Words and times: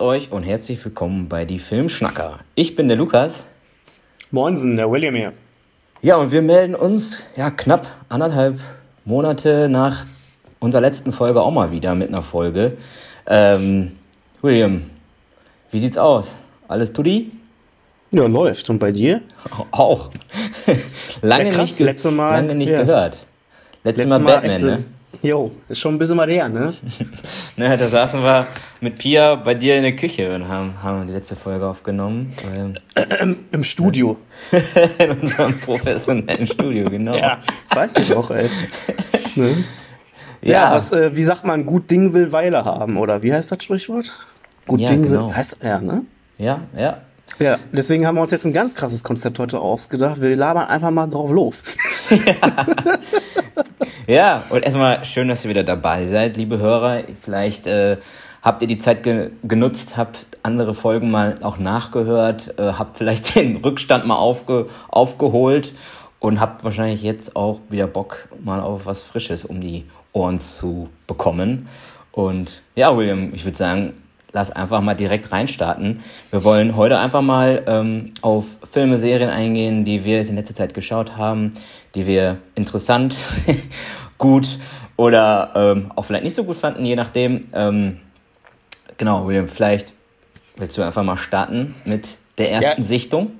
Euch 0.00 0.32
und 0.32 0.44
herzlich 0.44 0.82
willkommen 0.84 1.28
bei 1.28 1.44
die 1.44 1.58
Filmschnacker. 1.58 2.40
Ich 2.54 2.74
bin 2.74 2.88
der 2.88 2.96
Lukas. 2.96 3.44
Moinsen, 4.30 4.76
der 4.76 4.90
William 4.90 5.14
hier. 5.14 5.32
Ja, 6.02 6.16
und 6.16 6.32
wir 6.32 6.40
melden 6.40 6.74
uns 6.74 7.22
ja 7.36 7.50
knapp 7.50 7.86
anderthalb 8.08 8.58
Monate 9.04 9.68
nach 9.68 10.06
unserer 10.58 10.80
letzten 10.80 11.12
Folge 11.12 11.42
auch 11.42 11.50
mal 11.50 11.70
wieder 11.70 11.94
mit 11.94 12.08
einer 12.08 12.22
Folge. 12.22 12.78
Ähm, 13.26 13.92
William, 14.40 14.88
wie 15.70 15.78
sieht's 15.78 15.98
aus? 15.98 16.34
Alles 16.68 16.92
tutti? 16.92 17.32
Ja, 18.10 18.26
läuft. 18.26 18.70
Und 18.70 18.78
bei 18.78 18.92
dir? 18.92 19.20
Auch. 19.70 20.10
lange 21.22 21.46
Ja, 21.48 21.50
krass, 21.52 21.62
nicht, 21.62 21.76
ge 21.76 21.86
letzte 21.86 22.10
Mal- 22.10 22.36
lange 22.36 22.54
nicht 22.54 22.70
ja. 22.70 22.80
gehört. 22.82 23.26
Letztes 23.84 24.04
Letztes 24.04 24.06
Mal 24.06 24.18
Mal 24.20 24.34
Batman, 24.40 24.62
ne? 24.62 24.84
Jo, 25.22 25.50
ist 25.68 25.80
schon 25.80 25.94
ein 25.94 25.98
bisschen 25.98 26.16
mal 26.16 26.30
her, 26.30 26.48
ne? 26.48 26.72
ne? 27.56 27.76
Da 27.76 27.88
saßen 27.88 28.22
wir 28.22 28.46
mit 28.80 28.96
Pia 28.98 29.34
bei 29.34 29.54
dir 29.54 29.76
in 29.76 29.82
der 29.82 29.94
Küche 29.96 30.34
und 30.34 30.48
haben, 30.48 30.74
haben 30.82 31.06
die 31.06 31.12
letzte 31.12 31.36
Folge 31.36 31.66
aufgenommen. 31.66 32.32
Ähm, 32.98 33.36
Im 33.52 33.64
Studio. 33.64 34.16
in 34.98 35.10
unserem 35.20 35.58
professionellen 35.60 36.46
Studio, 36.46 36.88
genau. 36.88 37.16
Ja, 37.16 37.38
weiß 37.74 37.96
ich 37.98 38.14
auch, 38.14 38.30
ey. 38.30 38.48
Ne? 39.36 39.64
Ja, 40.42 40.52
Ja. 40.52 40.72
was, 40.74 40.90
äh, 40.92 41.14
wie 41.14 41.22
sagt 41.22 41.44
man, 41.44 41.66
gut 41.66 41.90
Ding 41.90 42.12
will 42.14 42.32
Weile 42.32 42.64
haben, 42.64 42.96
oder 42.96 43.22
wie 43.22 43.32
heißt 43.32 43.52
das 43.52 43.62
Sprichwort? 43.62 44.10
Gut 44.66 44.80
Ja, 44.80 44.90
Ding 44.90 45.02
genau. 45.02 45.28
will, 45.28 45.34
heißt, 45.36 45.58
ja, 45.62 45.80
ne? 45.80 46.02
ja, 46.38 46.62
ja. 46.76 46.98
Ja, 47.40 47.58
deswegen 47.72 48.06
haben 48.06 48.16
wir 48.16 48.22
uns 48.22 48.30
jetzt 48.30 48.44
ein 48.44 48.52
ganz 48.52 48.74
krasses 48.74 49.02
Konzept 49.02 49.38
heute 49.38 49.58
ausgedacht. 49.58 50.20
Wir 50.20 50.36
labern 50.36 50.68
einfach 50.68 50.90
mal 50.90 51.06
drauf 51.06 51.30
los. 51.30 51.64
Ja, 54.10 54.42
und 54.50 54.64
erstmal 54.64 55.04
schön, 55.04 55.28
dass 55.28 55.44
ihr 55.44 55.50
wieder 55.50 55.62
dabei 55.62 56.04
seid, 56.06 56.36
liebe 56.36 56.58
Hörer. 56.58 57.04
Vielleicht 57.20 57.68
äh, 57.68 57.96
habt 58.42 58.60
ihr 58.60 58.66
die 58.66 58.78
Zeit 58.78 59.04
ge 59.04 59.30
genutzt, 59.44 59.96
habt 59.96 60.26
andere 60.42 60.74
Folgen 60.74 61.12
mal 61.12 61.38
auch 61.42 61.58
nachgehört, 61.58 62.58
äh, 62.58 62.72
habt 62.72 62.96
vielleicht 62.96 63.34
den 63.36 63.58
Rückstand 63.58 64.08
mal 64.08 64.16
aufge 64.16 64.68
aufgeholt 64.88 65.74
und 66.18 66.40
habt 66.40 66.64
wahrscheinlich 66.64 67.02
jetzt 67.02 67.36
auch 67.36 67.60
wieder 67.68 67.86
Bock 67.86 68.28
mal 68.42 68.58
auf 68.58 68.84
was 68.84 69.04
Frisches 69.04 69.44
um 69.44 69.60
die 69.60 69.84
Ohren 70.12 70.40
zu 70.40 70.88
bekommen. 71.06 71.68
Und 72.10 72.62
ja, 72.74 72.96
William, 72.96 73.32
ich 73.32 73.44
würde 73.44 73.58
sagen, 73.58 73.92
lass 74.32 74.50
einfach 74.50 74.80
mal 74.80 74.94
direkt 74.94 75.32
reinstarten. 75.32 76.00
Wir 76.30 76.44
wollen 76.44 76.76
heute 76.76 76.98
einfach 76.98 77.22
mal 77.22 77.62
ähm, 77.66 78.12
auf 78.22 78.58
Filme, 78.70 78.98
Serien 78.98 79.30
eingehen, 79.30 79.84
die 79.84 80.04
wir 80.04 80.20
in 80.20 80.36
letzter 80.36 80.54
Zeit 80.54 80.74
geschaut 80.74 81.16
haben, 81.16 81.54
die 81.94 82.06
wir 82.06 82.38
interessant, 82.54 83.16
gut 84.18 84.58
oder 84.96 85.52
ähm, 85.54 85.90
auch 85.96 86.04
vielleicht 86.04 86.24
nicht 86.24 86.34
so 86.34 86.44
gut 86.44 86.56
fanden, 86.56 86.84
je 86.84 86.96
nachdem. 86.96 87.46
Ähm, 87.52 87.98
genau, 88.98 89.26
William, 89.26 89.48
vielleicht 89.48 89.94
willst 90.56 90.76
du 90.78 90.82
einfach 90.82 91.02
mal 91.02 91.16
starten 91.16 91.74
mit 91.84 92.18
der 92.38 92.52
ersten 92.52 92.82
Ja. 92.82 92.86
Sichtung. 92.86 93.32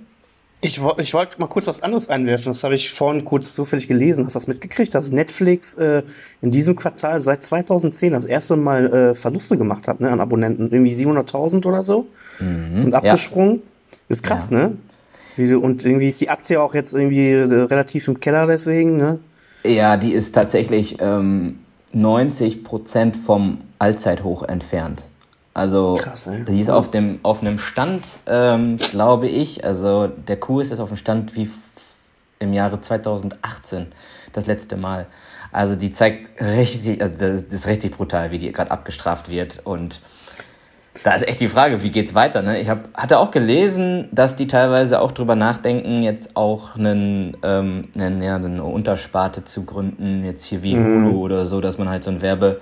Ich, 0.63 0.81
ich 0.99 1.15
wollte 1.15 1.41
mal 1.41 1.47
kurz 1.47 1.67
was 1.67 1.83
anderes 1.83 2.11
einwerfen. 2.11 2.53
Das 2.53 2.63
habe 2.65 2.75
ich 2.75 2.91
vorhin 2.93 3.25
kurz 3.25 3.55
zufällig 3.55 3.89
gelesen. 3.89 4.27
Hast 4.27 4.35
du 4.35 4.39
das 4.41 4.47
mitgekriegt, 4.47 4.95
dass 4.95 5.11
Netflix 5.11 5.75
äh, 5.75 6.03
in 6.43 6.51
diesem 6.51 6.77
Quartal 6.77 7.19
seit 7.21 7.43
2010 7.45 8.13
das 8.13 8.27
erste 8.27 8.57
Mal 8.57 8.93
äh, 8.93 9.15
Verluste 9.15 9.57
gemacht 9.57 9.89
hat 9.89 10.01
ne, 10.01 10.11
an 10.11 10.21
Abonnenten? 10.21 10.71
Irgendwie 10.71 10.95
700.000 10.95 11.67
oder 11.67 11.83
so 11.85 12.07
sind 12.79 12.95
abgesprungen. 12.95 13.61
Ist 14.09 14.23
krass, 14.23 14.49
Ja. 14.51 14.71
ne? 15.37 15.57
Und 15.59 15.85
irgendwie 15.85 16.09
ist 16.09 16.21
die 16.23 16.31
Aktie 16.31 16.61
auch 16.61 16.75
jetzt 16.75 16.95
irgendwie 16.95 17.33
äh, 17.33 17.43
relativ 17.45 18.09
im 18.09 18.19
Keller 18.21 18.47
deswegen, 18.47 18.97
ne? 18.97 19.19
Ja, 19.65 19.97
die 19.99 20.13
ist 20.13 20.33
tatsächlich 20.33 20.97
ähm, 21.01 21.59
90 21.93 22.65
Prozent 22.65 23.17
vom 23.17 23.59
Allzeithoch 23.79 24.43
entfernt. 24.43 25.10
Also 25.53 25.99
Krass, 26.01 26.27
ey. 26.29 26.45
die 26.45 26.61
ist 26.61 26.71
auf 26.71 26.91
dem 26.91 27.19
auf 27.23 27.43
einem 27.43 27.59
Stand, 27.59 28.07
ähm, 28.27 28.79
glaube 28.79 29.29
ich. 29.29 29.65
Also 29.65 30.07
der 30.07 30.39
Kurs 30.39 30.71
ist 30.71 30.81
auf 30.81 30.89
dem 30.89 30.97
Stand 30.97 31.35
wie 31.35 31.51
im 32.39 32.53
Jahre 32.53 32.81
2018 32.81 33.87
das 34.33 34.47
letzte 34.47 34.77
Mal. 34.77 35.07
Also 35.53 35.75
die 35.75 35.93
zeigt 35.93 36.41
richtig, 36.41 37.03
also 37.03 37.15
das 37.19 37.43
ist 37.51 37.67
richtig 37.67 37.97
brutal, 37.97 38.31
wie 38.31 38.39
die 38.39 38.53
gerade 38.53 38.71
abgestraft 38.71 39.29
wird 39.29 39.61
und 39.65 40.01
da 41.03 41.13
ist 41.13 41.27
echt 41.27 41.41
die 41.41 41.49
Frage, 41.49 41.83
wie 41.83 41.91
geht's 41.91 42.15
weiter? 42.15 42.43
Ne? 42.43 42.61
Ich 42.61 42.69
hab, 42.69 42.93
hatte 42.95 43.19
auch 43.19 43.31
gelesen, 43.31 44.09
dass 44.13 44.37
die 44.37 44.47
teilweise 44.47 45.01
auch 45.01 45.13
drüber 45.13 45.35
nachdenken, 45.35 46.03
jetzt 46.03 46.37
auch 46.37 46.77
einen, 46.77 47.37
ähm, 47.43 47.89
einen, 47.95 48.23
ja, 48.23 48.37
eine 48.37 48.63
Untersparte 48.65 49.45
zu 49.45 49.65
gründen, 49.65 50.25
jetzt 50.25 50.45
hier 50.45 50.63
wie 50.63 50.77
Hulu 50.77 51.19
oder 51.19 51.47
so, 51.47 51.61
dass 51.61 51.79
man 51.79 51.89
halt 51.89 52.05
so 52.05 52.11
ein 52.11 52.23
Werbe, 52.23 52.61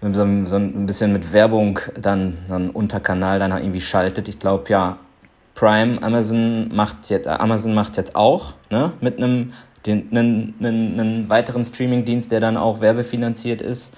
so, 0.00 0.22
ein- 0.22 0.46
so 0.46 0.56
ein 0.56 0.86
bisschen 0.86 1.12
mit 1.12 1.32
Werbung 1.32 1.78
dann 2.00 2.38
so 2.48 2.54
einen 2.54 2.70
Unterkanal 2.70 3.38
dann 3.38 3.52
irgendwie 3.52 3.80
schaltet. 3.80 4.28
Ich 4.28 4.38
glaube 4.38 4.64
ja, 4.68 4.98
Prime, 5.54 6.02
Amazon 6.02 6.74
macht's 6.74 7.08
jetzt, 7.08 7.26
äh, 7.26 7.30
Amazon 7.30 7.74
macht's 7.74 7.96
jetzt 7.96 8.14
auch, 8.14 8.52
ne? 8.70 8.92
Mit 9.00 9.18
einem 9.18 9.52
den, 9.86 10.08
einen, 10.10 10.54
einen, 10.60 11.00
einen 11.00 11.28
weiteren 11.28 11.64
Streamingdienst, 11.64 12.30
der 12.32 12.40
dann 12.40 12.56
auch 12.56 12.80
werbefinanziert 12.80 13.62
ist. 13.62 13.92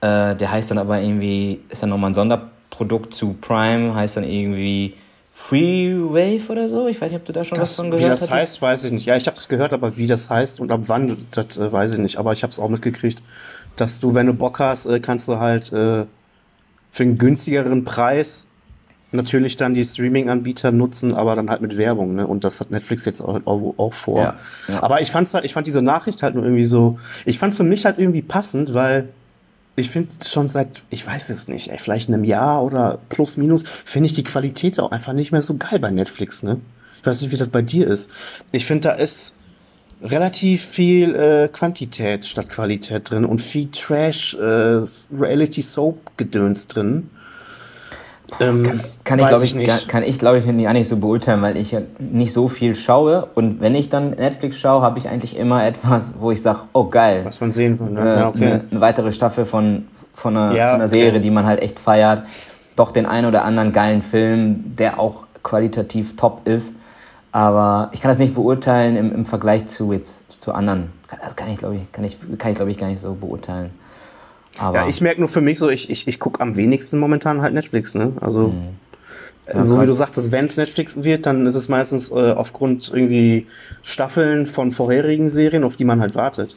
Äh, 0.00 0.34
der 0.34 0.50
heißt 0.50 0.70
dann 0.70 0.78
aber 0.78 1.00
irgendwie, 1.00 1.60
ist 1.68 1.82
dann 1.82 1.90
nochmal 1.90 2.10
ein 2.10 2.14
Sonderprodukt 2.14 3.12
zu 3.14 3.34
Prime, 3.40 3.94
heißt 3.94 4.16
dann 4.16 4.24
irgendwie 4.24 4.94
Freewave 5.34 6.50
oder 6.50 6.68
so. 6.68 6.88
Ich 6.88 7.00
weiß 7.00 7.10
nicht, 7.12 7.20
ob 7.20 7.26
du 7.26 7.32
da 7.32 7.44
schon 7.44 7.58
was 7.60 7.72
von 7.72 7.86
wie 7.86 7.90
gehört 7.90 8.12
das 8.12 8.22
hattest. 8.22 8.32
heißt, 8.34 8.62
weiß 8.62 8.84
ich 8.84 8.92
nicht. 8.92 9.06
Ja, 9.06 9.16
ich 9.16 9.26
habe 9.26 9.36
es 9.36 9.46
gehört, 9.48 9.72
aber 9.72 9.96
wie 9.96 10.06
das 10.06 10.28
heißt 10.30 10.58
und 10.58 10.72
ab 10.72 10.80
wann, 10.86 11.26
das 11.30 11.56
äh, 11.56 11.70
weiß 11.70 11.92
ich 11.92 11.98
nicht. 11.98 12.16
Aber 12.18 12.32
ich 12.32 12.42
habe 12.42 12.50
es 12.50 12.58
auch 12.58 12.68
mitgekriegt, 12.68 13.22
dass 13.76 14.00
du, 14.00 14.14
wenn 14.14 14.26
du 14.26 14.34
Bock 14.34 14.58
hast, 14.58 14.86
äh, 14.86 15.00
kannst 15.00 15.28
du 15.28 15.38
halt 15.38 15.72
äh, 15.72 16.06
für 16.90 17.02
einen 17.02 17.18
günstigeren 17.18 17.84
Preis 17.84 18.46
natürlich 19.12 19.56
dann 19.56 19.74
die 19.74 19.84
Streaming-Anbieter 19.84 20.72
nutzen, 20.72 21.14
aber 21.14 21.36
dann 21.36 21.48
halt 21.48 21.60
mit 21.60 21.76
Werbung. 21.76 22.14
Ne? 22.14 22.26
Und 22.26 22.44
das 22.44 22.60
hat 22.60 22.70
Netflix 22.70 23.04
jetzt 23.04 23.20
auch, 23.20 23.40
auch, 23.46 23.74
auch 23.76 23.94
vor. 23.94 24.20
Ja, 24.20 24.36
ja. 24.68 24.82
Aber 24.82 25.00
ich 25.00 25.10
fand's 25.10 25.32
halt, 25.34 25.44
ich 25.44 25.52
fand 25.52 25.66
diese 25.66 25.82
Nachricht 25.82 26.22
halt 26.22 26.34
nur 26.34 26.44
irgendwie 26.44 26.64
so, 26.64 26.98
ich 27.24 27.38
fand's 27.38 27.56
für 27.56 27.64
mich 27.64 27.84
halt 27.84 27.98
irgendwie 27.98 28.22
passend, 28.22 28.74
weil 28.74 29.08
ich 29.76 29.90
finde 29.90 30.10
schon 30.24 30.48
seit, 30.48 30.82
ich 30.90 31.06
weiß 31.06 31.30
es 31.30 31.48
nicht, 31.48 31.70
ey, 31.70 31.78
vielleicht 31.78 32.08
einem 32.08 32.24
Jahr 32.24 32.64
oder 32.64 32.98
plus 33.10 33.36
minus, 33.36 33.64
finde 33.84 34.06
ich 34.06 34.14
die 34.14 34.24
Qualität 34.24 34.80
auch 34.80 34.90
einfach 34.90 35.12
nicht 35.12 35.32
mehr 35.32 35.42
so 35.42 35.56
geil 35.56 35.78
bei 35.78 35.90
Netflix, 35.90 36.42
ne? 36.42 36.60
Ich 37.00 37.06
weiß 37.06 37.20
nicht, 37.20 37.30
wie 37.30 37.36
das 37.36 37.48
bei 37.48 37.62
dir 37.62 37.86
ist. 37.86 38.10
Ich 38.50 38.66
finde, 38.66 38.88
da 38.88 38.94
ist 38.94 39.35
relativ 40.02 40.64
viel 40.64 41.14
äh, 41.14 41.48
Quantität 41.48 42.26
statt 42.26 42.48
Qualität 42.50 43.10
drin 43.10 43.24
und 43.24 43.40
viel 43.40 43.68
Trash, 43.70 44.34
äh, 44.34 44.82
Reality 45.18 45.62
Soap 45.62 46.16
Gedöns 46.16 46.66
drin. 46.68 47.10
Ähm, 48.40 48.80
Kann 49.04 49.18
ich, 49.20 49.24
weiß 49.24 49.28
glaube 49.30 49.44
ich, 49.44 49.66
gar- 49.66 49.78
kann 49.86 50.02
ich, 50.02 50.18
glaube 50.18 50.38
ich, 50.38 50.44
gar 50.44 50.72
nicht 50.72 50.88
so 50.88 50.96
beurteilen, 50.96 51.42
weil 51.42 51.56
ich 51.56 51.70
ja 51.70 51.80
nicht 52.00 52.32
so 52.32 52.48
viel 52.48 52.74
schaue. 52.74 53.28
Und 53.34 53.60
wenn 53.60 53.74
ich 53.76 53.88
dann 53.88 54.10
Netflix 54.10 54.56
schaue, 54.58 54.82
habe 54.82 54.98
ich 54.98 55.08
eigentlich 55.08 55.36
immer 55.36 55.64
etwas, 55.64 56.12
wo 56.18 56.32
ich 56.32 56.42
sage, 56.42 56.60
oh 56.72 56.84
geil, 56.88 57.20
was 57.24 57.40
man 57.40 57.52
sehen 57.52 57.78
kann. 57.78 57.94
Ne? 57.94 58.00
äh, 58.00 58.18
ja, 58.18 58.28
okay. 58.28 58.44
eine, 58.44 58.64
eine 58.70 58.80
weitere 58.80 59.12
Staffel 59.12 59.44
von, 59.44 59.86
von, 60.12 60.36
einer, 60.36 60.56
Ja, 60.56 60.70
von 60.72 60.80
einer 60.80 60.86
okay. 60.90 61.02
Serie, 61.04 61.20
die 61.20 61.30
man 61.30 61.46
halt 61.46 61.62
echt 61.62 61.78
feiert. 61.78 62.24
Doch 62.74 62.90
den 62.90 63.06
einen 63.06 63.26
oder 63.26 63.44
anderen 63.44 63.72
geilen 63.72 64.02
Film, 64.02 64.76
der 64.76 64.98
auch 64.98 65.22
qualitativ 65.44 66.16
top 66.16 66.48
ist. 66.48 66.74
Aber 67.36 67.90
ich 67.92 68.00
kann 68.00 68.08
das 68.08 68.16
nicht 68.16 68.34
beurteilen 68.34 68.96
im, 68.96 69.14
im 69.14 69.26
Vergleich 69.26 69.66
zu 69.66 69.92
jetzt 69.92 70.40
zu 70.40 70.54
anderen. 70.54 70.90
Das 71.22 71.36
kann 71.36 71.50
ich, 71.50 71.58
glaube 71.58 71.76
ich, 71.76 71.92
kann 71.92 72.02
ich, 72.02 72.16
kann 72.38 72.52
ich, 72.52 72.56
glaube 72.56 72.70
ich, 72.70 72.78
gar 72.78 72.86
nicht 72.88 73.02
so 73.02 73.12
beurteilen. 73.12 73.72
Aber 74.56 74.78
Ja, 74.78 74.88
ich 74.88 75.02
merke 75.02 75.20
nur 75.20 75.28
für 75.28 75.42
mich 75.42 75.58
so, 75.58 75.68
ich, 75.68 75.90
ich, 75.90 76.08
ich 76.08 76.18
gucke 76.18 76.40
am 76.40 76.56
wenigsten 76.56 76.98
momentan 76.98 77.42
halt 77.42 77.52
Netflix, 77.52 77.94
ne? 77.94 78.12
Also, 78.22 78.54
äh, 79.44 79.54
Ja, 79.54 79.64
so 79.64 79.82
wie 79.82 79.84
du 79.84 79.92
sagtest, 79.92 80.32
wenn 80.32 80.46
es 80.46 80.56
Netflix 80.56 81.04
wird, 81.04 81.26
dann 81.26 81.44
ist 81.44 81.56
es 81.56 81.68
meistens 81.68 82.10
äh, 82.10 82.32
aufgrund 82.32 82.90
irgendwie 82.90 83.46
Staffeln 83.82 84.46
von 84.46 84.72
vorherigen 84.72 85.28
Serien, 85.28 85.62
auf 85.62 85.76
die 85.76 85.84
man 85.84 86.00
halt 86.00 86.14
wartet. 86.14 86.56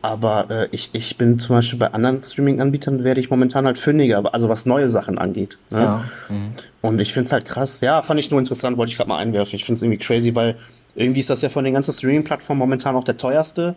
Aber 0.00 0.50
äh, 0.50 0.68
ich, 0.70 0.90
ich 0.92 1.16
bin 1.16 1.38
zum 1.38 1.56
Beispiel 1.56 1.78
bei 1.78 1.92
anderen 1.92 2.22
Streaming-Anbietern 2.22 3.02
werde 3.02 3.20
ich 3.20 3.30
momentan 3.30 3.66
halt 3.66 3.78
fündiger, 3.78 4.32
also 4.32 4.48
was 4.48 4.64
neue 4.64 4.90
Sachen 4.90 5.18
angeht. 5.18 5.58
Ne? 5.70 5.80
ja, 5.80 6.04
mhm. 6.28 6.52
Und 6.82 7.00
ich 7.00 7.12
finde 7.12 7.26
es 7.26 7.32
halt 7.32 7.44
krass. 7.44 7.80
Ja, 7.80 8.02
fand 8.02 8.20
ich 8.20 8.30
nur 8.30 8.38
interessant, 8.38 8.76
wollte 8.76 8.90
ich 8.90 8.96
gerade 8.96 9.08
mal 9.08 9.18
einwerfen. 9.18 9.56
Ich 9.56 9.64
finde 9.64 9.78
es 9.78 9.82
irgendwie 9.82 9.98
crazy, 9.98 10.34
weil 10.34 10.56
irgendwie 10.94 11.20
ist 11.20 11.30
das 11.30 11.42
ja 11.42 11.48
von 11.48 11.64
den 11.64 11.74
ganzen 11.74 11.92
Streaming-Plattformen 11.92 12.58
momentan 12.58 12.94
auch 12.94 13.04
der 13.04 13.16
teuerste. 13.16 13.74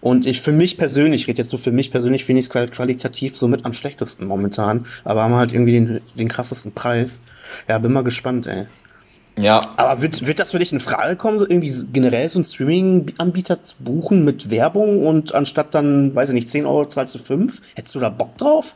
Und 0.00 0.26
ich 0.26 0.40
für 0.40 0.52
mich 0.52 0.76
persönlich, 0.76 1.22
ich 1.22 1.28
rede 1.28 1.38
jetzt 1.38 1.50
so 1.50 1.58
für 1.58 1.72
mich 1.72 1.90
persönlich, 1.90 2.24
finde 2.24 2.40
ich 2.40 2.46
es 2.46 2.70
qualitativ 2.70 3.36
somit 3.36 3.64
am 3.64 3.72
schlechtesten 3.72 4.26
momentan. 4.26 4.86
Aber 5.04 5.22
haben 5.22 5.34
halt 5.34 5.52
irgendwie 5.52 5.72
den, 5.72 6.00
den 6.14 6.28
krassesten 6.28 6.72
Preis. 6.72 7.20
Ja, 7.66 7.78
bin 7.78 7.92
mal 7.92 8.04
gespannt, 8.04 8.46
ey. 8.46 8.66
Ja, 9.38 9.72
Aber 9.76 10.02
wird, 10.02 10.26
wird 10.26 10.38
das 10.38 10.50
für 10.52 10.58
dich 10.58 10.72
in 10.72 10.80
Frage 10.80 11.16
kommen, 11.16 11.38
so 11.38 11.46
irgendwie 11.48 11.72
generell 11.92 12.28
so 12.28 12.38
einen 12.38 12.44
Streaming-Anbieter 12.44 13.62
zu 13.62 13.74
buchen 13.78 14.24
mit 14.24 14.50
Werbung 14.50 15.06
und 15.06 15.34
anstatt 15.34 15.74
dann, 15.74 16.14
weiß 16.14 16.30
ich 16.30 16.34
nicht, 16.34 16.48
10 16.48 16.64
Euro 16.66 16.86
zahlst 16.86 17.14
du 17.14 17.18
5? 17.18 17.60
Hättest 17.74 17.94
du 17.94 18.00
da 18.00 18.08
Bock 18.08 18.36
drauf? 18.38 18.74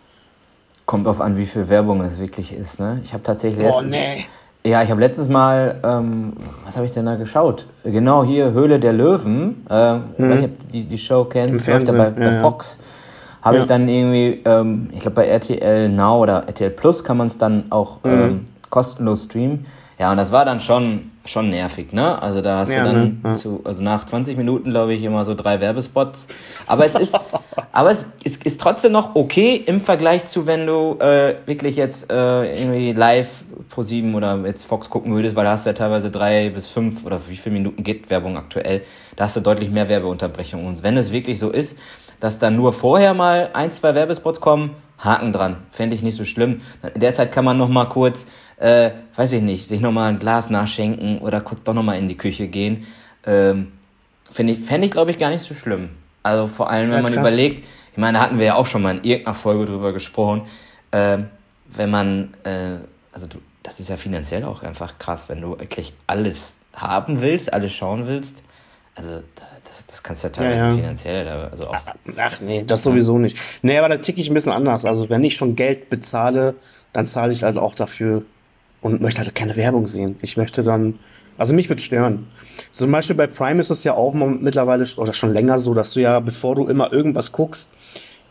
kommt 0.86 1.06
drauf 1.06 1.20
an, 1.20 1.36
wie 1.36 1.46
viel 1.46 1.68
Werbung 1.68 2.00
es 2.00 2.18
wirklich 2.18 2.52
ist. 2.52 2.80
Ne? 2.80 3.00
Ich 3.04 3.12
habe 3.12 3.22
tatsächlich 3.22 3.64
Boah, 3.64 3.80
nee. 3.80 4.24
Ja, 4.64 4.82
ich 4.82 4.90
habe 4.90 5.00
letztens 5.00 5.28
mal, 5.28 5.76
ähm, 5.84 6.32
was 6.66 6.76
habe 6.76 6.84
ich 6.84 6.90
denn 6.90 7.06
da 7.06 7.14
geschaut? 7.14 7.66
Genau 7.84 8.24
hier, 8.24 8.50
Höhle 8.50 8.80
der 8.80 8.92
Löwen. 8.92 9.64
Äh, 9.70 9.72
weiß 9.72 10.00
nicht, 10.18 10.44
ob 10.44 10.58
du 10.60 10.66
die, 10.72 10.82
die 10.82 10.98
Show 10.98 11.24
kennst, 11.26 11.64
läuft 11.68 11.86
ja 11.86 11.94
bei, 11.94 12.10
bei. 12.10 12.40
Fox. 12.40 12.76
habe 13.40 13.56
Ja. 13.58 13.62
ich 13.62 13.68
dann 13.68 13.88
irgendwie, 13.88 14.40
ähm, 14.44 14.90
ich 14.92 14.98
glaube 14.98 15.14
bei 15.14 15.28
RTL 15.28 15.88
Now 15.88 16.22
oder 16.22 16.42
RTL 16.48 16.70
Plus 16.70 17.04
kann 17.04 17.16
man 17.18 17.28
es 17.28 17.38
dann 17.38 17.64
auch 17.70 18.02
Mhm. 18.02 18.10
ähm, 18.10 18.46
kostenlos 18.68 19.24
streamen. 19.24 19.66
Ja, 20.00 20.10
und 20.12 20.16
das 20.16 20.32
war 20.32 20.46
dann 20.46 20.62
schon, 20.62 21.10
schon 21.26 21.50
nervig, 21.50 21.92
ne? 21.92 22.22
Also 22.22 22.40
da 22.40 22.60
hast 22.60 22.70
Ja, 22.70 22.84
du 22.84 22.84
dann 22.94 23.20
ne? 23.22 23.36
Zu, 23.36 23.60
also 23.64 23.82
nach 23.82 24.06
20 24.06 24.38
Minuten, 24.38 24.70
glaube 24.70 24.94
ich, 24.94 25.02
immer 25.02 25.26
so 25.26 25.34
drei 25.34 25.60
Werbespots. 25.60 26.26
Aber 26.66 26.86
es 26.86 26.94
ist, 26.94 27.14
aber 27.72 27.90
es 27.90 28.06
ist, 28.24 28.46
ist 28.46 28.58
trotzdem 28.62 28.92
noch 28.92 29.14
okay 29.14 29.56
im 29.56 29.82
Vergleich 29.82 30.24
zu, 30.24 30.46
wenn 30.46 30.66
du 30.66 30.96
äh, 31.00 31.34
wirklich 31.44 31.76
jetzt 31.76 32.10
äh, 32.10 32.62
irgendwie 32.62 32.92
live 32.92 33.44
pro 33.68 33.82
7 33.82 34.14
oder 34.14 34.38
jetzt 34.46 34.64
Fox 34.64 34.88
gucken 34.88 35.12
würdest, 35.14 35.36
weil 35.36 35.44
da 35.44 35.50
hast 35.50 35.66
du 35.66 35.70
ja 35.70 35.74
teilweise 35.74 36.10
drei 36.10 36.48
bis 36.48 36.66
fünf 36.66 37.04
oder 37.04 37.20
wie 37.28 37.36
viele 37.36 37.56
Minuten 37.56 37.82
geht 37.82 38.08
Werbung 38.08 38.38
aktuell. 38.38 38.80
Da 39.16 39.24
hast 39.24 39.36
du 39.36 39.40
deutlich 39.40 39.70
mehr 39.70 39.90
Werbeunterbrechungen. 39.90 40.66
Und 40.66 40.82
wenn 40.82 40.96
es 40.96 41.12
wirklich 41.12 41.38
so 41.38 41.50
ist, 41.50 41.78
dass 42.20 42.38
dann 42.38 42.56
nur 42.56 42.72
vorher 42.72 43.12
mal 43.12 43.50
ein, 43.52 43.70
zwei 43.70 43.94
Werbespots 43.94 44.40
kommen, 44.40 44.70
Haken 45.02 45.32
dran. 45.32 45.56
Fände 45.70 45.96
ich 45.96 46.02
nicht 46.02 46.16
so 46.16 46.24
schlimm. 46.24 46.60
In 46.94 47.00
der 47.00 47.14
Zeit 47.14 47.32
kann 47.32 47.44
man 47.44 47.56
noch 47.56 47.68
mal 47.68 47.86
kurz, 47.86 48.26
äh, 48.60 48.90
weiß 49.16 49.32
ich 49.32 49.42
nicht, 49.42 49.68
sich 49.68 49.80
noch 49.80 49.92
mal 49.92 50.08
ein 50.08 50.18
Glas 50.20 50.50
nachschenken 50.50 51.18
oder 51.18 51.40
kurz 51.40 51.62
doch 51.64 51.74
noch 51.74 51.82
mal 51.82 51.98
in 51.98 52.08
die 52.08 52.16
Küche 52.16 52.46
gehen. 52.48 52.86
Ähm, 53.26 53.72
Fände 54.30 54.52
ich, 54.52 54.60
fänd 54.60 54.84
ich 54.84 54.92
glaube 54.92 55.10
ich, 55.10 55.18
gar 55.18 55.30
nicht 55.30 55.42
so 55.42 55.54
schlimm. 55.54 55.88
Also 56.22 56.46
vor 56.46 56.70
allem, 56.70 56.90
wenn 56.90 56.96
Ja, 56.98 57.02
man 57.02 57.12
krass. 57.12 57.20
überlegt, 57.22 57.64
ich 57.92 57.98
meine, 57.98 58.18
da 58.18 58.24
hatten 58.24 58.38
wir 58.38 58.46
ja 58.46 58.54
auch 58.54 58.66
schon 58.66 58.82
mal 58.82 58.96
in 58.96 59.02
irgendeiner 59.02 59.34
Folge 59.34 59.66
drüber 59.66 59.92
gesprochen, 59.92 60.42
ähm, 60.92 61.26
wenn 61.66 61.90
man, 61.90 62.34
äh, 62.44 62.76
also 63.12 63.26
du, 63.26 63.38
das 63.64 63.80
ist 63.80 63.88
ja 63.88 63.96
finanziell 63.96 64.44
auch 64.44 64.62
einfach 64.62 64.98
krass, 64.98 65.28
wenn 65.28 65.40
du 65.40 65.58
wirklich 65.58 65.92
alles 66.06 66.58
haben 66.76 67.22
willst, 67.22 67.52
alles 67.52 67.72
schauen 67.72 68.06
willst. 68.06 68.42
Also 68.94 69.22
da, 69.34 69.44
das, 69.64 69.86
das 69.86 70.02
kannst 70.02 70.22
du 70.22 70.28
ja 70.28 70.32
teilweise 70.32 70.56
Ja, 70.60 70.68
ja. 70.70 70.76
finanziell, 70.76 71.28
also 71.28 71.66
auch, 71.68 71.76
Ach 72.16 72.40
nee, 72.40 72.62
das 72.64 72.82
sowieso 72.84 73.18
nicht. 73.18 73.36
Nee, 73.62 73.78
aber 73.78 73.88
da 73.88 73.96
ticke 73.96 74.20
ich 74.20 74.28
ein 74.30 74.34
bisschen 74.34 74.52
anders. 74.52 74.84
Also 74.84 75.08
wenn 75.08 75.24
ich 75.24 75.34
schon 75.34 75.56
Geld 75.56 75.90
bezahle, 75.90 76.54
dann 76.92 77.06
zahle 77.06 77.32
ich 77.32 77.42
halt 77.42 77.56
auch 77.58 77.74
dafür 77.74 78.22
und 78.80 79.00
möchte 79.00 79.20
halt 79.20 79.34
keine 79.34 79.56
Werbung 79.56 79.86
sehen. 79.86 80.16
Ich 80.22 80.36
möchte 80.36 80.62
dann, 80.62 80.98
also 81.38 81.54
mich 81.54 81.68
wird 81.68 81.80
stören. 81.80 82.26
Zum 82.70 82.90
Beispiel 82.92 83.16
bei 83.16 83.26
Prime 83.26 83.60
ist 83.60 83.70
es 83.70 83.84
ja 83.84 83.94
auch 83.94 84.14
mittlerweile 84.14 84.86
oder 84.96 85.12
schon 85.12 85.32
länger 85.32 85.58
so, 85.58 85.74
dass 85.74 85.92
du 85.92 86.00
ja, 86.00 86.20
bevor 86.20 86.54
du 86.54 86.66
immer 86.66 86.92
irgendwas 86.92 87.32
guckst, 87.32 87.68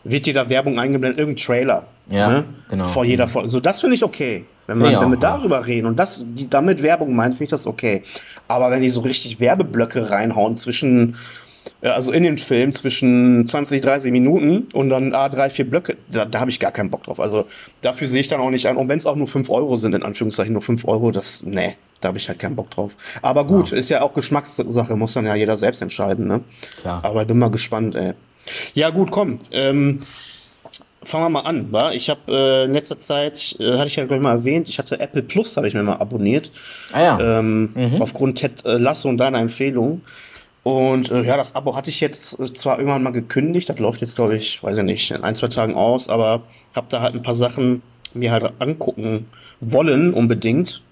wird 0.04 0.26
dir 0.26 0.34
da 0.34 0.48
Werbung 0.48 0.78
eingeblendet, 0.78 1.18
irgendein 1.18 1.44
Trailer. 1.44 1.86
Ja, 2.08 2.44
genau. 2.68 2.88
Vor 2.88 3.04
jeder 3.04 3.28
Folge. 3.28 3.48
So, 3.48 3.60
das 3.60 3.80
finde 3.80 3.94
ich 3.94 4.02
okay. 4.02 4.44
Wenn, 4.66 4.78
man, 4.78 5.00
wenn 5.00 5.10
wir 5.10 5.18
darüber 5.18 5.66
reden 5.66 5.86
und 5.86 5.98
das, 5.98 6.22
die 6.24 6.48
damit 6.48 6.82
Werbung 6.82 7.14
meinen, 7.14 7.32
finde 7.32 7.44
ich 7.44 7.50
das 7.50 7.66
okay. 7.66 8.02
Aber 8.46 8.70
wenn 8.70 8.82
die 8.82 8.90
so 8.90 9.00
richtig 9.00 9.40
Werbeblöcke 9.40 10.10
reinhauen 10.10 10.56
zwischen, 10.56 11.16
äh, 11.82 11.88
also 11.88 12.12
in 12.12 12.22
den 12.22 12.38
Film 12.38 12.72
zwischen 12.72 13.46
20, 13.46 13.82
30 13.82 14.12
Minuten 14.12 14.68
und 14.72 14.90
dann 14.90 15.14
ah, 15.14 15.28
drei, 15.28 15.50
vier 15.50 15.68
Blöcke, 15.68 15.96
da, 16.10 16.24
da 16.24 16.40
habe 16.40 16.50
ich 16.50 16.60
gar 16.60 16.72
keinen 16.72 16.90
Bock 16.90 17.04
drauf. 17.04 17.20
Also 17.20 17.46
dafür 17.82 18.08
sehe 18.08 18.20
ich 18.20 18.28
dann 18.28 18.40
auch 18.40 18.50
nicht 18.50 18.66
an. 18.66 18.76
Und 18.76 18.88
wenn 18.88 18.98
es 18.98 19.06
auch 19.06 19.16
nur 19.16 19.28
5 19.28 19.50
Euro 19.50 19.76
sind, 19.76 19.94
in 19.94 20.02
Anführungszeichen 20.02 20.52
nur 20.52 20.62
5 20.62 20.86
Euro, 20.86 21.10
das, 21.10 21.42
nee, 21.42 21.76
da 22.00 22.08
habe 22.08 22.18
ich 22.18 22.28
halt 22.28 22.38
keinen 22.38 22.56
Bock 22.56 22.70
drauf. 22.70 22.92
Aber 23.22 23.46
gut, 23.46 23.72
ist 23.72 23.90
ja 23.90 24.02
auch 24.02 24.14
Geschmackssache, 24.14 24.96
muss 24.96 25.12
dann 25.14 25.26
ja 25.26 25.34
jeder 25.34 25.56
selbst 25.56 25.82
entscheiden, 25.82 26.26
ne? 26.26 26.40
Klar. 26.80 27.04
Aber 27.04 27.24
bin 27.24 27.38
mal 27.38 27.50
gespannt, 27.50 27.94
ey. 27.94 28.12
Ja, 28.74 28.88
gut, 28.90 29.10
komm. 29.10 29.40
Ähm, 29.52 30.00
fangen 31.02 31.24
wir 31.24 31.28
mal 31.30 31.40
an, 31.40 31.70
wa? 31.72 31.92
Ich 31.92 32.08
habe 32.08 32.20
äh, 32.28 32.64
in 32.64 32.72
letzter 32.72 32.98
Zeit, 32.98 33.56
äh, 33.60 33.72
hatte 33.74 33.88
ich 33.88 33.96
ja 33.96 34.04
gleich 34.06 34.20
mal 34.20 34.32
erwähnt, 34.34 34.68
ich 34.68 34.78
hatte 34.78 34.98
Apple 34.98 35.22
Plus, 35.22 35.56
habe 35.56 35.68
ich 35.68 35.74
mir 35.74 35.82
mal 35.82 35.96
abonniert. 35.96 36.50
ah 36.92 37.02
ja, 37.02 37.38
Ähm, 37.38 37.72
Aufgrund 38.00 38.38
Ted 38.38 38.64
äh, 38.64 38.78
Lasso 38.78 39.08
und 39.08 39.18
deiner 39.18 39.38
Empfehlung. 39.40 40.00
Und 40.62 41.10
äh, 41.10 41.22
ja, 41.22 41.36
das 41.36 41.54
Abo 41.54 41.74
hatte 41.74 41.90
ich 41.90 42.00
jetzt 42.00 42.38
äh, 42.38 42.52
zwar 42.52 42.78
irgendwann 42.78 43.02
mal 43.02 43.10
gekündigt, 43.10 43.68
das 43.68 43.78
läuft 43.78 44.00
jetzt, 44.00 44.16
glaube 44.16 44.36
ich, 44.36 44.62
weiß 44.62 44.78
ich 44.78 44.84
nicht, 44.84 45.10
in 45.10 45.24
ein, 45.24 45.34
zwei 45.34 45.48
Tagen 45.48 45.74
aus, 45.74 46.08
aber 46.08 46.42
habe 46.74 46.86
da 46.90 47.00
halt 47.00 47.14
ein 47.14 47.22
paar 47.22 47.34
Sachen 47.34 47.82
mir 48.14 48.32
halt 48.32 48.52
angucken 48.58 49.26
wollen, 49.60 50.12
unbedingt. 50.14 50.82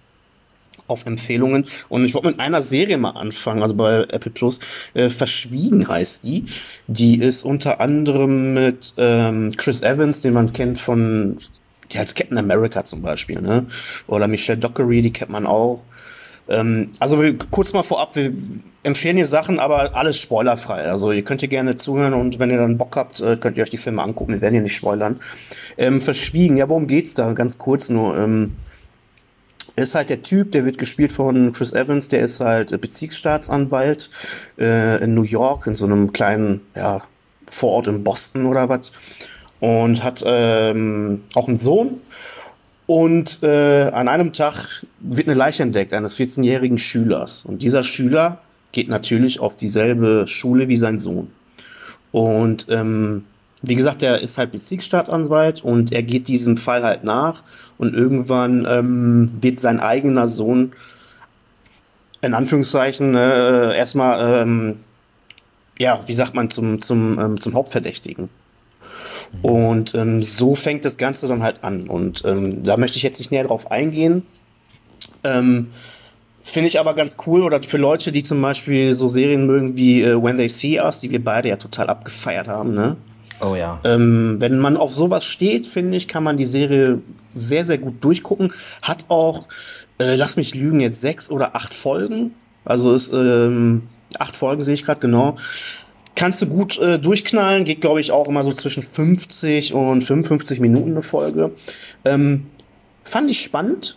Auf 0.86 1.04
Empfehlungen. 1.04 1.66
Und 1.90 2.06
ich 2.06 2.14
wollte 2.14 2.28
mit 2.28 2.40
einer 2.40 2.62
Serie 2.62 2.96
mal 2.96 3.10
anfangen, 3.10 3.60
also 3.60 3.74
bei 3.74 4.06
Apple 4.08 4.30
Plus. 4.30 4.58
Äh, 4.94 5.10
Verschwiegen 5.10 5.86
heißt 5.86 6.24
die. 6.24 6.46
Die 6.86 7.20
ist 7.20 7.44
unter 7.44 7.78
anderem 7.78 8.54
mit 8.54 8.94
ähm, 8.96 9.52
Chris 9.58 9.82
Evans, 9.82 10.22
den 10.22 10.32
man 10.32 10.54
kennt 10.54 10.78
von 10.78 11.40
ja, 11.90 12.00
als 12.00 12.14
Captain 12.14 12.38
America 12.38 12.86
zum 12.86 13.02
Beispiel, 13.02 13.42
ne? 13.42 13.66
Oder 14.06 14.28
Michelle 14.28 14.58
Dockery, 14.58 15.02
die 15.02 15.12
kennt 15.12 15.30
man 15.30 15.46
auch. 15.46 15.82
Ähm, 16.48 16.90
also 16.98 17.20
wir, 17.22 17.36
kurz 17.50 17.72
mal 17.72 17.82
vorab, 17.82 18.16
wir 18.16 18.32
empfehlen 18.82 19.16
hier 19.16 19.26
Sachen, 19.26 19.58
aber 19.58 19.94
alles 19.96 20.18
spoilerfrei. 20.18 20.84
Also 20.84 21.12
ihr 21.12 21.22
könnt 21.22 21.40
hier 21.40 21.48
gerne 21.48 21.76
zuhören 21.76 22.14
und 22.14 22.38
wenn 22.38 22.50
ihr 22.50 22.58
dann 22.58 22.78
Bock 22.78 22.96
habt, 22.96 23.20
äh, 23.20 23.36
könnt 23.36 23.56
ihr 23.56 23.64
euch 23.64 23.70
die 23.70 23.76
Filme 23.78 24.02
angucken. 24.02 24.32
Wir 24.32 24.40
werden 24.40 24.54
hier 24.54 24.62
nicht 24.62 24.76
spoilern. 24.76 25.20
Ähm, 25.76 26.00
Verschwiegen, 26.00 26.56
ja, 26.56 26.68
worum 26.68 26.86
geht's 26.86 27.14
da? 27.14 27.32
Ganz 27.32 27.58
kurz 27.58 27.88
nur. 27.88 28.16
Ähm, 28.16 28.56
ist 29.76 29.94
halt 29.94 30.10
der 30.10 30.22
Typ, 30.22 30.52
der 30.52 30.64
wird 30.64 30.76
gespielt 30.76 31.12
von 31.12 31.52
Chris 31.52 31.72
Evans, 31.72 32.08
der 32.08 32.20
ist 32.20 32.40
halt 32.40 32.80
Bezirksstaatsanwalt 32.80 34.10
äh, 34.58 35.02
in 35.02 35.14
New 35.14 35.22
York, 35.22 35.68
in 35.68 35.76
so 35.76 35.86
einem 35.86 36.12
kleinen 36.12 36.62
ja, 36.74 37.02
Vorort 37.46 37.86
in 37.86 38.02
Boston 38.02 38.46
oder 38.46 38.68
was. 38.68 38.92
Und 39.60 40.02
hat 40.02 40.22
ähm, 40.26 41.24
auch 41.34 41.46
einen 41.46 41.56
Sohn. 41.56 42.00
Und 42.88 43.43
äh, 43.43 43.90
an 43.93 44.08
einem 44.08 44.32
Tag 44.32 44.82
wird 45.00 45.29
eine 45.29 45.37
Leiche 45.37 45.62
entdeckt 45.62 45.93
eines 45.93 46.19
14-jährigen 46.19 46.79
Schülers. 46.79 47.44
Und 47.44 47.62
dieser 47.62 47.85
Schüler 47.85 48.40
geht 48.73 48.88
natürlich 48.88 49.40
auf 49.40 49.56
dieselbe 49.56 50.25
Schule 50.26 50.69
wie 50.69 50.76
sein 50.76 50.99
Sohn. 50.99 51.31
Und 52.12 52.64
ähm, 52.70 53.26
wie 53.61 53.75
gesagt, 53.75 54.02
er 54.02 54.23
ist 54.23 54.38
halt 54.38 54.52
Bezirksstaatsanwalt 54.52 55.62
und 55.62 55.93
er 55.93 56.02
geht 56.02 56.29
diesem 56.29 56.56
Fall 56.56 56.82
halt 56.82 57.05
nach. 57.05 57.43
Und 57.76 57.94
irgendwann 57.94 58.67
ähm, 58.67 59.32
wird 59.38 59.61
sein 59.61 59.81
eigener 59.81 60.31
Sohn 60.31 60.73
in 62.23 62.32
Anführungszeichen 62.32 63.14
äh, 63.14 63.76
erstmal, 63.76 64.42
ähm, 64.42 64.76
ja, 65.78 66.00
wie 66.07 66.14
sagt 66.14 66.33
man, 66.33 66.49
zum, 66.49 66.80
zum, 66.80 67.18
ähm, 67.18 67.38
zum 67.38 67.52
Hauptverdächtigen. 67.52 68.30
Und 69.42 69.94
ähm, 69.94 70.23
so 70.23 70.54
fängt 70.54 70.85
das 70.85 70.97
Ganze 70.97 71.28
dann 71.28 71.42
halt 71.42 71.62
an. 71.62 71.88
Und 71.88 72.25
ähm, 72.25 72.62
da 72.62 72.76
möchte 72.76 72.97
ich 72.97 73.02
jetzt 73.02 73.18
nicht 73.18 73.30
näher 73.30 73.44
drauf 73.44 73.70
eingehen. 73.70 74.23
Ähm, 75.25 75.68
Finde 76.44 76.68
ich 76.68 76.80
aber 76.80 76.94
ganz 76.94 77.18
cool, 77.26 77.42
oder 77.42 77.62
für 77.62 77.76
Leute, 77.76 78.11
die 78.11 78.23
zum 78.23 78.40
Beispiel 78.40 78.94
so 78.94 79.08
Serien 79.08 79.47
mögen 79.47 79.76
wie 79.76 80.02
äh, 80.02 80.23
When 80.23 80.38
They 80.38 80.49
See 80.49 80.80
Us, 80.80 81.00
die 81.00 81.11
wir 81.11 81.23
beide 81.23 81.50
ja 81.50 81.56
total 81.56 81.90
abgefeiert 81.90 82.49
haben, 82.49 82.73
ne? 82.73 82.97
oh 83.40 83.54
ja. 83.54 83.80
Ähm, 83.85 84.37
wenn 84.38 84.58
man 84.58 84.76
auf 84.76 84.94
sowas 84.94 85.25
steht, 85.25 85.66
finde 85.66 85.97
ich, 85.97 86.08
kann 86.08 86.25
man 86.25 86.37
die 86.37 86.47
Serie 86.47 87.00
sehr, 87.35 87.64
sehr 87.64 87.78
gut 87.78 88.02
durchgucken. 88.02 88.52
Hat 88.82 89.04
auch, 89.08 89.47
äh, 89.99 90.14
lass 90.14 90.37
mich 90.37 90.54
lügen, 90.54 90.80
jetzt 90.80 91.00
sechs 91.00 91.30
oder 91.30 91.54
acht 91.54 91.75
Folgen. 91.75 92.35
Also 92.64 92.94
ist 92.94 93.12
ähm, 93.12 93.82
acht 94.18 94.37
Folgen 94.37 94.64
sehe 94.64 94.75
ich 94.75 94.85
gerade 94.85 95.00
genau. 95.00 95.37
Kannst 96.18 96.42
du 96.42 96.46
gut 96.46 96.76
äh, 96.80 96.98
durchknallen, 96.98 97.64
geht 97.64 97.80
glaube 97.80 98.00
ich 98.00 98.10
auch 98.10 98.26
immer 98.26 98.42
so 98.42 98.50
zwischen 98.50 98.82
50 98.82 99.72
und 99.72 100.02
55 100.02 100.58
Minuten 100.58 100.90
eine 100.90 101.04
Folge. 101.04 101.52
Ähm, 102.04 102.46
fand 103.04 103.30
ich 103.30 103.40
spannend, 103.40 103.96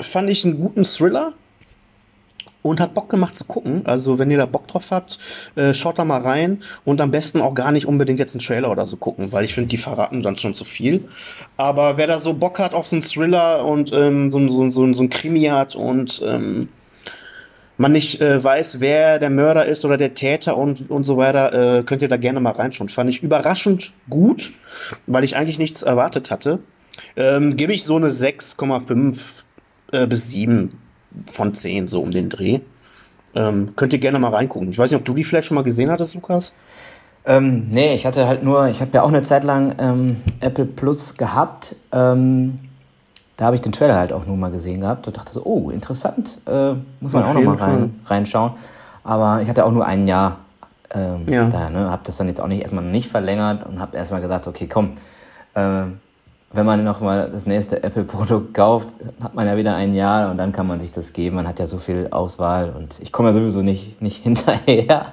fand 0.00 0.30
ich 0.30 0.46
einen 0.46 0.58
guten 0.58 0.84
Thriller 0.84 1.34
und 2.62 2.80
hat 2.80 2.94
Bock 2.94 3.10
gemacht 3.10 3.36
zu 3.36 3.44
gucken. 3.44 3.82
Also 3.84 4.18
wenn 4.18 4.30
ihr 4.30 4.38
da 4.38 4.46
Bock 4.46 4.68
drauf 4.68 4.90
habt, 4.90 5.18
äh, 5.54 5.74
schaut 5.74 5.98
da 5.98 6.06
mal 6.06 6.22
rein 6.22 6.62
und 6.86 7.02
am 7.02 7.10
besten 7.10 7.42
auch 7.42 7.54
gar 7.54 7.72
nicht 7.72 7.84
unbedingt 7.84 8.20
jetzt 8.20 8.34
einen 8.34 8.40
Trailer 8.40 8.70
oder 8.70 8.86
so 8.86 8.96
gucken, 8.96 9.30
weil 9.30 9.44
ich 9.44 9.52
finde, 9.52 9.68
die 9.68 9.76
verraten 9.76 10.22
dann 10.22 10.38
schon 10.38 10.54
zu 10.54 10.64
viel. 10.64 11.10
Aber 11.58 11.98
wer 11.98 12.06
da 12.06 12.20
so 12.20 12.32
Bock 12.32 12.58
hat 12.58 12.72
auf 12.72 12.86
so 12.86 12.96
einen 12.96 13.02
Thriller 13.02 13.66
und 13.66 13.92
ähm, 13.92 14.30
so, 14.30 14.48
so, 14.48 14.70
so, 14.70 14.94
so 14.94 15.02
ein 15.02 15.10
Krimi 15.10 15.44
hat 15.44 15.74
und 15.74 16.22
ähm, 16.24 16.70
man 17.78 17.92
nicht 17.92 18.20
äh, 18.20 18.42
weiß, 18.42 18.80
wer 18.80 19.18
der 19.18 19.30
Mörder 19.30 19.66
ist 19.66 19.84
oder 19.84 19.96
der 19.96 20.14
Täter 20.14 20.56
und, 20.56 20.90
und 20.90 21.04
so 21.04 21.16
weiter, 21.16 21.78
äh, 21.78 21.82
könnt 21.84 22.02
ihr 22.02 22.08
da 22.08 22.16
gerne 22.16 22.40
mal 22.40 22.52
reinschauen. 22.52 22.88
Fand 22.88 23.08
ich 23.08 23.22
überraschend 23.22 23.92
gut, 24.10 24.52
weil 25.06 25.24
ich 25.24 25.36
eigentlich 25.36 25.58
nichts 25.58 25.82
erwartet 25.82 26.30
hatte. 26.30 26.58
Ähm, 27.16 27.56
Gebe 27.56 27.72
ich 27.72 27.84
so 27.84 27.96
eine 27.96 28.08
6,5 28.08 29.42
äh, 29.92 30.06
bis 30.06 30.28
7 30.28 30.70
von 31.30 31.54
10, 31.54 31.88
so 31.88 32.02
um 32.02 32.10
den 32.10 32.28
Dreh. 32.28 32.60
Ähm, 33.34 33.74
könnt 33.76 33.92
ihr 33.92 34.00
gerne 34.00 34.18
mal 34.18 34.34
reingucken. 34.34 34.70
Ich 34.72 34.78
weiß 34.78 34.90
nicht, 34.90 34.98
ob 34.98 35.04
du 35.04 35.14
die 35.14 35.24
vielleicht 35.24 35.46
schon 35.46 35.54
mal 35.54 35.64
gesehen 35.64 35.90
hattest, 35.90 36.14
Lukas? 36.14 36.52
Ähm, 37.24 37.68
nee, 37.70 37.94
ich 37.94 38.06
hatte 38.06 38.26
halt 38.26 38.42
nur, 38.42 38.68
ich 38.68 38.80
habe 38.80 38.90
ja 38.94 39.02
auch 39.02 39.08
eine 39.08 39.22
Zeit 39.22 39.44
lang 39.44 39.74
ähm, 39.78 40.16
Apple 40.40 40.64
Plus 40.64 41.16
gehabt. 41.16 41.76
Ähm, 41.92 42.58
da 43.38 43.46
habe 43.46 43.54
ich 43.56 43.62
den 43.62 43.72
Trailer 43.72 43.94
halt 43.96 44.12
auch 44.12 44.26
nur 44.26 44.36
mal 44.36 44.50
gesehen 44.50 44.80
gehabt 44.82 45.06
und 45.06 45.16
dachte 45.16 45.32
so, 45.32 45.42
oh, 45.44 45.70
interessant, 45.70 46.38
äh, 46.46 46.74
muss 47.00 47.12
man 47.12 47.22
Auf 47.22 47.30
auch 47.30 47.34
noch 47.34 47.42
mal 47.42 47.50
jeden 47.52 47.58
Fall. 47.58 47.70
rein, 47.70 48.00
reinschauen. 48.06 48.52
Aber 49.04 49.40
ich 49.40 49.48
hatte 49.48 49.64
auch 49.64 49.72
nur 49.72 49.86
ein 49.86 50.06
Jahr 50.06 50.38
ähm, 50.94 51.22
Ja. 51.28 51.44
da, 51.48 51.70
ne, 51.70 51.90
habe 51.90 52.02
das 52.04 52.16
dann 52.16 52.26
jetzt 52.28 52.40
auch 52.40 52.48
nicht 52.48 52.62
erstmal 52.62 52.84
nicht 52.84 53.08
verlängert 53.08 53.64
und 53.66 53.80
habe 53.80 53.96
erstmal 53.96 54.20
gesagt, 54.20 54.46
okay, 54.48 54.66
komm, 54.66 54.96
äh, 55.54 55.82
wenn 56.52 56.66
man 56.66 56.82
noch 56.82 57.00
mal 57.00 57.28
das 57.30 57.46
nächste 57.46 57.82
Apple-Produkt 57.82 58.54
kauft, 58.54 58.88
hat 59.22 59.34
man 59.34 59.46
ja 59.46 59.56
wieder 59.56 59.76
ein 59.76 59.94
Jahr 59.94 60.30
und 60.30 60.38
dann 60.38 60.50
kann 60.50 60.66
man 60.66 60.80
sich 60.80 60.92
das 60.92 61.12
geben. 61.12 61.36
Man 61.36 61.46
hat 61.46 61.58
ja 61.58 61.66
so 61.66 61.78
viel 61.78 62.08
Auswahl 62.10 62.70
und 62.76 62.96
ich 63.00 63.12
komme 63.12 63.28
ja 63.28 63.32
sowieso 63.34 63.62
nicht, 63.62 64.00
nicht 64.02 64.22
hinterher. 64.22 65.12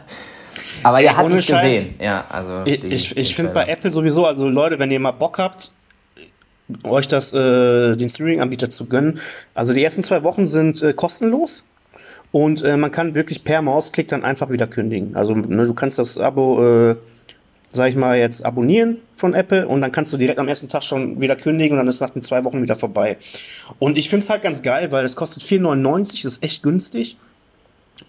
Aber 0.81 0.99
ja, 0.99 1.15
hat 1.15 1.29
nicht 1.29 1.47
gesehen. 1.47 1.95
Ja, 1.99 2.23
also 2.29 2.61
ich 2.65 2.83
ich, 2.83 3.17
ich 3.17 3.35
finde 3.35 3.51
bei 3.51 3.67
Apple 3.67 3.91
sowieso, 3.91 4.25
also 4.25 4.47
Leute, 4.47 4.79
wenn 4.79 4.89
ihr 4.91 4.99
mal 4.99 5.11
Bock 5.11 5.37
habt, 5.37 5.71
euch 6.83 7.07
das, 7.07 7.33
äh, 7.33 7.95
den 7.95 8.09
Streaming-Anbieter 8.09 8.69
zu 8.69 8.85
gönnen. 8.85 9.19
Also 9.53 9.73
die 9.73 9.83
ersten 9.83 10.03
zwei 10.03 10.23
Wochen 10.23 10.47
sind 10.47 10.81
äh, 10.81 10.93
kostenlos. 10.93 11.63
Und 12.31 12.63
äh, 12.63 12.75
man 12.75 12.91
kann 12.91 13.15
wirklich 13.15 13.43
per 13.43 13.61
Mausklick 13.61 14.09
dann 14.09 14.23
einfach 14.23 14.49
wieder 14.49 14.67
kündigen. 14.67 15.15
Also 15.15 15.35
ne, 15.35 15.65
du 15.65 15.73
kannst 15.73 15.99
das 15.99 16.17
Abo, 16.17 16.89
äh, 16.89 16.95
sag 17.71 17.89
ich 17.89 17.95
mal, 17.95 18.17
jetzt 18.17 18.43
abonnieren 18.43 18.97
von 19.15 19.33
Apple 19.33 19.67
und 19.67 19.81
dann 19.81 19.91
kannst 19.91 20.11
du 20.11 20.17
direkt 20.17 20.39
am 20.39 20.47
ersten 20.47 20.67
Tag 20.67 20.83
schon 20.83 21.21
wieder 21.21 21.35
kündigen 21.35 21.73
und 21.73 21.77
dann 21.77 21.87
ist 21.87 22.01
nach 22.01 22.09
den 22.09 22.21
zwei 22.21 22.43
Wochen 22.43 22.61
wieder 22.61 22.75
vorbei. 22.75 23.17
Und 23.79 23.97
ich 23.97 24.09
finde 24.09 24.23
es 24.25 24.29
halt 24.29 24.43
ganz 24.43 24.61
geil, 24.61 24.91
weil 24.91 25.05
es 25.05 25.15
kostet 25.15 25.43
4,99, 25.43 26.23
das 26.23 26.33
ist 26.33 26.43
echt 26.43 26.61
günstig. 26.61 27.17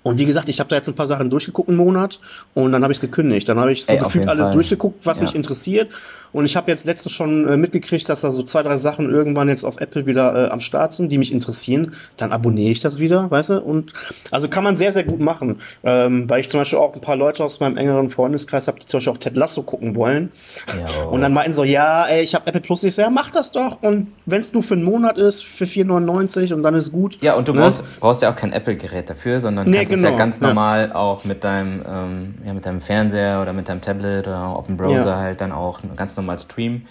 Und 0.02 0.18
wie 0.18 0.26
gesagt, 0.26 0.48
ich 0.48 0.58
habe 0.58 0.68
da 0.68 0.76
jetzt 0.76 0.88
ein 0.88 0.96
paar 0.96 1.06
Sachen 1.06 1.30
durchgeguckt 1.30 1.68
einen 1.68 1.78
Monat 1.78 2.18
und 2.54 2.72
dann 2.72 2.82
habe 2.82 2.92
ich 2.92 2.98
es 2.98 3.00
gekündigt. 3.00 3.48
Dann 3.48 3.60
habe 3.60 3.72
ich 3.72 3.84
so 3.84 3.92
Ey, 3.92 3.98
gefühlt 3.98 4.28
alles 4.28 4.46
Fall. 4.46 4.54
durchgeguckt, 4.54 5.06
was 5.06 5.18
ja. 5.18 5.24
mich 5.24 5.34
interessiert. 5.34 5.90
Und 6.32 6.44
ich 6.44 6.56
habe 6.56 6.70
jetzt 6.70 6.84
letztens 6.84 7.12
schon 7.12 7.48
äh, 7.48 7.56
mitgekriegt, 7.56 8.08
dass 8.08 8.20
da 8.20 8.30
so 8.30 8.42
zwei, 8.42 8.62
drei 8.62 8.76
Sachen 8.76 9.10
irgendwann 9.10 9.48
jetzt 9.48 9.64
auf 9.64 9.80
Apple 9.80 10.06
wieder 10.06 10.46
äh, 10.46 10.50
am 10.50 10.60
Start 10.60 10.92
sind, 10.92 11.10
die 11.10 11.18
mich 11.18 11.32
interessieren. 11.32 11.94
Dann 12.16 12.32
abonniere 12.32 12.70
ich 12.70 12.80
das 12.80 12.98
wieder, 12.98 13.30
weißt 13.30 13.50
du? 13.50 13.60
Und 13.60 13.92
also 14.30 14.48
kann 14.48 14.64
man 14.64 14.76
sehr, 14.76 14.92
sehr 14.92 15.04
gut 15.04 15.20
machen. 15.20 15.60
Ähm, 15.84 16.28
weil 16.28 16.40
ich 16.40 16.50
zum 16.50 16.60
Beispiel 16.60 16.78
auch 16.78 16.94
ein 16.94 17.00
paar 17.00 17.16
Leute 17.16 17.44
aus 17.44 17.60
meinem 17.60 17.76
engeren 17.76 18.10
Freundeskreis 18.10 18.68
habe, 18.68 18.80
die 18.80 18.86
zum 18.86 18.98
Beispiel 18.98 19.12
auch 19.12 19.18
Ted 19.18 19.36
Lasso 19.36 19.62
gucken 19.62 19.94
wollen. 19.96 20.30
Ja. 20.68 21.04
Und 21.04 21.20
dann 21.20 21.32
meinten 21.32 21.52
so, 21.52 21.64
ja, 21.64 22.06
ey, 22.06 22.22
ich 22.22 22.34
habe 22.34 22.46
Apple 22.46 22.60
Plus. 22.60 22.82
Ich 22.84 22.94
so, 22.94 23.02
ja, 23.02 23.10
mach 23.10 23.30
das 23.30 23.52
doch. 23.52 23.82
Und 23.82 24.12
wenn 24.26 24.40
es 24.40 24.52
nur 24.52 24.62
für 24.62 24.74
einen 24.74 24.84
Monat 24.84 25.18
ist, 25.18 25.44
für 25.44 25.64
4,99 25.64 26.52
und 26.54 26.62
dann 26.62 26.74
ist 26.74 26.92
gut. 26.92 27.18
Ja, 27.22 27.34
und 27.34 27.48
du 27.48 27.52
ne? 27.52 27.60
brauchst, 27.60 27.84
brauchst 28.00 28.22
ja 28.22 28.30
auch 28.30 28.36
kein 28.36 28.52
Apple-Gerät 28.52 29.08
dafür, 29.10 29.40
sondern 29.40 29.68
nee, 29.68 29.78
kannst 29.78 29.92
genau. 29.92 29.98
es 29.98 30.02
ja 30.02 30.10
genau. 30.10 30.18
ganz 30.18 30.40
normal 30.40 30.88
ja. 30.88 30.94
auch 30.94 31.24
mit 31.24 31.44
deinem, 31.44 31.82
ähm, 31.88 32.34
ja, 32.44 32.52
mit 32.52 32.66
deinem 32.66 32.80
Fernseher 32.80 33.40
oder 33.42 33.52
mit 33.52 33.68
deinem 33.68 33.80
Tablet 33.80 34.26
oder 34.26 34.46
auf 34.46 34.66
dem 34.66 34.76
Browser 34.76 35.06
ja. 35.06 35.18
halt 35.18 35.40
dann 35.40 35.52
auch 35.52 35.80
ganz 35.96 36.15
normal 36.16 36.36
mal 36.36 36.40
streamen. 36.40 36.86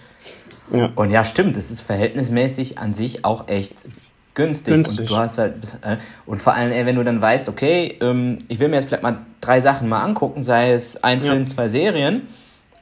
Ja. 0.71 0.89
Und 0.95 1.11
ja, 1.11 1.23
stimmt, 1.25 1.57
es 1.57 1.71
ist 1.71 1.81
verhältnismäßig 1.81 2.79
an 2.79 2.93
sich 2.93 3.23
auch 3.23 3.47
echt 3.47 3.85
günstig. 4.33 4.73
günstig. 4.73 4.99
Und 4.99 5.09
du 5.09 5.17
hast 5.17 5.37
halt, 5.37 5.55
äh, 5.81 5.97
und 6.25 6.41
vor 6.41 6.53
allem, 6.53 6.71
ey, 6.71 6.85
wenn 6.85 6.95
du 6.95 7.03
dann 7.03 7.21
weißt, 7.21 7.49
okay, 7.49 7.97
ähm, 8.01 8.37
ich 8.47 8.59
will 8.59 8.67
mir 8.67 8.77
jetzt 8.77 8.87
vielleicht 8.87 9.03
mal 9.03 9.19
drei 9.41 9.61
Sachen 9.61 9.87
mal 9.89 10.03
angucken, 10.03 10.43
sei 10.43 10.71
es 10.71 11.03
ein 11.03 11.21
Film, 11.21 11.41
ja. 11.41 11.47
zwei 11.47 11.67
Serien. 11.69 12.27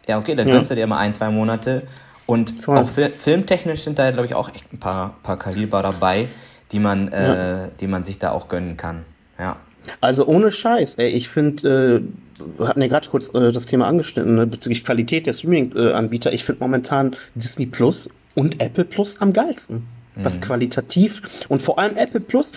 Ja, 0.08 0.18
okay, 0.18 0.36
dann 0.36 0.48
ja. 0.48 0.56
gönnst 0.56 0.72
du 0.72 0.76
dir 0.76 0.88
mal 0.88 1.00
ein, 1.00 1.14
zwei 1.14 1.30
Monate. 1.30 1.84
Und 2.26 2.62
Voll. 2.62 2.78
auch 2.78 2.90
fi 2.90 3.10
filmtechnisch 3.10 3.84
sind 3.84 4.00
da, 4.00 4.12
glaube 4.12 4.28
ich, 4.28 4.36
auch 4.36 4.54
echt 4.54 4.72
ein 4.74 4.80
paar, 4.80 5.16
paar 5.24 5.38
Kaliber 5.38 5.82
dabei, 5.82 6.30
die 6.72 6.80
man, 6.80 7.10
äh, 7.10 7.28
ja. 7.28 7.68
die 7.80 7.88
man 7.88 8.04
sich 8.04 8.20
da 8.20 8.32
auch 8.32 8.48
gönnen 8.48 8.78
kann. 8.78 9.04
Ja. 9.38 9.58
Also 10.00 10.26
ohne 10.26 10.50
Scheiß, 10.52 10.96
ey, 10.96 11.10
ich 11.10 11.28
finde, 11.28 12.02
äh, 12.33 12.33
wir 12.58 12.68
hatten 12.68 12.82
ja 12.82 12.88
gerade 12.88 13.08
kurz 13.10 13.34
äh, 13.34 13.52
das 13.52 13.66
Thema 13.66 13.88
angeschnitten 13.88 14.36
ne, 14.36 14.48
bezüglich 14.48 14.84
Qualität 14.84 15.28
der 15.28 15.34
Streaming-Anbieter. 15.34 16.34
Ich 16.34 16.44
finde 16.44 16.62
momentan 16.62 17.16
Disney 17.36 17.66
Plus 17.66 18.10
und 18.36 18.62
Apple 18.62 18.86
Plus 18.86 19.20
am 19.20 19.34
geilsten. 19.34 19.88
Mhm. 20.16 20.24
Was 20.24 20.42
qualitativ 20.42 21.22
und 21.50 21.62
vor 21.62 21.80
allem 21.80 21.98
Apple 21.98 22.20
Plus. 22.20 22.52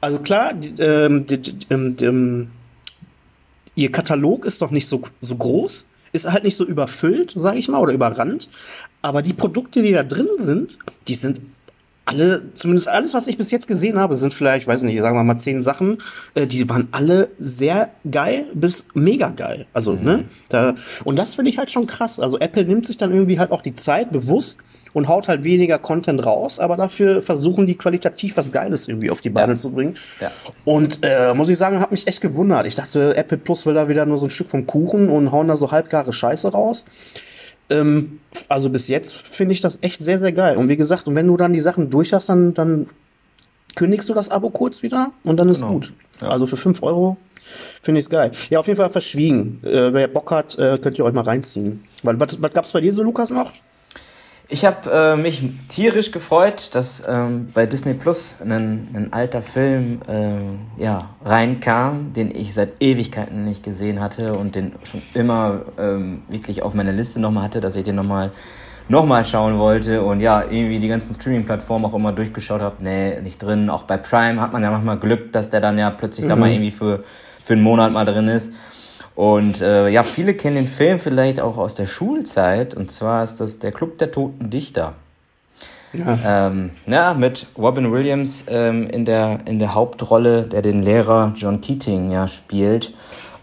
Also 0.00 0.18
klar, 0.18 0.54
die, 0.54 0.80
ähm, 0.80 1.26
die, 1.26 1.38
die, 1.38 1.66
ähm, 1.70 2.50
ihr 3.74 3.92
Katalog 3.92 4.44
ist 4.44 4.62
doch 4.62 4.70
nicht 4.70 4.88
so, 4.88 5.02
so 5.20 5.36
groß, 5.36 5.86
ist 6.12 6.30
halt 6.30 6.44
nicht 6.44 6.56
so 6.56 6.64
überfüllt, 6.64 7.34
sage 7.36 7.58
ich 7.58 7.68
mal, 7.68 7.80
oder 7.80 7.92
überrannt. 7.92 8.48
Aber 9.02 9.22
die 9.22 9.32
Produkte, 9.32 9.82
die 9.82 9.92
da 9.92 10.02
drin 10.02 10.28
sind, 10.38 10.78
die 11.08 11.14
sind 11.14 11.40
alle, 12.06 12.52
zumindest 12.54 12.88
alles, 12.88 13.14
was 13.14 13.26
ich 13.26 13.36
bis 13.36 13.50
jetzt 13.50 13.66
gesehen 13.66 13.98
habe, 13.98 14.16
sind 14.16 14.32
vielleicht, 14.32 14.66
weiß 14.66 14.82
nicht, 14.82 14.98
sagen 14.98 15.16
wir 15.16 15.24
mal 15.24 15.38
zehn 15.38 15.60
Sachen, 15.60 15.98
äh, 16.34 16.46
die 16.46 16.68
waren 16.68 16.88
alle 16.92 17.28
sehr 17.38 17.90
geil 18.10 18.46
bis 18.54 18.86
mega 18.94 19.30
geil. 19.30 19.66
Also, 19.72 19.92
mhm. 19.92 20.04
ne? 20.04 20.24
Da, 20.48 20.76
und 21.04 21.18
das 21.18 21.34
finde 21.34 21.50
ich 21.50 21.58
halt 21.58 21.70
schon 21.70 21.86
krass. 21.86 22.20
Also 22.20 22.38
Apple 22.38 22.64
nimmt 22.64 22.86
sich 22.86 22.96
dann 22.96 23.12
irgendwie 23.12 23.38
halt 23.38 23.50
auch 23.50 23.60
die 23.60 23.74
Zeit 23.74 24.12
bewusst 24.12 24.58
und 24.96 25.08
haut 25.08 25.28
halt 25.28 25.44
weniger 25.44 25.78
Content 25.78 26.24
raus, 26.24 26.58
aber 26.58 26.76
dafür 26.76 27.20
versuchen 27.20 27.66
die 27.66 27.74
qualitativ 27.74 28.38
was 28.38 28.50
Geiles 28.50 28.88
irgendwie 28.88 29.10
auf 29.10 29.20
die 29.20 29.28
Beine 29.28 29.52
ja. 29.52 29.58
zu 29.58 29.72
bringen. 29.72 29.96
Ja. 30.20 30.30
Und 30.64 31.00
äh, 31.02 31.34
muss 31.34 31.50
ich 31.50 31.58
sagen, 31.58 31.80
hat 31.80 31.90
mich 31.90 32.06
echt 32.06 32.22
gewundert. 32.22 32.66
Ich 32.66 32.76
dachte, 32.76 33.14
Apple 33.14 33.36
Plus 33.36 33.66
will 33.66 33.74
da 33.74 33.90
wieder 33.90 34.06
nur 34.06 34.16
so 34.16 34.26
ein 34.26 34.30
Stück 34.30 34.48
vom 34.48 34.66
Kuchen 34.66 35.10
und 35.10 35.32
hauen 35.32 35.48
da 35.48 35.56
so 35.56 35.70
halbgare 35.70 36.14
Scheiße 36.14 36.50
raus. 36.50 36.86
Ähm, 37.68 38.20
also 38.48 38.70
bis 38.70 38.88
jetzt 38.88 39.14
finde 39.14 39.52
ich 39.52 39.60
das 39.60 39.78
echt 39.82 40.02
sehr, 40.02 40.18
sehr 40.18 40.32
geil. 40.32 40.56
Und 40.56 40.68
wie 40.68 40.76
gesagt, 40.76 41.08
und 41.08 41.14
wenn 41.14 41.26
du 41.26 41.36
dann 41.36 41.52
die 41.52 41.60
Sachen 41.60 41.90
durch 41.90 42.12
hast, 42.12 42.28
dann, 42.28 42.54
dann 42.54 42.88
kündigst 43.74 44.08
du 44.08 44.14
das 44.14 44.30
Abo 44.30 44.50
kurz 44.50 44.82
wieder 44.82 45.12
und 45.24 45.38
dann 45.38 45.48
ist 45.48 45.60
genau. 45.60 45.72
gut. 45.74 45.92
Ja. 46.20 46.28
Also 46.28 46.46
für 46.46 46.56
5 46.56 46.82
Euro 46.82 47.16
finde 47.82 47.98
ich 47.98 48.06
es 48.06 48.10
geil. 48.10 48.32
Ja, 48.50 48.60
auf 48.60 48.66
jeden 48.66 48.76
Fall 48.76 48.90
verschwiegen. 48.90 49.60
Äh, 49.62 49.92
wer 49.92 50.08
Bock 50.08 50.30
hat, 50.30 50.58
äh, 50.58 50.78
könnt 50.80 50.98
ihr 50.98 51.04
euch 51.04 51.12
mal 51.14 51.22
reinziehen. 51.22 51.84
Was, 52.02 52.18
was, 52.18 52.42
was 52.42 52.52
gab 52.52 52.64
es 52.64 52.72
bei 52.72 52.80
dir 52.80 52.92
so, 52.92 53.02
Lukas, 53.02 53.30
noch? 53.30 53.52
Ich 54.48 54.64
habe 54.64 54.90
äh, 54.90 55.16
mich 55.16 55.42
tierisch 55.68 56.12
gefreut, 56.12 56.70
dass 56.72 57.02
ähm, 57.08 57.50
bei 57.52 57.66
Disney 57.66 57.94
Plus 57.94 58.36
ein, 58.40 58.88
ein 58.94 59.12
alter 59.12 59.42
Film 59.42 60.00
äh, 60.08 60.82
ja, 60.82 61.10
reinkam, 61.24 62.12
den 62.12 62.32
ich 62.32 62.54
seit 62.54 62.80
Ewigkeiten 62.80 63.44
nicht 63.44 63.64
gesehen 63.64 64.00
hatte 64.00 64.34
und 64.34 64.54
den 64.54 64.72
schon 64.84 65.02
immer 65.14 65.62
ähm, 65.78 66.22
wirklich 66.28 66.62
auf 66.62 66.74
meiner 66.74 66.92
Liste 66.92 67.18
nochmal 67.18 67.42
hatte, 67.42 67.60
dass 67.60 67.74
ich 67.74 67.82
den 67.82 67.96
nochmal 67.96 68.30
noch 68.88 69.04
mal 69.04 69.24
schauen 69.24 69.58
wollte 69.58 70.02
und 70.02 70.20
ja, 70.20 70.44
irgendwie 70.44 70.78
die 70.78 70.86
ganzen 70.86 71.12
Streaming-Plattformen 71.12 71.84
auch 71.84 71.94
immer 71.94 72.12
durchgeschaut 72.12 72.60
habe. 72.60 72.76
Nee, 72.78 73.20
nicht 73.20 73.42
drin. 73.42 73.68
Auch 73.68 73.82
bei 73.82 73.96
Prime 73.96 74.40
hat 74.40 74.52
man 74.52 74.62
ja 74.62 74.70
manchmal 74.70 74.98
Glück, 74.98 75.32
dass 75.32 75.50
der 75.50 75.60
dann 75.60 75.76
ja 75.76 75.90
plötzlich 75.90 76.24
mhm. 76.24 76.28
da 76.28 76.36
mal 76.36 76.50
irgendwie 76.50 76.70
für, 76.70 77.02
für 77.42 77.54
einen 77.54 77.62
Monat 77.62 77.92
mal 77.92 78.04
drin 78.04 78.28
ist. 78.28 78.52
Und 79.16 79.62
äh, 79.62 79.88
ja, 79.88 80.02
viele 80.02 80.34
kennen 80.34 80.56
den 80.56 80.66
Film 80.66 80.98
vielleicht 80.98 81.40
auch 81.40 81.56
aus 81.56 81.74
der 81.74 81.86
Schulzeit. 81.86 82.74
Und 82.74 82.92
zwar 82.92 83.24
ist 83.24 83.40
das 83.40 83.58
der 83.58 83.72
Club 83.72 83.96
der 83.98 84.12
Toten 84.12 84.50
Dichter. 84.50 84.92
Ja. 85.94 86.48
Ähm, 86.48 86.72
ja, 86.86 87.14
mit 87.14 87.46
Robin 87.56 87.90
Williams 87.90 88.44
ähm, 88.48 88.88
in, 88.90 89.06
der, 89.06 89.38
in 89.46 89.58
der 89.58 89.74
Hauptrolle, 89.74 90.42
der 90.42 90.60
den 90.60 90.82
Lehrer 90.82 91.32
John 91.34 91.62
Keating 91.62 92.10
ja 92.10 92.28
spielt. 92.28 92.92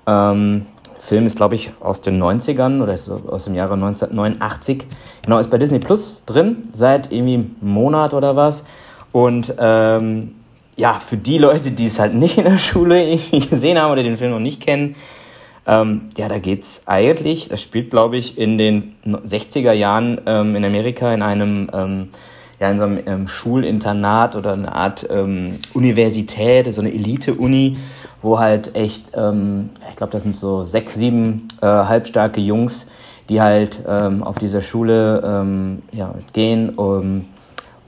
Ähm, 0.05 0.67
Film 0.99 1.25
ist, 1.25 1.37
glaube 1.37 1.55
ich, 1.55 1.71
aus 1.81 2.01
den 2.01 2.21
90ern 2.21 2.81
oder 2.81 2.95
so 2.97 3.23
aus 3.27 3.45
dem 3.45 3.55
Jahre 3.55 3.73
1989. 3.73 4.83
Genau, 5.23 5.39
ist 5.39 5.49
bei 5.49 5.57
Disney 5.57 5.79
Plus 5.79 6.23
drin, 6.25 6.69
seit 6.71 7.11
irgendwie 7.11 7.33
einem 7.33 7.55
Monat 7.61 8.13
oder 8.13 8.35
was. 8.35 8.63
Und 9.11 9.55
ähm, 9.57 10.35
ja, 10.75 10.93
für 10.93 11.17
die 11.17 11.39
Leute, 11.39 11.71
die 11.71 11.87
es 11.87 11.99
halt 11.99 12.13
nicht 12.13 12.37
in 12.37 12.43
der 12.43 12.59
Schule 12.59 13.17
gesehen 13.31 13.79
haben 13.79 13.91
oder 13.91 14.03
den 14.03 14.17
Film 14.17 14.31
noch 14.31 14.39
nicht 14.39 14.61
kennen, 14.61 14.95
ähm, 15.65 16.09
ja, 16.17 16.27
da 16.27 16.39
geht's 16.39 16.83
eigentlich, 16.87 17.47
das 17.47 17.61
spielt, 17.61 17.89
glaube 17.89 18.17
ich, 18.17 18.37
in 18.37 18.57
den 18.57 18.95
60er 19.05 19.71
Jahren 19.71 20.19
ähm, 20.25 20.55
in 20.55 20.65
Amerika 20.65 21.13
in 21.13 21.21
einem, 21.21 21.69
ähm, 21.73 22.09
ja, 22.59 22.69
in 22.69 22.79
so 22.79 22.85
einem 22.85 22.99
ähm, 23.05 23.27
Schulinternat 23.27 24.35
oder 24.35 24.53
eine 24.53 24.73
Art 24.73 25.07
ähm, 25.09 25.59
Universität, 25.73 26.73
so 26.73 26.81
eine 26.81 26.93
Elite-Uni, 26.93 27.77
wo 28.21 28.39
halt 28.39 28.75
echt, 28.75 29.11
ähm, 29.15 29.69
ich 29.89 29.95
glaube, 29.95 30.11
das 30.11 30.23
sind 30.23 30.35
so 30.35 30.65
sechs, 30.65 30.95
sieben 30.95 31.47
äh, 31.61 31.65
halbstarke 31.65 32.41
Jungs, 32.41 32.85
die 33.29 33.41
halt 33.41 33.85
auf 33.87 34.37
dieser 34.37 34.61
Schule 34.61 35.79
ja, 35.93 36.13
gehen 36.33 36.71
um, 36.71 37.23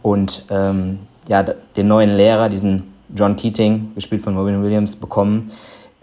und 0.01 0.46
ja, 0.50 1.44
den 1.44 1.88
neuen 1.89 2.15
Lehrer, 2.15 2.48
diesen 2.48 2.94
John 3.13 3.36
Keating, 3.36 3.91
gespielt 3.96 4.22
von 4.22 4.38
Robin 4.38 4.63
Williams, 4.63 4.96
bekommen 4.96 5.51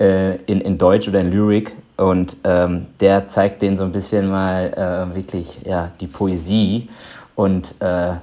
äh, 0.02 0.34
in, 0.46 0.60
in 0.60 0.78
Deutsch 0.78 1.08
oder 1.08 1.20
in 1.20 1.30
Lyrik. 1.30 1.74
Und 1.96 2.36
ähm, 2.42 2.86
der 3.00 3.28
zeigt 3.28 3.62
denen 3.62 3.76
so 3.76 3.84
ein 3.84 3.92
bisschen 3.92 4.28
mal 4.28 4.72
äh, 5.12 5.14
wirklich 5.14 5.60
ja, 5.64 5.92
die 6.00 6.08
Poesie 6.08 6.88
und 7.36 7.80
äh, 7.80 8.14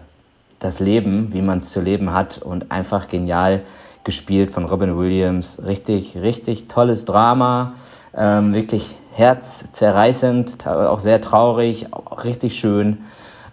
das 0.60 0.80
Leben, 0.82 1.32
wie 1.32 1.42
man 1.42 1.60
es 1.60 1.70
zu 1.70 1.80
leben 1.80 2.12
hat. 2.12 2.40
Und 2.40 2.72
einfach 2.72 3.08
genial 3.08 3.62
gespielt 4.04 4.52
von 4.52 4.66
Robin 4.66 4.98
Williams. 4.98 5.62
Richtig, 5.66 6.18
richtig 6.22 6.68
tolles 6.68 7.06
Drama. 7.06 7.76
Ähm, 8.14 8.54
wirklich 8.54 8.96
herzzerreißend, 9.16 10.68
auch 10.68 11.00
sehr 11.00 11.22
traurig, 11.22 11.94
auch 11.94 12.24
richtig 12.26 12.60
schön. 12.60 12.98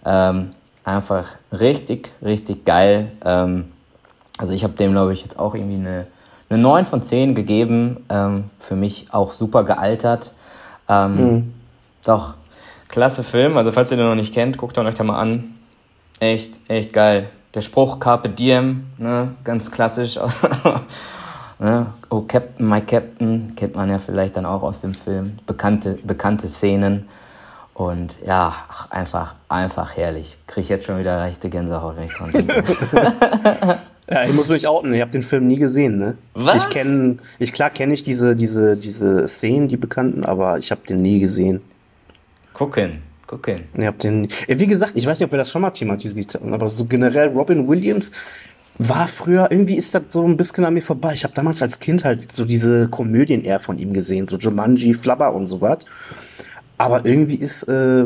Ähm, 0.04 0.50
einfach 0.84 1.26
richtig, 1.52 2.12
richtig 2.22 2.64
geil. 2.64 3.12
Ähm, 3.24 3.72
also 4.38 4.52
ich 4.52 4.64
habe 4.64 4.74
dem, 4.74 4.92
glaube 4.92 5.12
ich, 5.12 5.22
jetzt 5.22 5.38
auch 5.38 5.54
irgendwie 5.54 5.76
eine 5.76 6.06
eine 6.48 6.58
9 6.60 6.86
von 6.86 7.02
10 7.02 7.34
gegeben. 7.34 8.04
Ähm, 8.08 8.44
für 8.58 8.76
mich 8.76 9.08
auch 9.10 9.32
super 9.32 9.64
gealtert. 9.64 10.32
Ähm, 10.88 11.16
mhm. 11.16 11.54
Doch, 12.04 12.34
klasse 12.88 13.24
Film. 13.24 13.56
Also 13.56 13.72
falls 13.72 13.90
ihr 13.90 13.96
den 13.96 14.06
noch 14.06 14.14
nicht 14.14 14.34
kennt, 14.34 14.58
guckt 14.58 14.78
euch 14.78 14.94
da 14.94 15.04
mal 15.04 15.18
an. 15.18 15.54
Echt, 16.20 16.58
echt 16.68 16.92
geil. 16.92 17.28
Der 17.54 17.60
Spruch 17.62 17.98
Carpe 17.98 18.28
Diem, 18.28 18.86
ne, 18.98 19.34
ganz 19.42 19.70
klassisch. 19.70 20.18
ne? 21.58 21.86
Oh 22.10 22.20
Captain, 22.20 22.66
my 22.66 22.80
Captain, 22.82 23.54
kennt 23.56 23.74
man 23.74 23.90
ja 23.90 23.98
vielleicht 23.98 24.36
dann 24.36 24.46
auch 24.46 24.62
aus 24.62 24.82
dem 24.82 24.94
Film. 24.94 25.38
Bekannte, 25.46 25.98
bekannte 26.02 26.48
Szenen. 26.48 27.08
Und 27.74 28.14
ja, 28.26 28.54
einfach, 28.88 29.34
einfach 29.48 29.96
herrlich. 29.96 30.38
Kriege 30.46 30.62
ich 30.62 30.68
jetzt 30.70 30.86
schon 30.86 30.98
wieder 30.98 31.18
leichte 31.18 31.50
Gänsehaut, 31.50 31.96
wenn 31.96 32.04
ich 32.04 32.14
dran 32.14 32.30
denke. 32.30 32.62
Ja, 34.08 34.24
ich 34.24 34.32
muss 34.32 34.48
mich 34.48 34.68
outen, 34.68 34.94
ich 34.94 35.00
habe 35.00 35.10
den 35.10 35.22
Film 35.22 35.48
nie 35.48 35.56
gesehen, 35.56 35.98
ne? 35.98 36.16
Was? 36.34 36.56
Ich 36.56 36.70
kenne, 36.70 37.16
ich, 37.40 37.52
klar 37.52 37.70
kenne 37.70 37.92
ich 37.92 38.04
diese, 38.04 38.36
diese, 38.36 38.76
diese 38.76 39.26
Szenen, 39.26 39.66
die 39.66 39.76
bekannten, 39.76 40.24
aber 40.24 40.58
ich 40.58 40.70
habe 40.70 40.82
den 40.88 40.98
nie 40.98 41.18
gesehen. 41.18 41.60
Gucken, 42.52 43.02
gucken. 43.26 43.64
Ich 43.76 43.84
hab 43.84 43.98
den, 43.98 44.28
ja, 44.46 44.60
wie 44.60 44.66
gesagt, 44.68 44.92
ich 44.94 45.06
weiß 45.06 45.18
nicht, 45.18 45.26
ob 45.26 45.32
wir 45.32 45.38
das 45.38 45.50
schon 45.50 45.62
mal 45.62 45.70
thematisiert 45.70 46.34
haben, 46.34 46.54
aber 46.54 46.68
so 46.68 46.84
generell 46.84 47.28
Robin 47.28 47.66
Williams 47.66 48.12
war 48.78 49.08
früher, 49.08 49.50
irgendwie 49.50 49.76
ist 49.76 49.94
das 49.94 50.04
so 50.08 50.24
ein 50.24 50.36
bisschen 50.36 50.64
an 50.64 50.74
mir 50.74 50.82
vorbei. 50.82 51.14
Ich 51.14 51.24
habe 51.24 51.34
damals 51.34 51.62
als 51.62 51.80
Kind 51.80 52.04
halt 52.04 52.30
so 52.30 52.44
diese 52.44 52.88
Komödien 52.88 53.42
eher 53.42 53.58
von 53.58 53.78
ihm 53.78 53.92
gesehen, 53.92 54.26
so 54.26 54.36
Jumanji, 54.36 54.94
Flubber 54.94 55.34
und 55.34 55.46
so 55.46 55.60
was. 55.60 55.78
Aber 56.78 57.04
irgendwie 57.04 57.36
ist, 57.36 57.64
äh, 57.64 58.04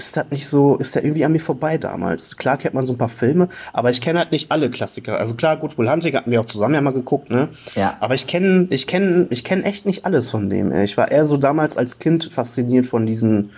ist 0.00 0.16
das 0.16 0.30
nicht 0.30 0.48
so, 0.48 0.76
ist 0.76 0.94
der 0.94 1.04
irgendwie 1.04 1.24
an 1.24 1.32
mir 1.32 1.40
vorbei 1.40 1.76
damals. 1.76 2.36
Klar 2.36 2.56
kennt 2.56 2.74
man 2.74 2.86
so 2.86 2.94
ein 2.94 2.98
paar 2.98 3.10
Filme, 3.10 3.48
aber 3.72 3.90
ich 3.90 4.00
kenne 4.00 4.18
halt 4.18 4.32
nicht 4.32 4.50
alle 4.50 4.70
Klassiker. 4.70 5.18
Also 5.18 5.34
klar, 5.34 5.56
Good 5.58 5.76
Will 5.76 5.90
Hunting 5.90 6.14
hatten 6.14 6.30
wir 6.30 6.40
auch 6.40 6.46
zusammen 6.46 6.74
ja 6.74 6.80
mal 6.80 6.92
geguckt, 6.92 7.30
ne? 7.30 7.48
Ja. 7.74 7.96
Aber 8.00 8.14
ich 8.14 8.26
kenne, 8.26 8.66
ich 8.70 8.86
kenne, 8.86 9.26
ich 9.28 9.44
kenne 9.44 9.64
echt 9.64 9.84
nicht 9.84 10.06
alles 10.06 10.30
von 10.30 10.48
dem. 10.48 10.72
ey. 10.72 10.84
Ich 10.84 10.96
war 10.96 11.10
eher 11.10 11.26
so 11.26 11.36
damals 11.36 11.76
als 11.76 11.98
Kind 11.98 12.32
fasziniert 12.32 12.86
von 12.86 13.04
diesen 13.04 13.50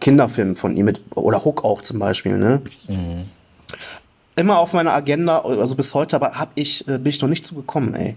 Kinderfilmen 0.00 0.56
von 0.56 0.76
ihm 0.76 0.86
mit, 0.86 1.00
oder 1.14 1.44
Hook 1.44 1.64
auch 1.64 1.82
zum 1.82 1.98
Beispiel, 2.00 2.36
ne? 2.36 2.60
Immer 4.34 4.58
auf 4.58 4.72
meiner 4.72 4.92
Agenda, 4.92 5.38
also 5.40 5.76
bis 5.76 5.94
heute, 5.94 6.16
aber 6.16 6.32
hab 6.32 6.50
ich, 6.56 6.86
äh, 6.88 6.98
bin 6.98 7.06
ich 7.06 7.22
noch 7.22 7.28
nicht 7.28 7.46
zugekommen, 7.46 7.94
ey. 7.94 8.16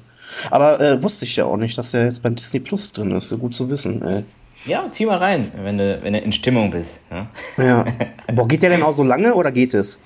Aber 0.52 0.80
äh, 0.82 1.02
wusste 1.02 1.26
ich 1.26 1.36
ja 1.36 1.46
auch 1.46 1.58
nicht, 1.58 1.78
dass 1.78 1.94
er 1.94 2.06
jetzt 2.06 2.24
beim 2.24 2.36
Disney 2.36 2.60
Plus 2.60 2.92
drin 2.94 3.12
ist. 3.12 3.30
Gut 3.40 3.54
zu 3.54 3.70
wissen, 3.70 4.02
ey. 4.04 4.26
Ja, 4.66 4.86
zieh 4.92 5.06
mal 5.06 5.18
rein, 5.18 5.52
wenn 5.64 5.78
du, 5.78 6.00
wenn 6.04 6.14
du 6.14 6.20
in 6.20 6.32
Stimmung 6.32 6.70
bist. 6.72 7.00
Ja? 7.10 7.28
Ja. 7.64 7.86
Boah, 8.34 8.48
geht 8.48 8.62
der 8.62 8.70
denn 8.70 8.84
auch 8.84 8.92
so 8.92 9.04
lange 9.04 9.34
oder 9.34 9.52
geht 9.52 9.74
es? 9.74 10.00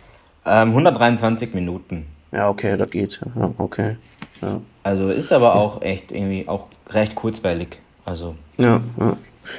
Ähm, 0.45 0.69
123 0.69 1.53
Minuten. 1.53 2.05
Ja, 2.31 2.49
okay, 2.49 2.77
das 2.77 2.89
geht. 2.89 3.19
Ja, 3.35 3.51
okay. 3.57 3.97
Ja. 4.41 4.59
Also 4.83 5.09
ist 5.09 5.31
aber 5.31 5.55
auch 5.55 5.81
echt 5.81 6.11
irgendwie 6.11 6.47
auch 6.47 6.67
recht 6.89 7.15
kurzweilig. 7.15 7.79
Also 8.05 8.35
Ja, 8.57 8.81
ja. 8.99 9.17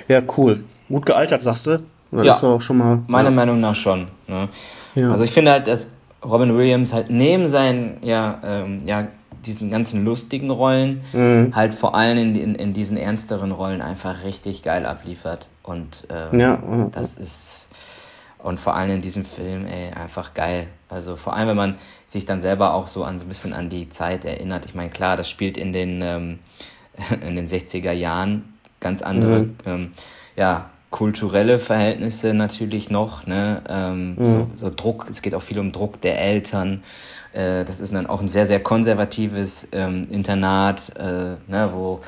ja, 0.09 0.23
cool. 0.37 0.65
Gut 0.89 1.07
gealtert, 1.07 1.43
sagst 1.43 1.67
du? 1.67 1.83
Das 2.11 2.27
Ja. 2.27 2.33
ist 2.33 2.45
auch 2.45 2.61
schon 2.61 2.79
mal. 2.79 2.99
meiner 3.09 3.31
Meinung 3.31 3.59
nach 3.61 3.75
schon. 3.75 4.07
Ne? 4.29 4.49
Also 5.11 5.25
ich 5.25 5.33
finde 5.33 5.53
halt, 5.53 5.67
dass 5.67 5.89
Robin 6.25 6.57
Williams 6.57 6.93
halt 6.93 7.11
neben 7.11 7.47
seinen, 7.49 7.97
ja, 8.03 8.39
ähm, 8.45 8.81
ja, 8.87 9.09
diesen 9.47 9.71
ganzen 9.71 10.05
lustigen 10.05 10.51
Rollen 10.51 11.03
Mhm. 11.13 11.55
halt 11.55 11.75
vor 11.75 11.95
allem 11.95 12.19
in, 12.19 12.35
in, 12.35 12.55
in 12.55 12.73
diesen 12.73 12.97
ernsteren 12.97 13.53
Rollen 13.53 13.81
einfach 13.81 14.25
richtig 14.25 14.63
geil 14.63 14.87
abliefert. 14.87 15.49
Und 15.63 16.07
ähm, 16.11 16.41
Ja, 16.41 16.59
das 16.93 17.15
ist 17.15 17.69
und 18.39 18.61
vor 18.61 18.77
allem 18.77 18.91
in 18.97 19.01
diesem 19.01 19.25
Film, 19.25 19.65
ey, 19.65 19.91
einfach 19.95 20.35
geil. 20.35 20.67
Also 20.91 21.17
vor 21.17 21.35
allem, 21.35 21.49
wenn 21.49 21.57
man 21.57 21.79
sich 22.09 22.27
dann 22.27 22.43
selber 22.43 22.75
auch 22.75 22.89
so 22.89 23.03
an 23.03 23.19
so 23.19 23.25
ein 23.25 23.29
bisschen 23.29 23.55
an 23.55 23.71
die 23.71 23.89
Zeit 23.89 24.27
erinnert. 24.27 24.67
Ich 24.67 24.75
meine, 24.75 24.91
klar, 24.91 25.17
das 25.17 25.31
spielt 25.31 25.57
in 25.57 25.73
den 25.73 26.03
ähm, 26.03 26.39
in 27.27 27.37
den 27.37 27.47
60er 27.49 27.93
Jahren 27.93 28.55
ganz 28.81 29.01
andere, 29.01 29.41
Mhm. 29.41 29.55
ähm, 29.65 29.93
ja, 30.37 30.69
kulturelle 30.91 31.59
Verhältnisse 31.59 32.35
natürlich 32.35 32.91
noch, 32.91 33.27
ne? 33.27 33.63
Ähm, 33.69 34.11
Mhm. 34.17 34.27
so, 34.27 34.47
so 34.57 34.71
Druck, 34.71 35.07
es 35.11 35.23
geht 35.23 35.35
auch 35.35 35.43
viel 35.43 35.59
um 35.59 35.73
Druck 35.73 36.01
der 36.03 36.21
Eltern. 36.21 36.83
Äh, 37.35 37.65
das 37.65 37.81
ist 37.81 37.93
dann 37.93 38.07
auch 38.07 38.21
ein 38.21 38.29
sehr, 38.29 38.47
sehr 38.47 38.61
konservatives 38.61 39.69
ähm, 39.73 40.07
Internat, 40.11 40.93
äh, 40.97 41.37
ne, 41.51 41.71
wo, 41.73 42.01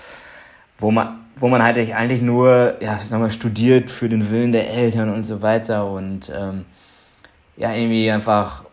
wo 0.78 0.90
man 0.90 1.26
wo 1.38 1.48
man 1.48 1.62
halt 1.62 1.76
eigentlich 1.76 2.22
nur, 2.22 2.76
ja, 2.80 2.98
sag 3.08 3.20
mal, 3.20 3.30
studiert 3.30 3.90
für 3.90 4.08
den 4.08 4.30
Willen 4.30 4.52
der 4.52 4.70
Eltern 4.72 5.10
und 5.12 5.24
so 5.24 5.42
weiter 5.42 5.86
und 5.86 6.32
ähm, 6.34 6.64
ja, 7.58 7.74
irgendwie 7.74 8.10
einfach 8.10 8.64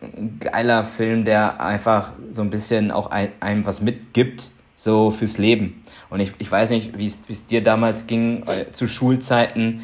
ein 0.00 0.38
geiler 0.38 0.84
Film, 0.84 1.24
der 1.24 1.60
einfach 1.60 2.12
so 2.30 2.42
ein 2.42 2.50
bisschen 2.50 2.90
auch 2.90 3.10
ein, 3.10 3.28
einem 3.40 3.66
was 3.66 3.80
mitgibt, 3.80 4.50
so 4.76 5.10
fürs 5.10 5.38
Leben. 5.38 5.82
Und 6.10 6.20
ich, 6.20 6.32
ich 6.38 6.50
weiß 6.50 6.70
nicht, 6.70 6.96
wie 6.98 7.06
es 7.06 7.46
dir 7.46 7.62
damals 7.62 8.06
ging, 8.06 8.44
äh, 8.46 8.70
zu 8.72 8.86
Schulzeiten, 8.86 9.82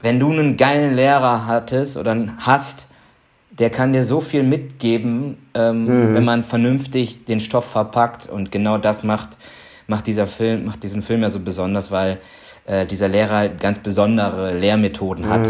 wenn 0.00 0.20
du 0.20 0.30
einen 0.30 0.56
geilen 0.56 0.94
Lehrer 0.94 1.46
hattest 1.46 1.96
oder 1.96 2.16
hast, 2.38 2.86
der 3.60 3.68
kann 3.70 3.92
dir 3.92 4.04
so 4.04 4.20
viel 4.20 4.42
mitgeben, 4.42 5.36
ähm, 5.54 6.14
wenn 6.14 6.24
man 6.24 6.42
vernünftig 6.44 7.26
den 7.26 7.40
Stoff 7.40 7.66
verpackt 7.66 8.28
und 8.28 8.50
genau 8.50 8.78
das 8.78 9.04
macht, 9.04 9.36
macht 9.86 10.06
dieser 10.06 10.26
Film, 10.26 10.64
macht 10.64 10.82
diesen 10.82 11.02
Film 11.02 11.22
ja 11.22 11.30
so 11.30 11.40
besonders, 11.40 11.90
weil 11.90 12.18
äh, 12.66 12.86
dieser 12.86 13.08
Lehrer 13.08 13.36
halt 13.36 13.60
ganz 13.60 13.78
besondere 13.78 14.56
Lehrmethoden 14.56 15.28
hat, 15.28 15.46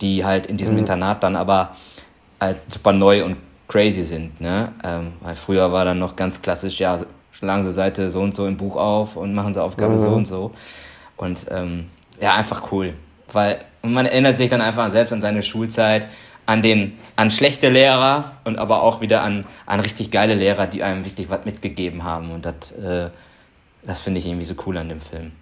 die 0.00 0.24
halt 0.24 0.46
in 0.46 0.56
diesem 0.56 0.76
Internat 0.76 1.22
dann 1.22 1.36
aber 1.36 1.76
halt 2.40 2.58
super 2.68 2.92
neu 2.92 3.24
und 3.24 3.36
crazy 3.68 4.02
sind, 4.02 4.40
ne? 4.40 4.72
Ähm, 4.84 5.12
weil 5.20 5.36
früher 5.36 5.72
war 5.72 5.84
dann 5.84 6.00
noch 6.00 6.16
ganz 6.16 6.42
klassisch, 6.42 6.80
ja, 6.80 6.98
schlagen 7.30 7.62
Sie 7.62 7.72
Seite 7.72 8.10
so 8.10 8.20
und 8.20 8.34
so 8.34 8.46
im 8.46 8.56
Buch 8.56 8.76
auf 8.76 9.16
und 9.16 9.34
machen 9.34 9.54
Sie 9.54 9.62
Aufgabe 9.62 9.96
so 9.96 10.08
und 10.08 10.26
so. 10.26 10.50
Und 11.16 11.46
ähm, 11.50 11.86
ja, 12.20 12.34
einfach 12.34 12.72
cool. 12.72 12.94
Weil 13.32 13.60
und 13.82 13.92
man 13.92 14.06
erinnert 14.06 14.36
sich 14.36 14.48
dann 14.48 14.60
einfach 14.60 14.90
selbst 14.90 15.12
an 15.12 15.20
seine 15.20 15.42
Schulzeit, 15.42 16.06
an 16.46 16.62
den, 16.62 16.94
an 17.16 17.30
schlechte 17.30 17.68
Lehrer 17.68 18.32
und 18.44 18.58
aber 18.58 18.82
auch 18.82 19.00
wieder 19.00 19.22
an, 19.22 19.42
an 19.66 19.80
richtig 19.80 20.10
geile 20.10 20.34
Lehrer, 20.34 20.66
die 20.66 20.82
einem 20.82 21.04
wirklich 21.04 21.30
was 21.30 21.44
mitgegeben 21.44 22.04
haben. 22.04 22.30
Und 22.30 22.44
das, 22.44 22.72
äh, 22.72 23.10
das 23.84 24.00
finde 24.00 24.20
ich 24.20 24.26
irgendwie 24.26 24.46
so 24.46 24.54
cool 24.66 24.76
an 24.76 24.88
dem 24.88 25.00
Film. 25.00 25.32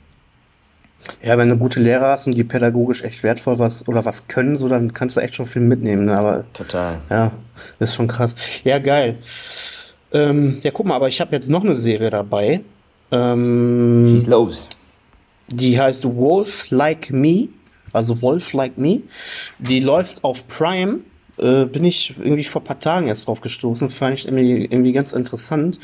Ja, 1.23 1.39
wenn 1.39 1.49
du 1.49 1.57
gute 1.57 1.81
Lehrer 1.81 2.09
hast 2.09 2.27
und 2.27 2.35
die 2.35 2.45
pädagogisch 2.45 3.03
echt 3.05 3.23
wertvoll 3.23 3.59
was 3.59 3.89
oder 3.89 4.05
was 4.05 4.29
können, 4.29 4.57
so 4.57 4.69
dann 4.69 4.93
kannst 4.93 5.17
du 5.17 5.21
echt 5.21 5.35
schon 5.35 5.47
viel 5.47 5.63
mitnehmen. 5.63 6.05
Ne? 6.07 6.17
Aber 6.17 6.45
Total. 6.53 6.99
ja, 7.09 7.33
ist 7.79 7.95
schon 7.95 8.07
krass. 8.07 8.37
Ja, 8.65 8.79
geil. 8.79 9.19
Ähm, 10.13 10.61
ja, 10.63 10.71
guck 10.73 10.87
mal, 10.87 10.97
aber 10.97 11.09
ich 11.09 11.21
habe 11.21 11.35
jetzt 11.35 11.49
noch 11.49 11.65
eine 11.65 11.77
Serie 11.77 12.11
dabei. 12.11 12.61
Ähm, 13.13 14.09
Schieß 14.11 14.27
los. 14.27 14.69
Die 15.49 15.81
heißt 15.81 16.05
Wolf 16.05 16.71
Like 16.71 17.11
Me, 17.11 17.49
also 17.93 18.23
Wolf 18.23 18.53
Like 18.53 18.79
Me. 18.79 19.01
Die 19.59 19.81
läuft 19.81 20.25
auf 20.25 20.47
Prime. 20.49 21.01
Äh, 21.39 21.65
bin 21.65 21.85
ich 21.85 22.15
irgendwie 22.19 22.45
vor 22.45 22.61
ein 22.61 22.65
paar 22.65 22.81
Tagen 22.81 23.09
erst 23.09 23.27
drauf 23.27 23.41
gestoßen, 23.41 23.91
fand 23.91 24.19
ich 24.19 24.27
irgendwie, 24.27 24.65
irgendwie 24.65 24.93
ganz 24.93 25.13
interessant. 25.13 25.81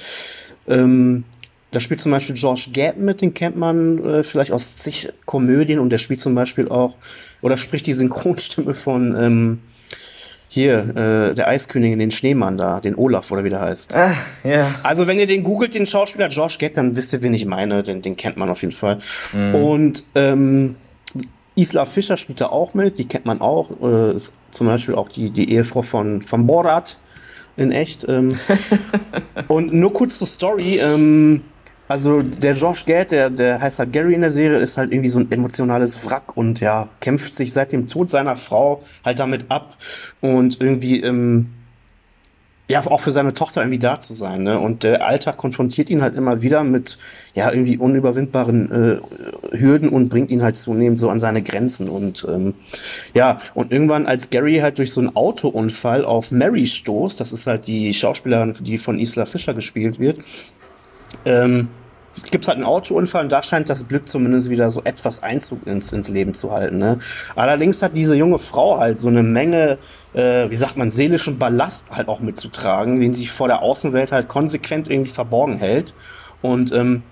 Ähm, 0.69 1.25
da 1.73 1.81
spielt 1.81 2.01
zum 2.01 2.13
Beispiel 2.13 2.37
George 2.37 2.69
Gad 2.73 2.99
mit, 2.99 3.21
den 3.21 3.35
kennt 3.35 3.57
man 3.57 4.05
äh, 4.05 4.23
vielleicht 4.23 4.53
aus 4.53 4.77
zig 4.77 5.13
Komödien 5.25 5.79
und 5.79 5.91
der 5.91 5.99
spielt 5.99 6.21
zum 6.21 6.35
Beispiel 6.35 6.69
auch, 6.69 6.95
oder 7.43 7.57
spricht 7.57 7.87
die 7.87 7.93
Synchronstimme 7.93 8.75
von 8.75 9.17
ähm, 9.17 9.59
hier, 10.49 10.79
äh, 10.97 11.35
der 11.35 11.49
Eiskönigin, 11.49 11.99
den 11.99 12.11
Schneemann 12.11 12.57
da, 12.57 12.81
den 12.81 12.95
Olaf 12.95 13.31
oder 13.31 13.45
wie 13.45 13.51
der 13.51 13.61
heißt. 13.61 13.95
Ah, 13.95 14.15
ja. 14.45 14.75
Also 14.83 15.07
wenn 15.07 15.19
ihr 15.19 15.27
den 15.27 15.43
googelt, 15.43 15.75
den 15.75 15.87
Schauspieler 15.87 16.29
Josh 16.29 16.59
Gad, 16.59 16.77
dann 16.77 16.97
wisst 16.97 17.13
ihr, 17.13 17.23
wen 17.23 17.35
ich 17.35 17.45
meine. 17.45 17.83
Den, 17.83 18.01
den 18.01 18.17
kennt 18.17 18.37
man 18.37 18.49
auf 18.49 18.63
jeden 18.63 18.73
Fall. 18.73 19.01
Und 19.53 20.05
ähm, 20.15 20.77
Isla 21.57 21.87
Fischer 21.87 22.17
spielt 22.17 22.41
da 22.41 22.47
auch 22.47 22.75
mit, 22.75 22.99
die 22.99 23.09
kennt 23.09 23.27
man 23.27 23.41
auch. 23.41 23.71
Äh, 23.83 24.15
ist 24.15 24.33
zum 24.53 24.67
Beispiel 24.67 24.95
auch 24.95 25.09
die, 25.09 25.31
die 25.31 25.51
Ehefrau 25.53 25.83
von, 25.83 26.23
von 26.23 26.47
Borat 26.47 26.99
in 27.57 27.73
echt. 27.73 28.07
Ähm, 28.09 28.39
und 29.49 29.73
nur 29.73 29.93
kurz 29.93 30.19
zur 30.19 30.27
Story. 30.27 30.79
Ähm, 30.79 31.43
also 31.89 32.21
der 32.21 32.55
Josh 32.55 32.85
Gad, 32.85 33.13
der, 33.13 33.31
der 33.31 33.61
heißt 33.61 33.79
halt 33.79 33.93
Gary 33.93 34.15
in 34.15 34.21
der 34.21 34.33
Serie, 34.33 34.59
ist 34.59 34.77
halt 34.77 34.93
irgendwie 34.93 35.09
so 35.09 35.21
ein 35.21 35.31
emotionales 35.31 36.05
Wrack 36.05 36.37
und 36.37 36.61
ja, 36.61 36.89
kämpft 37.01 37.35
sich 37.35 37.53
seit 37.53 37.71
dem 37.71 37.89
Tod 37.89 38.11
seiner 38.11 38.37
Frau 38.37 38.83
halt 39.05 39.19
damit 39.21 39.45
ab 39.51 39.77
und 40.21 40.61
irgendwie 40.61 41.01
ähm, 41.01 41.53
ja, 42.69 42.85
auch 42.85 43.01
für 43.01 43.13
seine 43.13 43.33
Tochter 43.33 43.61
irgendwie 43.61 43.79
da 43.79 44.01
zu 44.01 44.15
sein, 44.15 44.43
ne? 44.43 44.59
Und 44.59 44.83
der 44.83 45.07
Alltag 45.07 45.37
konfrontiert 45.37 45.89
ihn 45.89 46.03
halt 46.03 46.17
immer 46.17 46.43
wieder 46.43 46.65
mit, 46.65 46.99
ja, 47.35 47.51
irgendwie 47.53 47.79
unüberwindbaren 47.79 48.73
äh, 48.73 49.57
Hürden 49.57 49.89
und 49.89 50.09
bringt 50.09 50.31
ihn 50.31 50.43
halt 50.43 50.57
zunehmend 50.57 50.99
so 50.99 51.09
an 51.09 51.21
seine 51.21 51.43
Grenzen. 51.43 51.89
Und 51.89 52.27
ähm, 52.29 52.55
ja, 53.15 53.41
und 53.55 53.71
irgendwann, 53.71 54.07
als 54.07 54.31
Gary 54.31 54.59
halt 54.59 54.79
durch 54.79 54.93
so 54.93 55.01
einen 55.01 55.15
Autounfall 55.15 56.05
auf 56.05 56.33
Mary 56.33 56.67
stoßt, 56.67 57.21
das 57.21 57.33
ist 57.33 57.47
halt 57.47 57.69
die 57.69 57.95
Schauspielerin, 57.95 58.57
die 58.61 58.79
von 58.79 58.99
Isla 58.99 59.27
Fischer 59.27 59.55
gespielt 59.55 60.01
wird, 60.01 60.19
ähm, 61.25 61.69
gibt 62.31 62.45
es 62.45 62.49
halt 62.49 62.57
einen 62.57 62.67
Autounfall 62.67 63.25
und 63.25 63.33
da 63.33 63.43
scheint 63.43 63.69
das 63.69 63.87
Glück 63.89 64.09
zumindest 64.09 64.51
wieder 64.51 64.71
so 64.71 64.83
etwas 64.85 65.23
Einzug 65.23 65.67
ins, 65.67 65.93
ins 65.93 66.09
Leben 66.09 66.35
zu 66.35 66.51
halten. 66.51 66.79
Ne? 66.79 66.99
Allerdings 67.35 67.83
hat 67.83 67.97
diese 67.97 68.17
junge 68.17 68.39
Frau 68.39 68.79
halt 68.79 68.99
so 68.99 69.09
eine 69.09 69.23
Menge, 69.23 69.79
äh, 70.17 70.51
wie 70.51 70.57
sagt 70.57 70.77
man, 70.77 70.91
seelischen 70.91 71.39
Ballast 71.39 71.91
halt 71.91 72.09
auch 72.09 72.21
mitzutragen, 72.21 73.01
den 73.01 73.15
sie 73.15 73.27
vor 73.27 73.49
der 73.49 73.63
Außenwelt 73.63 74.13
halt 74.13 74.29
konsequent 74.29 74.91
irgendwie 74.91 75.11
verborgen 75.11 75.59
hält. 75.59 75.95
Und 76.41 76.73
ähm, 76.73 77.03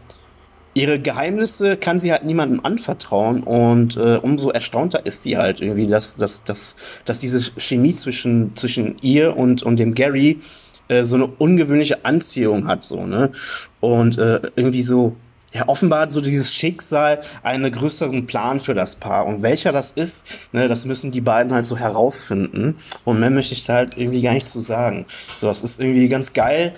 ihre 0.73 0.99
Geheimnisse 0.99 1.77
kann 1.77 2.01
sie 2.01 2.13
halt 2.13 2.25
niemandem 2.25 2.65
anvertrauen 2.65 3.43
und 3.43 3.97
äh, 3.97 4.17
umso 4.17 4.51
erstaunter 4.51 5.07
ist 5.07 5.23
sie 5.23 5.37
halt 5.37 5.61
irgendwie, 5.61 5.87
dass, 5.87 6.17
dass, 6.17 6.45
dass, 6.45 6.77
dass 7.05 7.19
diese 7.19 7.41
Chemie 7.61 7.95
zwischen, 7.95 8.57
zwischen 8.57 8.97
ihr 9.03 9.37
und, 9.37 9.63
und 9.63 9.77
dem 9.77 9.95
Gary 9.95 10.41
äh, 10.89 11.05
so 11.05 11.17
eine 11.17 11.27
ungewöhnliche 11.27 12.05
Anziehung 12.05 12.67
hat, 12.67 12.83
so, 12.83 13.07
ne? 13.07 13.33
Und 13.81 14.19
äh, 14.19 14.41
irgendwie 14.57 14.83
so, 14.83 15.15
ja, 15.55 15.69
offenbar 15.69 16.01
hat 16.01 16.11
so 16.11 16.21
dieses 16.21 16.53
Schicksal 16.53 17.23
einen 17.45 17.71
größeren 17.71 18.27
Plan 18.27 18.59
für 18.59 18.75
das 18.75 18.97
Paar. 18.97 19.25
Und 19.25 19.43
welcher 19.43 19.71
das 19.71 19.93
ist, 19.93 20.25
ne, 20.51 20.67
das 20.67 20.85
müssen 20.85 21.13
die 21.13 21.21
beiden 21.21 21.55
halt 21.55 21.65
so 21.65 21.77
herausfinden. 21.77 22.77
Und 23.05 23.21
mehr 23.21 23.31
möchte 23.31 23.55
ich 23.55 23.65
da 23.65 23.75
halt 23.75 23.97
irgendwie 23.97 24.21
gar 24.21 24.35
nicht 24.35 24.49
zu 24.49 24.59
sagen. 24.59 25.07
So, 25.39 25.47
das 25.47 25.63
ist 25.63 25.81
irgendwie 25.81 26.09
ganz 26.09 26.33
geil. 26.33 26.75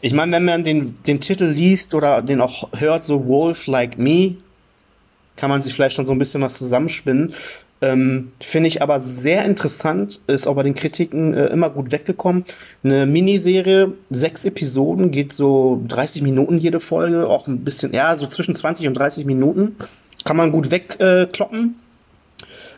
Ich 0.00 0.14
meine, 0.14 0.32
wenn 0.32 0.46
man 0.46 0.64
den, 0.64 0.96
den 1.04 1.20
Titel 1.20 1.44
liest 1.44 1.94
oder 1.94 2.22
den 2.22 2.40
auch 2.40 2.70
hört, 2.72 3.04
so 3.04 3.26
Wolf 3.26 3.66
Like 3.66 3.98
Me, 3.98 4.36
kann 5.36 5.50
man 5.50 5.60
sich 5.60 5.74
vielleicht 5.74 5.94
schon 5.94 6.06
so 6.06 6.12
ein 6.12 6.18
bisschen 6.18 6.40
was 6.40 6.56
zusammenspinnen. 6.56 7.34
Ähm, 7.82 8.32
Finde 8.40 8.68
ich 8.68 8.80
aber 8.80 9.00
sehr 9.00 9.44
interessant, 9.44 10.20
ist 10.26 10.46
auch 10.46 10.54
bei 10.54 10.62
den 10.62 10.74
Kritiken 10.74 11.34
äh, 11.34 11.48
immer 11.48 11.68
gut 11.68 11.92
weggekommen. 11.92 12.46
Eine 12.82 13.04
Miniserie, 13.04 13.92
sechs 14.08 14.46
Episoden, 14.46 15.10
geht 15.10 15.34
so 15.34 15.82
30 15.88 16.22
Minuten 16.22 16.56
jede 16.56 16.80
Folge, 16.80 17.28
auch 17.28 17.46
ein 17.46 17.64
bisschen, 17.64 17.92
ja, 17.92 18.16
so 18.16 18.26
zwischen 18.26 18.54
20 18.54 18.88
und 18.88 18.94
30 18.94 19.26
Minuten. 19.26 19.76
Kann 20.24 20.38
man 20.38 20.52
gut 20.52 20.70
wegkloppen. 20.70 21.74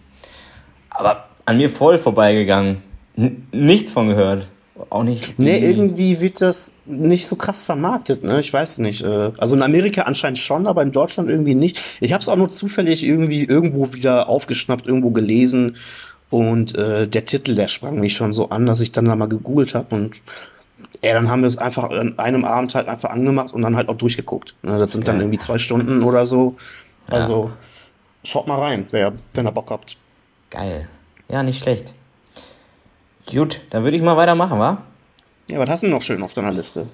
Aber 0.89 1.25
an 1.45 1.57
mir 1.57 1.69
voll 1.69 1.97
vorbeigegangen. 1.97 2.81
N 3.15 3.47
nichts 3.51 3.91
von 3.91 4.07
gehört. 4.07 4.47
Auch 4.89 5.03
nicht. 5.03 5.39
Nee, 5.39 5.59
irgendwie 5.59 6.19
wird 6.19 6.41
das 6.41 6.73
nicht 6.85 7.27
so 7.27 7.37
krass 7.37 7.63
vermarktet, 7.63 8.23
ne? 8.23 8.41
Ich 8.41 8.51
weiß 8.51 8.79
nicht. 8.79 9.03
Äh, 9.03 9.31
also 9.37 9.55
in 9.55 9.63
Amerika 9.63 10.01
anscheinend 10.01 10.39
schon, 10.39 10.67
aber 10.67 10.83
in 10.83 10.91
Deutschland 10.91 11.29
irgendwie 11.29 11.55
nicht. 11.55 11.79
Ich 12.01 12.11
habe 12.11 12.21
es 12.21 12.27
auch 12.27 12.35
nur 12.35 12.49
zufällig 12.49 13.03
irgendwie 13.03 13.45
irgendwo 13.45 13.93
wieder 13.93 14.27
aufgeschnappt, 14.27 14.85
irgendwo 14.85 15.11
gelesen. 15.11 15.77
Und 16.29 16.75
äh, 16.75 17.07
der 17.07 17.23
Titel, 17.23 17.55
der 17.55 17.69
sprang 17.69 17.99
mich 17.99 18.17
schon 18.17 18.33
so 18.33 18.49
an, 18.49 18.65
dass 18.65 18.81
ich 18.81 18.91
dann 18.91 19.05
da 19.05 19.15
mal 19.15 19.27
gegoogelt 19.27 19.75
habe 19.75 19.95
und 19.95 20.21
ja, 21.01 21.13
dann 21.13 21.29
haben 21.29 21.41
wir 21.41 21.47
es 21.47 21.57
einfach 21.57 21.89
an 21.91 22.17
einem 22.19 22.45
Abend 22.45 22.73
halt 22.75 22.87
einfach 22.87 23.11
angemacht 23.11 23.53
und 23.53 23.61
dann 23.61 23.75
halt 23.75 23.89
auch 23.89 23.97
durchgeguckt. 23.97 24.55
Ne, 24.63 24.79
das 24.79 24.91
sind 24.91 25.01
okay. 25.01 25.11
dann 25.11 25.21
irgendwie 25.21 25.39
zwei 25.39 25.57
Stunden 25.57 26.03
oder 26.03 26.25
so. 26.25 26.57
Also 27.07 27.45
ja. 27.45 27.57
schaut 28.23 28.47
mal 28.47 28.59
rein, 28.59 28.87
wer, 28.91 29.13
wenn 29.33 29.47
ihr 29.47 29.51
Bock 29.51 29.69
habt. 29.69 29.97
Geil. 30.49 30.89
Ja, 31.29 31.43
nicht 31.43 31.61
schlecht. 31.61 31.93
Gut, 33.31 33.61
dann 33.71 33.83
würde 33.83 33.97
ich 33.97 34.03
mal 34.03 34.15
weitermachen, 34.15 34.59
wa? 34.59 34.77
Ja, 35.49 35.59
was 35.59 35.69
hast 35.69 35.83
du 35.83 35.87
noch 35.87 36.01
schön 36.01 36.21
auf 36.21 36.33
deiner 36.33 36.51
Liste? 36.51 36.87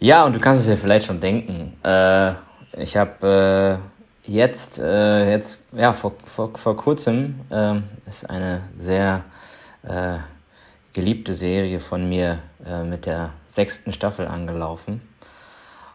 Ja, 0.00 0.24
und 0.24 0.34
du 0.34 0.40
kannst 0.40 0.62
es 0.62 0.68
ja 0.68 0.76
vielleicht 0.76 1.06
schon 1.06 1.20
denken. 1.20 1.76
Äh, 1.84 2.32
ich 2.78 2.96
habe 2.96 3.80
äh, 4.24 4.30
jetzt, 4.30 4.78
äh, 4.78 5.30
jetzt, 5.30 5.64
ja, 5.72 5.92
vor, 5.92 6.14
vor, 6.24 6.56
vor 6.56 6.76
kurzem 6.76 7.40
äh, 7.50 7.74
ist 8.08 8.28
eine 8.30 8.62
sehr 8.78 9.24
äh, 9.82 10.18
geliebte 10.94 11.34
Serie 11.34 11.80
von 11.80 12.08
mir 12.08 12.38
äh, 12.66 12.84
mit 12.84 13.04
der 13.04 13.30
sechsten 13.48 13.92
Staffel 13.92 14.26
angelaufen. 14.26 15.02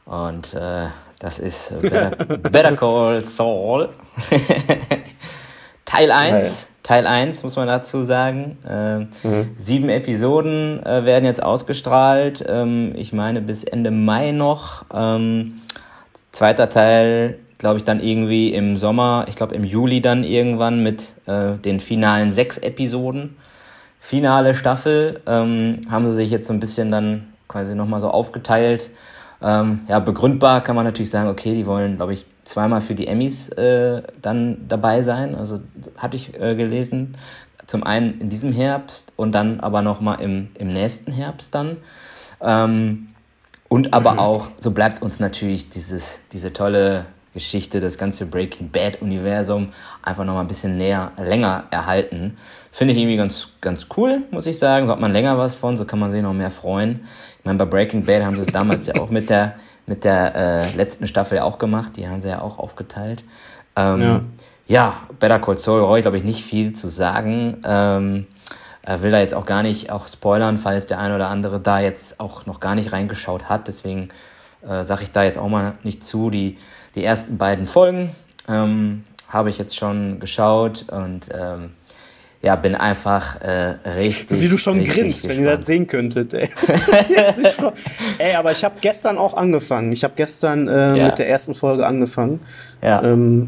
Und 0.05 0.53
äh, 0.53 0.87
das 1.17 1.39
ist 1.39 1.81
Better, 1.81 2.11
Better 2.37 2.75
Call 2.75 3.25
Saul. 3.25 3.89
Teil 5.85 6.11
1. 6.11 6.67
Teil 6.83 7.07
1, 7.07 7.43
muss 7.43 7.55
man 7.55 7.67
dazu 7.67 8.03
sagen. 8.03 8.57
Ähm, 8.69 9.07
mhm. 9.23 9.55
Sieben 9.57 9.89
Episoden 9.89 10.85
äh, 10.85 11.05
werden 11.05 11.25
jetzt 11.25 11.41
ausgestrahlt. 11.41 12.43
Ähm, 12.47 12.93
ich 12.95 13.13
meine 13.13 13.41
bis 13.41 13.63
Ende 13.63 13.89
Mai 13.91 14.31
noch. 14.31 14.85
Ähm, 14.93 15.61
zweiter 16.31 16.69
Teil, 16.69 17.39
glaube 17.57 17.77
ich, 17.77 17.85
dann 17.85 18.01
irgendwie 18.01 18.53
im 18.53 18.77
Sommer, 18.77 19.25
ich 19.29 19.35
glaube 19.35 19.55
im 19.55 19.63
Juli 19.63 20.01
dann 20.01 20.23
irgendwann 20.23 20.83
mit 20.83 21.13
äh, 21.25 21.53
den 21.55 21.79
finalen 21.79 22.31
sechs 22.31 22.57
Episoden 22.57 23.37
finale 24.03 24.53
Staffel 24.53 25.21
ähm, 25.25 25.79
haben 25.89 26.05
sie 26.07 26.13
sich 26.13 26.29
jetzt 26.29 26.47
so 26.47 26.53
ein 26.53 26.59
bisschen 26.59 26.91
dann 26.91 27.29
quasi 27.47 27.73
nochmal 27.73 28.01
so 28.01 28.09
aufgeteilt. 28.09 28.89
Ähm, 29.41 29.79
ja, 29.87 29.99
begründbar 29.99 30.61
kann 30.61 30.75
man 30.75 30.83
natürlich 30.83 31.09
sagen, 31.09 31.29
okay, 31.29 31.55
die 31.55 31.65
wollen, 31.65 31.95
glaube 31.95 32.13
ich, 32.13 32.25
zweimal 32.43 32.81
für 32.81 32.95
die 32.95 33.07
Emmys 33.07 33.49
äh, 33.49 34.03
dann 34.21 34.65
dabei 34.67 35.01
sein. 35.01 35.35
Also 35.35 35.61
hatte 35.97 36.15
ich 36.15 36.39
äh, 36.39 36.55
gelesen. 36.55 37.17
Zum 37.65 37.83
einen 37.83 38.19
in 38.19 38.29
diesem 38.29 38.51
Herbst 38.51 39.13
und 39.15 39.33
dann 39.33 39.59
aber 39.59 39.81
nochmal 39.81 40.21
im, 40.21 40.49
im 40.55 40.69
nächsten 40.69 41.11
Herbst 41.11 41.55
dann. 41.55 41.77
Ähm, 42.41 43.07
und 43.69 43.93
aber 43.93 44.13
mhm. 44.13 44.19
auch, 44.19 44.47
so 44.57 44.71
bleibt 44.71 45.01
uns 45.01 45.19
natürlich 45.19 45.69
dieses, 45.69 46.19
diese 46.31 46.53
tolle 46.53 47.05
Geschichte, 47.33 47.79
das 47.79 47.97
ganze 47.97 48.27
Breaking 48.27 48.69
Bad 48.69 49.01
Universum 49.01 49.69
einfach 50.03 50.23
noch 50.23 50.35
mal 50.35 50.41
ein 50.41 50.47
bisschen 50.47 50.77
näher, 50.77 51.11
länger 51.17 51.63
erhalten. 51.71 52.37
Finde 52.71 52.93
ich 52.93 52.99
irgendwie 52.99 53.17
ganz, 53.17 53.49
ganz 53.61 53.87
cool, 53.97 54.21
muss 54.29 54.45
ich 54.45 54.59
sagen. 54.59 54.85
So 54.85 54.91
hat 54.91 54.99
man 54.99 55.11
länger 55.11 55.37
was 55.37 55.55
von, 55.55 55.77
so 55.77 55.85
kann 55.85 55.99
man 55.99 56.11
sich 56.11 56.21
noch 56.21 56.33
mehr 56.33 56.51
freuen. 56.51 57.05
Ich 57.39 57.45
meine, 57.45 57.57
bei 57.57 57.65
Breaking 57.65 58.05
Bad 58.05 58.23
haben 58.23 58.37
sie 58.37 58.43
es 58.43 58.53
damals 58.53 58.85
ja 58.85 58.95
auch 58.95 59.09
mit 59.09 59.29
der, 59.29 59.55
mit 59.85 60.03
der 60.03 60.35
äh, 60.35 60.75
letzten 60.75 61.07
Staffel 61.07 61.39
auch 61.39 61.59
gemacht. 61.59 61.93
Die 61.97 62.07
haben 62.07 62.21
sie 62.21 62.29
ja 62.29 62.41
auch 62.41 62.59
aufgeteilt. 62.59 63.23
Ähm, 63.75 64.01
ja. 64.01 64.21
ja, 64.67 64.93
Better 65.19 65.39
Call 65.39 65.57
Saul 65.57 65.81
brauche 65.81 65.99
ich, 65.99 66.03
glaube 66.03 66.17
ich, 66.17 66.23
nicht 66.23 66.43
viel 66.43 66.73
zu 66.73 66.87
sagen. 66.87 67.61
Ähm, 67.65 68.27
will 68.85 69.11
da 69.11 69.19
jetzt 69.19 69.33
auch 69.33 69.45
gar 69.45 69.63
nicht 69.63 69.91
auch 69.91 70.07
spoilern, 70.07 70.57
falls 70.57 70.87
der 70.87 70.99
eine 70.99 71.15
oder 71.15 71.29
andere 71.29 71.59
da 71.59 71.79
jetzt 71.79 72.19
auch 72.19 72.45
noch 72.45 72.59
gar 72.59 72.75
nicht 72.75 72.91
reingeschaut 72.91 73.47
hat. 73.47 73.67
Deswegen 73.67 74.09
äh, 74.61 74.83
sage 74.83 75.03
ich 75.03 75.11
da 75.11 75.23
jetzt 75.23 75.37
auch 75.37 75.47
mal 75.47 75.73
nicht 75.83 76.03
zu. 76.03 76.29
Die 76.29 76.57
die 76.95 77.03
ersten 77.03 77.37
beiden 77.37 77.67
Folgen 77.67 78.15
ähm, 78.47 79.03
habe 79.27 79.49
ich 79.49 79.57
jetzt 79.57 79.75
schon 79.75 80.19
geschaut 80.19 80.85
und 80.89 81.29
ähm, 81.33 81.73
ja, 82.43 82.57
bin 82.57 82.75
einfach 82.75 83.39
äh, 83.41 83.75
richtig. 83.89 84.41
Wie 84.41 84.49
du 84.49 84.57
schon 84.57 84.79
richtig 84.79 84.95
grinst, 84.95 85.27
wenn 85.29 85.43
ihr 85.43 85.55
das 85.55 85.65
sehen 85.65 85.87
könntet. 85.87 86.33
Ey, 86.33 86.49
ey 88.17 88.35
aber 88.35 88.51
ich 88.51 88.65
habe 88.65 88.75
gestern 88.81 89.17
auch 89.17 89.33
angefangen. 89.33 89.93
Ich 89.93 90.03
habe 90.03 90.13
gestern 90.17 90.67
äh, 90.67 90.97
ja. 90.97 91.05
mit 91.07 91.19
der 91.19 91.29
ersten 91.29 91.55
Folge 91.55 91.87
angefangen. 91.87 92.41
Ja. 92.81 93.01
Ähm, 93.01 93.47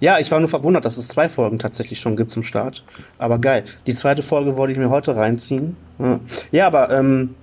ja, 0.00 0.18
ich 0.18 0.30
war 0.30 0.38
nur 0.38 0.48
verwundert, 0.48 0.86
dass 0.86 0.96
es 0.96 1.08
zwei 1.08 1.28
Folgen 1.28 1.58
tatsächlich 1.58 2.00
schon 2.00 2.16
gibt 2.16 2.30
zum 2.30 2.42
Start. 2.42 2.84
Aber 3.18 3.38
geil. 3.38 3.64
Die 3.86 3.94
zweite 3.94 4.22
Folge 4.22 4.56
wollte 4.56 4.72
ich 4.72 4.78
mir 4.78 4.88
heute 4.88 5.14
reinziehen. 5.14 5.76
Ja, 5.98 6.20
ja 6.50 6.66
aber 6.68 6.90
ähm, 6.90 7.34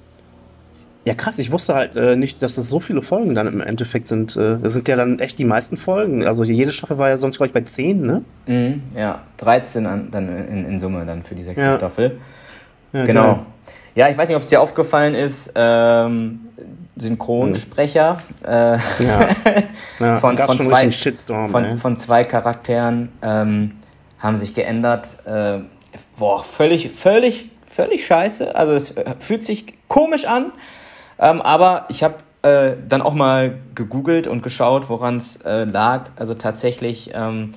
ja, 1.05 1.13
krass, 1.13 1.37
ich 1.37 1.51
wusste 1.51 1.75
halt 1.75 1.95
äh, 1.95 2.15
nicht, 2.15 2.41
dass 2.41 2.57
es 2.57 2.67
so 2.67 2.79
viele 2.79 3.03
Folgen 3.03 3.35
dann 3.35 3.45
im 3.45 3.61
Endeffekt 3.61 4.07
sind. 4.07 4.35
Äh, 4.35 4.57
das 4.57 4.73
sind 4.73 4.87
ja 4.87 4.95
dann 4.95 5.19
echt 5.19 5.37
die 5.37 5.45
meisten 5.45 5.77
Folgen. 5.77 6.25
Also 6.25 6.43
jede 6.43 6.71
Staffel 6.71 6.97
war 6.97 7.09
ja 7.09 7.17
sonst, 7.17 7.37
glaube 7.37 7.47
ich, 7.47 7.53
bei 7.53 7.61
10, 7.61 8.01
ne? 8.01 8.23
Mhm, 8.47 8.81
ja, 8.95 9.21
13 9.37 9.85
an, 9.85 10.09
dann 10.11 10.27
in, 10.27 10.65
in, 10.65 10.79
Summe 10.79 11.05
dann 11.05 11.21
für 11.21 11.35
die 11.35 11.43
sechste 11.43 11.61
ja. 11.61 11.77
Staffel. 11.77 12.19
Ja, 12.91 13.05
genau. 13.05 13.33
Geil. 13.33 13.45
Ja, 13.93 14.09
ich 14.09 14.17
weiß 14.17 14.27
nicht, 14.27 14.35
ob 14.35 14.41
es 14.41 14.47
dir 14.47 14.59
aufgefallen 14.59 15.13
ist, 15.13 15.53
ähm, 15.55 16.39
Synchronsprecher 16.95 18.17
mhm. 18.41 18.47
äh, 18.47 19.05
ja. 19.05 19.27
ja, 19.99 20.17
von, 20.17 20.37
von, 20.39 20.59
zwei, 20.59 20.91
von, 20.91 21.77
von, 21.77 21.97
zwei 21.97 22.23
Charakteren 22.23 23.09
ähm, 23.21 23.73
haben 24.17 24.37
sich 24.37 24.55
geändert. 24.55 25.17
Äh, 25.25 25.59
boah, 26.17 26.43
völlig, 26.43 26.89
völlig, 26.89 27.51
völlig 27.67 28.07
scheiße. 28.07 28.55
Also 28.55 28.73
es 28.73 28.91
äh, 28.91 29.13
fühlt 29.19 29.43
sich 29.43 29.75
komisch 29.87 30.25
an. 30.25 30.51
Ähm, 31.19 31.41
aber 31.41 31.86
ich 31.89 32.04
habe 32.04 32.15
äh, 32.41 32.75
dann 32.88 33.01
auch 33.01 33.13
mal 33.13 33.58
gegoogelt 33.73 34.28
und 34.28 34.43
geschaut, 34.43 34.89
woran 34.89 35.17
es 35.17 35.38
äh, 35.38 35.63
lag. 35.63 36.10
Also 36.15 36.34
tatsächlich 36.34 37.12
ähm, 37.13 37.54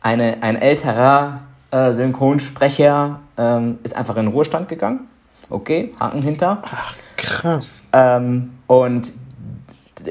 eine, 0.00 0.42
ein 0.42 0.56
älterer 0.56 1.40
äh, 1.70 1.92
Synchronsprecher 1.92 3.20
ähm, 3.38 3.78
ist 3.82 3.96
einfach 3.96 4.16
in 4.16 4.26
den 4.26 4.32
Ruhestand 4.32 4.68
gegangen. 4.68 5.08
Okay, 5.48 5.92
Haken 5.98 6.22
hinter. 6.22 6.62
Ach, 6.62 6.94
krass. 7.16 7.86
Ähm, 7.92 8.52
und 8.66 9.12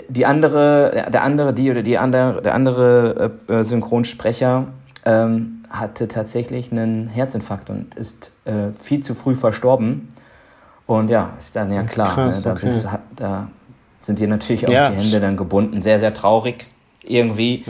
die 0.07 0.25
andere, 0.25 1.07
der 1.11 1.23
andere, 1.23 1.53
die 1.53 1.71
oder 1.71 1.81
die 1.81 1.97
andere, 1.97 2.41
der 2.41 2.53
andere 2.53 3.31
äh, 3.47 3.53
äh, 3.53 3.63
Synchronsprecher 3.63 4.67
ähm, 5.05 5.63
hatte 5.69 6.07
tatsächlich 6.07 6.71
einen 6.71 7.07
Herzinfarkt 7.07 7.69
und 7.69 7.95
ist 7.95 8.31
äh, 8.45 8.71
viel 8.79 9.01
zu 9.01 9.15
früh 9.15 9.35
verstorben. 9.35 10.09
Und 10.89 11.09
ja, 11.09 11.33
ist 11.37 11.55
dann 11.55 11.71
ja 11.71 11.83
klar, 11.83 12.15
Krass, 12.15 12.37
ne? 12.37 12.41
da, 12.45 12.51
okay. 12.53 12.65
bist, 12.65 12.87
da, 13.15 13.47
sind 13.99 14.17
dir 14.17 14.27
natürlich 14.27 14.67
auch 14.67 14.71
ja. 14.71 14.89
die 14.89 14.97
Hände 14.97 15.19
dann 15.19 15.37
gebunden. 15.37 15.83
Sehr, 15.83 15.99
sehr 15.99 16.15
traurig 16.15 16.65
irgendwie. 17.03 17.63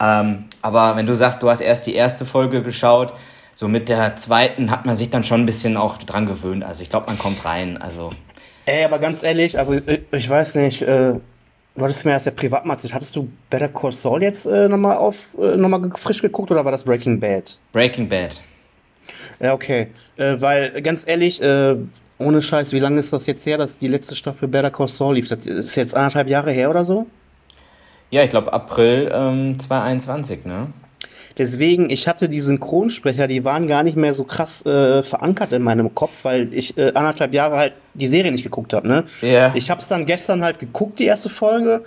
Ja. 0.00 0.22
Ähm, 0.22 0.46
aber 0.62 0.96
wenn 0.96 1.04
du 1.04 1.14
sagst, 1.14 1.42
du 1.42 1.50
hast 1.50 1.60
erst 1.60 1.86
die 1.86 1.94
erste 1.94 2.24
Folge 2.24 2.62
geschaut, 2.62 3.12
so 3.54 3.68
mit 3.68 3.90
der 3.90 4.16
zweiten 4.16 4.70
hat 4.70 4.86
man 4.86 4.96
sich 4.96 5.10
dann 5.10 5.24
schon 5.24 5.42
ein 5.42 5.46
bisschen 5.46 5.76
auch 5.76 5.98
dran 5.98 6.24
gewöhnt. 6.24 6.64
Also 6.64 6.82
ich 6.82 6.88
glaube, 6.88 7.04
man 7.08 7.18
kommt 7.18 7.44
rein. 7.44 7.76
Also. 7.76 8.12
Ey, 8.64 8.82
aber 8.82 8.98
ganz 8.98 9.22
ehrlich, 9.22 9.58
also 9.58 9.74
ich, 9.74 10.00
ich 10.10 10.30
weiß 10.30 10.54
nicht, 10.54 10.80
äh, 10.80 11.12
du 11.16 11.20
hattest 11.82 12.06
mir 12.06 12.12
erst 12.12 12.24
ja 12.24 12.32
privat 12.32 12.64
mal 12.64 12.74
erzählt. 12.74 12.94
Hattest 12.94 13.14
du 13.14 13.28
Better 13.50 13.68
Call 13.68 13.92
Saul 13.92 14.22
jetzt 14.22 14.46
äh, 14.46 14.70
nochmal 14.70 14.96
auf, 14.96 15.16
äh, 15.38 15.58
nochmal 15.58 15.90
frisch 15.96 16.22
geguckt 16.22 16.50
oder 16.50 16.64
war 16.64 16.72
das 16.72 16.84
Breaking 16.84 17.20
Bad? 17.20 17.58
Breaking 17.72 18.08
Bad. 18.08 18.40
Ja, 19.38 19.52
okay. 19.52 19.88
Äh, 20.16 20.40
weil, 20.40 20.80
ganz 20.80 21.06
ehrlich, 21.06 21.42
äh, 21.42 21.76
ohne 22.18 22.42
Scheiß, 22.42 22.72
wie 22.72 22.78
lange 22.78 23.00
ist 23.00 23.12
das 23.12 23.26
jetzt 23.26 23.44
her, 23.46 23.58
dass 23.58 23.78
die 23.78 23.88
letzte 23.88 24.16
Staffel 24.16 24.48
Better 24.48 24.70
Call 24.70 24.88
Saul 24.88 25.16
lief? 25.16 25.28
Das 25.28 25.46
ist 25.46 25.74
jetzt 25.74 25.94
anderthalb 25.94 26.28
Jahre 26.28 26.52
her 26.52 26.70
oder 26.70 26.84
so? 26.84 27.06
Ja, 28.10 28.22
ich 28.22 28.30
glaube 28.30 28.52
April 28.52 29.10
ähm, 29.12 29.58
2021, 29.58 30.44
ne? 30.44 30.68
Deswegen, 31.36 31.90
ich 31.90 32.06
hatte 32.06 32.28
die 32.28 32.40
Synchronsprecher, 32.40 33.26
die 33.26 33.44
waren 33.44 33.66
gar 33.66 33.82
nicht 33.82 33.96
mehr 33.96 34.14
so 34.14 34.22
krass 34.22 34.64
äh, 34.66 35.02
verankert 35.02 35.52
in 35.52 35.62
meinem 35.62 35.92
Kopf, 35.94 36.12
weil 36.22 36.54
ich 36.54 36.78
äh, 36.78 36.92
anderthalb 36.94 37.34
Jahre 37.34 37.56
halt 37.56 37.72
die 37.94 38.06
Serie 38.06 38.30
nicht 38.30 38.44
geguckt 38.44 38.72
habe. 38.72 38.86
Ne? 38.86 39.04
Ja. 39.20 39.52
Ich 39.54 39.68
habe 39.70 39.80
es 39.80 39.88
dann 39.88 40.06
gestern 40.06 40.44
halt 40.44 40.60
geguckt, 40.60 41.00
die 41.00 41.06
erste 41.06 41.28
Folge. 41.28 41.84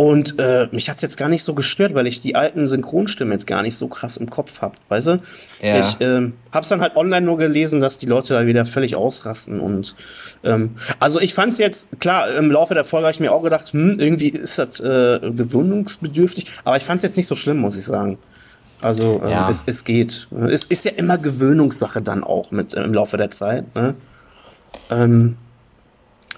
Und 0.00 0.38
äh, 0.38 0.66
mich 0.72 0.88
hat's 0.88 1.02
jetzt 1.02 1.18
gar 1.18 1.28
nicht 1.28 1.44
so 1.44 1.52
gestört, 1.52 1.92
weil 1.92 2.06
ich 2.06 2.22
die 2.22 2.34
alten 2.34 2.66
Synchronstimmen 2.68 3.34
jetzt 3.34 3.46
gar 3.46 3.60
nicht 3.60 3.76
so 3.76 3.86
krass 3.86 4.16
im 4.16 4.30
Kopf 4.30 4.62
hab, 4.62 4.76
weißt 4.88 5.06
du? 5.08 5.22
Ja. 5.60 5.80
Ich 5.80 5.98
ähm, 6.00 6.32
hab's 6.52 6.68
dann 6.68 6.80
halt 6.80 6.96
online 6.96 7.26
nur 7.26 7.36
gelesen, 7.36 7.82
dass 7.82 7.98
die 7.98 8.06
Leute 8.06 8.32
da 8.32 8.46
wieder 8.46 8.64
völlig 8.64 8.96
ausrasten 8.96 9.60
und 9.60 9.94
ähm, 10.42 10.76
also 11.00 11.20
ich 11.20 11.34
fand's 11.34 11.58
jetzt, 11.58 12.00
klar, 12.00 12.34
im 12.34 12.50
Laufe 12.50 12.72
der 12.72 12.84
Folge 12.84 13.08
habe 13.08 13.12
ich 13.12 13.20
mir 13.20 13.30
auch 13.30 13.42
gedacht, 13.42 13.74
hm, 13.74 14.00
irgendwie 14.00 14.28
ist 14.28 14.58
das 14.58 14.80
äh, 14.80 15.20
gewöhnungsbedürftig, 15.20 16.46
aber 16.64 16.78
ich 16.78 16.84
fand's 16.84 17.02
jetzt 17.04 17.18
nicht 17.18 17.26
so 17.26 17.36
schlimm, 17.36 17.58
muss 17.58 17.76
ich 17.76 17.84
sagen. 17.84 18.16
Also 18.80 19.20
ähm, 19.22 19.28
Ja. 19.28 19.50
es, 19.50 19.64
es 19.66 19.84
geht. 19.84 20.28
Es 20.48 20.64
ist 20.64 20.86
ja 20.86 20.92
immer 20.92 21.18
Gewöhnungssache 21.18 22.00
dann 22.00 22.24
auch 22.24 22.52
mit 22.52 22.72
äh, 22.72 22.82
im 22.82 22.94
Laufe 22.94 23.18
der 23.18 23.32
Zeit. 23.32 23.74
Ne? 23.74 23.94
Ähm, 24.90 25.36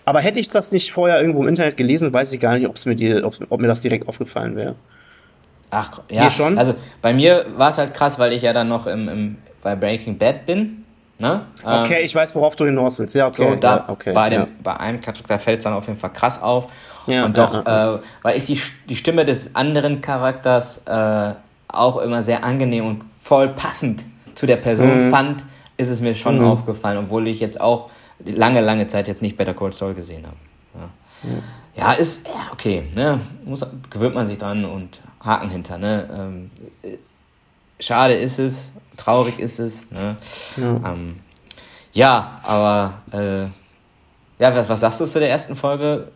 aber 0.05 0.21
hätte 0.21 0.41
ich 0.41 0.49
das 0.49 0.73
nicht 0.73 0.93
vorher 0.93 1.21
irgendwo 1.21 1.43
im 1.43 1.49
Internet 1.49 1.77
gelesen, 1.77 2.13
weiß 2.13 2.33
ich 2.33 2.41
gar 2.41 2.55
nicht, 2.59 2.69
ob's 2.69 2.87
mir 2.87 2.97
die, 2.97 3.23
ob's, 3.23 3.41
ob 3.49 3.61
mir 3.61 3.69
das 3.69 3.81
direkt 3.81 4.09
aufgefallen 4.09 4.57
wäre. 4.57 4.75
Ach, 5.71 6.01
ja. 6.11 6.25
Dir 6.25 6.31
schon? 6.31 6.59
Also 6.59 6.75
bei 7.01 7.15
mir 7.15 7.47
war 7.57 7.71
es 7.71 7.79
halt 7.79 7.95
krass, 7.95 8.19
weil 8.19 8.33
ich 8.33 8.43
ja 8.43 8.53
dann 8.53 8.69
noch 8.69 8.87
im, 8.87 9.09
im, 9.09 9.39
bei 9.63 9.75
Breaking 9.75 10.19
Bad 10.19 10.45
bin. 10.45 10.85
Ne? 11.19 11.43
Ähm, 11.65 11.85
Okay, 11.85 12.03
ich 12.03 12.15
weiß, 12.15 12.35
worauf 12.35 12.57
du 12.57 12.67
hinaus 12.67 12.99
willst. 12.99 13.15
Ja, 13.15 13.29
okay. 13.29 13.51
So, 13.51 13.55
da 13.55 13.77
ja, 13.77 13.85
okay. 13.89 14.13
bei, 14.13 14.29
dem, 14.29 14.41
ja. 14.43 14.49
bei 14.63 14.77
einem 14.77 15.01
Charakter 15.01 15.39
fällt 15.39 15.59
es 15.59 15.65
dann 15.65 15.73
auf 15.73 15.87
jeden 15.87 15.99
Fall 15.99 16.13
krass 16.13 16.43
auf. 16.43 16.67
Ja, 17.07 17.25
und 17.25 17.39
doch, 17.39 17.65
Äh, 17.65 17.99
weil 18.23 18.37
ich 18.37 18.45
die, 18.45 18.61
die 18.89 18.97
Stimme 18.97 19.25
des 19.25 19.55
anderen 19.55 20.01
Charakters 20.01 20.83
äh, 20.87 21.33
auch 21.69 21.99
immer 22.03 22.23
sehr 22.23 22.45
angenehm 22.45 22.87
und 22.87 23.05
voll 23.21 23.49
passend 23.49 24.05
zu 24.35 24.47
der 24.47 24.57
Person 24.57 25.07
Mhm. 25.07 25.11
fand, 25.11 25.45
ist 25.79 25.89
es 25.89 26.01
mir 26.01 26.15
schon 26.15 26.39
Mhm. 26.39 26.45
aufgefallen, 26.47 26.99
obwohl 26.99 27.29
ich 27.29 27.41
jetzt 27.41 27.61
auch 27.61 27.89
lange, 28.25 28.61
lange 28.61 28.89
Zeit 28.89 29.09
jetzt 29.09 29.23
nicht 29.23 29.37
Better 29.37 29.55
Call 29.55 29.73
Saul 29.73 29.95
gesehen 29.95 30.27
habe. 30.27 30.37
Ja, 30.75 31.31
ja 31.77 31.93
ist 31.93 32.27
ja, 32.27 32.53
okay, 32.53 32.85
ne? 32.95 33.21
Muss, 33.45 33.65
gewöhnt 33.91 34.15
man 34.15 34.29
sich 34.29 34.39
dran 34.39 34.65
und 34.65 35.01
Haken 35.21 35.51
hinter, 35.51 35.79
ne? 35.79 36.09
Ähm, 36.17 36.51
äh, 36.83 36.99
schade 37.81 38.15
ist 38.15 38.39
es, 38.39 38.73
traurig 38.97 39.39
ist 39.39 39.59
es, 39.59 39.91
ne? 39.91 40.17
Ja. 40.57 40.93
Ähm, 40.93 41.21
ja, 41.93 42.41
aber 42.43 43.03
äh, 43.13 43.45
ja, 44.43 44.55
was, 44.57 44.69
was 44.69 44.81
sagst 44.81 45.01
du 45.01 45.07
zu 45.07 45.19
der 45.19 45.31
ersten 45.31 45.55
Folge? 45.55 46.09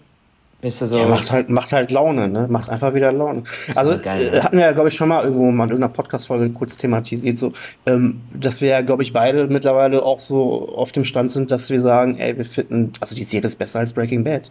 Bist 0.66 0.80
du 0.82 0.86
so. 0.86 0.98
Ja, 0.98 1.06
macht 1.06 1.30
halt, 1.30 1.48
macht 1.48 1.70
halt 1.70 1.92
Laune, 1.92 2.26
ne? 2.26 2.48
Macht 2.50 2.70
einfach 2.70 2.92
wieder 2.92 3.12
Laune. 3.12 3.44
Also, 3.76 3.96
Geil, 4.00 4.26
äh, 4.26 4.30
ne? 4.32 4.42
hatten 4.42 4.56
wir 4.56 4.64
ja, 4.64 4.72
glaube 4.72 4.88
ich, 4.88 4.94
schon 4.96 5.06
mal 5.08 5.22
irgendwo 5.22 5.48
mal 5.52 5.62
in 5.62 5.70
irgendeiner 5.70 5.92
Podcast-Folge 5.92 6.50
kurz 6.50 6.76
thematisiert, 6.76 7.38
so, 7.38 7.52
ähm, 7.86 8.20
dass 8.34 8.60
wir 8.60 8.70
ja, 8.70 8.80
glaube 8.80 9.04
ich, 9.04 9.12
beide 9.12 9.46
mittlerweile 9.46 10.02
auch 10.02 10.18
so 10.18 10.74
auf 10.74 10.90
dem 10.90 11.04
Stand 11.04 11.30
sind, 11.30 11.52
dass 11.52 11.70
wir 11.70 11.80
sagen, 11.80 12.18
ey, 12.18 12.36
wir 12.36 12.44
finden, 12.44 12.94
also 12.98 13.14
die 13.14 13.22
Serie 13.22 13.46
ist 13.46 13.60
besser 13.60 13.78
als 13.78 13.92
Breaking 13.92 14.24
Bad, 14.24 14.50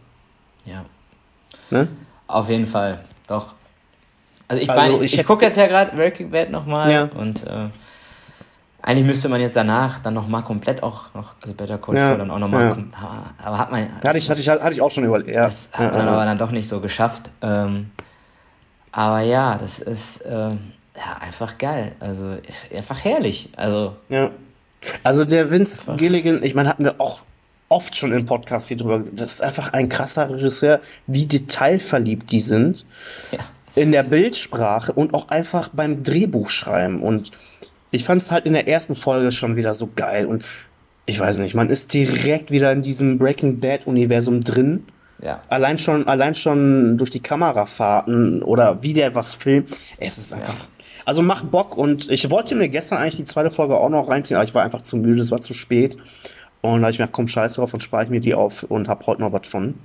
ja, 0.64 0.86
ne? 1.70 1.90
auf 2.28 2.50
jeden 2.50 2.66
Fall, 2.66 3.02
doch. 3.28 3.56
Also 4.48 4.64
ich 4.64 4.70
Also 4.70 4.92
meine, 4.94 5.04
ich 5.04 5.20
ich, 5.20 5.26
gucke 5.26 5.44
jetzt 5.44 5.58
ja 5.58 5.68
gerade 5.68 5.94
Breaking 5.98 6.30
Bad 6.32 6.50
nochmal 6.50 6.90
Ja. 6.94 7.10
und 7.14 7.44
äh, 7.46 7.68
eigentlich 8.86 9.06
müsste 9.06 9.30
man 9.30 9.42
jetzt 9.42 9.56
danach 9.56 9.98
dann 10.00 10.14
nochmal 10.14 10.44
komplett 10.44 10.84
auch 10.84 11.12
noch, 11.16 11.34
also 11.42 11.56
Better 11.56 11.80
Call 11.80 11.96
Ja, 11.96 12.06
Saul 12.08 12.20
dann 12.20 12.30
auch 12.30 12.38
nochmal, 12.38 12.70
ja. 12.70 13.34
aber 13.44 13.58
hat 13.58 13.72
man, 13.72 13.90
Hatte 14.04 14.18
ich, 14.20 14.30
hatte 14.30 14.40
ich, 14.40 14.48
hatte 14.48 14.72
ich 14.72 14.82
auch 14.82 14.92
schon 14.92 15.04
überlegt, 15.04 15.32
ja. 15.32 15.42
das 15.42 15.70
hat 15.74 15.92
man 15.92 16.08
aber 16.08 16.24
dann 16.24 16.38
doch 16.38 16.52
nicht 16.52 16.70
so 16.70 16.80
geschafft. 16.80 17.32
Ähm, 17.42 17.90
aber 18.92 19.22
ja, 19.22 19.58
das 19.58 19.80
ist 19.80 20.24
ähm, 20.30 20.72
ja 20.96 21.18
einfach 21.20 21.58
geil, 21.58 21.94
also 22.00 22.38
einfach 22.76 23.04
herrlich, 23.04 23.50
also 23.58 23.96
Ja. 24.10 24.30
Also 25.02 25.26
der 25.26 25.50
Vince 25.50 25.82
Gilligan, 25.98 26.44
ich 26.44 26.54
meine, 26.54 26.70
hatten 26.70 26.84
wir 26.84 27.02
auch 27.02 27.22
oft 27.70 27.98
schon 27.98 28.12
im 28.12 28.28
Podcast 28.28 28.68
hier 28.68 28.78
drüber, 28.78 29.04
das 29.12 29.34
ist 29.34 29.42
einfach 29.42 29.74
ein 29.74 29.90
krasser 29.90 30.30
Regisseur, 30.30 30.80
wie 31.08 31.26
detailverliebt 31.26 32.32
die 32.32 32.40
sind 32.40 32.86
ja. 33.32 33.40
in 33.74 33.92
der 33.92 34.04
Bildsprache 34.04 34.94
und 34.94 35.16
auch 35.16 35.30
einfach 35.30 35.70
beim 35.70 36.04
Drehbuchschreiben. 36.04 37.00
Und 37.00 37.32
ich 37.96 38.04
fand 38.04 38.22
es 38.22 38.32
halt 38.32 38.46
in 38.46 38.54
der 38.54 38.68
ersten 38.68 38.96
Folge 38.96 39.32
schon 39.32 39.56
wieder 39.56 39.74
so 39.74 39.90
geil. 39.96 40.26
Und 40.26 40.46
ich 41.06 41.20
weiß 41.20 41.38
nicht, 41.38 41.56
man 41.56 41.70
ist 41.70 41.94
direkt 41.94 42.52
wieder 42.52 42.72
in 42.72 42.82
diesem 42.82 43.18
Breaking 43.18 43.60
Bad-Universum 43.60 44.42
drin. 44.42 44.86
Ja. 45.22 45.42
Allein 45.48 45.78
schon, 45.78 46.08
allein 46.08 46.36
schon 46.36 46.98
durch 46.98 47.10
die 47.10 47.22
Kamerafahrten 47.22 48.44
oder 48.44 48.84
wie 48.84 48.94
der 48.94 49.16
was 49.16 49.34
filmt. 49.36 49.78
Es 49.98 50.18
ist 50.18 50.34
einfach. 50.34 50.56
Also 51.06 51.22
macht 51.22 51.52
Bock 51.52 51.78
und 51.78 52.10
ich 52.10 52.30
wollte 52.32 52.56
mir 52.56 52.68
gestern 52.68 52.98
eigentlich 52.98 53.18
die 53.18 53.26
zweite 53.26 53.52
Folge 53.52 53.78
auch 53.78 53.90
noch 53.90 54.10
reinziehen, 54.10 54.38
aber 54.38 54.44
ich 54.46 54.56
war 54.56 54.64
einfach 54.64 54.82
zu 54.82 54.98
müde, 54.98 55.22
es 55.22 55.32
war 55.32 55.40
zu 55.40 55.54
spät. 55.54 55.98
Und 56.62 56.82
da 56.82 56.88
habe 56.88 56.92
ich 56.92 56.98
mir 56.98 57.06
gedacht, 57.06 57.14
komm, 57.14 57.28
scheiß 57.28 57.54
drauf 57.54 57.74
und 57.74 57.82
spare 57.82 58.06
ich 58.06 58.10
mir 58.10 58.22
die 58.22 58.34
auf 58.34 58.64
und 58.64 58.88
hab 58.88 59.06
heute 59.06 59.22
noch 59.22 59.32
was 59.32 59.48
von. 59.48 59.76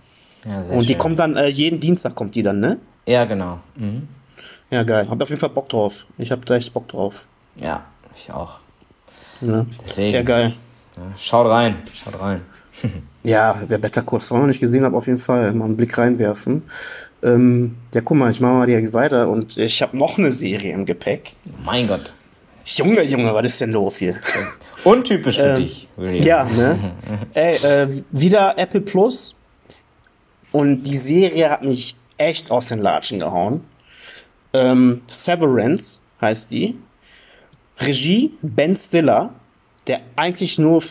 ja 0.44 0.62
sehr 0.64 0.76
und 0.76 0.84
die 0.84 0.92
schön. 0.94 0.98
kommt 0.98 1.18
dann, 1.18 1.36
äh, 1.36 1.48
jeden 1.48 1.78
Dienstag 1.78 2.14
kommt 2.14 2.34
die 2.34 2.42
dann, 2.42 2.60
ne? 2.60 2.78
Ja, 3.06 3.26
genau. 3.26 3.60
Mhm. 3.76 4.08
Ja, 4.70 4.82
geil. 4.82 5.06
Hab 5.10 5.20
auf 5.22 5.28
jeden 5.28 5.40
Fall 5.40 5.50
Bock 5.50 5.68
drauf. 5.68 6.06
Ich 6.16 6.32
hab 6.32 6.46
da 6.46 6.56
echt 6.56 6.72
Bock 6.72 6.88
drauf. 6.88 7.26
Ja, 7.56 7.84
ich 8.22 8.33
auch. 8.33 8.59
Ne? 9.40 9.66
Deswegen. 9.85 10.14
Ja, 10.14 10.22
geil. 10.22 10.54
Schaut 11.18 11.46
rein, 11.48 11.76
schaut 12.02 12.20
rein. 12.20 12.42
Ja, 13.22 13.61
wer 13.68 13.76
Better 13.76 14.00
Call 14.00 14.20
Saul 14.20 14.40
noch 14.40 14.46
nicht 14.46 14.61
gesehen 14.61 14.83
hat, 14.83 14.94
auf 14.94 15.06
jeden 15.06 15.18
Fall 15.18 15.52
mal 15.52 15.66
einen 15.66 15.76
Blick 15.76 15.98
reinwerfen. 15.98 16.62
Ähm, 17.22 17.76
ja, 17.92 18.00
guck 18.00 18.16
mal, 18.16 18.30
ich 18.30 18.40
mache 18.40 18.52
mal 18.54 18.66
direkt 18.66 18.94
weiter 18.94 19.28
und 19.28 19.59
ich 19.59 19.83
habe 19.83 19.94
noch 19.94 20.16
eine 20.16 20.33
Serie 20.33 20.72
im 20.72 20.87
Gepäck. 20.87 21.35
Mein 21.62 21.87
Gott. 21.87 22.14
Junge, 22.64 23.02
Junge, 23.02 23.35
was 23.35 23.44
ist 23.44 23.61
denn 23.61 23.72
los 23.72 23.98
hier? 23.98 24.16
Untypisch 24.85 25.37
für 25.37 25.50
Ähm, 25.50 25.56
dich, 25.56 25.87
William. 25.98 26.24
Ja, 26.24 26.44
ne? 26.44 26.78
Ey, 27.35 27.56
äh, 27.56 27.88
wieder 28.11 28.56
Apple 28.56 28.80
Plus. 28.80 29.35
Und 30.50 30.85
die 30.85 30.96
Serie 30.96 31.50
hat 31.50 31.62
mich 31.62 31.96
echt 32.16 32.50
aus 32.50 32.68
den 32.68 32.78
Latschen 32.80 33.20
gehauen. 33.20 33.64
Ähm, 34.54 35.02
Severance 35.11 36.00
heißt 36.22 36.50
die. 36.50 36.78
Regie 37.80 38.32
Ben 38.42 38.76
Stiller, 38.76 39.30
der 39.86 40.00
eigentlich 40.16 40.58
nur 40.58 40.82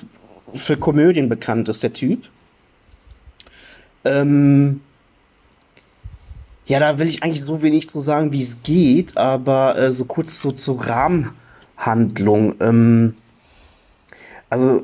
für 0.54 0.78
Komödien 0.78 1.30
bekannt 1.30 1.70
ist, 1.70 1.84
der 1.84 1.94
Typ. 1.94 2.24
Ähm, 4.06 4.82
ja, 6.66 6.80
da 6.80 7.00
will 7.00 7.08
ich 7.08 7.24
eigentlich 7.24 7.44
so 7.44 7.62
wenig 7.62 7.90
zu 7.90 8.00
sagen, 8.00 8.32
wie 8.32 8.42
es 8.42 8.62
geht, 8.64 9.18
aber 9.18 9.78
äh, 9.78 9.92
so 9.92 10.06
kurz 10.06 10.40
so 10.40 10.52
zur 10.52 10.86
Rahmenhandlung. 10.86 12.56
Ähm, 12.60 13.16
also, 14.50 14.84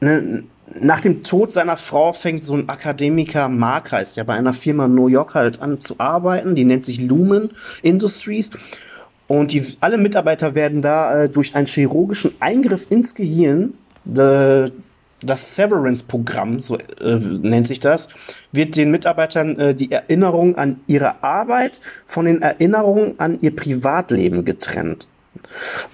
ne, 0.00 0.44
nach 0.80 1.00
dem 1.00 1.22
Tod 1.22 1.52
seiner 1.52 1.76
Frau 1.76 2.12
fängt 2.12 2.44
so 2.44 2.54
ein 2.54 2.68
Akademiker, 2.68 3.48
Mark 3.48 3.92
heißt 3.92 4.16
der, 4.16 4.24
bei 4.24 4.34
einer 4.34 4.52
Firma 4.52 4.86
in 4.86 4.94
New 4.94 5.06
York 5.08 5.34
halt 5.34 5.60
an 5.60 5.80
zu 5.80 5.98
arbeiten. 5.98 6.54
Die 6.54 6.64
nennt 6.64 6.84
sich 6.84 7.00
Lumen 7.00 7.50
Industries. 7.82 8.50
Und 9.28 9.52
die, 9.52 9.76
alle 9.80 9.98
Mitarbeiter 9.98 10.54
werden 10.54 10.82
da 10.82 11.24
äh, 11.24 11.28
durch 11.28 11.54
einen 11.54 11.66
chirurgischen 11.66 12.34
Eingriff 12.40 12.90
ins 12.90 13.14
Gehirn, 13.14 13.74
äh, 14.14 14.70
das 15.20 15.54
Severance-Programm, 15.54 16.60
so 16.60 16.76
äh, 16.76 17.16
nennt 17.16 17.66
sich 17.66 17.80
das, 17.80 18.08
wird 18.52 18.76
den 18.76 18.90
Mitarbeitern 18.90 19.58
äh, 19.58 19.74
die 19.74 19.90
Erinnerung 19.90 20.56
an 20.56 20.80
ihre 20.86 21.22
Arbeit 21.24 21.80
von 22.06 22.26
den 22.26 22.42
Erinnerungen 22.42 23.14
an 23.18 23.38
ihr 23.40 23.56
Privatleben 23.56 24.44
getrennt. 24.44 25.08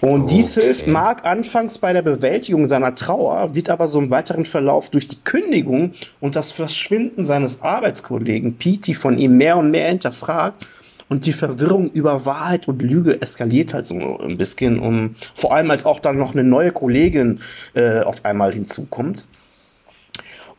Und 0.00 0.30
dies 0.30 0.56
Okay. 0.56 0.66
hilft 0.66 0.86
Mark 0.86 1.24
anfangs 1.24 1.78
bei 1.78 1.92
der 1.92 2.02
Bewältigung 2.02 2.66
seiner 2.66 2.94
Trauer, 2.94 3.54
wird 3.54 3.70
aber 3.70 3.86
so 3.86 3.98
im 3.98 4.10
weiteren 4.10 4.44
Verlauf 4.44 4.90
durch 4.90 5.08
die 5.08 5.18
Kündigung 5.24 5.94
und 6.20 6.36
das 6.36 6.52
Verschwinden 6.52 7.24
seines 7.24 7.62
Arbeitskollegen 7.62 8.56
Petey 8.56 8.94
von 8.94 9.18
ihm 9.18 9.36
mehr 9.36 9.56
und 9.56 9.70
mehr 9.70 9.88
hinterfragt. 9.88 10.66
Und 11.12 11.26
die 11.26 11.34
Verwirrung 11.34 11.90
über 11.90 12.24
Wahrheit 12.24 12.68
und 12.68 12.80
Lüge 12.80 13.20
eskaliert 13.20 13.74
halt 13.74 13.84
so 13.84 14.18
ein 14.18 14.38
bisschen. 14.38 14.78
Um, 14.80 15.14
vor 15.34 15.54
allem, 15.54 15.70
als 15.70 15.84
auch 15.84 16.00
dann 16.00 16.16
noch 16.16 16.32
eine 16.32 16.42
neue 16.42 16.72
Kollegin 16.72 17.40
äh, 17.74 18.00
auf 18.00 18.24
einmal 18.24 18.54
hinzukommt. 18.54 19.26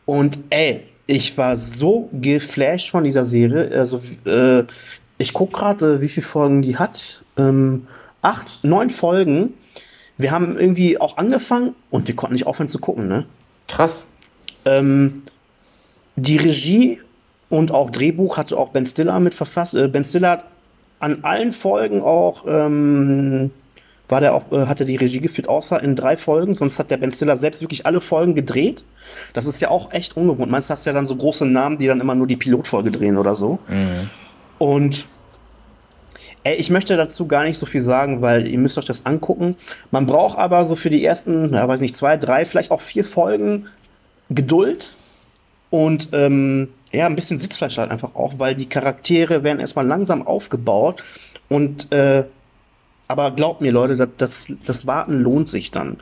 Und 0.06 0.38
ey, 0.50 0.82
ich 1.08 1.36
war 1.36 1.56
so 1.56 2.08
geflasht 2.12 2.90
von 2.90 3.02
dieser 3.02 3.24
Serie. 3.24 3.76
Also, 3.76 4.00
äh, 4.26 4.62
ich 5.18 5.32
gucke 5.32 5.58
gerade, 5.58 6.00
wie 6.00 6.08
viele 6.08 6.24
Folgen 6.24 6.62
die 6.62 6.76
hat. 6.76 7.24
Ähm, 7.36 7.88
acht, 8.22 8.62
neun 8.62 8.90
Folgen. 8.90 9.54
Wir 10.18 10.30
haben 10.30 10.56
irgendwie 10.56 11.00
auch 11.00 11.16
angefangen 11.16 11.74
und 11.90 12.06
wir 12.06 12.14
konnten 12.14 12.34
nicht 12.34 12.46
aufhören 12.46 12.68
zu 12.68 12.78
gucken, 12.78 13.08
ne? 13.08 13.26
Krass. 13.66 14.06
Ähm, 14.64 15.24
die 16.14 16.36
Regie 16.36 17.00
und 17.48 17.72
auch 17.72 17.90
Drehbuch 17.90 18.36
hatte 18.36 18.56
auch 18.56 18.70
Ben 18.70 18.86
Stiller 18.86 19.20
mit 19.20 19.34
verfasst. 19.34 19.74
Äh, 19.74 19.88
ben 19.88 20.04
Stiller 20.04 20.30
hat 20.30 20.44
an 21.00 21.18
allen 21.22 21.52
Folgen 21.52 22.02
auch 22.02 22.44
ähm, 22.48 23.50
war 24.08 24.20
der 24.20 24.34
auch, 24.34 24.52
äh, 24.52 24.66
hatte 24.66 24.84
die 24.84 24.96
Regie 24.96 25.20
geführt, 25.20 25.48
außer 25.48 25.82
in 25.82 25.96
drei 25.96 26.16
Folgen. 26.16 26.54
Sonst 26.54 26.78
hat 26.78 26.90
der 26.90 26.98
Ben 26.98 27.12
Stiller 27.12 27.36
selbst 27.36 27.62
wirklich 27.62 27.86
alle 27.86 28.00
Folgen 28.00 28.34
gedreht. 28.34 28.84
Das 29.32 29.46
ist 29.46 29.60
ja 29.60 29.70
auch 29.70 29.92
echt 29.92 30.16
ungewohnt. 30.16 30.50
Meist 30.50 30.70
hast 30.70 30.84
du 30.84 30.90
ja 30.90 30.94
dann 30.94 31.06
so 31.06 31.16
große 31.16 31.46
Namen, 31.46 31.78
die 31.78 31.86
dann 31.86 32.00
immer 32.00 32.14
nur 32.14 32.26
die 32.26 32.36
Pilotfolge 32.36 32.90
drehen 32.90 33.16
oder 33.16 33.34
so. 33.34 33.58
Mhm. 33.68 34.10
Und 34.58 35.06
ey, 36.42 36.56
ich 36.56 36.70
möchte 36.70 36.96
dazu 36.96 37.26
gar 37.26 37.44
nicht 37.44 37.58
so 37.58 37.66
viel 37.66 37.82
sagen, 37.82 38.20
weil 38.20 38.46
ihr 38.46 38.58
müsst 38.58 38.76
euch 38.76 38.84
das 38.84 39.06
angucken. 39.06 39.56
Man 39.90 40.06
braucht 40.06 40.38
aber 40.38 40.66
so 40.66 40.76
für 40.76 40.90
die 40.90 41.04
ersten, 41.04 41.54
ja, 41.54 41.66
weiß 41.66 41.80
nicht, 41.80 41.96
zwei, 41.96 42.16
drei, 42.16 42.44
vielleicht 42.44 42.70
auch 42.70 42.80
vier 42.80 43.04
Folgen 43.04 43.66
Geduld 44.30 44.92
und 45.70 46.08
ähm, 46.12 46.68
ja, 46.94 47.06
ein 47.06 47.16
bisschen 47.16 47.38
Sitzfleisch 47.38 47.78
halt 47.78 47.90
einfach 47.90 48.14
auch, 48.14 48.34
weil 48.38 48.54
die 48.54 48.68
Charaktere 48.68 49.42
werden 49.42 49.60
erstmal 49.60 49.86
langsam 49.86 50.26
aufgebaut 50.26 51.02
und 51.48 51.92
äh, 51.92 52.24
aber 53.08 53.30
glaubt 53.32 53.60
mir, 53.60 53.72
Leute, 53.72 53.96
das, 53.96 54.08
das, 54.16 54.46
das 54.64 54.86
Warten 54.86 55.20
lohnt 55.20 55.48
sich 55.48 55.70
dann. 55.70 55.98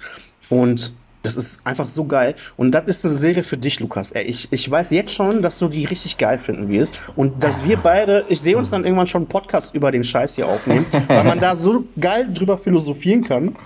Und 0.48 0.94
das 1.22 1.36
ist 1.36 1.64
einfach 1.64 1.86
so 1.86 2.04
geil. 2.04 2.34
Und 2.56 2.72
das 2.72 2.86
ist 2.86 3.04
eine 3.04 3.14
Serie 3.14 3.42
für 3.42 3.56
dich, 3.56 3.80
Lukas. 3.80 4.12
Ey, 4.12 4.24
ich, 4.24 4.52
ich 4.52 4.70
weiß 4.70 4.90
jetzt 4.90 5.12
schon, 5.12 5.42
dass 5.42 5.58
du 5.58 5.68
die 5.68 5.84
richtig 5.84 6.18
geil 6.18 6.38
finden 6.38 6.68
wirst. 6.68 6.94
Und 7.16 7.42
dass 7.42 7.64
wir 7.64 7.76
beide, 7.76 8.24
ich 8.28 8.40
sehe 8.40 8.56
uns 8.56 8.70
dann 8.70 8.84
irgendwann 8.84 9.06
schon 9.06 9.22
einen 9.22 9.28
Podcast 9.28 9.74
über 9.74 9.90
den 9.92 10.04
Scheiß 10.04 10.34
hier 10.34 10.48
aufnehmen, 10.48 10.86
weil 11.08 11.24
man 11.24 11.40
da 11.40 11.56
so 11.56 11.84
geil 12.00 12.28
drüber 12.32 12.58
philosophieren 12.58 13.24
kann. 13.24 13.56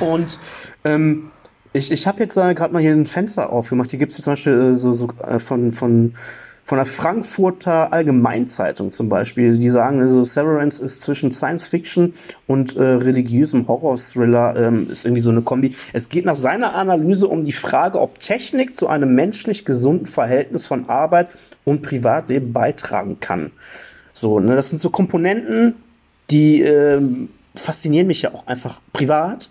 Und 0.00 0.38
ähm, 0.84 1.30
ich, 1.74 1.90
ich 1.92 2.06
habe 2.06 2.20
jetzt 2.20 2.34
gerade 2.34 2.72
mal 2.72 2.80
hier 2.80 2.92
ein 2.92 3.06
Fenster 3.06 3.52
aufgemacht. 3.52 3.90
Hier 3.90 3.98
gibt 3.98 4.12
es 4.12 4.22
zum 4.22 4.32
Beispiel 4.32 4.52
äh, 4.52 4.74
so, 4.74 4.94
so 4.94 5.08
äh, 5.28 5.38
von, 5.38 5.72
von 5.72 6.14
von 6.66 6.78
der 6.78 6.86
Frankfurter 6.86 7.92
Allgemeinzeitung 7.92 8.90
zum 8.90 9.08
Beispiel. 9.10 9.58
Die 9.58 9.68
sagen, 9.68 10.00
also 10.00 10.24
Severance 10.24 10.80
ist 10.80 11.02
zwischen 11.02 11.30
Science 11.30 11.66
Fiction 11.66 12.14
und 12.46 12.76
äh, 12.76 12.82
religiösem 12.82 13.68
Horror-Thriller, 13.68 14.56
ähm, 14.56 14.90
ist 14.90 15.04
irgendwie 15.04 15.20
so 15.20 15.30
eine 15.30 15.42
Kombi. 15.42 15.74
Es 15.92 16.08
geht 16.08 16.24
nach 16.24 16.36
seiner 16.36 16.74
Analyse 16.74 17.28
um 17.28 17.44
die 17.44 17.52
Frage, 17.52 18.00
ob 18.00 18.18
Technik 18.18 18.74
zu 18.74 18.88
einem 18.88 19.14
menschlich 19.14 19.66
gesunden 19.66 20.06
Verhältnis 20.06 20.66
von 20.66 20.88
Arbeit 20.88 21.28
und 21.64 21.82
Privatleben 21.82 22.52
beitragen 22.54 23.20
kann. 23.20 23.50
So, 24.14 24.40
ne, 24.40 24.56
das 24.56 24.70
sind 24.70 24.80
so 24.80 24.88
Komponenten, 24.88 25.74
die 26.30 26.62
ähm, 26.62 27.28
faszinieren 27.54 28.06
mich 28.06 28.22
ja 28.22 28.32
auch 28.32 28.46
einfach 28.46 28.80
privat. 28.94 29.50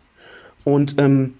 Und 0.63 0.95
ähm, 0.97 1.35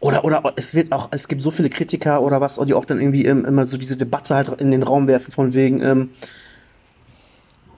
oder, 0.00 0.24
oder 0.24 0.52
es 0.56 0.74
wird 0.74 0.92
auch, 0.92 1.08
es 1.12 1.28
gibt 1.28 1.42
so 1.42 1.50
viele 1.50 1.68
Kritiker 1.68 2.22
oder 2.22 2.40
was, 2.40 2.58
die 2.66 2.74
auch 2.74 2.86
dann 2.86 3.00
irgendwie 3.00 3.26
ähm, 3.26 3.44
immer 3.44 3.66
so 3.66 3.76
diese 3.76 3.96
Debatte 3.96 4.34
halt 4.34 4.48
in 4.60 4.70
den 4.70 4.82
Raum 4.82 5.06
werfen, 5.06 5.32
von 5.32 5.54
wegen, 5.54 5.82
ähm, 5.82 6.10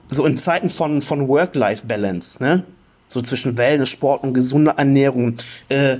so 0.09 0.25
in 0.25 0.37
Zeiten 0.37 0.69
von, 0.69 1.01
von 1.01 1.27
Work-Life-Balance, 1.27 2.41
ne? 2.41 2.63
So 3.09 3.21
zwischen 3.21 3.57
Wellness, 3.57 3.89
Sport 3.89 4.23
und 4.23 4.33
gesunder 4.33 4.75
Ernährung, 4.77 5.37
äh, 5.69 5.97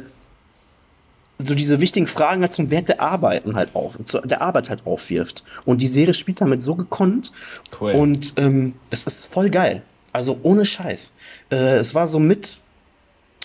so 1.40 1.56
diese 1.56 1.80
wichtigen 1.80 2.08
Fragen 2.08 2.42
halt 2.42 2.54
zum 2.54 2.70
Wert 2.70 2.90
der 2.90 3.02
Arbeiten 3.02 3.56
halt 3.56 3.76
auf, 3.76 3.98
der 4.24 4.42
Arbeit 4.42 4.70
halt 4.70 4.86
aufwirft. 4.86 5.44
Und 5.66 5.82
die 5.82 5.88
Serie 5.88 6.14
spielt 6.14 6.42
damit 6.42 6.64
so 6.64 6.76
gekonnt. 6.76 7.32
Cool. 7.80 7.92
Und 7.92 8.34
ähm, 8.38 8.74
es 8.90 9.06
ist 9.08 9.32
voll 9.32 9.50
geil. 9.50 9.82
Also 10.12 10.40
ohne 10.44 10.66
Scheiß. 10.66 11.14
Äh, 11.52 11.78
es 11.78 11.94
war 11.94 12.08
so 12.08 12.20
mit 12.20 12.60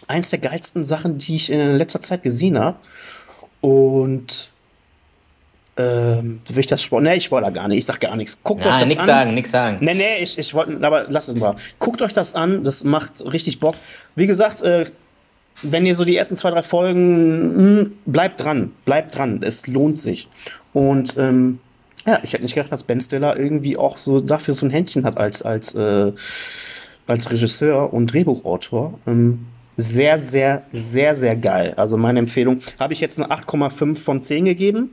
eins 0.08 0.30
der 0.30 0.38
geilsten 0.38 0.84
Sachen, 0.84 1.18
die 1.18 1.36
ich 1.36 1.50
in 1.50 1.76
letzter 1.76 2.00
Zeit 2.00 2.22
gesehen 2.22 2.58
habe. 2.58 2.76
Und 3.60 4.50
ähm, 5.76 6.40
will 6.48 6.58
ich 6.58 6.66
das 6.66 6.82
spoilern? 6.82 7.12
Nee, 7.12 7.18
ich 7.18 7.24
spoilere 7.24 7.52
gar 7.52 7.68
nicht. 7.68 7.78
Ich 7.78 7.86
sag 7.86 8.00
gar 8.00 8.16
nichts. 8.16 8.42
Guckt 8.42 8.64
Nein, 8.64 8.72
euch 8.72 8.80
das 8.80 8.88
nix 8.88 9.02
an. 9.02 9.06
sagen, 9.06 9.34
nix 9.34 9.50
sagen. 9.50 9.78
Nee, 9.80 9.94
nee, 9.94 10.18
ich, 10.18 10.36
ich 10.38 10.52
wollte, 10.52 10.84
aber 10.84 11.06
lasst 11.08 11.28
es 11.28 11.36
mal. 11.36 11.54
Guckt 11.78 12.02
euch 12.02 12.12
das 12.12 12.34
an, 12.34 12.64
das 12.64 12.82
macht 12.82 13.24
richtig 13.24 13.60
Bock. 13.60 13.76
Wie 14.16 14.26
gesagt, 14.26 14.60
äh, 14.62 14.86
wenn 15.62 15.86
ihr 15.86 15.94
so 15.94 16.04
die 16.04 16.16
ersten 16.16 16.36
zwei, 16.36 16.50
drei 16.50 16.62
Folgen, 16.62 17.48
mh, 17.48 17.80
hm, 17.80 17.92
bleibt 18.06 18.42
dran, 18.42 18.72
bleibt 18.84 19.16
dran, 19.16 19.40
es 19.42 19.66
lohnt 19.66 20.00
sich. 20.00 20.28
Und 20.72 21.16
ähm, 21.16 21.60
ja, 22.06 22.20
ich 22.22 22.32
hätte 22.32 22.42
nicht 22.42 22.54
gedacht, 22.54 22.72
dass 22.72 22.82
Ben 22.82 23.00
Stiller 23.00 23.36
irgendwie 23.36 23.76
auch 23.76 23.98
so 23.98 24.20
dafür 24.20 24.54
so 24.54 24.66
ein 24.66 24.70
Händchen 24.70 25.04
hat 25.04 25.16
als, 25.16 25.42
als, 25.42 25.74
äh, 25.74 26.12
als 27.06 27.30
Regisseur 27.30 27.92
und 27.92 28.12
Drehbuchautor. 28.12 28.98
Ähm, 29.06 29.46
sehr, 29.78 30.18
sehr, 30.18 30.64
sehr, 30.72 31.14
sehr 31.14 31.36
geil. 31.36 31.72
Also 31.76 31.96
meine 31.96 32.18
Empfehlung. 32.18 32.60
Habe 32.80 32.92
ich 32.92 33.00
jetzt 33.00 33.18
eine 33.18 33.30
8,5 33.32 33.96
von 33.96 34.20
10 34.20 34.44
gegeben. 34.44 34.90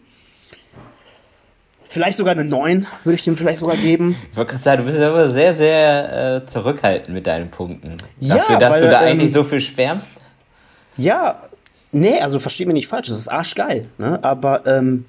Vielleicht 1.85 2.17
sogar 2.17 2.33
eine 2.33 2.45
9 2.45 2.85
würde 3.03 3.15
ich 3.15 3.23
dem 3.23 3.35
vielleicht 3.35 3.59
sogar 3.59 3.77
geben. 3.77 4.15
Ich 4.31 4.37
wollte 4.37 4.51
gerade 4.51 4.63
sagen, 4.63 4.85
du 4.85 4.91
bist 4.91 5.01
aber 5.01 5.31
sehr, 5.31 5.55
sehr 5.55 6.35
äh, 6.35 6.45
zurückhaltend 6.45 7.15
mit 7.15 7.25
deinen 7.25 7.49
Punkten. 7.49 7.97
Dafür, 8.19 8.53
ja, 8.53 8.59
dass 8.59 8.73
weil, 8.73 8.81
du 8.81 8.89
da 8.91 9.01
ähm, 9.01 9.07
eigentlich 9.07 9.33
so 9.33 9.43
viel 9.43 9.59
schwärmst. 9.59 10.11
Ja, 10.97 11.41
nee, 11.91 12.19
also 12.19 12.39
versteht 12.39 12.67
mich 12.67 12.75
nicht 12.75 12.87
falsch, 12.87 13.07
das 13.07 13.17
ist 13.17 13.27
arschgeil. 13.27 13.87
Ne? 13.97 14.19
Aber 14.23 14.67
ähm, 14.67 15.05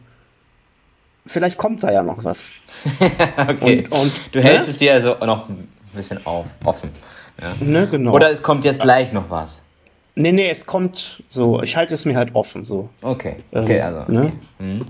vielleicht 1.27 1.59
kommt 1.59 1.83
da 1.83 1.93
ja 1.93 2.03
noch 2.03 2.25
was. 2.25 2.51
okay. 3.37 3.89
Und, 3.91 4.01
und, 4.01 4.13
du 4.33 4.41
hältst 4.41 4.69
ne? 4.69 4.73
es 4.73 4.77
dir 4.79 4.95
also 4.95 5.17
noch 5.21 5.51
ein 5.51 5.69
bisschen 5.95 6.25
auf, 6.25 6.47
offen. 6.65 6.91
Ja? 7.43 7.53
Ne, 7.61 7.87
genau. 7.89 8.13
Oder 8.13 8.31
es 8.31 8.43
kommt 8.43 8.65
jetzt 8.65 8.81
gleich 8.81 9.13
noch 9.13 9.29
was. 9.29 9.61
Nee, 10.19 10.33
nee, 10.33 10.51
es 10.51 10.65
kommt 10.65 11.23
so. 11.29 11.63
Ich 11.63 11.77
halte 11.77 11.95
es 11.95 12.07
mir 12.07 12.17
halt 12.17 12.35
offen 12.35 12.65
so. 12.65 12.89
Okay, 13.03 13.37
okay, 13.53 13.81
also. 13.81 14.01
also 14.01 14.13
ne? 14.13 14.33
Mhm. 14.59 14.85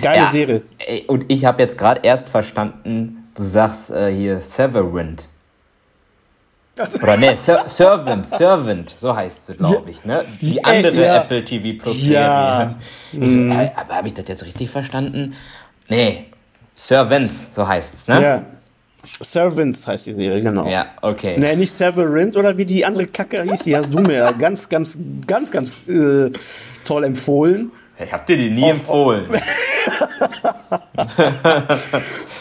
Geile 0.00 0.18
ja, 0.18 0.30
Serie. 0.30 0.62
Und 1.06 1.24
ich 1.28 1.44
habe 1.44 1.62
jetzt 1.62 1.76
gerade 1.76 2.02
erst 2.04 2.28
verstanden, 2.28 3.28
du 3.34 3.42
sagst 3.42 3.90
äh, 3.90 4.14
hier 4.14 4.38
Severant. 4.40 5.28
Oder 7.02 7.16
ne, 7.16 7.36
Ser 7.36 7.64
Servant, 7.66 8.26
Servant, 8.26 8.94
so 8.96 9.14
heißt 9.14 9.50
es, 9.50 9.58
glaube 9.58 9.90
ich, 9.90 10.04
ne? 10.04 10.24
Die 10.40 10.62
andere 10.64 11.04
ja. 11.04 11.16
Apple 11.18 11.44
TV 11.44 11.82
Plus 11.82 11.96
Serie. 11.96 12.12
Ja. 12.12 12.74
Ich, 13.12 13.18
mhm. 13.18 13.52
äh, 13.52 13.70
aber 13.76 13.96
habe 13.96 14.08
ich 14.08 14.14
das 14.14 14.28
jetzt 14.28 14.44
richtig 14.44 14.70
verstanden? 14.70 15.34
Nee, 15.88 16.26
Servants, 16.74 17.54
so 17.54 17.66
heißt 17.66 17.94
es, 17.94 18.08
ne? 18.08 18.22
Ja. 18.22 18.46
Servants 19.20 19.86
heißt 19.86 20.06
die 20.06 20.14
Serie, 20.14 20.42
genau. 20.42 20.68
Ja, 20.68 20.86
okay. 21.02 21.36
Nee, 21.38 21.56
nicht 21.56 21.72
Severance 21.72 22.38
oder 22.38 22.56
wie 22.56 22.64
die 22.64 22.84
andere 22.84 23.06
Kacke 23.06 23.42
hieß, 23.42 23.64
die 23.64 23.76
hast 23.76 23.92
du 23.92 24.00
mir 24.00 24.34
ganz, 24.38 24.68
ganz, 24.68 24.98
ganz, 25.26 25.50
ganz 25.50 25.88
äh, 25.88 26.30
toll 26.84 27.04
empfohlen. 27.04 27.72
Ich 28.02 28.12
hab 28.12 28.24
dir 28.24 28.36
die 28.36 28.50
nie 28.50 28.64
oh, 28.64 28.70
empfohlen. 28.70 29.26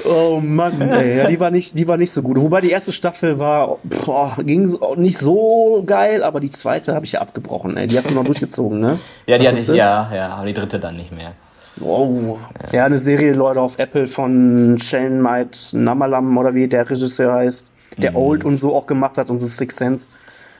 oh 0.05 0.39
Mann, 0.41 0.81
ey, 0.81 1.17
ja, 1.17 1.27
die 1.27 1.39
war 1.39 1.51
nicht, 1.51 1.77
die 1.77 1.85
war 1.85 1.97
nicht 1.97 2.11
so 2.11 2.21
gut. 2.21 2.39
Wobei 2.39 2.61
die 2.61 2.71
erste 2.71 2.93
Staffel 2.93 3.39
war, 3.39 3.77
boah, 3.83 4.37
ging 4.39 4.73
nicht 4.95 5.17
so 5.17 5.83
geil, 5.85 6.23
aber 6.23 6.39
die 6.39 6.49
zweite 6.49 6.95
habe 6.95 7.05
ich 7.05 7.13
ja 7.13 7.21
abgebrochen. 7.21 7.75
Ey. 7.75 7.87
Die 7.87 7.97
hast 7.97 8.09
du 8.09 8.13
noch 8.13 8.23
durchgezogen, 8.23 8.79
ne? 8.79 8.99
Ja, 9.25 9.37
die 9.37 9.47
hatte 9.47 9.57
ich, 9.57 9.67
ja, 9.67 10.09
ja, 10.13 10.29
aber 10.29 10.45
die 10.45 10.53
dritte 10.53 10.79
dann 10.79 10.95
nicht 10.95 11.11
mehr. 11.11 11.33
Oh, 11.81 12.37
ja. 12.71 12.77
ja, 12.77 12.85
eine 12.85 12.99
Serie, 12.99 13.33
Leute, 13.33 13.61
auf 13.61 13.79
Apple 13.79 14.07
von 14.07 14.77
Shane 14.79 15.21
Might 15.21 15.69
Namalam 15.71 16.37
oder 16.37 16.53
wie 16.53 16.67
der 16.67 16.89
Regisseur 16.89 17.33
heißt, 17.33 17.65
der 17.97 18.11
mhm. 18.11 18.17
Old 18.17 18.45
und 18.45 18.57
so 18.57 18.75
auch 18.75 18.85
gemacht 18.85 19.17
hat 19.17 19.29
und 19.29 19.37
so 19.37 19.47
Six 19.47 19.75
Sense. 19.75 20.07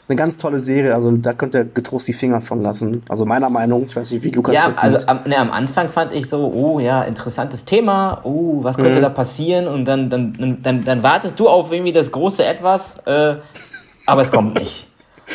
Eine 0.07 0.15
ganz 0.15 0.37
tolle 0.37 0.57
Serie, 0.57 0.95
also 0.95 1.11
da 1.11 1.33
könnt 1.33 1.53
ihr 1.53 1.65
getrost 1.65 2.07
die 2.07 2.13
Finger 2.13 2.41
von 2.41 2.63
lassen. 2.63 3.03
Also 3.09 3.25
meiner 3.25 3.49
Meinung, 3.51 3.85
ich 3.87 3.95
weiß 3.95 4.09
nicht, 4.09 4.23
wie 4.23 4.31
Lukas 4.31 4.55
Ja, 4.55 4.73
also 4.75 4.97
am, 5.05 5.19
ne, 5.27 5.37
am 5.37 5.51
Anfang 5.51 5.89
fand 5.89 6.13
ich 6.13 6.27
so, 6.27 6.51
oh 6.51 6.79
ja, 6.79 7.03
interessantes 7.03 7.63
Thema, 7.63 8.21
oh, 8.23 8.63
was 8.63 8.77
könnte 8.77 8.97
mhm. 8.97 9.03
da 9.03 9.09
passieren? 9.09 9.67
Und 9.67 9.85
dann, 9.85 10.09
dann, 10.09 10.57
dann, 10.63 10.83
dann 10.83 11.03
wartest 11.03 11.39
du 11.39 11.47
auf 11.47 11.71
irgendwie 11.71 11.91
das 11.91 12.11
große 12.11 12.43
Etwas, 12.43 12.97
äh, 13.05 13.35
aber 14.07 14.23
es 14.23 14.31
kommt 14.31 14.55
nicht. 14.55 14.88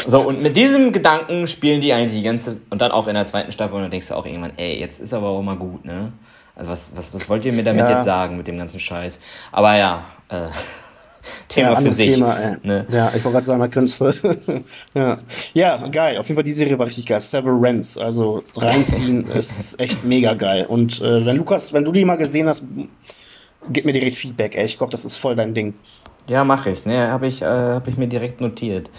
So, 0.07 0.21
und 0.21 0.43
mit 0.43 0.57
diesem 0.57 0.93
Gedanken 0.93 1.47
spielen 1.47 1.81
die 1.81 1.93
eigentlich 1.93 2.15
die 2.15 2.23
ganze, 2.23 2.57
und 2.71 2.81
dann 2.81 2.91
auch 2.91 3.07
in 3.07 3.15
der 3.15 3.27
zweiten 3.27 3.53
Staffel, 3.53 3.75
und 3.75 3.83
dann 3.83 3.91
denkst 3.91 4.09
du 4.09 4.15
auch 4.15 4.27
irgendwann, 4.27 4.53
ey, 4.57 4.79
jetzt 4.79 5.01
ist 5.01 5.15
aber 5.15 5.29
auch 5.29 5.43
mal 5.43 5.57
gut, 5.57 5.85
ne? 5.85 6.13
Also 6.57 6.71
was, 6.71 6.93
was, 6.95 7.13
was 7.13 7.29
wollt 7.29 7.45
ihr 7.45 7.53
mir 7.53 7.65
damit 7.65 7.89
ja. 7.89 7.97
jetzt 7.97 8.05
sagen, 8.05 8.37
mit 8.37 8.47
dem 8.47 8.57
ganzen 8.57 8.79
Scheiß? 8.79 9.21
Aber 9.51 9.77
ja, 9.77 10.05
äh, 10.29 10.49
Thema 11.49 11.71
ja, 11.71 11.77
für 11.77 11.91
sich. 11.91 12.15
Thema, 12.15 12.57
ne? 12.63 12.87
Ja, 12.91 13.09
ich 13.09 13.25
wollte 13.25 13.33
gerade 13.33 13.47
sagen, 13.47 13.61
da 13.61 13.69
könntest 13.69 14.01
ja. 14.95 15.19
ja, 15.53 15.87
geil. 15.89 16.19
Auf 16.19 16.29
jeden 16.29 16.37
Fall, 16.37 16.45
die 16.45 16.53
Serie 16.53 16.79
war 16.79 16.87
richtig 16.87 17.07
geil. 17.07 17.21
Severance, 17.21 17.99
also 17.99 18.43
reinziehen 18.57 19.29
ist 19.35 19.79
echt 19.81 20.05
mega 20.05 20.35
geil. 20.35 20.67
Und 20.67 21.01
äh, 21.01 21.27
wenn 21.27 21.37
Lukas, 21.37 21.73
wenn 21.73 21.85
du 21.85 21.93
die 21.93 22.05
mal 22.05 22.17
gesehen 22.17 22.49
hast, 22.49 22.63
gib 23.71 23.85
mir 23.85 23.93
direkt 23.93 24.17
Feedback, 24.17 24.55
ey. 24.55 24.67
Ich 24.67 24.79
glaube, 24.79 24.93
das 24.93 25.05
ist 25.05 25.17
voll 25.17 25.35
dein 25.35 25.55
Ding. 25.55 25.75
Ja, 26.29 26.45
mache 26.45 26.71
ich. 26.71 26.87
Ne, 26.87 27.11
habe 27.11 27.27
ich, 27.27 27.43
äh, 27.43 27.47
hab 27.47 27.89
ich 27.89 27.97
mir 27.97 28.07
direkt 28.07 28.41
notiert 28.41 28.91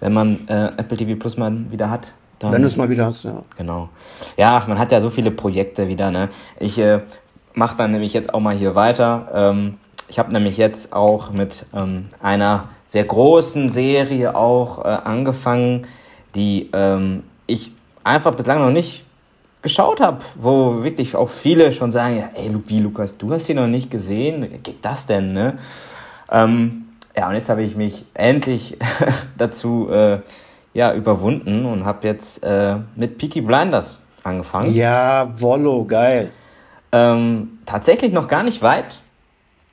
wenn 0.00 0.12
man 0.12 0.48
äh, 0.48 0.66
Apple 0.76 0.96
TV 0.96 1.18
Plus 1.18 1.36
mal 1.36 1.52
wieder 1.70 1.90
hat. 1.90 2.12
Dann, 2.38 2.52
wenn 2.52 2.62
du 2.62 2.68
es 2.68 2.76
mal 2.76 2.88
wieder 2.88 3.06
hast, 3.06 3.24
ja. 3.24 3.42
Genau. 3.56 3.88
Ja, 4.36 4.62
man 4.68 4.78
hat 4.78 4.92
ja 4.92 5.00
so 5.00 5.10
viele 5.10 5.30
Projekte 5.30 5.88
wieder, 5.88 6.10
ne? 6.10 6.28
Ich 6.60 6.78
äh, 6.78 7.00
mache 7.54 7.76
dann 7.76 7.90
nämlich 7.90 8.12
jetzt 8.12 8.32
auch 8.32 8.40
mal 8.40 8.54
hier 8.54 8.74
weiter. 8.74 9.28
Ähm, 9.34 9.74
ich 10.08 10.18
habe 10.18 10.32
nämlich 10.32 10.56
jetzt 10.56 10.92
auch 10.92 11.32
mit 11.32 11.66
ähm, 11.74 12.06
einer 12.22 12.68
sehr 12.86 13.04
großen 13.04 13.68
Serie 13.68 14.34
auch 14.34 14.84
äh, 14.84 14.88
angefangen, 14.88 15.86
die 16.34 16.70
ähm, 16.72 17.24
ich 17.46 17.72
einfach 18.04 18.34
bislang 18.34 18.60
noch 18.60 18.70
nicht 18.70 19.04
geschaut 19.60 20.00
habe, 20.00 20.20
wo 20.36 20.82
wirklich 20.82 21.16
auch 21.16 21.28
viele 21.28 21.72
schon 21.72 21.90
sagen, 21.90 22.18
ja, 22.18 22.30
ey, 22.34 22.54
wie 22.66 22.80
Lukas, 22.80 23.18
du 23.18 23.32
hast 23.32 23.46
sie 23.46 23.54
noch 23.54 23.66
nicht 23.66 23.90
gesehen, 23.90 24.62
geht 24.62 24.78
das 24.82 25.06
denn, 25.06 25.32
ne? 25.32 25.58
Ähm, 26.30 26.87
ja, 27.18 27.28
und 27.28 27.34
jetzt 27.34 27.48
habe 27.48 27.64
ich 27.64 27.74
mich 27.74 28.04
endlich 28.14 28.78
dazu 29.36 29.90
äh, 29.90 30.20
ja, 30.72 30.94
überwunden 30.94 31.66
und 31.66 31.84
habe 31.84 32.06
jetzt 32.06 32.44
äh, 32.44 32.76
mit 32.94 33.18
Peaky 33.18 33.40
Blinders 33.40 34.02
angefangen. 34.22 34.72
Ja, 34.72 35.28
Wollo, 35.40 35.84
geil. 35.84 36.30
Ähm, 36.92 37.58
tatsächlich 37.66 38.12
noch 38.12 38.28
gar 38.28 38.44
nicht 38.44 38.62
weit. 38.62 38.98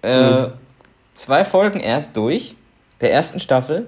Äh, 0.02 0.32
mhm. 0.32 0.54
Zwei 1.14 1.46
Folgen 1.46 1.80
erst 1.80 2.18
durch, 2.18 2.56
der 3.00 3.14
ersten 3.14 3.40
Staffel. 3.40 3.86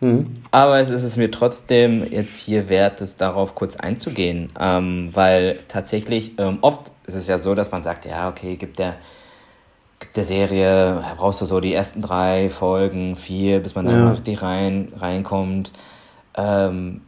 Mhm. 0.00 0.42
Aber 0.50 0.80
es 0.80 0.88
ist 0.88 1.04
es 1.04 1.16
mir 1.16 1.30
trotzdem 1.30 2.04
jetzt 2.10 2.38
hier 2.38 2.68
wert, 2.68 3.00
es 3.02 3.16
darauf 3.16 3.54
kurz 3.54 3.76
einzugehen. 3.76 4.50
Ähm, 4.58 5.10
weil 5.12 5.60
tatsächlich, 5.68 6.32
ähm, 6.40 6.58
oft 6.62 6.90
ist 7.06 7.14
es 7.14 7.28
ja 7.28 7.38
so, 7.38 7.54
dass 7.54 7.70
man 7.70 7.84
sagt, 7.84 8.04
ja, 8.04 8.28
okay, 8.28 8.56
gibt 8.56 8.80
der, 8.80 8.96
der 10.14 10.24
Serie, 10.24 11.02
brauchst 11.16 11.40
du 11.40 11.44
so 11.44 11.60
die 11.60 11.74
ersten 11.74 12.02
drei 12.02 12.50
Folgen, 12.50 13.16
vier, 13.16 13.60
bis 13.60 13.74
man 13.74 13.84
dann 13.84 14.04
ja. 14.04 14.10
richtig 14.10 14.42
rein, 14.42 14.92
reinkommt. 14.96 15.72
Ähm, 16.36 17.02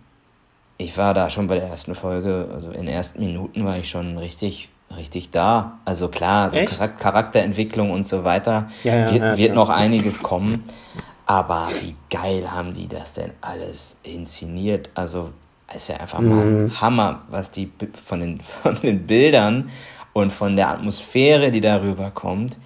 ich 0.79 0.97
war 0.97 1.15
da 1.15 1.31
schon 1.31 1.47
bei 1.47 1.57
der 1.57 1.69
ersten 1.69 1.95
Folge, 1.95 2.49
also 2.53 2.71
in 2.71 2.87
den 2.87 2.95
ersten 2.95 3.21
Minuten 3.21 3.65
war 3.65 3.79
ich 3.79 3.89
schon 3.89 4.19
richtig, 4.19 4.69
richtig 4.97 5.31
da. 5.31 5.79
Also 5.85 6.09
klar, 6.09 6.51
so 6.51 6.59
Charakterentwicklung 6.99 7.91
und 7.91 8.07
so 8.07 8.25
weiter 8.25 8.69
ja, 8.85 8.95
ja, 8.95 9.13
wird, 9.13 9.37
wird 9.39 9.55
noch 9.55 9.69
einiges 9.69 10.23
kommen. 10.23 10.65
Aber 11.27 11.69
wie 11.81 11.95
geil 12.11 12.51
haben 12.53 12.73
die 12.73 12.89
das 12.89 13.15
denn 13.15 13.31
alles 13.41 13.97
inszeniert? 14.03 14.91
Also, 14.95 15.31
ist 15.75 15.89
ja 15.89 15.97
einfach 15.97 16.21
mal 16.21 16.45
mhm. 16.45 16.81
Hammer, 16.81 17.23
was 17.31 17.51
die 17.51 17.71
von 17.95 18.21
den, 18.21 18.41
von 18.63 18.79
den 18.81 19.07
Bildern 19.07 19.71
und 20.13 20.33
von 20.33 20.57
der 20.57 20.69
Atmosphäre, 20.69 21.51
die 21.51 21.61
darüber 21.61 22.11
kommt, 22.11 22.59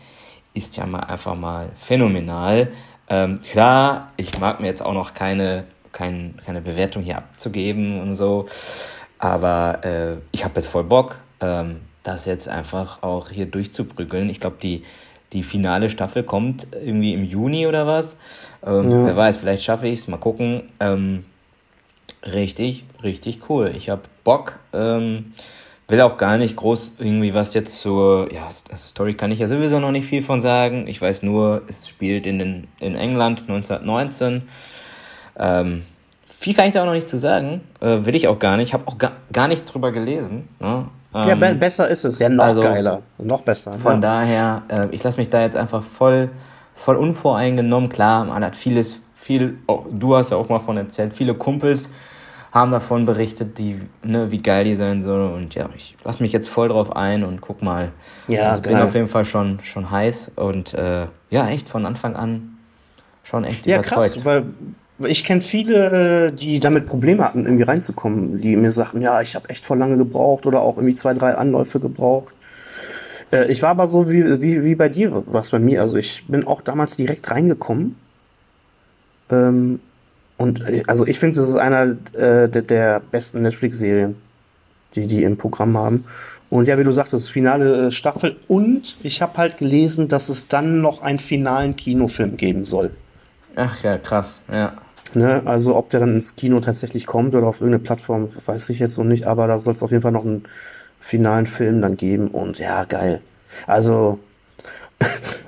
ist 0.57 0.77
ja 0.77 0.87
mal 0.87 1.01
einfach 1.01 1.35
mal 1.35 1.71
phänomenal. 1.77 2.69
Ähm, 3.09 3.41
klar, 3.41 4.13
ich 4.17 4.39
mag 4.39 4.61
mir 4.61 4.67
jetzt 4.67 4.85
auch 4.85 4.95
noch 4.95 5.15
keine, 5.15 5.65
kein, 5.93 6.35
keine 6.45 6.61
Bewertung 6.61 7.03
hier 7.03 7.19
abzugeben 7.19 8.01
und 8.01 8.17
so, 8.17 8.47
aber 9.19 9.85
äh, 9.85 10.17
ich 10.33 10.45
habe 10.45 10.55
jetzt 10.57 10.67
voll 10.67 10.85
Bock, 10.85 11.17
ähm, 11.41 11.81
das 12.03 12.25
jetzt 12.25 12.49
einfach 12.49 13.03
auch 13.03 13.31
hier 13.31 13.47
durchzuprügeln. 13.47 14.31
Ich 14.31 14.41
glaube, 14.41 14.57
die, 14.63 14.85
die 15.33 15.43
finale 15.43 15.91
Staffel 15.91 16.23
kommt 16.23 16.67
irgendwie 16.73 17.15
im 17.15 17.25
Juni 17.25 17.67
oder 17.67 17.87
was. 17.87 18.17
Ähm, 18.65 18.91
ja. 18.91 19.07
Wer 19.07 19.17
weiß, 19.17 19.37
vielleicht 19.39 19.65
schaffe 19.65 19.89
ich 19.89 20.01
es. 20.01 20.09
Mal 20.09 20.19
gucken. 20.19 20.63
Ähm, 20.79 21.25
richtig, 22.25 22.85
richtig 23.03 23.49
cool. 23.51 23.73
Ich 23.77 23.91
habe 23.91 24.03
Bock. 24.23 24.59
Ähm, 24.73 25.33
will 25.89 26.01
auch 26.01 26.17
gar 26.17 26.37
nicht 26.37 26.57
groß 26.57 26.95
irgendwie 26.99 27.33
was 27.35 27.55
jetzt 27.55 27.81
zur 27.81 28.33
ja, 28.33 28.47
also 28.47 28.87
Story 28.89 29.15
kann 29.15 29.31
ich 29.31 29.39
ja 29.39 29.49
sowieso 29.49 29.79
noch 29.79 29.93
nicht 29.93 30.07
viel 30.07 30.23
von 30.23 30.41
sagen. 30.41 30.87
Ich 30.89 31.01
weiß 31.01 31.23
nur, 31.23 31.63
es 31.69 31.89
spielt 31.89 32.27
in, 32.27 32.39
den, 32.39 32.69
in 32.81 32.97
England 32.97 33.43
1919. 33.43 34.43
Ähm, 35.39 35.83
viel 36.29 36.55
kann 36.55 36.67
ich 36.67 36.75
da 36.75 36.83
auch 36.83 36.87
noch 36.87 36.93
nicht 36.93 37.09
zu 37.09 37.19
sagen. 37.19 37.61
Äh, 37.81 38.05
will 38.05 38.17
ich 38.17 38.27
auch 38.27 38.39
gar 38.39 38.57
nicht. 38.57 38.75
Habe 38.75 38.89
auch 38.89 38.99
gar, 38.99 39.13
gar 39.33 39.49
nichts 39.49 39.71
drüber 39.71 39.93
gelesen. 39.93 40.49
Ne? 40.59 40.87
ja, 41.15 41.35
be 41.35 41.47
ähm, 41.47 41.59
besser 41.59 41.89
ist 41.89 42.05
es. 42.05 42.19
Ja, 42.19 42.29
noch 42.29 42.45
also, 42.45 42.63
geiler. 42.63 43.03
Noch 43.19 43.43
besser. 43.43 43.75
Von 43.75 43.95
ja. 43.95 44.01
daher, 44.01 44.63
äh, 44.69 44.95
ich 44.95 45.03
lasse 45.05 45.19
mich 45.19 45.31
da 45.31 45.41
jetzt 45.43 45.57
einfach 45.57 45.83
voll, 45.83 46.31
voll 46.75 46.97
unvoreingenommen. 46.97 47.89
Klar, 47.89 48.25
man 48.25 48.45
hat 48.45 48.57
vieles, 48.57 49.01
viel, 49.15 49.59
oh, 49.69 49.85
du 49.91 50.17
hast 50.17 50.31
ja 50.31 50.37
auch 50.37 50.49
mal 50.49 50.61
von 50.61 50.77
erzählt, 50.77 51.15
viele 51.15 51.35
Kumpels 51.35 51.89
haben 52.57 52.71
davon 52.71 53.05
berichtet, 53.05 53.59
die, 53.59 53.81
ne, 54.03 54.33
wie 54.33 54.39
geil 54.39 54.65
die 54.65 54.77
sein 54.77 55.03
soll. 55.03 55.31
Und 55.31 55.55
ja, 55.55 55.69
ich 55.77 55.95
lasse 56.05 56.23
mich 56.23 56.33
jetzt 56.33 56.49
voll 56.49 56.69
drauf 56.69 56.97
ein 56.97 57.23
und 57.23 57.41
guck 57.41 57.63
mal. 57.63 57.91
Ja, 58.29 58.51
also 58.51 58.63
bin 58.63 58.77
auf 58.77 58.95
jeden 58.95 59.09
Fall 59.09 59.27
schon, 59.27 59.61
schon 59.63 59.91
heiß 59.91 60.33
und 60.37 60.73
äh, 60.75 61.07
ja, 61.31 61.49
echt 61.49 61.69
von 61.69 61.85
Anfang 61.85 62.17
an 62.17 62.57
schon 63.25 63.45
echt 63.45 63.67
ja, 63.67 63.79
überzeugt. 63.79 64.15
Krass, 64.15 64.25
weil 64.25 64.45
ich 65.07 65.25
kenne 65.25 65.43
viele, 65.43 66.29
äh, 66.29 66.33
die 66.33 66.59
damit 66.59 66.87
Probleme 66.87 67.23
hatten, 67.23 67.45
irgendwie 67.45 67.65
reinzukommen, 67.65 68.41
die 68.41 68.57
mir 68.57 68.73
sagten, 68.73 69.03
ja, 69.03 69.21
ich 69.21 69.35
habe 69.35 69.51
echt 69.51 69.65
voll 69.65 69.79
lange 69.79 69.99
gebraucht 69.99 70.47
oder 70.47 70.63
auch 70.63 70.77
irgendwie 70.77 70.95
zwei, 70.95 71.13
drei 71.13 71.35
Anläufe 71.35 71.79
gebraucht. 71.79 72.33
Äh, 73.33 73.53
ich 73.53 73.61
war 73.61 73.71
aber 73.71 73.87
so 73.87 74.11
wie, 74.11 74.41
wie, 74.41 74.65
wie 74.65 74.75
bei 74.75 74.89
dir, 74.89 75.23
was 75.27 75.51
bei 75.51 75.59
mir. 75.59 75.83
Also 75.83 75.99
ich 75.99 76.27
bin 76.27 76.47
auch 76.47 76.63
damals 76.63 76.97
direkt 76.97 77.31
reingekommen. 77.31 77.97
Ähm, 79.31 79.81
und 80.39 80.61
äh, 80.61 80.83
also 80.87 81.07
ich 81.07 81.19
finde, 81.19 81.37
das 81.37 81.49
ist 81.49 81.57
einer 81.57 81.97
äh, 82.13 82.49
der, 82.49 82.63
der 82.63 83.01
besten 83.01 83.43
Netflix-Serien, 83.43 84.17
die 84.95 85.07
die 85.07 85.23
im 85.25 85.37
Programm 85.37 85.77
haben. 85.77 86.05
Und 86.49 86.69
ja, 86.69 86.79
wie 86.79 86.85
du 86.85 86.93
sagtest, 86.93 87.31
finale 87.31 87.91
Staffel. 87.91 88.37
Und 88.47 88.97
ich 89.03 89.21
habe 89.21 89.37
halt 89.37 89.59
gelesen, 89.59 90.09
dass 90.09 90.29
es 90.29 90.47
dann 90.49 90.81
noch 90.81 91.03
einen 91.03 91.19
finalen 91.19 91.75
Kinofilm 91.75 92.37
geben 92.37 92.65
soll. 92.65 92.93
Ach 93.57 93.83
ja, 93.83 93.99
krass, 93.99 94.43
ja. 94.53 94.75
Ne, 95.15 95.43
also 95.45 95.77
ob 95.77 95.89
der 95.91 96.01
dann 96.01 96.15
ins 96.15 96.37
Kino 96.37 96.61
tatsächlich 96.61 97.07
kommt 97.07 97.35
oder 97.35 97.47
auf 97.47 97.61
irgendeine 97.61 97.83
Plattform, 97.83 98.29
weiß 98.45 98.69
ich 98.71 98.81
jetzt 98.81 98.99
noch 98.99 99.05
nicht, 99.05 99.27
aber 99.27 99.47
da 99.47 99.59
soll 99.59 99.75
es 99.75 99.83
auf 99.83 99.91
jeden 99.91 100.03
Fall 100.03 100.13
noch 100.13 100.25
einen 100.25 100.45
finalen 101.01 101.47
Film 101.47 101.81
dann 101.81 101.97
geben 101.97 102.29
und 102.29 102.59
ja, 102.59 102.85
geil. 102.85 103.21
Also 103.67 104.19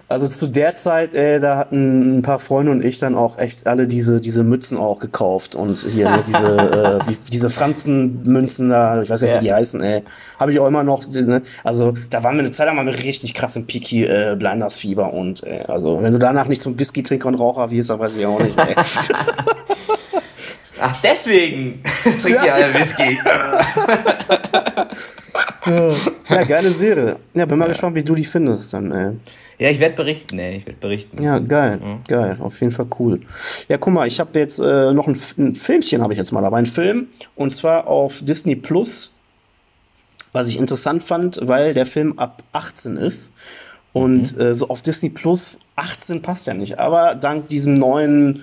also 0.08 0.26
zu 0.26 0.46
der 0.46 0.74
Zeit, 0.74 1.14
ey, 1.14 1.38
da 1.40 1.56
hatten 1.56 2.18
ein 2.18 2.22
paar 2.22 2.38
Freunde 2.38 2.72
und 2.72 2.84
ich 2.84 2.98
dann 2.98 3.14
auch 3.14 3.38
echt 3.38 3.66
alle 3.66 3.86
diese, 3.86 4.20
diese 4.20 4.42
Mützen 4.42 4.78
auch 4.78 5.00
gekauft 5.00 5.54
und 5.54 5.78
hier 5.78 6.08
ne, 6.08 6.24
diese, 6.26 6.38
äh, 6.38 7.08
wie, 7.08 7.16
diese 7.30 7.50
Franzenmünzen 7.50 8.70
da, 8.70 9.02
ich 9.02 9.10
weiß 9.10 9.22
nicht, 9.22 9.32
ja. 9.32 9.40
wie 9.40 9.44
die 9.44 9.52
heißen, 9.52 9.82
ey, 9.82 10.02
habe 10.38 10.52
ich 10.52 10.60
auch 10.60 10.66
immer 10.66 10.82
noch. 10.82 11.06
Ne? 11.08 11.42
Also 11.64 11.94
da 12.10 12.22
waren 12.22 12.36
wir 12.36 12.40
eine 12.40 12.52
Zeit 12.52 12.66
lang 12.66 12.76
mal 12.76 12.88
richtig 12.88 13.34
krass 13.34 13.56
im 13.56 13.66
Peaky 13.66 14.04
äh, 14.04 14.36
Blinders 14.38 14.78
Fieber 14.78 15.12
und 15.12 15.42
ey, 15.44 15.62
also 15.62 16.02
wenn 16.02 16.12
du 16.12 16.18
danach 16.18 16.46
nicht 16.46 16.62
zum 16.62 16.78
Whisky-Trinker 16.78 17.28
und 17.28 17.34
Raucher 17.34 17.70
wirst, 17.70 17.90
dann 17.90 17.98
weiß 17.98 18.16
ich 18.16 18.26
auch 18.26 18.40
nicht. 18.40 18.58
Ey. 18.58 18.74
Ach, 20.80 20.96
deswegen 21.02 21.82
trinkt 22.22 22.44
ihr 22.44 22.54
alle 22.54 22.74
Whisky. 22.74 23.18
ja, 26.28 26.44
geile 26.44 26.70
Serie. 26.70 27.16
Ja, 27.34 27.46
bin 27.46 27.58
mal 27.58 27.66
ja. 27.66 27.70
gespannt, 27.70 27.94
wie 27.94 28.02
du 28.02 28.14
die 28.14 28.24
findest 28.24 28.72
dann, 28.72 28.92
ey. 28.92 29.12
Ja, 29.58 29.70
ich 29.70 29.80
werde 29.80 29.96
berichten, 29.96 30.38
ey. 30.38 30.56
Ich 30.56 30.66
werde 30.66 30.78
berichten. 30.78 31.22
Ja, 31.22 31.38
geil. 31.38 31.80
Ja. 31.82 31.98
Geil. 32.06 32.36
Auf 32.40 32.60
jeden 32.60 32.72
Fall 32.72 32.86
cool. 32.98 33.20
Ja, 33.68 33.76
guck 33.76 33.92
mal, 33.92 34.06
ich 34.06 34.20
habe 34.20 34.38
jetzt 34.38 34.60
äh, 34.60 34.92
noch 34.92 35.08
ein, 35.08 35.18
ein 35.36 35.54
Filmchen, 35.54 36.02
habe 36.02 36.12
ich 36.12 36.18
jetzt 36.18 36.30
mal 36.30 36.42
dabei. 36.42 36.58
Ein 36.58 36.66
Film. 36.66 37.08
Und 37.34 37.52
zwar 37.52 37.86
auf 37.86 38.20
Disney 38.20 38.54
Plus. 38.54 39.12
Was 40.32 40.46
ich 40.46 40.58
interessant 40.58 41.02
fand, 41.02 41.40
weil 41.42 41.74
der 41.74 41.86
Film 41.86 42.18
ab 42.18 42.42
18 42.52 42.96
ist. 42.98 43.32
Und 43.92 44.36
mhm. 44.36 44.40
äh, 44.40 44.54
so 44.54 44.68
auf 44.68 44.82
Disney 44.82 45.08
Plus 45.08 45.60
18 45.76 46.22
passt 46.22 46.46
ja 46.46 46.54
nicht. 46.54 46.78
Aber 46.78 47.14
dank 47.14 47.48
diesem 47.48 47.78
neuen 47.78 48.42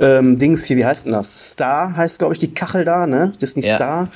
ähm, 0.00 0.36
Dings 0.36 0.64
hier, 0.64 0.78
wie 0.78 0.84
heißt 0.84 1.04
denn 1.06 1.12
das? 1.12 1.52
Star 1.52 1.94
heißt, 1.94 2.18
glaube 2.18 2.34
ich, 2.34 2.40
die 2.40 2.52
Kachel 2.52 2.84
da, 2.84 3.06
ne? 3.06 3.32
Disney 3.40 3.64
ja. 3.64 3.76
Star. 3.76 4.08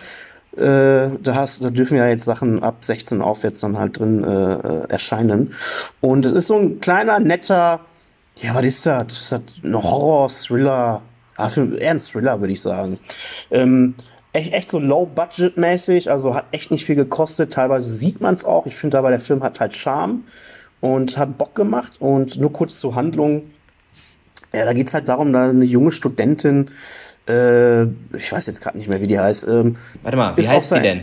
Äh, 0.57 1.11
da, 1.23 1.35
hast, 1.35 1.63
da 1.63 1.71
dürfen 1.71 1.97
ja 1.97 2.07
jetzt 2.09 2.25
Sachen 2.25 2.63
ab 2.63 2.85
16 2.85 3.23
aufwärts 3.23 3.61
dann 3.61 3.79
halt 3.79 3.99
drin 3.99 4.23
äh, 4.23 4.55
äh, 4.55 4.89
erscheinen. 4.89 5.55
Und 6.01 6.25
es 6.27 6.33
ist 6.33 6.47
so 6.47 6.59
ein 6.59 6.81
kleiner, 6.81 7.19
netter, 7.19 7.81
ja, 8.37 8.55
was 8.55 8.65
ist 8.65 8.87
das? 8.87 9.07
Ist 9.13 9.33
das 9.33 9.43
ein 9.63 9.75
Horror-Thriller? 9.75 11.03
Ah, 11.37 11.51
eher 11.57 11.91
ein 11.91 11.99
Thriller, 11.99 12.41
würde 12.41 12.53
ich 12.53 12.61
sagen. 12.61 12.99
Ähm, 13.51 13.95
echt, 14.33 14.53
echt 14.53 14.71
so 14.71 14.79
low-budget-mäßig, 14.79 16.11
also 16.11 16.35
hat 16.35 16.47
echt 16.51 16.71
nicht 16.71 16.85
viel 16.85 16.97
gekostet. 16.97 17.53
Teilweise 17.53 17.93
sieht 17.93 18.21
man 18.21 18.35
es 18.35 18.45
auch. 18.45 18.67
Ich 18.67 18.77
finde 18.77 18.99
aber, 18.99 19.11
der 19.11 19.21
Film 19.21 19.43
hat 19.43 19.61
halt 19.61 19.75
Charme 19.77 20.25
und 20.81 21.17
hat 21.17 21.39
Bock 21.39 21.55
gemacht. 21.55 21.95
Und 22.01 22.39
nur 22.39 22.53
kurz 22.53 22.79
zur 22.79 22.95
Handlung. 22.95 23.51
Ja, 24.53 24.65
da 24.65 24.73
geht 24.73 24.89
es 24.89 24.95
halt 24.95 25.09
darum, 25.09 25.33
da 25.33 25.49
eine 25.49 25.65
junge 25.65 25.91
Studentin 25.91 26.71
äh, 27.29 27.85
ich 28.16 28.31
weiß 28.33 28.47
jetzt 28.47 28.61
gerade 28.61 28.79
nicht 28.79 28.89
mehr, 28.89 29.01
wie 29.01 29.07
die 29.07 29.18
heißt. 29.18 29.47
Ähm, 29.49 29.77
Warte 30.03 30.16
mal, 30.16 30.37
wie 30.37 30.49
heißt 30.49 30.70
sie 30.70 30.81
denn? 30.81 31.03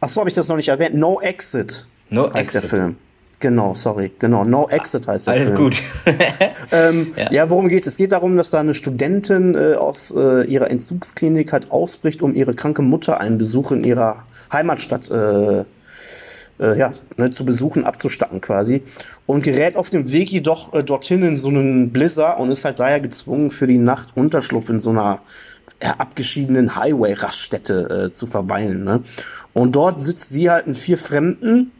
Achso, 0.00 0.20
habe 0.20 0.30
ich 0.30 0.34
das 0.34 0.48
noch 0.48 0.56
nicht 0.56 0.68
erwähnt. 0.68 0.94
No 0.94 1.20
Exit. 1.20 1.86
No 2.08 2.24
heißt 2.32 2.36
Exit. 2.36 2.62
der 2.62 2.70
Film. 2.70 2.96
Genau, 3.38 3.74
sorry. 3.74 4.12
Genau, 4.18 4.44
No 4.44 4.68
Exit 4.68 5.06
heißt 5.08 5.26
der 5.26 5.34
Alles 5.34 5.48
Film. 5.48 5.58
gut. 5.58 5.82
ähm, 6.72 7.14
ja. 7.16 7.32
ja. 7.32 7.50
worum 7.50 7.68
geht 7.68 7.86
es? 7.86 7.94
Es 7.94 7.96
geht 7.96 8.12
darum, 8.12 8.36
dass 8.36 8.50
da 8.50 8.60
eine 8.60 8.74
Studentin 8.74 9.54
äh, 9.54 9.74
aus 9.74 10.10
äh, 10.14 10.44
ihrer 10.44 10.70
Entzugsklinik 10.70 11.52
halt 11.52 11.70
ausbricht, 11.70 12.20
um 12.20 12.34
ihre 12.34 12.54
kranke 12.54 12.82
Mutter 12.82 13.18
einen 13.18 13.38
Besuch 13.38 13.72
in 13.72 13.82
ihrer 13.82 14.24
Heimatstadt 14.52 15.10
äh, 15.10 15.64
äh, 16.60 16.78
ja, 16.78 16.92
ne, 17.16 17.30
zu 17.30 17.44
besuchen, 17.44 17.84
abzustatten 17.84 18.40
quasi. 18.40 18.82
Und 19.26 19.42
gerät 19.42 19.76
auf 19.76 19.90
dem 19.90 20.12
Weg 20.12 20.30
jedoch 20.30 20.74
äh, 20.74 20.84
dorthin 20.84 21.22
in 21.22 21.38
so 21.38 21.48
einen 21.48 21.90
Blizzard 21.90 22.38
und 22.38 22.50
ist 22.50 22.64
halt 22.64 22.78
daher 22.78 23.00
gezwungen, 23.00 23.50
für 23.50 23.66
die 23.66 23.78
Nacht 23.78 24.16
Unterschlupf 24.16 24.68
in 24.68 24.80
so 24.80 24.90
einer 24.90 25.20
ja, 25.82 25.94
abgeschiedenen 25.98 26.76
Highway-Raststätte 26.76 28.10
äh, 28.10 28.14
zu 28.14 28.26
verweilen. 28.26 28.84
Ne? 28.84 29.02
Und 29.54 29.74
dort 29.74 30.00
sitzt 30.00 30.28
sie 30.28 30.50
halt 30.50 30.66
mit 30.66 30.78
vier 30.78 30.98
Fremden 30.98 31.72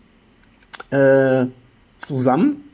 äh, 0.90 1.46
zusammen 1.98 2.64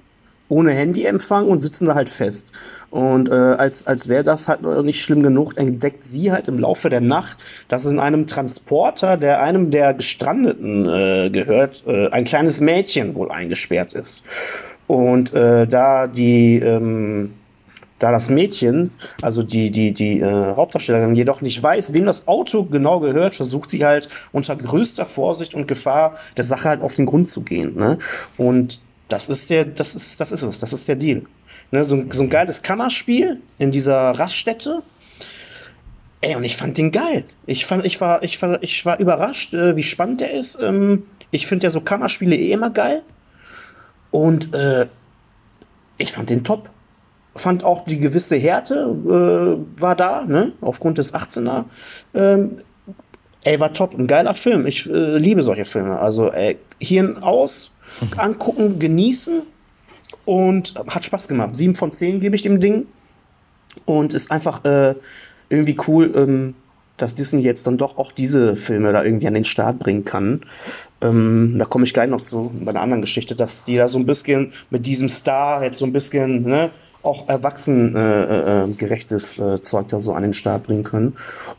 ohne 0.49 0.71
Handyempfang 0.73 1.49
und 1.49 1.61
sitzen 1.61 1.87
da 1.87 1.95
halt 1.95 2.09
fest. 2.09 2.53
Und 2.97 3.29
äh, 3.29 3.35
als, 3.35 3.87
als 3.87 4.09
wäre 4.09 4.25
das 4.25 4.49
halt 4.49 4.63
nicht 4.63 5.03
schlimm 5.03 5.23
genug, 5.23 5.59
entdeckt 5.59 6.07
sie 6.07 6.33
halt 6.33 6.49
im 6.49 6.59
Laufe 6.59 6.89
der 6.89 7.03
Nacht, 7.03 7.37
dass 7.69 7.85
in 7.85 7.99
einem 7.99 8.27
Transporter, 8.27 9.19
der 9.19 9.43
einem 9.43 9.71
der 9.71 9.93
Gestrandeten 9.93 10.89
äh, 10.89 11.29
gehört, 11.29 11.83
äh, 11.87 12.09
ein 12.09 12.25
kleines 12.25 12.59
Mädchen 12.59 13.15
wohl 13.15 13.31
eingesperrt 13.31 13.93
ist. 13.93 14.23
Und 14.87 15.35
äh, 15.35 15.67
da 15.67 16.07
die 16.07 16.57
ähm, 16.59 17.35
da 17.99 18.13
das 18.13 18.31
Mädchen, 18.31 18.93
also 19.21 19.43
die, 19.43 19.71
die, 19.71 19.93
die 19.93 20.21
äh, 20.21 20.55
Hauptdarstellerin, 20.57 21.15
jedoch 21.15 21.43
nicht 21.43 21.63
weiß, 21.63 21.93
wem 21.93 22.07
das 22.07 22.27
Auto 22.27 22.65
genau 22.65 23.01
gehört, 23.01 23.35
versucht 23.35 23.71
sie 23.71 23.85
halt 23.85 24.09
unter 24.33 24.57
größter 24.57 25.05
Vorsicht 25.05 25.55
und 25.55 25.69
Gefahr 25.69 26.17
der 26.37 26.45
Sache 26.45 26.69
halt 26.69 26.81
auf 26.81 26.95
den 26.95 27.05
Grund 27.05 27.29
zu 27.29 27.43
gehen. 27.43 27.75
Ne? 27.77 27.99
Und 28.39 28.81
das 29.09 29.29
ist 29.29 29.51
der, 29.51 29.65
das 29.65 29.95
ist, 29.95 30.21
das 30.21 30.33
ist 30.33 30.43
es, 30.43 30.59
das 30.61 30.73
ist 30.73 30.89
der 30.89 30.97
Deal. 30.97 31.23
Ne? 31.71 31.85
So, 31.85 32.03
so 32.11 32.23
ein 32.23 32.31
geiles 32.31 32.63
Kammerspiel 32.63 33.41
in 33.59 33.71
dieser 33.71 34.11
Raststätte. 34.11 34.83
Ey, 36.21 36.35
und 36.35 36.45
ich 36.45 36.57
fand 36.57 36.79
den 36.79 36.93
geil. 36.93 37.25
Ich 37.47 37.67
fand, 37.67 37.85
ich 37.85 38.01
war, 38.01 38.23
ich 38.23 38.41
war, 38.41 38.63
ich 38.63 38.85
war 38.87 38.99
überrascht, 38.99 39.55
äh, 39.55 39.77
wie 39.77 39.83
spannend 39.83 40.21
der 40.21 40.33
ist. 40.33 40.59
Ähm, 40.61 41.05
ich 41.31 41.47
finde 41.47 41.65
ja 41.65 41.71
so 41.71 41.81
Kammerspiele 41.81 42.37
eh 42.37 42.53
immer 42.53 42.71
geil. 42.71 43.03
Und 44.11 44.55
äh, 44.55 44.87
ich 45.99 46.13
fand 46.13 46.31
den 46.31 46.45
top 46.45 46.71
fand 47.39 47.65
auch 47.65 47.85
die 47.85 47.99
gewisse 47.99 48.37
Härte 48.37 48.75
äh, 49.05 49.81
war 49.81 49.95
da, 49.95 50.25
ne? 50.25 50.53
aufgrund 50.61 50.99
des 50.99 51.15
18er. 51.15 51.65
Ähm, 52.15 52.59
ey, 53.45 53.61
war 53.61 53.73
top, 53.73 53.95
ein 53.97 54.07
geiler 54.07 54.35
Film. 54.35 54.67
Ich 54.67 54.89
äh, 54.89 55.17
liebe 55.19 55.43
solche 55.43 55.65
Filme. 55.65 55.99
Also 55.99 56.33
ey, 56.33 56.59
Hirn 56.81 57.19
aus, 57.19 57.73
angucken, 58.17 58.79
genießen 58.79 59.43
und 60.25 60.75
hat 60.89 61.05
Spaß 61.05 61.29
gemacht. 61.29 61.55
Sieben 61.55 61.75
von 61.75 61.93
zehn 61.93 62.21
gebe 62.21 62.37
ich 62.37 62.43
dem 62.43 62.61
Ding 62.61 62.87
und 63.85 64.15
ist 64.15 64.31
einfach 64.31 64.65
äh, 64.65 64.95
irgendwie 65.49 65.77
cool, 65.87 66.13
ähm, 66.15 66.55
dass 66.97 67.15
Disney 67.15 67.43
jetzt 67.43 67.67
dann 67.67 67.77
doch 67.77 67.99
auch 67.99 68.13
diese 68.13 68.57
Filme 68.57 68.93
da 68.93 69.05
irgendwie 69.05 69.29
an 69.29 69.35
den 69.35 69.45
Start 69.45 69.79
bringen 69.79 70.05
kann. 70.05 70.41
Ähm, 71.03 71.57
da 71.59 71.67
komme 71.67 71.85
ich 71.85 71.93
gleich 71.93 72.09
noch 72.09 72.23
zu 72.23 72.51
bei 72.61 72.71
einer 72.71 72.81
anderen 72.81 73.03
Geschichte, 73.03 73.37
dass 73.37 73.65
die 73.65 73.77
da 73.77 73.89
so 73.89 73.99
ein 73.99 74.07
bisschen 74.07 74.55
mit 74.71 74.87
diesem 74.87 75.11
Star 75.11 75.63
jetzt 75.63 75.79
so 75.79 75.85
ein 75.85 75.93
bisschen 75.93 76.45
ne, 76.45 76.71
auch 77.03 77.29
erwachsengerechtes 77.29 79.39
äh, 79.39 79.43
äh, 79.43 79.55
äh, 79.55 79.61
Zeug 79.61 79.89
da 79.89 80.01
so 80.01 80.15
an 80.15 80.23
den 80.23 80.33
Start 80.33 80.65
bringen 80.65 80.85
können. 80.85 81.17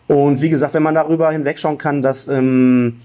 Und 0.07 0.41
wie 0.41 0.49
gesagt, 0.49 0.73
wenn 0.73 0.83
man 0.83 0.95
darüber 0.95 1.31
hinwegschauen 1.31 1.77
kann, 1.77 2.01
dass 2.01 2.27
ähm, 2.27 3.01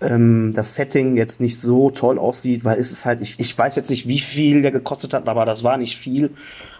ähm, 0.00 0.52
das 0.54 0.74
Setting 0.74 1.16
jetzt 1.16 1.40
nicht 1.40 1.60
so 1.60 1.90
toll 1.90 2.18
aussieht, 2.18 2.64
weil 2.64 2.78
es 2.78 2.90
ist 2.90 3.04
halt, 3.04 3.20
ich, 3.20 3.38
ich 3.38 3.56
weiß 3.56 3.76
jetzt 3.76 3.90
nicht, 3.90 4.06
wie 4.06 4.18
viel 4.18 4.62
der 4.62 4.70
gekostet 4.70 5.14
hat, 5.14 5.28
aber 5.28 5.44
das 5.44 5.64
war 5.64 5.76
nicht 5.76 5.96
viel. 5.96 6.30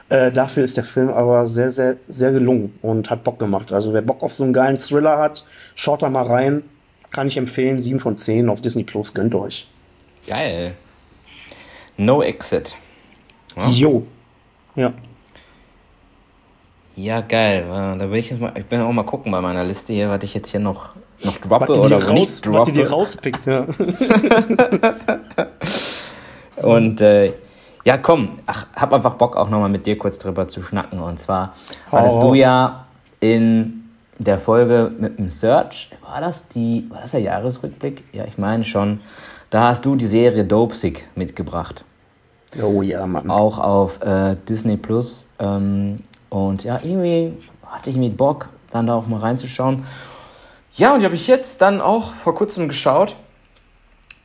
Äh, 0.09 0.33
dafür 0.33 0.65
ist 0.65 0.77
der 0.77 0.85
Film 0.85 1.11
aber 1.11 1.47
sehr, 1.47 1.71
sehr, 1.71 1.97
sehr 2.09 2.33
gelungen 2.33 2.79
und 2.83 3.11
hat 3.11 3.25
Bock 3.25 3.39
gemacht. 3.39 3.73
Also 3.73 3.93
wer 3.93 4.03
Bock 4.03 4.23
auf 4.23 4.33
so 4.33 4.45
einen 4.45 4.53
geilen 4.53 4.79
Thriller 4.79 5.19
hat, 5.19 5.45
schaut 5.75 6.03
da 6.03 6.09
mal 6.09 6.27
rein. 6.27 6.63
Kann 7.11 7.27
ich 7.27 7.37
empfehlen. 7.37 7.81
7 7.81 8.01
von 8.01 8.17
10 8.17 8.49
auf 8.49 8.61
Disney 8.61 8.85
Plus, 8.85 9.15
gönnt 9.15 9.35
euch. 9.35 9.69
Geil. 10.27 10.75
No 11.97 12.23
Exit. 12.23 12.77
Ja. 13.57 13.69
Jo. 13.69 14.07
Ja. 14.77 14.93
Ja, 16.97 17.21
geil. 17.21 17.65
Da 17.69 18.11
will 18.11 18.19
ich 18.19 18.31
jetzt 18.31 18.41
mal, 18.41 18.53
ich 18.57 18.67
bin 18.67 18.81
auch 18.81 18.93
mal 18.93 19.05
gucken 19.05 19.33
bei 19.33 19.41
meiner 19.41 19.65
Liste 19.65 19.93
hier, 19.93 20.11
was 20.11 20.23
ich 20.23 20.35
jetzt 20.35 20.51
hier 20.51 20.61
noch, 20.61 20.91
noch 21.23 21.39
droppe 21.39 21.81
oder 21.81 22.03
raus, 22.03 22.13
nicht 22.13 22.47
droppe. 22.47 22.59
Was 22.59 22.65
die 22.67 22.73
dir 22.73 22.91
rauspickt, 22.91 23.47
ja. 23.47 23.67
Und 26.63 27.01
äh, 27.01 27.33
ja, 27.85 27.97
komm, 27.97 28.39
ach, 28.47 28.67
hab 28.75 28.93
einfach 28.93 29.15
Bock 29.15 29.37
auch 29.37 29.49
nochmal 29.49 29.71
mit 29.71 29.87
dir 29.87 29.97
kurz 29.97 30.19
drüber 30.19 30.49
zu 30.49 30.63
schnacken. 30.63 31.01
Und 31.01 31.19
zwar 31.19 31.55
hattest 31.91 32.17
du 32.17 32.35
ja 32.35 32.87
in 33.21 33.85
der 34.19 34.39
Folge 34.39 34.91
mit 34.99 35.19
dem 35.19 35.31
Search, 35.31 35.91
war 36.03 36.21
das 36.21 36.49
die, 36.49 36.87
war 36.91 37.01
das 37.01 37.13
der 37.13 37.21
Jahresrückblick? 37.21 38.05
Ja, 38.13 38.25
ich 38.25 38.39
meine 38.39 38.65
schon. 38.65 39.01
Da 39.51 39.69
hast 39.69 39.85
du 39.85 39.97
die 39.97 40.07
Serie 40.07 40.45
Dopesick 40.45 41.09
mitgebracht. 41.15 41.85
Oh 42.63 42.83
ja, 42.83 43.07
Mann. 43.07 43.31
Auch 43.31 43.59
auf 43.59 44.03
äh, 44.03 44.37
Disney 44.49 44.77
Plus. 44.77 45.27
Ähm, 45.39 46.01
und 46.29 46.65
ja, 46.65 46.79
irgendwie 46.83 47.33
hatte 47.65 47.91
ich 47.91 47.97
mit 47.97 48.17
Bock, 48.17 48.49
dann 48.71 48.87
da 48.87 48.95
auch 48.95 49.07
mal 49.07 49.21
reinzuschauen. 49.21 49.85
Ja, 50.79 50.95
und 50.95 51.01
die 51.01 51.07
habe 51.07 51.17
ich 51.17 51.27
jetzt 51.27 51.61
dann 51.61 51.81
auch 51.81 52.15
vor 52.15 52.35
kurzem 52.35 52.69
geschaut. 52.69 53.17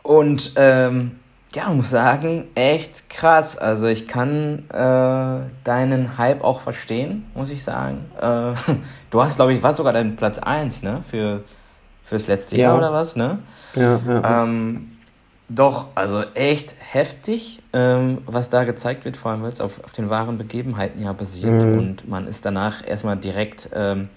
Und 0.03 0.53
ähm, 0.55 1.19
ja, 1.55 1.69
muss 1.69 1.89
sagen, 1.89 2.47
echt 2.53 3.09
krass. 3.09 3.57
Also 3.57 3.87
ich 3.87 4.07
kann 4.07 4.69
äh, 4.69 5.49
deinen 5.63 6.17
Hype 6.17 6.43
auch 6.43 6.61
verstehen, 6.61 7.25
muss 7.33 7.49
ich 7.49 7.63
sagen. 7.63 8.05
Äh, 8.21 8.53
du 9.09 9.23
hast, 9.23 9.37
glaube 9.37 9.53
ich, 9.53 9.63
war 9.63 9.73
sogar 9.73 9.93
dein 9.93 10.15
Platz 10.15 10.37
1, 10.37 10.83
ne? 10.83 11.03
Für, 11.09 11.43
fürs 12.03 12.27
letzte 12.27 12.55
ja. 12.55 12.69
Jahr 12.69 12.77
oder 12.77 12.93
was, 12.93 13.15
ne? 13.15 13.39
Ja, 13.75 13.99
ja. 14.07 14.43
Ähm, 14.43 14.91
doch, 15.49 15.87
also 15.95 16.21
echt 16.35 16.75
heftig, 16.79 17.61
ähm, 17.73 18.19
was 18.27 18.51
da 18.51 18.63
gezeigt 18.63 19.05
wird, 19.05 19.17
vor 19.17 19.31
allem 19.31 19.41
weil 19.41 19.51
es 19.51 19.61
auf, 19.61 19.83
auf 19.83 19.91
den 19.91 20.09
wahren 20.09 20.37
Begebenheiten 20.37 21.03
ja 21.03 21.13
basiert 21.13 21.63
mhm. 21.63 21.77
und 21.77 22.07
man 22.07 22.27
ist 22.27 22.45
danach 22.45 22.87
erstmal 22.87 23.17
direkt 23.17 23.69
ähm, 23.73 24.09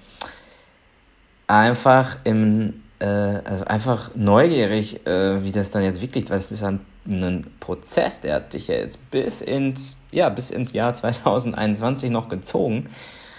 einfach 1.47 2.19
im, 2.25 2.83
äh, 2.99 3.05
also 3.05 3.65
einfach 3.67 4.11
neugierig, 4.15 5.07
äh, 5.07 5.43
wie 5.45 5.53
das 5.53 5.71
dann 5.71 5.83
jetzt 5.83 6.01
wirklich, 6.03 6.29
weil 6.31 6.39
es 6.39 6.51
ist 6.51 6.63
ein, 6.63 6.81
ein 7.07 7.47
Prozess, 7.61 8.21
der 8.21 8.37
hat 8.37 8.53
sich 8.53 8.69
ja 8.69 8.77
jetzt 8.77 9.11
bis 9.11 9.41
ins, 9.41 9.99
ja, 10.11 10.29
bis 10.29 10.51
ins 10.51 10.73
Jahr 10.73 10.95
2021 10.95 12.11
noch 12.11 12.29
gezogen. 12.29 12.89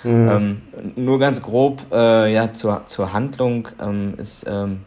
Mhm. 0.04 0.30
Ähm, 0.30 0.62
nur 0.96 1.20
ganz 1.20 1.42
grob, 1.42 1.82
äh, 1.92 2.32
ja, 2.34 2.54
zur, 2.54 2.86
zur 2.86 3.14
Handlung 3.14 3.68
ähm, 3.82 4.14
ist 4.18 4.46
ähm, 4.48 4.82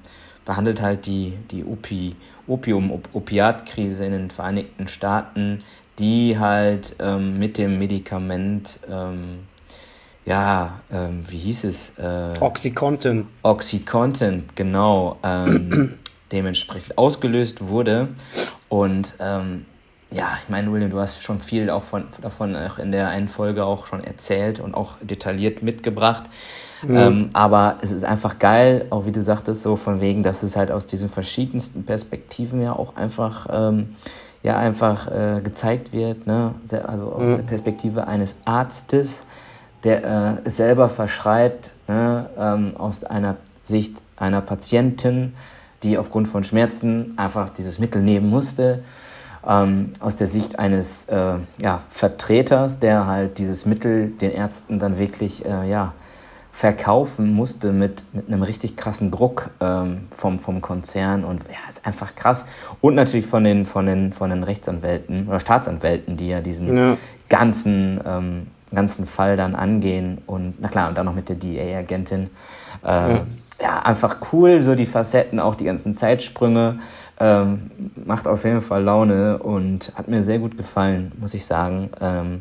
behandelt 0.45 0.81
halt 0.81 1.07
die, 1.07 1.35
die 1.51 1.65
Opi, 1.65 2.17
Opium-Opiatkrise 2.49 4.05
in 4.05 4.13
den 4.13 4.31
Vereinigten 4.31 4.89
Staaten, 4.89 5.63
die 6.01 6.39
halt 6.41 6.97
ähm, 6.99 7.39
mit 7.39 7.59
dem 7.59 7.79
Medikament, 7.79 8.81
ähm, 8.91 9.41
ja, 10.27 10.81
ähm, 10.93 11.21
wie 11.29 11.39
hieß 11.39 11.65
es? 11.65 11.99
Äh, 11.99 12.39
Oxycontin. 12.41 13.27
Oxycontin, 13.43 14.45
genau, 14.55 15.19
ähm, 15.23 15.95
dementsprechend 16.33 16.99
ausgelöst 16.99 17.67
wurde. 17.67 18.09
Und 18.69 19.15
ähm, 19.19 19.67
ja, 20.11 20.39
ich 20.43 20.49
meine, 20.49 20.73
William, 20.73 20.91
du 20.91 20.99
hast 20.99 21.23
schon 21.23 21.41
viel 21.41 21.71
auch 21.71 21.85
von, 21.85 22.05
davon 22.21 22.57
auch 22.57 22.79
in 22.79 22.93
der 22.93 23.09
einen 23.09 23.29
Folge 23.29 23.65
auch 23.65 23.87
schon 23.87 24.03
erzählt 24.03 24.59
und 24.61 24.75
auch 24.75 24.95
detailliert 25.01 25.63
mitgebracht. 25.63 26.25
Mhm. 26.83 26.97
Ähm, 26.97 27.31
aber 27.33 27.79
es 27.83 27.91
ist 27.93 28.05
einfach 28.05 28.39
geil, 28.39 28.87
auch 28.91 29.07
wie 29.07 29.13
du 29.13 29.23
sagtest, 29.23 29.63
so 29.63 29.77
von 29.77 30.01
wegen, 30.01 30.23
dass 30.23 30.43
es 30.43 30.57
halt 30.57 30.71
aus 30.71 30.87
diesen 30.87 31.09
verschiedensten 31.09 31.85
Perspektiven 31.85 32.63
ja 32.63 32.73
auch 32.73 32.97
einfach, 32.97 33.47
ähm, 33.53 33.91
ja, 34.43 34.59
einfach 34.59 35.07
äh, 35.09 35.41
gezeigt 35.43 35.93
wird. 35.93 36.27
Ne? 36.27 36.55
Also 36.87 37.13
aus 37.13 37.23
mhm. 37.23 37.37
der 37.37 37.43
Perspektive 37.45 38.09
eines 38.09 38.37
Arztes, 38.45 39.23
der 39.85 40.05
äh, 40.05 40.33
es 40.45 40.57
selber 40.57 40.89
verschreibt, 40.89 41.71
ne? 41.89 42.27
ähm, 42.39 42.77
aus 42.77 43.05
einer 43.05 43.37
Sicht 43.65 43.97
einer 44.17 44.41
Patientin, 44.41 45.35
die 45.83 45.97
aufgrund 45.99 46.29
von 46.29 46.45
Schmerzen 46.45 47.15
einfach 47.17 47.49
dieses 47.49 47.79
Mittel 47.79 48.03
nehmen 48.03 48.29
musste. 48.29 48.83
Ähm, 49.47 49.95
aus 50.01 50.17
der 50.17 50.27
Sicht 50.27 50.59
eines 50.59 51.07
äh, 51.07 51.35
ja, 51.59 51.81
Vertreters, 51.89 52.79
der 52.79 53.07
halt 53.07 53.39
dieses 53.39 53.65
Mittel 53.65 54.09
den 54.09 54.33
Ärzten 54.33 54.79
dann 54.79 54.99
wirklich 54.99 55.47
äh, 55.47 55.67
ja, 55.67 55.95
verkaufen 56.53 57.33
musste 57.33 57.73
mit, 57.73 58.05
mit 58.13 58.29
einem 58.29 58.43
richtig 58.43 58.77
krassen 58.77 59.11
Druck 59.11 59.49
ähm, 59.61 60.09
vom, 60.15 60.39
vom 60.39 60.61
Konzern 60.61 61.25
und 61.25 61.43
ja, 61.45 61.57
ist 61.71 61.87
einfach 61.87 62.15
krass. 62.15 62.45
Und 62.83 62.97
natürlich 62.97 63.27
von 63.27 63.45
den, 63.45 63.65
von 63.65 63.87
den, 63.87 64.13
von 64.13 64.29
den 64.29 64.43
Rechtsanwälten 64.43 65.27
oder 65.27 65.41
Staatsanwälten, 65.41 66.19
die 66.19 66.29
ja 66.29 66.43
diesen 66.43 66.77
ja. 66.77 66.97
ganzen, 67.31 67.99
ähm, 68.05 68.47
ganzen 68.77 69.07
Fall 69.07 69.37
dann 69.37 69.55
angehen 69.55 70.19
und 70.27 70.55
na 70.61 70.69
klar, 70.69 70.89
und 70.89 70.99
dann 70.99 71.07
noch 71.07 71.15
mit 71.15 71.29
der 71.29 71.37
DEA-Agentin. 71.37 72.31
Äh, 72.85 72.89
ja. 72.89 73.21
ja. 73.61 73.83
einfach 73.83 74.17
cool, 74.33 74.63
so 74.63 74.75
die 74.75 74.87
Facetten, 74.87 75.41
auch 75.41 75.55
die 75.55 75.65
ganzen 75.65 75.95
Zeitsprünge. 75.95 76.79
Ähm, 77.19 77.71
macht 78.07 78.27
auf 78.27 78.45
jeden 78.45 78.63
Fall 78.63 78.83
Laune 78.83 79.39
und 79.39 79.93
hat 79.95 80.09
mir 80.09 80.23
sehr 80.23 80.39
gut 80.39 80.57
gefallen, 80.57 81.13
muss 81.21 81.35
ich 81.35 81.45
sagen. 81.45 81.91
Ähm, 82.01 82.41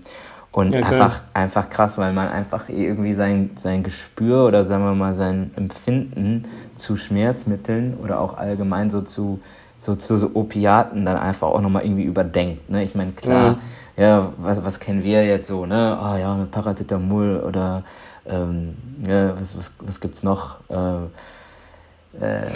und 0.51 0.73
ja, 0.73 0.81
einfach, 0.81 1.21
einfach 1.33 1.69
krass, 1.69 1.97
weil 1.97 2.11
man 2.11 2.27
einfach 2.27 2.69
irgendwie 2.69 3.13
sein, 3.13 3.51
sein 3.55 3.83
Gespür 3.83 4.47
oder 4.47 4.65
sagen 4.65 4.83
wir 4.83 4.95
mal 4.95 5.15
sein 5.15 5.51
Empfinden 5.55 6.47
zu 6.75 6.97
Schmerzmitteln 6.97 7.97
oder 8.01 8.19
auch 8.19 8.37
allgemein 8.37 8.89
so 8.89 9.01
zu, 9.01 9.41
so 9.77 9.95
zu 9.95 10.17
so 10.17 10.31
Opiaten 10.33 11.05
dann 11.05 11.17
einfach 11.17 11.47
auch 11.47 11.61
nochmal 11.61 11.83
irgendwie 11.83 12.03
überdenkt. 12.03 12.69
Ne? 12.69 12.83
Ich 12.83 12.95
meine, 12.95 13.11
klar, 13.11 13.51
mhm. 13.51 13.57
Ja, 13.99 14.31
was, 14.37 14.63
was 14.63 14.79
kennen 14.79 15.03
wir 15.03 15.25
jetzt 15.25 15.47
so, 15.47 15.65
ne? 15.65 15.97
Ah 16.01 16.17
ja, 16.17 16.33
eine 16.33 16.45
Paracetamol 16.45 17.41
oder 17.41 17.83
ähm, 18.25 18.75
ja, 19.05 19.39
was, 19.39 19.57
was, 19.57 19.73
was 19.79 19.99
gibt's 19.99 20.23
noch? 20.23 20.59
Äh, 20.69 22.23
äh, 22.23 22.51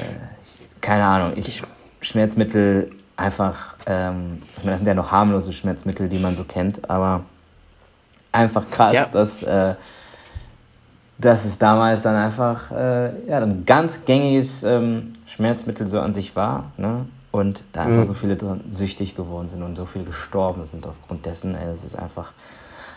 keine 0.79 1.03
Ahnung, 1.03 1.33
ich 1.35 1.61
Schmerzmittel 1.99 2.91
einfach, 3.17 3.75
ähm, 3.85 4.41
ich 4.57 4.63
meine, 4.63 4.71
das 4.71 4.79
sind 4.79 4.87
ja 4.87 4.93
noch 4.93 5.11
harmlose 5.11 5.51
Schmerzmittel, 5.51 6.07
die 6.07 6.19
man 6.19 6.35
so 6.37 6.45
kennt, 6.45 6.89
aber 6.89 7.25
einfach 8.31 8.69
krass, 8.71 8.93
ja. 8.93 9.05
dass, 9.11 9.43
äh, 9.43 9.75
dass 11.17 11.43
es 11.43 11.57
damals 11.57 12.03
dann 12.03 12.15
einfach 12.15 12.71
äh, 12.71 13.27
ja, 13.27 13.39
ein 13.39 13.65
ganz 13.65 14.05
gängiges 14.05 14.63
ähm, 14.63 15.13
Schmerzmittel 15.27 15.87
so 15.87 15.99
an 15.99 16.13
sich 16.13 16.35
war. 16.37 16.71
Ne? 16.77 17.05
Und 17.33 17.63
da 17.71 17.81
einfach 17.81 17.97
mhm. 17.97 18.03
so 18.03 18.13
viele 18.13 18.35
dran 18.35 18.61
süchtig 18.69 19.15
geworden 19.15 19.47
sind 19.47 19.63
und 19.63 19.75
so 19.75 19.87
viele 19.87 20.05
gestorben 20.05 20.65
sind 20.65 20.85
aufgrund 20.85 21.25
dessen. 21.25 21.55
Ey, 21.55 21.65
das 21.65 21.83
ist 21.83 21.97
einfach, 21.97 22.31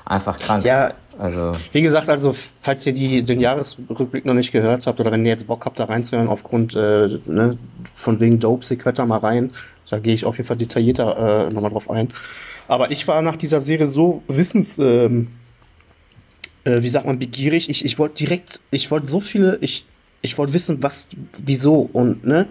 einfach 0.04 0.38
krank. 0.38 0.62
Ja, 0.62 0.92
also. 1.18 1.52
Wie 1.72 1.80
gesagt, 1.80 2.10
also, 2.10 2.36
falls 2.60 2.84
ihr 2.84 2.92
die, 2.92 3.22
den 3.22 3.40
Jahresrückblick 3.40 4.26
noch 4.26 4.34
nicht 4.34 4.52
gehört 4.52 4.86
habt 4.86 5.00
oder 5.00 5.10
wenn 5.10 5.24
ihr 5.24 5.32
jetzt 5.32 5.46
Bock 5.46 5.64
habt, 5.64 5.78
da 5.78 5.86
reinzuhören, 5.86 6.28
aufgrund 6.28 6.74
äh, 6.74 7.18
ne, 7.24 7.56
von 7.94 8.20
wegen 8.20 8.38
Dopesick, 8.38 8.84
hört 8.84 8.98
da 8.98 9.06
mal 9.06 9.20
rein. 9.20 9.52
Da 9.88 10.00
gehe 10.00 10.12
ich 10.12 10.26
auf 10.26 10.36
jeden 10.36 10.46
Fall 10.46 10.58
detaillierter 10.58 11.46
äh, 11.46 11.52
nochmal 11.54 11.70
drauf 11.70 11.88
ein. 11.88 12.12
Aber 12.68 12.90
ich 12.90 13.08
war 13.08 13.22
nach 13.22 13.36
dieser 13.36 13.62
Serie 13.62 13.86
so 13.86 14.22
wissens, 14.28 14.76
ähm, 14.76 15.28
äh, 16.64 16.82
wie 16.82 16.90
sagt 16.90 17.06
man, 17.06 17.18
begierig. 17.18 17.70
Ich, 17.70 17.86
ich 17.86 17.98
wollte 17.98 18.16
direkt, 18.16 18.60
ich 18.70 18.90
wollte 18.90 19.06
so 19.06 19.22
viele, 19.22 19.56
ich, 19.62 19.86
ich 20.20 20.36
wollte 20.36 20.52
wissen, 20.52 20.82
was, 20.82 21.08
wieso 21.42 21.88
und, 21.90 22.26
ne? 22.26 22.46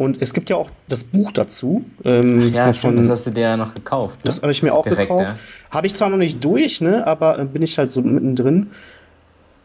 Und 0.00 0.22
es 0.22 0.32
gibt 0.32 0.48
ja 0.48 0.56
auch 0.56 0.70
das 0.88 1.04
Buch 1.04 1.30
dazu. 1.30 1.84
Ähm, 2.06 2.50
ja, 2.54 2.72
von, 2.72 2.96
das 2.96 3.10
hast 3.10 3.26
du 3.26 3.32
dir 3.32 3.42
ja 3.42 3.56
noch 3.58 3.74
gekauft. 3.74 4.24
Ne? 4.24 4.30
Das 4.30 4.40
habe 4.40 4.50
ich 4.50 4.62
mir 4.62 4.72
auch 4.72 4.82
Direkt, 4.82 5.10
gekauft. 5.10 5.34
Ja. 5.36 5.36
Habe 5.70 5.88
ich 5.88 5.94
zwar 5.94 6.08
noch 6.08 6.16
nicht 6.16 6.42
durch, 6.42 6.80
ne, 6.80 7.06
aber 7.06 7.38
äh, 7.38 7.44
bin 7.44 7.60
ich 7.60 7.76
halt 7.76 7.90
so 7.90 8.00
mittendrin. 8.00 8.70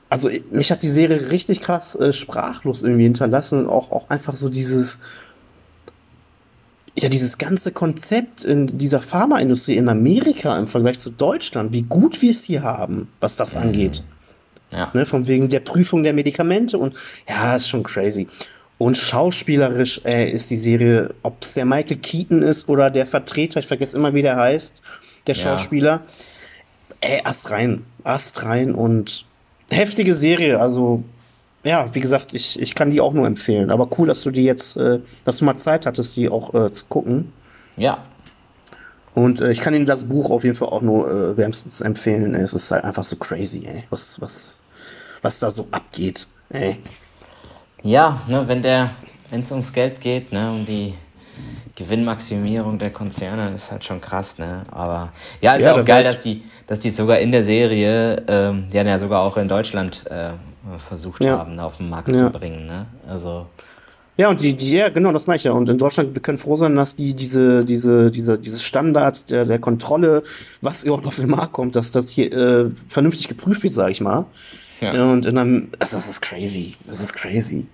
Also 0.09 0.29
mich 0.51 0.73
hat 0.73 0.83
die 0.83 0.89
Serie 0.89 1.31
richtig 1.31 1.61
krass 1.61 1.95
äh, 1.95 2.11
sprachlos 2.11 2.83
irgendwie 2.83 3.03
hinterlassen 3.03 3.59
und 3.59 3.69
auch, 3.69 3.93
auch 3.93 4.09
einfach 4.09 4.35
so 4.35 4.49
dieses, 4.49 4.97
ja, 6.95 7.07
dieses 7.07 7.37
ganze 7.37 7.71
Konzept 7.71 8.43
in 8.43 8.77
dieser 8.77 9.01
Pharmaindustrie 9.01 9.77
in 9.77 9.87
Amerika 9.87 10.59
im 10.59 10.67
Vergleich 10.67 10.99
zu 10.99 11.11
Deutschland, 11.11 11.71
wie 11.71 11.83
gut 11.83 12.21
wir 12.21 12.31
es 12.31 12.43
hier 12.43 12.61
haben, 12.61 13.07
was 13.21 13.37
das 13.37 13.55
mhm. 13.55 13.61
angeht. 13.61 14.03
Ja. 14.73 14.91
Ne, 14.93 15.05
von 15.05 15.27
wegen 15.27 15.47
der 15.47 15.61
Prüfung 15.61 16.03
der 16.03 16.11
Medikamente 16.11 16.77
und 16.77 16.93
ja, 17.25 17.55
ist 17.55 17.69
schon 17.69 17.83
crazy. 17.83 18.27
Und 18.77 18.97
schauspielerisch 18.97 20.01
äh, 20.03 20.29
ist 20.29 20.49
die 20.49 20.57
Serie, 20.57 21.13
ob 21.23 21.41
es 21.41 21.53
der 21.53 21.65
Michael 21.65 21.97
Keaton 21.97 22.41
ist 22.41 22.67
oder 22.67 22.89
der 22.89 23.07
Vertreter, 23.07 23.61
ich 23.61 23.67
vergesse 23.67 23.97
immer, 23.97 24.13
wie 24.13 24.21
der 24.21 24.35
heißt, 24.35 24.75
der 25.27 25.35
Schauspieler. 25.35 26.01
Ja. 27.01 27.09
Ey, 27.09 27.21
Ast 27.23 27.49
rein, 27.51 27.85
Ast 28.03 28.43
rein 28.43 28.75
und 28.75 29.25
heftige 29.69 30.13
Serie. 30.13 30.59
Also, 30.59 31.03
ja, 31.63 31.93
wie 31.93 32.01
gesagt, 32.01 32.33
ich, 32.33 32.59
ich 32.59 32.75
kann 32.75 32.91
die 32.91 32.99
auch 32.99 33.13
nur 33.13 33.27
empfehlen. 33.27 33.71
Aber 33.71 33.89
cool, 33.97 34.07
dass 34.07 34.21
du 34.23 34.31
die 34.31 34.43
jetzt, 34.43 34.75
äh, 34.75 34.99
dass 35.23 35.37
du 35.37 35.45
mal 35.45 35.57
Zeit 35.57 35.85
hattest, 35.85 36.17
die 36.17 36.29
auch 36.29 36.53
äh, 36.53 36.71
zu 36.71 36.85
gucken. 36.85 37.31
Ja. 37.77 38.03
Und 39.13 39.39
äh, 39.39 39.51
ich 39.51 39.61
kann 39.61 39.73
Ihnen 39.73 39.85
das 39.85 40.03
Buch 40.03 40.29
auf 40.29 40.43
jeden 40.43 40.55
Fall 40.55 40.67
auch 40.69 40.81
nur 40.81 41.09
äh, 41.09 41.37
wärmstens 41.37 41.79
empfehlen. 41.79 42.35
Es 42.35 42.53
ist 42.53 42.71
halt 42.71 42.83
einfach 42.83 43.05
so 43.05 43.15
crazy, 43.15 43.65
ey, 43.65 43.85
was, 43.89 44.19
was, 44.19 44.59
was 45.21 45.39
da 45.39 45.49
so 45.49 45.67
abgeht. 45.71 46.27
Ey. 46.49 46.77
Ja, 47.83 48.21
ne, 48.27 48.43
wenn 48.47 48.61
der, 48.61 48.91
wenn 49.29 49.41
es 49.41 49.51
ums 49.51 49.73
Geld 49.73 50.01
geht, 50.01 50.31
ne, 50.31 50.49
um 50.49 50.65
die 50.65 50.93
Gewinnmaximierung 51.75 52.79
der 52.79 52.89
Konzerne, 52.89 53.51
ist 53.53 53.69
halt 53.69 53.83
schon 53.83 53.99
krass, 53.99 54.37
ne? 54.37 54.63
Aber 54.71 55.11
ja, 55.41 55.55
ist 55.55 55.65
ja, 55.65 55.75
auch 55.75 55.83
geil, 55.83 56.03
dass 56.03 56.21
die, 56.21 56.43
dass 56.67 56.79
die 56.79 56.89
sogar 56.89 57.19
in 57.19 57.31
der 57.31 57.43
Serie, 57.43 58.23
ähm, 58.27 58.69
die 58.71 58.79
haben 58.79 58.87
ja 58.87 58.97
sogar 58.97 59.21
auch 59.21 59.35
in 59.35 59.49
Deutschland 59.49 60.05
äh, 60.09 60.29
versucht 60.79 61.23
ja. 61.23 61.37
haben, 61.37 61.59
auf 61.59 61.77
den 61.77 61.89
Markt 61.89 62.07
ja. 62.09 62.15
zu 62.15 62.29
bringen, 62.29 62.65
ne? 62.65 62.85
Also. 63.07 63.47
Ja, 64.17 64.29
und 64.29 64.39
die, 64.39 64.53
die, 64.53 64.71
ja, 64.71 64.87
genau, 64.87 65.11
das 65.11 65.27
mache 65.27 65.35
ich 65.35 65.43
ja. 65.43 65.51
Und 65.51 65.69
in 65.69 65.77
Deutschland, 65.77 66.15
wir 66.15 66.21
können 66.21 66.37
froh 66.37 66.55
sein, 66.55 66.73
dass 66.77 66.95
die 66.95 67.13
diese, 67.13 67.65
diese, 67.65 68.09
diese, 68.09 68.39
dieses 68.39 68.63
Standard 68.63 69.29
der, 69.29 69.43
der 69.43 69.59
Kontrolle, 69.59 70.23
was 70.61 70.85
überhaupt 70.85 71.05
auf 71.05 71.17
den 71.17 71.29
Markt 71.29 71.51
kommt, 71.51 71.75
dass 71.75 71.91
das 71.91 72.09
hier 72.09 72.31
äh, 72.31 72.69
vernünftig 72.87 73.27
geprüft 73.27 73.63
wird, 73.63 73.73
sage 73.73 73.91
ich 73.91 73.99
mal. 73.99 74.25
Ja. 74.81 75.11
Und 75.11 75.25
in 75.25 75.37
einem, 75.37 75.69
also 75.79 75.97
das 75.97 76.09
ist 76.09 76.21
crazy. 76.21 76.75
Das 76.87 76.99
ist 76.99 77.13
crazy. 77.13 77.65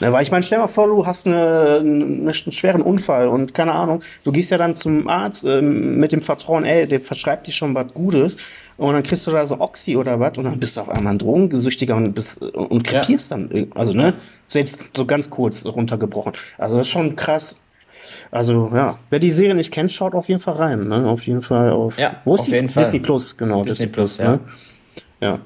Ne, 0.00 0.12
weil 0.12 0.22
ich 0.22 0.30
meine, 0.30 0.42
stell 0.42 0.58
mal 0.58 0.66
vor, 0.66 0.86
du 0.86 1.06
hast 1.06 1.26
eine, 1.26 1.78
eine, 1.80 2.04
einen 2.04 2.32
schweren 2.32 2.82
Unfall 2.82 3.28
und 3.28 3.52
keine 3.54 3.72
Ahnung, 3.72 4.02
du 4.24 4.32
gehst 4.32 4.50
ja 4.50 4.58
dann 4.58 4.74
zum 4.74 5.08
Arzt 5.08 5.44
äh, 5.44 5.60
mit 5.60 6.12
dem 6.12 6.22
Vertrauen, 6.22 6.64
ey, 6.64 6.86
der 6.86 7.00
verschreibt 7.00 7.46
dir 7.46 7.52
schon 7.52 7.74
was 7.74 7.92
Gutes 7.92 8.38
und 8.78 8.94
dann 8.94 9.02
kriegst 9.02 9.26
du 9.26 9.30
da 9.30 9.46
so 9.46 9.60
Oxy 9.60 9.96
oder 9.96 10.18
was 10.18 10.38
und 10.38 10.44
dann 10.44 10.58
bist 10.58 10.76
du 10.76 10.80
auf 10.80 10.88
einmal 10.88 11.14
ein 11.14 11.18
Drogengesüchtiger 11.18 11.96
und, 11.96 12.14
bist, 12.14 12.40
und 12.40 12.82
krepierst 12.82 13.30
ja. 13.30 13.36
dann. 13.36 13.66
Also, 13.74 13.92
ne? 13.92 14.14
So 14.48 14.58
jetzt 14.58 14.78
so 14.96 15.04
ganz 15.04 15.28
kurz 15.28 15.66
runtergebrochen. 15.66 16.32
Also 16.56 16.78
das 16.78 16.86
ist 16.86 16.92
schon 16.92 17.14
krass. 17.14 17.56
Also 18.30 18.70
ja, 18.74 18.98
wer 19.10 19.18
die 19.18 19.30
Serie 19.30 19.54
nicht 19.54 19.72
kennt, 19.72 19.92
schaut 19.92 20.14
auf 20.14 20.28
jeden 20.28 20.40
Fall 20.40 20.54
rein. 20.54 20.88
Ne? 20.88 21.06
Auf 21.06 21.26
jeden 21.26 21.42
Fall 21.42 21.70
auf. 21.70 21.98
Ja, 21.98 22.16
wo 22.24 22.34
ist 22.34 22.40
auf 22.40 22.46
die? 22.46 22.52
jeden 22.52 22.68
Fall. 22.68 22.84
Disney 22.84 23.00
Plus, 23.00 23.36
genau. 23.36 23.64
Disney, 23.64 23.70
Disney 23.70 23.86
Plus, 23.88 24.16
Plus, 24.16 24.24
ja. 24.24 24.32
Ne? 24.32 24.40
Ja. 25.20 25.38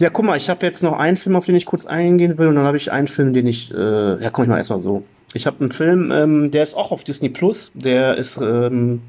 Ja, 0.00 0.08
guck 0.08 0.24
mal, 0.24 0.38
ich 0.38 0.48
habe 0.48 0.64
jetzt 0.64 0.82
noch 0.82 0.98
einen 0.98 1.18
Film, 1.18 1.36
auf 1.36 1.44
den 1.44 1.54
ich 1.54 1.66
kurz 1.66 1.84
eingehen 1.84 2.38
will, 2.38 2.48
und 2.48 2.54
dann 2.54 2.64
habe 2.64 2.78
ich 2.78 2.90
einen 2.90 3.06
Film, 3.06 3.34
den 3.34 3.46
ich. 3.46 3.70
Äh, 3.70 4.22
ja, 4.22 4.30
komm 4.30 4.44
ich 4.44 4.48
mal 4.48 4.56
erstmal 4.56 4.78
so. 4.78 5.04
Ich 5.34 5.46
habe 5.46 5.60
einen 5.60 5.70
Film, 5.70 6.10
ähm, 6.10 6.50
der 6.50 6.62
ist 6.62 6.74
auch 6.74 6.90
auf 6.90 7.04
Disney 7.04 7.28
Plus, 7.28 7.70
der 7.74 8.16
ist 8.16 8.38
ähm, 8.38 9.02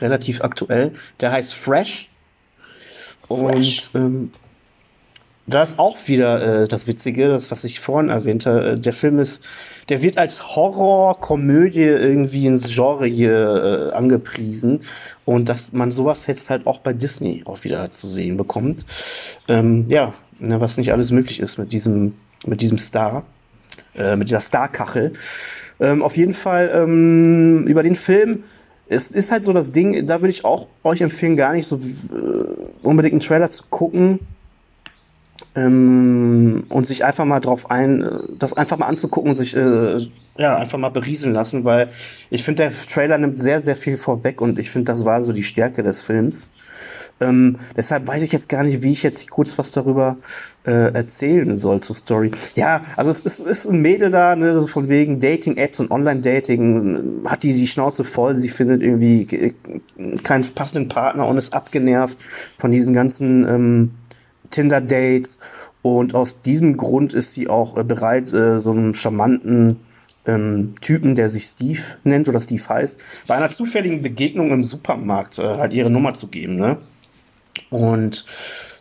relativ 0.00 0.42
aktuell. 0.42 0.90
Der 1.20 1.30
heißt 1.30 1.54
Fresh. 1.54 2.10
Fresh. 3.28 3.90
Und 3.94 4.00
ähm, 4.00 4.32
da 5.46 5.62
ist 5.62 5.78
auch 5.78 5.96
wieder 6.08 6.62
äh, 6.64 6.68
das 6.68 6.88
Witzige, 6.88 7.28
das, 7.28 7.52
was 7.52 7.62
ich 7.62 7.78
vorhin 7.78 8.10
erwähnte. 8.10 8.72
Äh, 8.72 8.80
der 8.80 8.94
Film 8.94 9.20
ist, 9.20 9.44
der 9.88 10.02
wird 10.02 10.18
als 10.18 10.56
Horror-Komödie 10.56 11.80
irgendwie 11.80 12.46
ins 12.46 12.72
Genre 12.72 13.06
hier 13.06 13.90
äh, 13.92 13.96
angepriesen. 13.96 14.80
Und 15.24 15.48
dass 15.48 15.72
man 15.72 15.92
sowas 15.92 16.26
jetzt 16.26 16.50
halt 16.50 16.66
auch 16.66 16.78
bei 16.80 16.92
Disney 16.92 17.42
auch 17.44 17.64
wieder 17.64 17.90
zu 17.90 18.08
sehen 18.08 18.36
bekommt. 18.36 18.84
Ähm, 19.48 19.86
ja, 19.88 20.14
ne, 20.38 20.60
was 20.60 20.76
nicht 20.76 20.92
alles 20.92 21.10
möglich 21.10 21.40
ist 21.40 21.58
mit 21.58 21.72
diesem, 21.72 22.14
mit 22.46 22.60
diesem 22.60 22.78
Star, 22.78 23.24
äh, 23.94 24.16
mit 24.16 24.28
dieser 24.28 24.40
Starkachel. 24.40 25.12
Ähm, 25.80 26.02
auf 26.02 26.16
jeden 26.16 26.32
Fall 26.32 26.70
ähm, 26.74 27.66
über 27.66 27.82
den 27.82 27.96
Film 27.96 28.44
es 28.92 29.10
ist 29.10 29.32
halt 29.32 29.42
so 29.44 29.52
das 29.52 29.72
Ding, 29.72 30.06
da 30.06 30.20
würde 30.20 30.30
ich 30.30 30.44
auch 30.44 30.66
euch 30.84 31.00
empfehlen, 31.00 31.36
gar 31.36 31.54
nicht 31.54 31.66
so 31.66 31.76
äh, 31.76 31.78
unbedingt 32.82 33.14
einen 33.14 33.20
Trailer 33.20 33.50
zu 33.50 33.64
gucken, 33.70 34.20
ähm, 35.54 36.64
und 36.68 36.86
sich 36.86 37.04
einfach 37.04 37.24
mal 37.24 37.40
drauf 37.40 37.70
ein, 37.70 38.02
äh, 38.02 38.18
das 38.38 38.52
einfach 38.52 38.78
mal 38.78 38.86
anzugucken 38.86 39.30
und 39.30 39.36
sich 39.36 39.56
äh, 39.56 40.08
ja 40.38 40.56
einfach 40.56 40.78
mal 40.78 40.90
berieseln 40.90 41.34
lassen, 41.34 41.64
weil 41.64 41.90
ich 42.30 42.42
finde, 42.42 42.64
der 42.64 42.72
Trailer 42.72 43.18
nimmt 43.18 43.38
sehr, 43.38 43.62
sehr 43.62 43.76
viel 43.76 43.96
vorweg 43.96 44.40
und 44.40 44.58
ich 44.58 44.70
finde, 44.70 44.92
das 44.92 45.04
war 45.04 45.22
so 45.22 45.32
die 45.32 45.42
Stärke 45.42 45.82
des 45.82 46.02
Films. 46.02 46.50
Ähm, 47.20 47.58
deshalb 47.76 48.06
weiß 48.06 48.22
ich 48.22 48.32
jetzt 48.32 48.48
gar 48.48 48.64
nicht, 48.64 48.82
wie 48.82 48.90
ich 48.90 49.02
jetzt 49.02 49.30
kurz 49.30 49.56
was 49.56 49.70
darüber 49.70 50.16
äh, 50.64 50.92
erzählen 50.92 51.54
soll 51.56 51.80
zur 51.80 51.94
Story. 51.94 52.32
Ja, 52.56 52.84
also 52.96 53.10
es 53.10 53.20
ist, 53.20 53.40
ist 53.40 53.66
ein 53.66 53.80
Mädel 53.80 54.10
da, 54.10 54.34
ne, 54.34 54.60
so 54.60 54.66
von 54.66 54.88
wegen 54.88 55.20
Dating-Apps 55.20 55.78
und 55.78 55.90
Online-Dating, 55.90 57.22
hat 57.26 57.42
die 57.42 57.52
die 57.52 57.68
Schnauze 57.68 58.04
voll, 58.04 58.36
sie 58.36 58.48
findet 58.48 58.82
irgendwie 58.82 59.54
keinen 60.24 60.54
passenden 60.54 60.88
Partner 60.88 61.26
und 61.28 61.38
ist 61.38 61.54
abgenervt 61.54 62.18
von 62.58 62.72
diesen 62.72 62.94
ganzen 62.94 63.46
ähm, 63.46 63.90
Tinder-Dates. 64.52 65.38
Und 65.82 66.14
aus 66.14 66.42
diesem 66.42 66.76
Grund 66.76 67.12
ist 67.12 67.34
sie 67.34 67.48
auch 67.48 67.76
äh, 67.76 67.82
bereit, 67.82 68.32
äh, 68.32 68.60
so 68.60 68.70
einen 68.70 68.94
charmanten 68.94 69.80
ähm, 70.26 70.74
Typen, 70.80 71.16
der 71.16 71.28
sich 71.28 71.46
Steve 71.46 71.80
nennt 72.04 72.28
oder 72.28 72.38
Steve 72.38 72.62
heißt, 72.68 72.98
bei 73.26 73.34
einer 73.34 73.50
zufälligen 73.50 74.02
Begegnung 74.02 74.52
im 74.52 74.62
Supermarkt 74.62 75.40
äh, 75.40 75.56
halt 75.56 75.72
ihre 75.72 75.90
Nummer 75.90 76.14
zu 76.14 76.28
geben. 76.28 76.56
Ne? 76.56 76.78
Und 77.70 78.24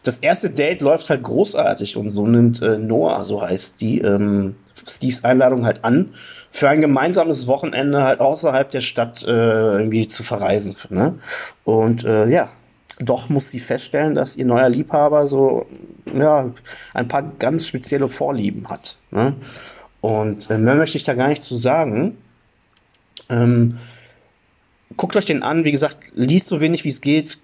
das 0.03 0.19
erste 0.19 0.49
Date 0.51 0.81
läuft 0.81 1.09
halt 1.09 1.23
großartig 1.23 1.97
und 1.97 2.11
so 2.11 2.27
nimmt 2.27 2.61
äh, 2.61 2.77
Noah, 2.77 3.23
so 3.23 3.41
heißt 3.41 3.81
die, 3.81 3.99
ähm, 3.99 4.55
Steves 4.87 5.23
Einladung 5.23 5.65
halt 5.65 5.83
an, 5.83 6.13
für 6.51 6.69
ein 6.69 6.81
gemeinsames 6.81 7.47
Wochenende 7.47 8.03
halt 8.03 8.19
außerhalb 8.19 8.69
der 8.71 8.81
Stadt 8.81 9.23
äh, 9.23 9.27
irgendwie 9.27 10.07
zu 10.07 10.23
verreisen. 10.23 10.75
Ne? 10.89 11.15
Und 11.63 12.03
äh, 12.03 12.27
ja, 12.27 12.49
doch 12.99 13.29
muss 13.29 13.49
sie 13.49 13.59
feststellen, 13.59 14.15
dass 14.15 14.35
ihr 14.35 14.45
neuer 14.45 14.69
Liebhaber 14.69 15.27
so 15.27 15.65
ja, 16.13 16.51
ein 16.93 17.07
paar 17.07 17.23
ganz 17.39 17.67
spezielle 17.67 18.09
Vorlieben 18.09 18.69
hat. 18.69 18.97
Ne? 19.11 19.33
Und 20.01 20.49
äh, 20.49 20.57
mehr 20.57 20.75
möchte 20.75 20.97
ich 20.97 21.03
da 21.03 21.13
gar 21.13 21.29
nicht 21.29 21.43
zu 21.43 21.57
sagen. 21.57 22.17
Ähm, 23.29 23.77
guckt 24.97 25.15
euch 25.15 25.25
den 25.25 25.43
an, 25.43 25.63
wie 25.63 25.71
gesagt, 25.71 25.97
liest 26.13 26.47
so 26.47 26.59
wenig 26.59 26.83
wie 26.83 26.89
es 26.89 27.01
geht. 27.01 27.37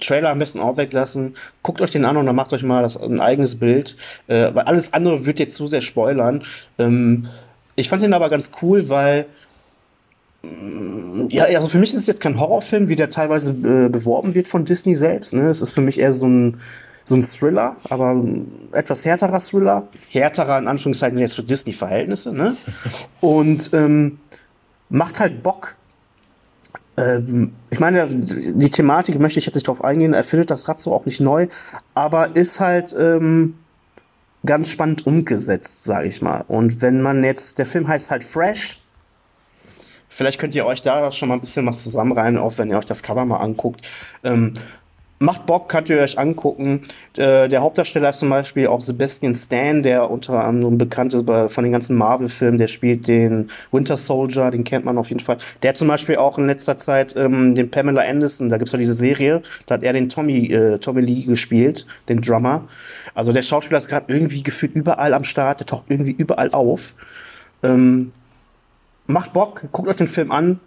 Trailer 0.00 0.30
am 0.30 0.38
besten 0.38 0.60
auch 0.60 0.76
weglassen. 0.76 1.36
Guckt 1.62 1.80
euch 1.80 1.90
den 1.90 2.04
an 2.04 2.16
und 2.16 2.26
dann 2.26 2.36
macht 2.36 2.52
euch 2.52 2.62
mal 2.62 2.82
das, 2.82 2.96
ein 2.96 3.20
eigenes 3.20 3.58
Bild. 3.58 3.96
Äh, 4.26 4.54
weil 4.54 4.64
alles 4.64 4.92
andere 4.92 5.24
wird 5.26 5.38
jetzt 5.38 5.56
zu 5.56 5.68
sehr 5.68 5.80
spoilern. 5.80 6.44
Ähm, 6.78 7.28
ich 7.76 7.88
fand 7.88 8.02
den 8.02 8.14
aber 8.14 8.28
ganz 8.28 8.50
cool, 8.60 8.88
weil 8.88 9.26
ja, 11.28 11.44
also 11.44 11.68
für 11.68 11.78
mich 11.78 11.92
ist 11.94 12.00
es 12.00 12.06
jetzt 12.06 12.20
kein 12.20 12.38
Horrorfilm, 12.38 12.88
wie 12.88 12.96
der 12.96 13.10
teilweise 13.10 13.52
äh, 13.52 13.88
beworben 13.88 14.34
wird 14.34 14.48
von 14.48 14.64
Disney 14.64 14.94
selbst. 14.96 15.32
Ne? 15.32 15.48
Es 15.48 15.62
ist 15.62 15.72
für 15.72 15.80
mich 15.80 16.00
eher 16.00 16.12
so 16.12 16.26
ein, 16.26 16.60
so 17.04 17.14
ein 17.14 17.22
Thriller, 17.22 17.76
aber 17.88 18.10
ein 18.10 18.50
etwas 18.72 19.04
härterer 19.04 19.40
Thriller. 19.40 19.88
Härterer 20.10 20.58
in 20.58 20.68
Anführungszeichen 20.68 21.18
jetzt 21.18 21.36
für 21.36 21.42
Disney-Verhältnisse. 21.42 22.32
Ne? 22.32 22.56
Und 23.20 23.70
ähm, 23.72 24.18
macht 24.88 25.20
halt 25.20 25.42
Bock. 25.42 25.76
Ähm, 26.96 27.52
ich 27.70 27.78
meine, 27.78 28.06
die 28.08 28.70
Thematik 28.70 29.18
möchte 29.20 29.38
ich 29.38 29.46
jetzt 29.46 29.54
nicht 29.54 29.68
drauf 29.68 29.82
eingehen, 29.84 30.12
er 30.12 30.24
findet 30.24 30.50
das 30.50 30.68
Rad 30.68 30.80
so 30.80 30.92
auch 30.92 31.06
nicht 31.06 31.20
neu, 31.20 31.48
aber 31.94 32.36
ist 32.36 32.60
halt 32.60 32.94
ähm, 32.98 33.54
ganz 34.44 34.68
spannend 34.68 35.06
umgesetzt, 35.06 35.84
sage 35.84 36.08
ich 36.08 36.20
mal. 36.20 36.44
Und 36.48 36.82
wenn 36.82 37.00
man 37.00 37.24
jetzt, 37.24 37.58
der 37.58 37.66
Film 37.66 37.88
heißt 37.88 38.10
halt 38.10 38.24
Fresh, 38.24 38.81
vielleicht 40.12 40.38
könnt 40.38 40.54
ihr 40.54 40.66
euch 40.66 40.82
da 40.82 41.10
schon 41.10 41.28
mal 41.28 41.34
ein 41.34 41.40
bisschen 41.40 41.66
was 41.66 41.82
zusammenreihen, 41.82 42.38
auch 42.38 42.58
wenn 42.58 42.70
ihr 42.70 42.78
euch 42.78 42.84
das 42.84 43.02
Cover 43.02 43.24
mal 43.24 43.38
anguckt. 43.38 43.82
Ähm, 44.22 44.54
Macht 45.22 45.46
Bock, 45.46 45.68
könnt 45.68 45.88
ihr 45.88 46.00
euch 46.00 46.18
angucken. 46.18 46.88
Äh, 47.16 47.48
der 47.48 47.62
Hauptdarsteller 47.62 48.10
ist 48.10 48.18
zum 48.18 48.28
Beispiel 48.28 48.66
auch 48.66 48.80
Sebastian 48.80 49.36
Stan, 49.36 49.80
der 49.84 50.10
unter 50.10 50.42
anderem 50.42 50.78
bekannt 50.78 51.14
ist 51.14 51.24
von 51.24 51.62
den 51.62 51.70
ganzen 51.70 51.96
Marvel-Filmen. 51.96 52.58
Der 52.58 52.66
spielt 52.66 53.06
den 53.06 53.48
Winter 53.70 53.96
Soldier, 53.96 54.50
den 54.50 54.64
kennt 54.64 54.84
man 54.84 54.98
auf 54.98 55.10
jeden 55.10 55.20
Fall. 55.20 55.38
Der 55.62 55.68
hat 55.68 55.76
zum 55.76 55.86
Beispiel 55.86 56.16
auch 56.16 56.38
in 56.38 56.48
letzter 56.48 56.76
Zeit 56.76 57.14
ähm, 57.14 57.54
den 57.54 57.70
Pamela 57.70 58.02
Anderson, 58.02 58.48
da 58.48 58.58
gibt's 58.58 58.72
ja 58.72 58.80
diese 58.80 58.94
Serie, 58.94 59.42
da 59.66 59.76
hat 59.76 59.84
er 59.84 59.92
den 59.92 60.08
Tommy, 60.08 60.52
äh, 60.52 60.78
Tommy 60.78 61.02
Lee 61.02 61.22
gespielt, 61.22 61.86
den 62.08 62.20
Drummer. 62.20 62.64
Also 63.14 63.32
der 63.32 63.42
Schauspieler 63.42 63.78
ist 63.78 63.86
gerade 63.86 64.12
irgendwie 64.12 64.42
gefühlt 64.42 64.74
überall 64.74 65.14
am 65.14 65.22
Start, 65.22 65.60
der 65.60 65.68
taucht 65.68 65.84
irgendwie 65.86 66.16
überall 66.18 66.50
auf. 66.50 66.94
Ähm, 67.62 68.10
macht 69.06 69.32
Bock, 69.32 69.64
guckt 69.72 69.88
euch 69.88 69.96
den 69.96 70.08
Film 70.08 70.30
an, 70.30 70.60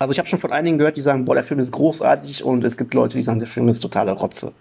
also 0.00 0.12
ich 0.12 0.18
habe 0.18 0.28
schon 0.28 0.38
von 0.38 0.50
einigen 0.50 0.78
gehört, 0.78 0.96
die 0.96 1.02
sagen, 1.02 1.26
boah, 1.26 1.34
der 1.34 1.44
Film 1.44 1.60
ist 1.60 1.72
großartig 1.72 2.42
und 2.42 2.64
es 2.64 2.78
gibt 2.78 2.94
Leute, 2.94 3.18
die 3.18 3.22
sagen, 3.22 3.38
der 3.38 3.46
Film 3.46 3.68
ist 3.68 3.80
totale 3.80 4.12
Rotze. 4.12 4.52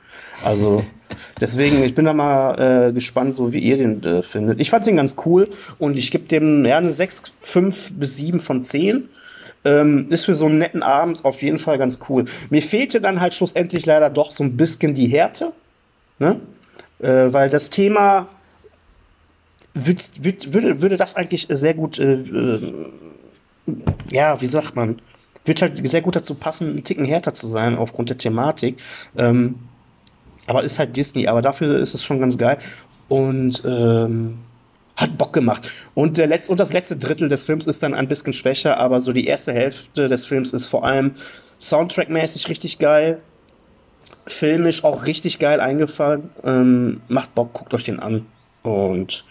Also 0.43 0.83
deswegen, 1.41 1.81
ich 1.81 1.95
bin 1.95 2.03
da 2.03 2.13
mal 2.13 2.89
äh, 2.89 2.91
gespannt, 2.91 3.37
so 3.37 3.53
wie 3.53 3.59
ihr 3.59 3.77
den 3.77 4.03
äh, 4.03 4.21
findet. 4.21 4.59
Ich 4.59 4.69
fand 4.69 4.85
den 4.85 4.97
ganz 4.97 5.15
cool 5.25 5.49
und 5.77 5.97
ich 5.97 6.11
gebe 6.11 6.25
dem 6.25 6.65
ja 6.65 6.77
eine 6.77 6.91
6, 6.91 7.23
5 7.41 7.91
bis 7.93 8.17
7 8.17 8.41
von 8.41 8.65
10. 8.65 9.07
Ähm, 9.63 10.07
ist 10.09 10.25
für 10.25 10.35
so 10.35 10.45
einen 10.45 10.57
netten 10.57 10.83
Abend 10.83 11.23
auf 11.23 11.41
jeden 11.41 11.57
Fall 11.57 11.77
ganz 11.77 11.99
cool. 12.09 12.25
Mir 12.49 12.61
fehlte 12.61 12.99
dann 12.99 13.21
halt 13.21 13.33
schlussendlich 13.33 13.85
leider 13.85 14.09
doch 14.09 14.31
so 14.31 14.43
ein 14.43 14.57
bisschen 14.57 14.93
die 14.93 15.07
Härte, 15.07 15.53
ne? 16.17 16.37
Äh, 16.99 17.31
weil 17.31 17.49
das 17.49 17.69
Thema 17.69 18.27
würd, 19.85 20.11
würd, 20.23 20.53
würde, 20.53 20.81
würde 20.81 20.97
das 20.97 21.15
eigentlich 21.15 21.47
sehr 21.49 21.73
gut, 21.73 21.99
äh, 21.99 22.13
äh, 22.13 22.73
ja, 24.11 24.39
wie 24.41 24.47
sagt 24.47 24.75
man, 24.75 25.01
wird 25.45 25.61
halt 25.61 25.87
sehr 25.87 26.01
gut 26.01 26.15
dazu 26.15 26.35
passen, 26.35 26.69
einen 26.69 26.83
Ticken 26.83 27.05
härter 27.05 27.33
zu 27.33 27.47
sein 27.47 27.77
aufgrund 27.77 28.09
der 28.09 28.17
Thematik. 28.17 28.77
Ähm, 29.17 29.55
aber 30.47 30.63
ist 30.63 30.79
halt 30.79 30.97
Disney, 30.97 31.27
aber 31.27 31.41
dafür 31.41 31.79
ist 31.79 31.93
es 31.93 32.03
schon 32.03 32.19
ganz 32.19 32.37
geil. 32.37 32.57
Und 33.07 33.63
ähm, 33.65 34.39
hat 34.95 35.17
Bock 35.17 35.33
gemacht. 35.33 35.71
Und, 35.95 36.17
der 36.17 36.27
letzte, 36.27 36.51
und 36.51 36.59
das 36.59 36.73
letzte 36.73 36.97
Drittel 36.97 37.29
des 37.29 37.45
Films 37.45 37.67
ist 37.67 37.81
dann 37.81 37.93
ein 37.93 38.07
bisschen 38.07 38.33
schwächer, 38.33 38.77
aber 38.77 38.99
so 38.99 39.13
die 39.13 39.25
erste 39.25 39.53
Hälfte 39.53 40.07
des 40.07 40.25
Films 40.25 40.53
ist 40.53 40.67
vor 40.67 40.85
allem 40.85 41.15
Soundtrack-mäßig 41.59 42.49
richtig 42.49 42.79
geil. 42.79 43.19
Filmisch 44.27 44.83
auch 44.83 45.05
richtig 45.05 45.39
geil 45.39 45.61
eingefallen. 45.61 46.29
Ähm, 46.43 47.01
macht 47.07 47.33
Bock, 47.33 47.53
guckt 47.53 47.73
euch 47.73 47.83
den 47.83 47.99
an. 47.99 48.25
Und 48.61 49.23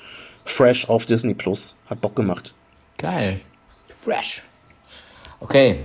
fresh 0.48 0.88
auf 0.88 1.06
Disney 1.06 1.34
Plus. 1.34 1.74
Hat 1.88 2.00
Bock 2.00 2.16
gemacht. 2.16 2.54
Geil. 2.96 3.40
Fresh. 3.88 4.42
Okay, 5.40 5.78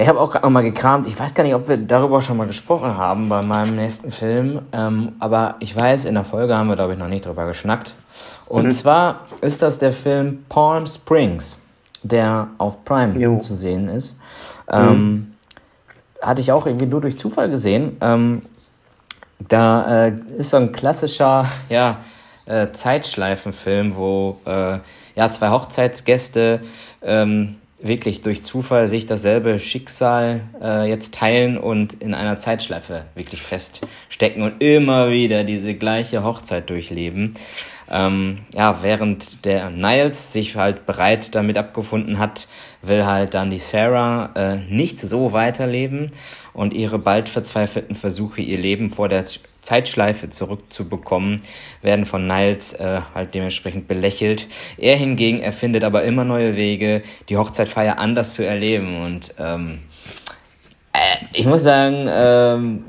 ich 0.00 0.08
habe 0.08 0.18
auch 0.18 0.30
gerade 0.30 0.46
nochmal 0.46 0.62
gekramt. 0.62 1.06
Ich 1.06 1.18
weiß 1.18 1.34
gar 1.34 1.44
nicht, 1.44 1.54
ob 1.54 1.68
wir 1.68 1.76
darüber 1.76 2.22
schon 2.22 2.38
mal 2.38 2.46
gesprochen 2.46 2.96
haben 2.96 3.28
bei 3.28 3.42
meinem 3.42 3.76
nächsten 3.76 4.10
Film. 4.10 4.62
Ähm, 4.72 5.12
aber 5.18 5.56
ich 5.60 5.76
weiß, 5.76 6.06
in 6.06 6.14
der 6.14 6.24
Folge 6.24 6.56
haben 6.56 6.68
wir, 6.68 6.76
glaube 6.76 6.94
ich, 6.94 6.98
noch 6.98 7.08
nicht 7.08 7.26
drüber 7.26 7.46
geschnackt. 7.46 7.94
Und 8.46 8.64
mhm. 8.66 8.70
zwar 8.70 9.26
ist 9.42 9.60
das 9.60 9.78
der 9.78 9.92
Film 9.92 10.44
Palm 10.48 10.86
Springs, 10.86 11.58
der 12.02 12.48
auf 12.56 12.82
Prime 12.84 13.18
jo. 13.18 13.38
zu 13.40 13.54
sehen 13.54 13.88
ist. 13.88 14.18
Ähm, 14.70 14.92
mhm. 14.92 15.34
Hatte 16.22 16.40
ich 16.40 16.50
auch 16.50 16.66
irgendwie 16.66 16.86
nur 16.86 17.02
durch 17.02 17.18
Zufall 17.18 17.50
gesehen. 17.50 17.98
Ähm, 18.00 18.42
da 19.38 20.06
äh, 20.06 20.12
ist 20.38 20.50
so 20.50 20.56
ein 20.56 20.72
klassischer, 20.72 21.46
ja, 21.68 21.98
äh, 22.46 22.72
Zeitschleifenfilm, 22.72 23.96
wo 23.96 24.40
äh, 24.46 24.78
ja 25.16 25.30
zwei 25.30 25.50
Hochzeitsgäste 25.50 26.60
ähm, 27.02 27.56
wirklich 27.82 28.20
durch 28.20 28.42
Zufall 28.42 28.88
sich 28.88 29.06
dasselbe 29.06 29.58
Schicksal 29.58 30.42
äh, 30.62 30.88
jetzt 30.88 31.14
teilen 31.14 31.56
und 31.58 31.94
in 31.94 32.14
einer 32.14 32.38
Zeitschleife 32.38 33.04
wirklich 33.14 33.42
feststecken 33.42 34.42
und 34.42 34.62
immer 34.62 35.10
wieder 35.10 35.44
diese 35.44 35.74
gleiche 35.74 36.22
Hochzeit 36.22 36.68
durchleben. 36.68 37.34
Ähm, 37.92 38.38
ja, 38.54 38.82
während 38.82 39.44
der 39.44 39.70
Niles 39.70 40.32
sich 40.32 40.54
halt 40.54 40.86
bereit 40.86 41.34
damit 41.34 41.58
abgefunden 41.58 42.18
hat, 42.18 42.46
will 42.82 43.04
halt 43.04 43.34
dann 43.34 43.50
die 43.50 43.58
Sarah 43.58 44.30
äh, 44.36 44.56
nicht 44.72 45.00
so 45.00 45.32
weiterleben 45.32 46.12
und 46.52 46.72
ihre 46.72 47.00
bald 47.00 47.28
verzweifelten 47.28 47.96
Versuche, 47.96 48.42
ihr 48.42 48.58
Leben 48.58 48.90
vor 48.90 49.08
der 49.08 49.24
Zeitschleife 49.62 50.30
zurückzubekommen, 50.30 51.42
werden 51.82 52.06
von 52.06 52.26
Niles 52.26 52.72
äh, 52.74 53.00
halt 53.14 53.34
dementsprechend 53.34 53.88
belächelt. 53.88 54.46
Er 54.78 54.96
hingegen 54.96 55.40
erfindet 55.40 55.84
aber 55.84 56.04
immer 56.04 56.24
neue 56.24 56.56
Wege, 56.56 57.02
die 57.28 57.36
Hochzeitfeier 57.36 57.98
anders 57.98 58.34
zu 58.34 58.46
erleben. 58.46 59.02
Und 59.02 59.34
ähm, 59.38 59.80
äh, 60.92 61.24
ich 61.32 61.46
muss 61.46 61.62
sagen, 61.62 62.06
ähm, 62.08 62.84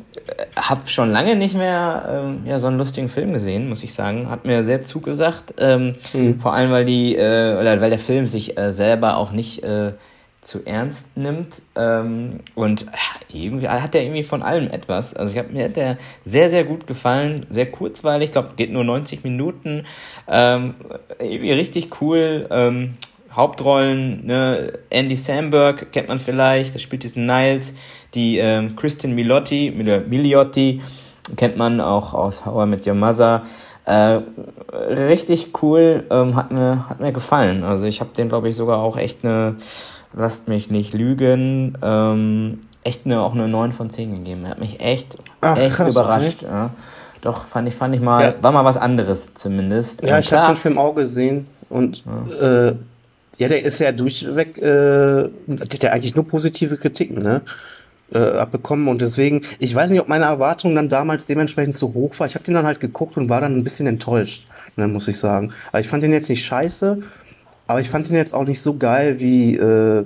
habe 0.56 0.88
schon 0.88 1.12
lange 1.12 1.36
nicht 1.36 1.56
mehr 1.56 2.24
ähm, 2.26 2.42
ja, 2.46 2.60
so 2.60 2.68
einen 2.68 2.78
lustigen 2.78 3.10
Film 3.10 3.34
gesehen, 3.34 3.70
muss 3.70 3.84
ich 3.84 3.94
sagen. 3.94 4.30
Hat 4.30 4.46
mir 4.46 4.64
sehr 4.64 4.84
zugesagt. 4.84 5.56
Ähm, 5.58 5.96
mhm. 6.14 6.40
Vor 6.40 6.54
allem, 6.54 6.72
weil, 6.72 6.86
die, 6.86 7.16
äh, 7.16 7.82
weil 7.82 7.90
der 7.90 8.00
Film 8.00 8.28
sich 8.28 8.58
äh, 8.58 8.72
selber 8.72 9.18
auch 9.18 9.32
nicht... 9.32 9.64
Äh, 9.64 9.94
zu 10.42 10.66
ernst 10.66 11.18
nimmt. 11.18 11.62
Ähm, 11.76 12.40
und 12.56 12.88
irgendwie 13.32 13.68
hat 13.68 13.96
er 13.96 14.04
irgendwie 14.04 14.24
von 14.24 14.42
allem 14.42 14.70
etwas. 14.70 15.14
Also 15.16 15.34
ich 15.34 15.40
habe 15.40 15.54
mir 15.54 15.66
hat 15.66 15.76
der 15.76 15.98
sehr, 16.24 16.50
sehr 16.50 16.64
gut 16.64 16.88
gefallen, 16.88 17.46
sehr 17.50 17.68
kurzweilig, 17.68 18.30
ich 18.30 18.32
glaube, 18.32 18.52
geht 18.56 18.72
nur 18.72 18.84
90 18.84 19.24
Minuten. 19.24 19.86
Ähm, 20.28 20.76
irgendwie 21.20 21.54
richtig 21.54 22.02
cool. 22.02 22.48
Ähm, 22.50 22.98
Hauptrollen, 23.34 24.26
ne? 24.26 24.74
Andy 24.90 25.16
Samberg 25.16 25.94
kennt 25.94 26.10
man 26.10 26.20
vielleicht, 26.20 26.74
der 26.74 26.80
spielt 26.80 27.04
diesen 27.04 27.26
Niles, 27.26 27.74
die 28.14 28.40
ähm, 28.40 28.76
Kristin 28.76 29.16
Milotti, 29.16 29.72
Miliotti 29.72 30.82
kennt 31.38 31.56
man 31.56 31.80
auch 31.80 32.14
aus 32.14 32.46
How 32.46 32.66
I 32.66 32.68
Met 32.68 32.86
Your 32.86 32.96
Mother. 32.96 33.44
Äh, 33.86 34.20
richtig 34.74 35.62
cool, 35.62 36.04
ähm, 36.10 36.36
hat, 36.36 36.52
mir, 36.52 36.90
hat 36.90 37.00
mir 37.00 37.12
gefallen. 37.12 37.64
Also 37.64 37.86
ich 37.86 38.02
habe 38.02 38.12
den, 38.16 38.28
glaube 38.28 38.50
ich, 38.50 38.56
sogar 38.56 38.80
auch 38.80 38.98
echt 38.98 39.24
eine 39.24 39.56
lasst 40.14 40.48
mich 40.48 40.70
nicht 40.70 40.94
lügen, 40.94 41.78
ähm, 41.82 42.60
echt 42.84 43.06
eine, 43.06 43.22
auch 43.22 43.34
eine 43.34 43.48
9 43.48 43.72
von 43.72 43.90
10 43.90 44.16
gegeben. 44.16 44.46
Er 44.46 44.52
hat 44.52 44.60
mich 44.60 44.80
echt, 44.80 45.18
Ach, 45.42 45.58
echt 45.58 45.76
krass, 45.76 45.94
überrascht. 45.94 46.42
Ja. 46.42 46.72
Doch, 47.22 47.46
fand 47.46 47.68
ich, 47.68 47.76
fand 47.76 47.96
ich 47.96 48.02
mal, 48.02 48.24
ja. 48.24 48.34
war 48.42 48.52
mal 48.52 48.66
was 48.66 48.78
anderes 48.78 49.34
zumindest. 49.36 50.02
Ja, 50.02 50.16
ähm, 50.16 50.22
ich 50.22 50.34
habe 50.34 50.54
den 50.54 50.58
Film 50.58 50.78
auch 50.78 50.96
gesehen 50.96 51.48
und 51.70 52.04
ja. 52.06 52.68
Äh, 52.70 52.76
ja, 53.38 53.48
der 53.48 53.64
ist 53.64 53.80
ja 53.80 53.92
durchweg, 53.92 54.58
äh, 54.58 54.62
der 54.62 55.30
hat 55.60 55.84
ja 55.84 55.92
eigentlich 55.92 56.16
nur 56.16 56.28
positive 56.28 56.78
Kritiken, 56.78 57.24
ne? 57.24 57.42
Äh, 58.14 58.20
abbekommen 58.20 58.90
und 58.90 59.00
deswegen, 59.02 59.44
ich 59.58 59.74
weiß 59.74 59.90
nicht, 59.90 60.02
ob 60.02 60.10
meine 60.10 60.26
Erwartung 60.26 60.76
dann 60.76 60.90
damals 60.90 61.26
dementsprechend 61.26 61.74
so 61.74 61.94
hoch 61.94 62.20
war. 62.20 62.28
Ich 62.28 62.36
habe 62.36 62.44
den 62.44 62.56
dann 62.56 62.66
halt 62.66 62.82
geguckt 62.82 63.16
und 63.16 63.30
war 63.30 63.40
dann 63.40 63.58
ein 63.58 63.64
bisschen 63.64 63.88
enttäuscht, 63.88 64.46
ne, 64.76 64.88
muss 64.88 65.08
ich 65.08 65.18
sagen. 65.18 65.54
Aber 65.70 65.80
ich 65.80 65.88
fand 65.88 66.04
den 66.04 66.12
jetzt 66.12 66.30
nicht 66.30 66.44
scheiße, 66.44 67.02
aber 67.72 67.82
ich 67.82 67.90
fand 67.90 68.10
den 68.10 68.16
jetzt 68.16 68.34
auch 68.34 68.46
nicht 68.46 68.62
so 68.62 68.76
geil, 68.76 69.20
wie, 69.20 69.56
äh, 69.56 70.06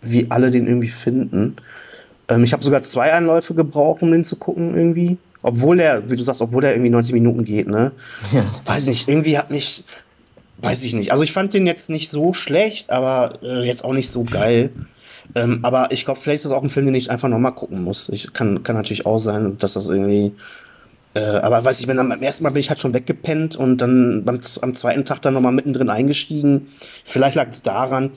wie 0.00 0.26
alle 0.30 0.50
den 0.50 0.66
irgendwie 0.66 0.88
finden. 0.88 1.56
Ähm, 2.28 2.44
ich 2.44 2.52
habe 2.52 2.64
sogar 2.64 2.82
zwei 2.82 3.12
Anläufe 3.12 3.54
gebraucht, 3.54 4.02
um 4.02 4.10
den 4.10 4.24
zu 4.24 4.36
gucken 4.36 4.74
irgendwie. 4.76 5.18
Obwohl 5.42 5.78
er, 5.78 6.10
wie 6.10 6.16
du 6.16 6.22
sagst, 6.22 6.40
obwohl 6.40 6.64
er 6.64 6.72
irgendwie 6.72 6.90
90 6.90 7.12
Minuten 7.12 7.44
geht, 7.44 7.68
ne? 7.68 7.92
Ja. 8.32 8.46
Weiß 8.64 8.86
nicht, 8.86 9.08
irgendwie 9.08 9.38
hat 9.38 9.50
mich, 9.50 9.84
weiß 10.58 10.82
ich 10.82 10.94
nicht. 10.94 11.12
Also 11.12 11.22
ich 11.22 11.32
fand 11.32 11.54
den 11.54 11.66
jetzt 11.66 11.88
nicht 11.90 12.08
so 12.10 12.32
schlecht, 12.32 12.90
aber 12.90 13.38
äh, 13.42 13.64
jetzt 13.64 13.84
auch 13.84 13.92
nicht 13.92 14.10
so 14.10 14.24
geil. 14.24 14.70
Ähm, 15.34 15.60
aber 15.62 15.92
ich 15.92 16.04
glaube, 16.04 16.20
vielleicht 16.20 16.38
ist 16.38 16.46
das 16.46 16.52
auch 16.52 16.62
ein 16.62 16.70
Film, 16.70 16.86
den 16.86 16.94
ich 16.94 17.10
einfach 17.10 17.28
nochmal 17.28 17.52
gucken 17.52 17.82
muss. 17.82 18.08
Ich 18.08 18.32
kann, 18.32 18.62
kann 18.62 18.74
natürlich 18.74 19.06
auch 19.06 19.18
sein, 19.18 19.58
dass 19.58 19.74
das 19.74 19.88
irgendwie 19.88 20.32
äh, 21.16 21.38
aber 21.38 21.64
weiß 21.64 21.80
ich, 21.80 21.88
wenn 21.88 21.98
am 21.98 22.22
ersten 22.22 22.44
Mal 22.44 22.50
bin 22.50 22.60
ich 22.60 22.68
halt 22.68 22.78
schon 22.78 22.92
weggepennt 22.92 23.56
und 23.56 23.78
dann 23.78 24.26
beim, 24.26 24.38
am 24.60 24.74
zweiten 24.74 25.06
Tag 25.06 25.22
dann 25.22 25.32
nochmal 25.32 25.52
mittendrin 25.52 25.88
eingestiegen. 25.88 26.68
Vielleicht 27.06 27.36
lag 27.36 27.48
es 27.48 27.62
daran. 27.62 28.10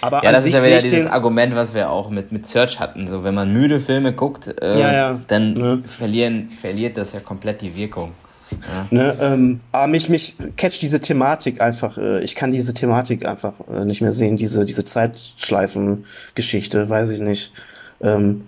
Aber 0.00 0.24
ja, 0.24 0.32
das 0.32 0.46
ist 0.46 0.54
ja 0.54 0.64
wieder 0.64 0.80
dieses 0.80 1.06
Argument, 1.06 1.54
was 1.54 1.74
wir 1.74 1.90
auch 1.90 2.08
mit, 2.08 2.32
mit 2.32 2.46
Search 2.46 2.80
hatten. 2.80 3.08
So, 3.08 3.24
wenn 3.24 3.34
man 3.34 3.52
müde 3.52 3.82
Filme 3.82 4.14
guckt, 4.14 4.54
äh, 4.62 4.80
ja, 4.80 4.92
ja. 4.92 5.20
dann 5.26 5.52
ne? 5.52 5.82
verlieren, 5.86 6.48
verliert 6.48 6.96
das 6.96 7.12
ja 7.12 7.20
komplett 7.20 7.60
die 7.60 7.76
Wirkung. 7.76 8.12
Ja. 8.50 8.86
Ne, 8.90 9.14
ähm, 9.20 9.60
aber 9.72 9.88
mich, 9.88 10.08
mich 10.08 10.34
catcht 10.56 10.80
diese 10.80 11.02
Thematik 11.02 11.60
einfach. 11.60 11.98
Äh, 11.98 12.24
ich 12.24 12.36
kann 12.36 12.52
diese 12.52 12.72
Thematik 12.72 13.26
einfach 13.26 13.52
äh, 13.70 13.84
nicht 13.84 14.00
mehr 14.00 14.14
sehen, 14.14 14.38
diese, 14.38 14.64
diese 14.64 14.86
Zeitschleifen-Geschichte, 14.86 16.88
weiß 16.88 17.10
ich 17.10 17.20
nicht. 17.20 17.52
Ähm, 18.00 18.46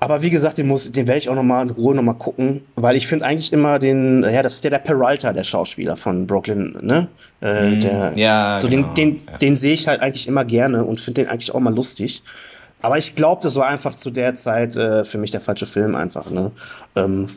Aber 0.00 0.22
wie 0.22 0.30
gesagt, 0.30 0.58
den, 0.58 0.68
muss, 0.68 0.92
den 0.92 1.06
werde 1.08 1.18
ich 1.18 1.28
auch 1.28 1.34
nochmal 1.34 1.64
in 1.64 1.70
Ruhe 1.70 1.94
nochmal 1.94 2.14
gucken, 2.14 2.62
weil 2.76 2.94
ich 2.96 3.08
finde 3.08 3.24
eigentlich 3.24 3.52
immer 3.52 3.80
den, 3.80 4.22
ja, 4.22 4.42
das 4.42 4.54
ist 4.54 4.64
der, 4.64 4.70
der 4.70 4.78
Peralta, 4.78 5.32
der 5.32 5.42
Schauspieler 5.42 5.96
von 5.96 6.26
Brooklyn, 6.26 6.76
ne? 6.80 7.08
Äh, 7.40 7.70
Mm, 7.70 7.80
der, 7.80 8.12
ja, 8.16 8.58
so 8.60 8.68
genau, 8.68 8.92
den, 8.94 9.16
den, 9.16 9.26
ja. 9.26 9.38
den 9.38 9.56
sehe 9.56 9.74
ich 9.74 9.88
halt 9.88 10.00
eigentlich 10.00 10.28
immer 10.28 10.44
gerne 10.44 10.84
und 10.84 11.00
finde 11.00 11.22
den 11.22 11.30
eigentlich 11.30 11.52
auch 11.54 11.60
mal 11.60 11.74
lustig. 11.74 12.22
Aber 12.80 12.98
ich 12.98 13.16
glaube, 13.16 13.42
das 13.42 13.56
war 13.56 13.66
einfach 13.66 13.96
zu 13.96 14.10
der 14.10 14.36
Zeit 14.36 14.76
äh, 14.76 15.04
für 15.04 15.18
mich 15.18 15.32
der 15.32 15.40
falsche 15.40 15.66
Film 15.66 15.94
einfach, 15.96 16.30
ne? 16.30 16.52
Ähm, 16.94 17.28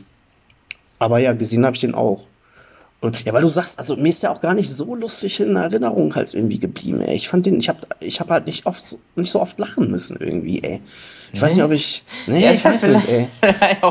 aber 0.99 1.18
ja, 1.18 1.34
gesehen 1.34 1.66
habe 1.66 1.76
ich 1.76 1.82
den 1.82 1.95
auch. 1.95 2.26
Und, 2.99 3.26
ja, 3.26 3.34
weil 3.34 3.41
du 3.41 3.47
sagst, 3.47 3.80
also 3.80 3.95
mir 3.95 4.09
ist 4.09 4.22
ja 4.22 4.32
auch 4.32 4.41
gar 4.41 4.53
nicht 4.53 4.70
so 4.70 4.93
lustig 4.93 5.39
in 5.39 5.55
Erinnerung 5.55 6.14
halt 6.14 6.36
irgendwie 6.36 6.59
geblieben, 6.59 7.01
ey. 7.01 7.16
Ich 7.16 7.28
fand 7.28 7.47
den, 7.47 7.59
ich 7.59 7.70
habe 7.70 7.80
ich 7.99 8.20
hab 8.20 8.30
halt 8.30 8.45
nicht 8.45 8.68
oft, 8.68 8.97
nicht 9.16 9.32
so 9.32 9.41
oft 9.41 9.57
lachen 9.57 9.89
müssen 9.89 10.18
irgendwie, 10.20 10.62
ey. 10.62 10.82
Ich 11.34 11.41
weiß 11.41 11.49
Nee? 11.51 11.55
nicht, 11.55 11.63
ob 11.65 11.71
ich, 11.71 12.03
nee, 12.27 12.43
Ja, 12.45 12.51
ich 12.51 12.63
weiß 12.65 12.84
nicht, 12.84 13.07
ey. 13.09 13.27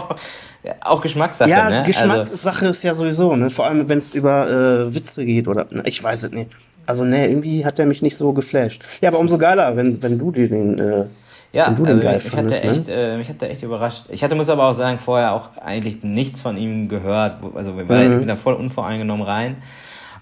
auch, 0.82 1.00
Geschmackssache, 1.00 1.48
Ja, 1.50 1.70
ne? 1.70 1.78
Also, 1.80 1.86
Geschmackssache 1.86 2.66
ist 2.66 2.82
ja 2.82 2.94
sowieso, 2.94 3.34
ne? 3.36 3.50
Vor 3.50 3.66
allem, 3.66 3.88
wenn 3.88 3.98
es 3.98 4.14
über 4.14 4.48
äh, 4.48 4.94
Witze 4.94 5.24
geht 5.24 5.48
oder, 5.48 5.66
ne, 5.70 5.82
ich 5.86 6.02
weiß 6.02 6.24
es 6.24 6.32
nicht. 6.32 6.50
Also, 6.86 7.04
ne, 7.04 7.28
irgendwie 7.28 7.64
hat 7.64 7.78
er 7.78 7.86
mich 7.86 8.02
nicht 8.02 8.16
so 8.16 8.32
geflasht. 8.32 8.82
Ja, 9.00 9.08
aber 9.10 9.18
umso 9.20 9.38
geiler, 9.38 9.76
wenn, 9.76 10.02
wenn 10.02 10.18
du 10.18 10.30
dir 10.32 10.48
den, 10.48 10.78
äh, 10.78 11.04
Ja, 11.52 11.68
wenn 11.68 11.76
du 11.76 11.82
den 11.84 11.92
also 11.92 12.02
geil 12.02 12.14
mich, 12.16 12.24
fandest, 12.30 12.56
hatte 12.64 12.66
ne? 12.66 12.72
echt, 12.78 12.88
äh, 12.88 13.16
mich 13.16 13.28
hat 13.28 13.40
der 13.40 13.50
echt 13.50 13.62
überrascht. 13.62 14.04
Ich 14.10 14.22
hatte, 14.22 14.34
muss 14.34 14.48
aber 14.50 14.64
auch 14.68 14.74
sagen, 14.74 14.98
vorher 14.98 15.32
auch 15.32 15.48
eigentlich 15.64 16.02
nichts 16.02 16.40
von 16.40 16.56
ihm 16.56 16.88
gehört. 16.88 17.36
Also 17.54 17.76
wir 17.78 17.88
waren, 17.88 18.06
Mhm. 18.06 18.12
ich 18.14 18.18
bin 18.18 18.28
da 18.28 18.36
voll 18.36 18.54
unvoreingenommen 18.54 19.24
rein 19.26 19.56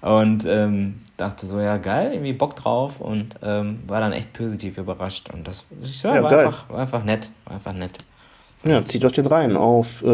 und 0.03 0.45
ähm, 0.47 1.01
dachte 1.19 1.45
so, 1.45 1.61
ja 1.61 1.77
geil, 1.77 2.13
irgendwie 2.13 2.33
Bock 2.33 2.57
drauf 2.57 3.01
und 3.01 3.35
ähm, 3.43 3.81
war 3.87 4.01
dann 4.01 4.13
echt 4.13 4.33
positiv 4.33 4.79
überrascht. 4.79 5.29
Und 5.33 5.47
das 5.47 5.67
ja, 6.03 6.15
Ja, 6.17 6.23
war, 6.23 6.31
geil. 6.31 6.47
einfach, 6.47 6.71
war 6.71 6.79
einfach 6.81 7.05
nett. 7.05 7.29
War 7.45 7.55
einfach 7.55 7.75
nett. 7.75 7.99
Ja, 8.65 8.83
zieht 8.85 9.05
euch 9.05 9.13
den 9.13 9.27
rein 9.27 9.57
auf, 9.57 10.03
äh, 10.03 10.07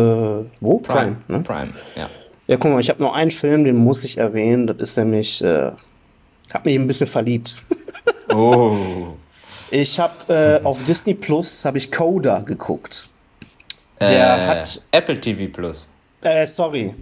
wo? 0.61 0.79
Prime, 0.81 1.17
ne? 1.29 1.41
Prime, 1.41 1.71
ja. 1.97 2.09
Ja, 2.47 2.57
guck 2.59 2.73
mal, 2.73 2.81
ich 2.81 2.91
habe 2.91 3.03
noch 3.03 3.15
einen 3.15 3.31
Film, 3.31 3.65
den 3.65 3.77
muss 3.77 4.05
ich 4.05 4.19
erwähnen. 4.19 4.67
Das 4.67 4.77
ist 4.79 4.97
nämlich, 4.99 5.43
äh, 5.43 5.71
hab 6.53 6.65
mich 6.67 6.75
ein 6.75 6.87
bisschen 6.87 7.07
verliebt. 7.07 7.57
Oh. 8.33 8.77
Ich 9.71 9.99
habe 9.99 10.61
äh, 10.63 10.65
auf 10.65 10.85
Disney 10.85 11.15
Plus 11.15 11.65
habe 11.65 11.79
ich 11.79 11.91
Coda 11.91 12.41
geguckt. 12.41 13.09
Der 13.99 14.11
äh, 14.37 14.47
hat- 14.47 14.83
Apple 14.93 15.21
TV 15.21 15.51
Plus. 15.53 15.89
Äh, 16.21 16.47
sorry. 16.47 16.95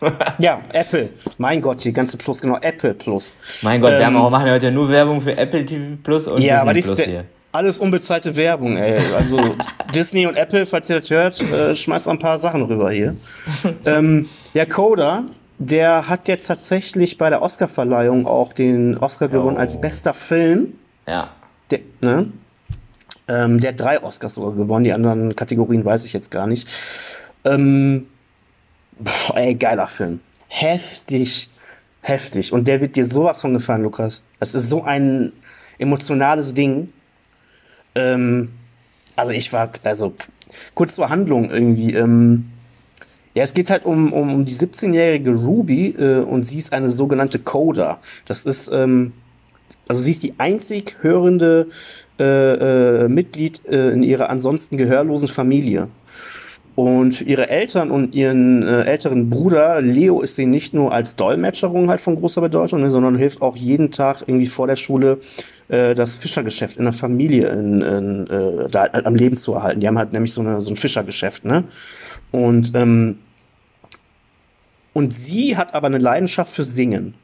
ja, 0.38 0.60
Apple. 0.72 1.10
Mein 1.38 1.60
Gott, 1.60 1.82
die 1.84 1.92
ganze 1.92 2.16
Plus, 2.16 2.40
genau, 2.40 2.58
Apple 2.60 2.94
Plus. 2.94 3.36
Mein 3.62 3.80
Gott, 3.80 3.92
wir 3.92 4.04
haben 4.06 4.14
Ähm, 4.14 4.20
auch, 4.20 4.30
machen 4.30 4.50
heute 4.50 4.66
ja 4.66 4.72
nur 4.72 4.88
Werbung 4.88 5.20
für 5.20 5.36
Apple 5.36 5.64
TV 5.64 5.96
Plus 6.02 6.26
und 6.28 6.40
Ja, 6.42 6.64
Disney 6.72 6.94
Plus 6.94 7.04
hier. 7.06 7.24
alles 7.52 7.78
unbezahlte 7.78 8.34
Werbung, 8.36 8.76
ey. 8.76 8.98
Also 9.14 9.38
Disney 9.94 10.26
und 10.26 10.36
Apple, 10.36 10.66
falls 10.66 10.88
ihr 10.90 11.00
das 11.00 11.10
hört, 11.10 11.40
äh, 11.40 11.74
schmeißt 11.74 12.08
ein 12.08 12.18
paar 12.18 12.38
Sachen 12.38 12.62
rüber 12.62 12.90
hier. 12.90 13.16
ähm, 13.86 14.28
ja, 14.54 14.64
Coda, 14.66 15.24
der 15.58 16.08
hat 16.08 16.28
jetzt 16.28 16.46
tatsächlich 16.46 17.18
bei 17.18 17.30
der 17.30 17.42
Oscarverleihung 17.42 18.26
auch 18.26 18.52
den 18.52 18.96
Oscar 18.98 19.28
gewonnen 19.28 19.56
Oh. 19.56 19.60
als 19.60 19.80
bester 19.80 20.14
Film. 20.14 20.74
Ja. 21.08 21.30
Der, 21.70 21.80
ne? 22.00 22.26
ähm, 23.26 23.60
der 23.60 23.70
hat 23.70 23.80
drei 23.80 24.02
Oscars 24.02 24.34
sogar 24.36 24.52
gewonnen, 24.52 24.84
die 24.84 24.92
anderen 24.92 25.34
Kategorien 25.34 25.84
weiß 25.84 26.04
ich 26.04 26.12
jetzt 26.12 26.30
gar 26.30 26.46
nicht. 26.46 26.68
Ähm, 27.44 28.06
boah, 28.98 29.36
ey, 29.36 29.54
geiler 29.54 29.88
Film. 29.88 30.20
Heftig, 30.48 31.48
heftig. 32.02 32.52
Und 32.52 32.66
der 32.66 32.80
wird 32.80 32.96
dir 32.96 33.06
sowas 33.06 33.40
von 33.40 33.52
gefallen, 33.52 33.82
Lukas. 33.82 34.22
Das 34.40 34.54
ist 34.54 34.70
so 34.70 34.82
ein 34.82 35.32
emotionales 35.78 36.54
Ding. 36.54 36.92
Ähm, 37.94 38.50
also 39.16 39.32
ich 39.32 39.52
war, 39.52 39.70
also 39.84 40.14
kurz 40.74 40.94
zur 40.94 41.08
Handlung 41.08 41.50
irgendwie. 41.50 41.94
Ähm, 41.94 42.50
ja, 43.34 43.44
es 43.44 43.54
geht 43.54 43.70
halt 43.70 43.84
um, 43.84 44.12
um, 44.12 44.34
um 44.34 44.44
die 44.46 44.54
17-jährige 44.54 45.30
Ruby 45.30 45.90
äh, 45.90 46.20
und 46.20 46.44
sie 46.44 46.58
ist 46.58 46.72
eine 46.72 46.90
sogenannte 46.90 47.38
Coda. 47.38 48.00
Das 48.24 48.44
ist, 48.44 48.68
ähm, 48.72 49.12
also 49.86 50.02
sie 50.02 50.10
ist 50.10 50.22
die 50.22 50.34
einzig 50.38 50.96
hörende 51.02 51.68
äh, 52.18 53.04
äh, 53.04 53.08
Mitglied 53.08 53.60
äh, 53.68 53.90
in 53.90 54.02
ihrer 54.02 54.28
ansonsten 54.28 54.76
gehörlosen 54.76 55.28
Familie. 55.28 55.88
Und 56.78 57.22
ihre 57.22 57.50
Eltern 57.50 57.90
und 57.90 58.14
ihren 58.14 58.62
äh, 58.62 58.82
älteren 58.82 59.28
Bruder 59.28 59.80
Leo 59.80 60.20
ist 60.20 60.36
sie 60.36 60.46
nicht 60.46 60.74
nur 60.74 60.92
als 60.92 61.16
Dolmetscherin 61.16 61.90
halt 61.90 62.00
von 62.00 62.14
großer 62.14 62.40
Bedeutung, 62.40 62.82
ne, 62.82 62.88
sondern 62.88 63.16
hilft 63.16 63.42
auch 63.42 63.56
jeden 63.56 63.90
Tag 63.90 64.22
irgendwie 64.28 64.46
vor 64.46 64.68
der 64.68 64.76
Schule 64.76 65.18
äh, 65.66 65.96
das 65.96 66.18
Fischergeschäft 66.18 66.76
in 66.76 66.84
der 66.84 66.92
Familie 66.92 67.48
in, 67.48 67.82
in, 67.82 68.26
äh, 68.28 68.68
da, 68.70 68.92
halt 68.92 69.06
am 69.06 69.16
Leben 69.16 69.36
zu 69.36 69.54
erhalten. 69.54 69.80
Die 69.80 69.88
haben 69.88 69.98
halt 69.98 70.12
nämlich 70.12 70.32
so, 70.32 70.40
eine, 70.40 70.62
so 70.62 70.70
ein 70.70 70.76
Fischergeschäft, 70.76 71.44
ne? 71.44 71.64
Und, 72.30 72.70
ähm, 72.76 73.18
und 74.92 75.12
sie 75.12 75.56
hat 75.56 75.74
aber 75.74 75.88
eine 75.88 75.98
Leidenschaft 75.98 76.52
für 76.52 76.62
Singen. 76.62 77.14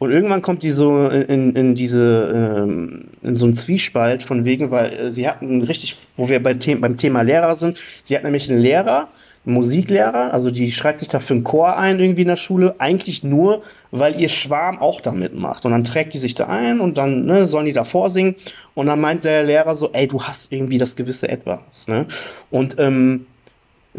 Und 0.00 0.12
irgendwann 0.12 0.40
kommt 0.40 0.62
die 0.62 0.70
so 0.70 1.08
in, 1.08 1.54
in 1.54 1.74
diese, 1.74 2.64
ähm, 2.64 3.08
in 3.22 3.36
so 3.36 3.44
einen 3.44 3.54
Zwiespalt 3.54 4.22
von 4.22 4.46
wegen, 4.46 4.70
weil 4.70 4.92
äh, 4.94 5.12
sie 5.12 5.28
hatten 5.28 5.60
richtig, 5.60 5.94
wo 6.16 6.30
wir 6.30 6.42
bei 6.42 6.56
The 6.58 6.76
beim 6.76 6.96
Thema 6.96 7.20
Lehrer 7.20 7.54
sind, 7.54 7.78
sie 8.02 8.16
hat 8.16 8.24
nämlich 8.24 8.50
einen 8.50 8.60
Lehrer, 8.60 9.08
einen 9.44 9.56
Musiklehrer, 9.56 10.32
also 10.32 10.50
die 10.50 10.72
schreibt 10.72 11.00
sich 11.00 11.10
da 11.10 11.20
für 11.20 11.34
einen 11.34 11.44
Chor 11.44 11.76
ein 11.76 12.00
irgendwie 12.00 12.22
in 12.22 12.28
der 12.28 12.36
Schule, 12.36 12.76
eigentlich 12.78 13.24
nur, 13.24 13.62
weil 13.90 14.18
ihr 14.18 14.30
Schwarm 14.30 14.78
auch 14.78 15.02
da 15.02 15.12
mitmacht. 15.12 15.66
Und 15.66 15.72
dann 15.72 15.84
trägt 15.84 16.14
die 16.14 16.18
sich 16.18 16.34
da 16.34 16.46
ein 16.46 16.80
und 16.80 16.96
dann 16.96 17.26
ne, 17.26 17.46
sollen 17.46 17.66
die 17.66 17.74
da 17.74 17.84
vorsingen. 17.84 18.36
Und 18.72 18.86
dann 18.86 19.02
meint 19.02 19.24
der 19.24 19.44
Lehrer 19.44 19.76
so, 19.76 19.90
ey, 19.92 20.08
du 20.08 20.22
hast 20.22 20.50
irgendwie 20.50 20.78
das 20.78 20.96
gewisse 20.96 21.28
Etwas. 21.28 21.88
Ne? 21.88 22.06
Und 22.50 22.76
ähm, 22.78 23.26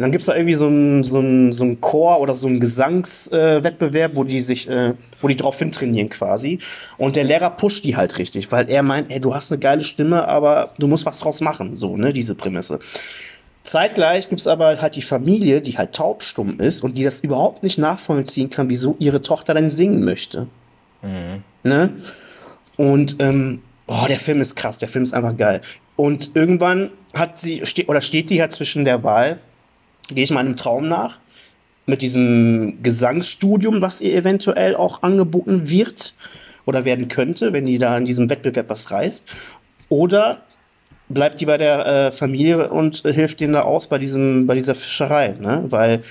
dann 0.02 0.12
gibt's 0.12 0.26
da 0.28 0.36
irgendwie 0.36 0.56
so 0.56 0.68
einen 0.68 1.04
so 1.04 1.20
einen- 1.20 1.52
so 1.52 1.64
einen 1.64 1.80
Chor 1.82 2.20
oder 2.20 2.36
so 2.36 2.48
einen 2.48 2.60
Gesangswettbewerb, 2.60 4.14
äh, 4.14 4.16
wo 4.16 4.24
die 4.24 4.42
sich, 4.42 4.70
äh, 4.70 4.94
wo 5.22 5.28
die 5.28 5.38
drauf 5.38 5.58
hintrainieren 5.60 6.10
quasi. 6.10 6.60
Und 6.98 7.16
der 7.16 7.24
Lehrer 7.24 7.50
pusht 7.52 7.84
die 7.84 7.96
halt 7.96 8.18
richtig, 8.18 8.52
weil 8.52 8.70
er 8.70 8.84
meint, 8.84 9.12
ey, 9.12 9.20
du 9.20 9.34
hast 9.34 9.52
eine 9.52 9.60
geile 9.60 9.82
Stimme, 9.84 10.28
aber 10.28 10.74
du 10.80 10.88
musst 10.88 11.06
was 11.06 11.20
draus 11.20 11.42
machen, 11.42 11.76
so, 11.76 11.98
ne, 11.98 12.14
diese 12.14 12.36
Prämisse. 12.36 12.80
Zeitgleich 13.64 14.28
gibt's 14.30 14.48
aber 14.48 14.82
halt 14.82 14.96
die 14.96 15.02
Familie, 15.04 15.62
die 15.62 15.78
halt 15.78 15.94
taubstumm 15.94 16.60
ist 16.60 16.84
und 16.84 16.98
die 16.98 17.04
das 17.04 17.22
überhaupt 17.22 17.62
nicht 17.62 17.78
nachvollziehen 17.78 18.50
kann, 18.50 18.70
wieso 18.70 18.96
ihre 19.00 19.22
Tochter 19.22 19.54
denn 19.54 19.70
singen 19.70 20.04
möchte. 20.04 20.48
Mhm. 21.04 21.44
Ne? 21.64 21.90
Und 22.78 23.18
ähm, 23.20 23.62
oh, 23.86 24.06
der 24.08 24.18
Film 24.20 24.42
ist 24.42 24.56
krass, 24.56 24.80
der 24.80 24.90
Film 24.90 25.04
ist 25.04 25.14
einfach 25.14 25.38
geil. 25.38 25.62
Und 25.96 26.32
irgendwann 26.34 26.90
hat 27.14 27.38
sie, 27.38 27.62
ste 27.66 27.86
oder 27.86 28.02
steht 28.02 28.30
sie 28.30 28.42
halt 28.42 28.52
zwischen 28.52 28.84
der 28.86 29.04
Wahl, 29.04 29.38
gehe 30.16 30.24
ich 30.24 30.32
meinem 30.32 30.58
Traum 30.58 30.88
nach, 30.88 31.18
mit 31.86 32.02
diesem 32.02 32.82
Gesangsstudium, 32.84 33.82
was 33.82 34.02
ihr 34.02 34.14
eventuell 34.14 34.76
auch 34.76 35.04
angeboten 35.04 35.70
wird 35.70 36.14
oder 36.66 36.86
werden 36.86 37.08
könnte, 37.08 37.54
wenn 37.54 37.66
die 37.66 37.78
da 37.78 37.98
in 37.98 38.06
diesem 38.06 38.30
Wettbewerb 38.30 38.70
was 38.70 38.92
reißt. 38.92 39.26
Oder 39.90 40.42
bleibt 41.10 41.42
die 41.42 41.46
bei 41.46 41.58
der 41.58 41.86
äh, 41.86 42.12
Familie 42.12 42.70
und 42.70 43.04
äh, 43.06 43.14
hilft 43.14 43.40
denen 43.40 43.54
da 43.54 43.64
aus 43.64 43.88
bei 43.88 43.98
diesem, 43.98 44.48
bei 44.48 44.56
dieser 44.56 44.76
Fischerei, 44.76 45.36
ne? 45.40 45.66
Weil 45.70 46.04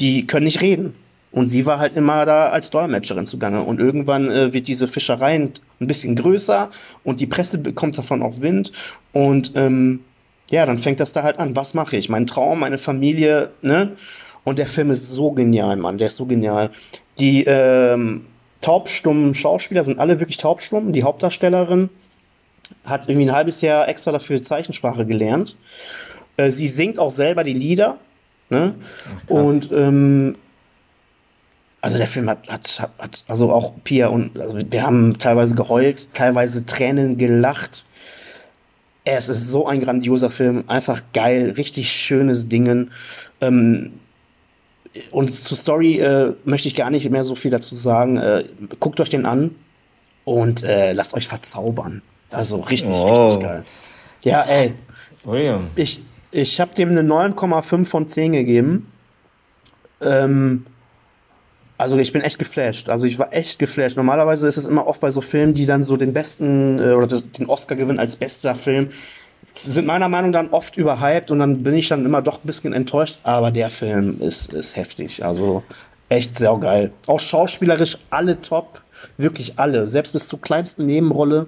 die 0.00 0.26
können 0.26 0.44
nicht 0.44 0.60
reden. 0.60 0.94
Und 1.32 1.46
sie 1.46 1.64
war 1.64 1.78
halt 1.78 1.96
immer 1.96 2.24
da 2.26 2.48
als 2.48 2.70
Dolmetscherin 2.70 3.26
zugange. 3.26 3.62
Und 3.62 3.78
irgendwann 3.78 4.30
äh, 4.30 4.52
wird 4.52 4.66
diese 4.66 4.88
Fischerei 4.88 5.36
ein 5.36 5.52
bisschen 5.78 6.16
größer 6.16 6.70
und 7.04 7.20
die 7.20 7.26
Presse 7.26 7.58
bekommt 7.58 7.96
davon 7.96 8.22
auch 8.22 8.40
Wind. 8.40 8.72
Und 9.12 9.52
ähm, 9.54 10.00
ja, 10.50 10.66
dann 10.66 10.78
fängt 10.78 11.00
das 11.00 11.12
da 11.12 11.22
halt 11.22 11.38
an. 11.38 11.56
Was 11.56 11.74
mache 11.74 11.96
ich? 11.96 12.08
Mein 12.08 12.26
Traum, 12.26 12.60
meine 12.60 12.78
Familie, 12.78 13.50
ne? 13.62 13.92
Und 14.44 14.58
der 14.58 14.66
Film 14.66 14.90
ist 14.90 15.08
so 15.08 15.32
genial, 15.32 15.76
Mann. 15.76 15.98
Der 15.98 16.08
ist 16.08 16.16
so 16.16 16.26
genial. 16.26 16.70
Die 17.18 17.44
ähm, 17.44 18.26
taubstummen 18.60 19.34
Schauspieler 19.34 19.84
sind 19.84 19.98
alle 19.98 20.18
wirklich 20.18 20.38
taubstumm. 20.38 20.92
Die 20.92 21.04
Hauptdarstellerin 21.04 21.88
hat 22.84 23.08
irgendwie 23.08 23.28
ein 23.28 23.34
halbes 23.34 23.60
Jahr 23.60 23.88
extra 23.88 24.12
dafür 24.12 24.42
Zeichensprache 24.42 25.06
gelernt. 25.06 25.56
Äh, 26.36 26.50
sie 26.50 26.66
singt 26.66 26.98
auch 26.98 27.10
selber 27.10 27.44
die 27.44 27.52
Lieder. 27.52 27.98
Ne? 28.48 28.74
Ach. 29.26 29.30
Und 29.30 29.70
ähm, 29.72 30.36
also 31.80 31.98
der 31.98 32.06
Film 32.06 32.28
hat, 32.28 32.48
hat, 32.48 32.80
hat, 32.80 32.90
hat 32.98 33.24
also 33.28 33.52
auch 33.52 33.72
Pia 33.84 34.08
und 34.08 34.38
also 34.38 34.58
wir 34.58 34.82
haben 34.82 35.18
teilweise 35.18 35.54
geheult, 35.54 36.12
teilweise 36.12 36.66
Tränen 36.66 37.16
gelacht. 37.16 37.86
Es 39.04 39.28
ist 39.28 39.48
so 39.48 39.66
ein 39.66 39.80
grandioser 39.80 40.30
Film, 40.30 40.64
einfach 40.66 41.02
geil, 41.14 41.54
richtig 41.56 41.90
schönes 41.90 42.48
Dingen. 42.48 42.90
Ähm, 43.40 43.92
und 45.10 45.32
zur 45.32 45.56
Story 45.56 45.98
äh, 46.00 46.34
möchte 46.44 46.68
ich 46.68 46.74
gar 46.74 46.90
nicht 46.90 47.08
mehr 47.10 47.24
so 47.24 47.34
viel 47.34 47.50
dazu 47.50 47.76
sagen. 47.76 48.16
Äh, 48.16 48.44
guckt 48.78 49.00
euch 49.00 49.08
den 49.08 49.24
an 49.24 49.54
und 50.24 50.62
äh, 50.62 50.92
lasst 50.92 51.14
euch 51.14 51.28
verzaubern. 51.28 52.02
Also 52.30 52.60
richtig, 52.60 52.90
Oh. 52.94 53.26
richtig 53.28 53.42
geil. 53.42 53.64
Ja, 54.22 54.42
ey, 54.42 54.74
William. 55.24 55.68
ich, 55.76 56.00
ich 56.30 56.60
habe 56.60 56.74
dem 56.74 56.90
eine 56.90 57.02
9,5 57.02 57.84
von 57.86 58.08
10 58.08 58.32
gegeben. 58.32 58.86
Ähm, 60.02 60.66
also 61.80 61.96
ich 61.96 62.12
bin 62.12 62.20
echt 62.20 62.38
geflasht. 62.38 62.90
Also 62.90 63.06
ich 63.06 63.18
war 63.18 63.32
echt 63.32 63.58
geflasht. 63.58 63.96
Normalerweise 63.96 64.46
ist 64.46 64.58
es 64.58 64.66
immer 64.66 64.86
oft 64.86 65.00
bei 65.00 65.10
so 65.10 65.22
Filmen, 65.22 65.54
die 65.54 65.64
dann 65.64 65.82
so 65.82 65.96
den 65.96 66.12
besten 66.12 66.78
äh, 66.78 66.92
oder 66.92 67.06
das, 67.06 67.32
den 67.32 67.46
Oscar 67.46 67.74
gewinnen 67.74 67.98
als 67.98 68.16
bester 68.16 68.54
Film. 68.54 68.90
sind 69.54 69.86
meiner 69.86 70.10
Meinung 70.10 70.30
nach 70.30 70.42
dann 70.42 70.50
oft 70.50 70.76
überhyped 70.76 71.30
und 71.30 71.38
dann 71.38 71.62
bin 71.62 71.74
ich 71.74 71.88
dann 71.88 72.04
immer 72.04 72.20
doch 72.20 72.44
ein 72.44 72.46
bisschen 72.46 72.74
enttäuscht, 72.74 73.20
aber 73.22 73.50
der 73.50 73.70
Film 73.70 74.20
ist, 74.20 74.52
ist 74.52 74.76
heftig. 74.76 75.24
Also 75.24 75.62
echt 76.10 76.36
sehr 76.36 76.54
geil. 76.58 76.92
Auch 77.06 77.18
schauspielerisch 77.18 77.96
alle 78.10 78.42
top, 78.42 78.82
wirklich 79.16 79.58
alle, 79.58 79.88
selbst 79.88 80.12
bis 80.12 80.28
zur 80.28 80.38
kleinsten 80.38 80.84
Nebenrolle. 80.84 81.46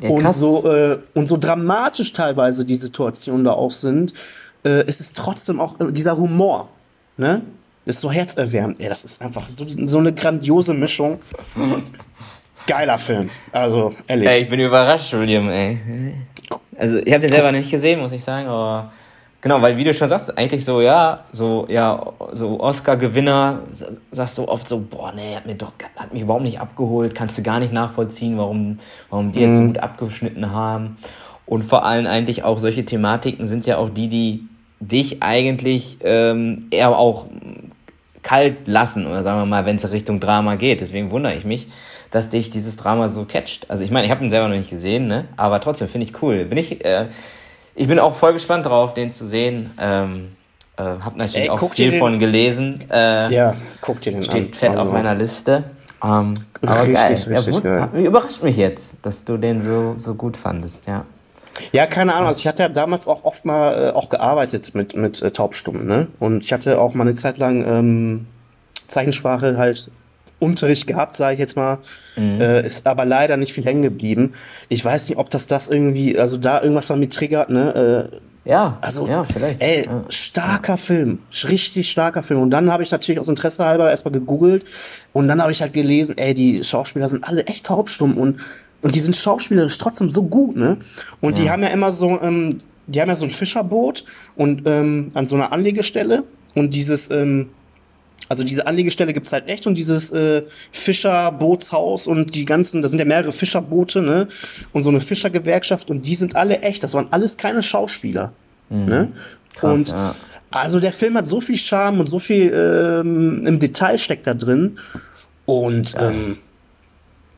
Ja, 0.00 0.10
und, 0.10 0.32
so, 0.32 0.72
äh, 0.72 0.98
und 1.14 1.26
so 1.26 1.36
dramatisch 1.38 2.12
teilweise 2.12 2.64
die 2.64 2.76
Situationen 2.76 3.44
da 3.44 3.52
auch 3.52 3.72
sind, 3.72 4.14
äh, 4.62 4.84
es 4.86 5.00
ist 5.00 5.16
trotzdem 5.16 5.60
auch 5.60 5.80
äh, 5.80 5.90
dieser 5.90 6.16
Humor. 6.16 6.68
Ne? 7.16 7.42
Das 7.84 7.96
ist 7.96 8.02
so 8.02 8.10
herzerwärmend. 8.10 8.80
Ey, 8.80 8.88
das 8.88 9.04
ist 9.04 9.20
einfach 9.20 9.48
so, 9.50 9.66
so 9.86 9.98
eine 9.98 10.12
grandiose 10.12 10.72
Mischung. 10.72 11.18
Geiler 12.66 12.98
Film. 12.98 13.30
Also, 13.50 13.94
ehrlich. 14.06 14.28
Ey, 14.28 14.42
ich 14.42 14.48
bin 14.48 14.60
überrascht, 14.60 15.12
William, 15.14 15.48
ey. 15.48 15.78
Also, 16.78 16.98
ich 16.98 17.12
habe 17.12 17.22
den 17.22 17.30
selber 17.30 17.50
nicht 17.50 17.70
gesehen, 17.70 18.00
muss 18.00 18.12
ich 18.12 18.22
sagen, 18.22 18.46
aber 18.46 18.92
genau, 19.40 19.60
weil 19.60 19.76
wie 19.76 19.82
du 19.82 19.92
schon 19.92 20.06
sagst, 20.06 20.38
eigentlich 20.38 20.64
so, 20.64 20.80
ja, 20.80 21.24
so, 21.32 21.66
ja, 21.68 22.00
so 22.32 22.60
Oscar-Gewinner, 22.60 23.60
sagst 24.12 24.38
du 24.38 24.46
oft 24.46 24.68
so, 24.68 24.78
boah, 24.78 25.12
nee, 25.12 25.34
hat 25.34 25.46
mir 25.46 25.56
doch, 25.56 25.72
hat 25.96 26.12
mich 26.12 26.22
überhaupt 26.22 26.44
nicht 26.44 26.60
abgeholt, 26.60 27.16
kannst 27.16 27.36
du 27.38 27.42
gar 27.42 27.58
nicht 27.58 27.72
nachvollziehen, 27.72 28.38
warum, 28.38 28.78
warum 29.10 29.32
die 29.32 29.40
jetzt 29.40 29.56
so 29.56 29.62
mhm. 29.62 29.66
gut 29.68 29.78
abgeschnitten 29.78 30.52
haben. 30.52 30.98
Und 31.46 31.64
vor 31.64 31.84
allem 31.84 32.06
eigentlich 32.06 32.44
auch 32.44 32.58
solche 32.58 32.84
Thematiken 32.84 33.48
sind 33.48 33.66
ja 33.66 33.76
auch 33.76 33.90
die, 33.90 34.08
die 34.08 34.44
dich 34.78 35.22
eigentlich 35.22 35.98
ähm, 36.02 36.66
eher 36.70 36.96
auch 36.96 37.26
kalt 38.22 38.68
lassen, 38.68 39.06
oder 39.06 39.22
sagen 39.22 39.40
wir 39.40 39.46
mal, 39.46 39.66
wenn 39.66 39.76
es 39.76 39.90
Richtung 39.90 40.20
Drama 40.20 40.54
geht. 40.54 40.80
Deswegen 40.80 41.10
wundere 41.10 41.34
ich 41.34 41.44
mich, 41.44 41.68
dass 42.10 42.28
dich 42.28 42.50
dieses 42.50 42.76
Drama 42.76 43.08
so 43.08 43.24
catcht. 43.24 43.70
Also 43.70 43.84
ich 43.84 43.90
meine, 43.90 44.06
ich 44.06 44.10
habe 44.10 44.22
ihn 44.24 44.30
selber 44.30 44.48
noch 44.48 44.56
nicht 44.56 44.70
gesehen, 44.70 45.06
ne? 45.06 45.26
aber 45.36 45.60
trotzdem 45.60 45.88
finde 45.88 46.06
ich 46.06 46.22
cool. 46.22 46.44
Bin 46.44 46.58
ich, 46.58 46.84
äh, 46.84 47.06
ich 47.74 47.88
bin 47.88 47.98
auch 47.98 48.14
voll 48.14 48.34
gespannt 48.34 48.66
drauf, 48.66 48.94
den 48.94 49.10
zu 49.10 49.26
sehen. 49.26 49.70
Ähm, 49.80 50.32
äh, 50.76 50.82
hab 50.82 51.16
natürlich 51.16 51.48
Ey, 51.48 51.50
auch 51.50 51.72
viel 51.72 51.98
von 51.98 52.18
gelesen. 52.18 52.84
Äh, 52.90 53.34
ja, 53.34 53.56
guck 53.80 54.00
dir 54.00 54.12
den 54.12 54.22
steht 54.22 54.46
an. 54.46 54.52
fett 54.54 54.76
auf 54.76 54.90
meiner 54.90 55.14
Liste. 55.14 55.64
Ähm, 56.02 56.34
aber 56.60 56.82
richtig, 56.82 56.94
geil. 56.94 57.36
Richtig, 57.36 57.64
ja, 57.64 57.86
geil. 57.86 58.06
Überrascht 58.06 58.42
mich 58.42 58.56
jetzt, 58.56 58.94
dass 59.02 59.24
du 59.24 59.36
den 59.36 59.62
so, 59.62 59.94
so 59.98 60.14
gut 60.14 60.36
fandest, 60.36 60.86
ja. 60.86 61.04
Ja, 61.72 61.86
keine 61.86 62.14
Ahnung. 62.14 62.28
Also 62.28 62.40
ich 62.40 62.46
hatte 62.46 62.62
ja 62.62 62.68
damals 62.68 63.06
auch 63.06 63.24
oft 63.24 63.44
mal 63.44 63.88
äh, 63.88 63.90
auch 63.90 64.08
gearbeitet 64.08 64.74
mit, 64.74 64.96
mit 64.96 65.22
äh, 65.22 65.30
Taubstummen, 65.30 65.86
ne? 65.86 66.08
Und 66.18 66.42
ich 66.42 66.52
hatte 66.52 66.80
auch 66.80 66.94
mal 66.94 67.04
eine 67.04 67.14
Zeit 67.14 67.38
lang 67.38 67.64
ähm, 67.66 68.26
Zeichensprache 68.88 69.56
halt 69.56 69.90
Unterricht 70.38 70.86
gehabt, 70.86 71.16
sage 71.16 71.34
ich 71.34 71.40
jetzt 71.40 71.56
mal. 71.56 71.78
Mhm. 72.16 72.40
Äh, 72.40 72.66
ist 72.66 72.86
aber 72.86 73.04
leider 73.04 73.36
nicht 73.36 73.52
viel 73.52 73.64
hängen 73.64 73.82
geblieben. 73.82 74.34
Ich 74.68 74.84
weiß 74.84 75.08
nicht, 75.08 75.18
ob 75.18 75.30
das 75.30 75.46
das 75.46 75.68
irgendwie, 75.68 76.18
also 76.18 76.36
da 76.36 76.60
irgendwas 76.62 76.88
mal 76.88 76.98
mit 76.98 77.12
triggert, 77.12 77.48
ne? 77.48 78.10
Äh, 78.10 78.16
ja, 78.44 78.78
also, 78.80 79.06
ja, 79.06 79.22
vielleicht. 79.22 79.62
Ey, 79.62 79.86
ja. 79.86 80.02
starker 80.08 80.76
Film, 80.76 81.20
richtig 81.48 81.90
starker 81.90 82.24
Film. 82.24 82.40
Und 82.42 82.50
dann 82.50 82.72
habe 82.72 82.82
ich 82.82 82.90
natürlich 82.90 83.20
aus 83.20 83.28
Interesse 83.28 83.64
halber 83.64 83.88
erstmal 83.88 84.12
gegoogelt 84.12 84.64
und 85.12 85.28
dann 85.28 85.40
habe 85.40 85.52
ich 85.52 85.62
halt 85.62 85.72
gelesen, 85.72 86.18
ey, 86.18 86.34
die 86.34 86.64
Schauspieler 86.64 87.08
sind 87.08 87.22
alle 87.22 87.46
echt 87.46 87.66
taubstumm 87.66 88.18
und 88.18 88.40
und 88.82 88.94
die 88.94 89.00
sind 89.00 89.16
schauspielerisch 89.16 89.78
trotzdem 89.78 90.10
so 90.10 90.22
gut, 90.24 90.56
ne? 90.56 90.78
Und 91.20 91.38
ja. 91.38 91.44
die 91.44 91.50
haben 91.50 91.62
ja 91.62 91.68
immer 91.68 91.92
so, 91.92 92.20
ähm, 92.20 92.60
die 92.86 93.00
haben 93.00 93.08
ja 93.08 93.16
so 93.16 93.24
ein 93.24 93.30
Fischerboot 93.30 94.04
und 94.36 94.62
ähm, 94.66 95.10
an 95.14 95.26
so 95.26 95.36
einer 95.36 95.52
Anlegestelle 95.52 96.24
und 96.54 96.74
dieses, 96.74 97.10
ähm, 97.10 97.48
also 98.28 98.44
diese 98.44 98.66
Anlegestelle 98.66 99.12
gibt's 99.12 99.32
halt 99.32 99.48
echt 99.48 99.66
und 99.66 99.76
dieses 99.76 100.10
äh, 100.10 100.42
Fischerbootshaus 100.72 102.06
und 102.06 102.34
die 102.34 102.44
ganzen, 102.44 102.82
da 102.82 102.88
sind 102.88 102.98
ja 102.98 103.04
mehrere 103.04 103.32
Fischerboote, 103.32 104.02
ne? 104.02 104.28
Und 104.72 104.82
so 104.82 104.90
eine 104.90 105.00
Fischergewerkschaft 105.00 105.90
und 105.90 106.06
die 106.06 106.14
sind 106.14 106.34
alle 106.36 106.60
echt. 106.60 106.82
Das 106.82 106.94
waren 106.94 107.08
alles 107.10 107.36
keine 107.36 107.62
Schauspieler. 107.62 108.32
Mhm. 108.68 108.84
Ne? 108.86 109.12
Krass, 109.54 109.74
und 109.74 109.88
ja. 109.90 110.14
also 110.50 110.80
der 110.80 110.92
Film 110.92 111.16
hat 111.16 111.26
so 111.26 111.40
viel 111.40 111.56
Charme 111.56 112.00
und 112.00 112.06
so 112.06 112.18
viel 112.18 112.52
ähm, 112.52 113.46
im 113.46 113.58
Detail 113.58 113.98
steckt 113.98 114.26
da 114.26 114.34
drin. 114.34 114.78
Und 115.44 115.94
ähm, 115.98 116.38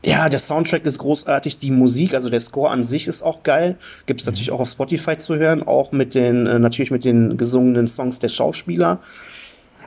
ja, 0.05 0.29
der 0.29 0.39
Soundtrack 0.39 0.85
ist 0.85 0.99
großartig, 0.99 1.57
die 1.59 1.71
Musik, 1.71 2.13
also 2.13 2.29
der 2.29 2.39
Score 2.39 2.69
an 2.69 2.83
sich 2.83 3.07
ist 3.07 3.23
auch 3.23 3.41
geil. 3.41 3.75
Gibt 4.05 4.21
es 4.21 4.27
natürlich 4.27 4.51
auch 4.51 4.59
auf 4.59 4.69
Spotify 4.69 5.17
zu 5.17 5.35
hören, 5.35 5.63
auch 5.63 5.91
mit 5.91 6.13
den, 6.13 6.45
äh, 6.45 6.59
natürlich 6.59 6.91
mit 6.91 7.05
den 7.05 7.37
gesungenen 7.37 7.87
Songs 7.87 8.19
der 8.19 8.29
Schauspieler. 8.29 8.99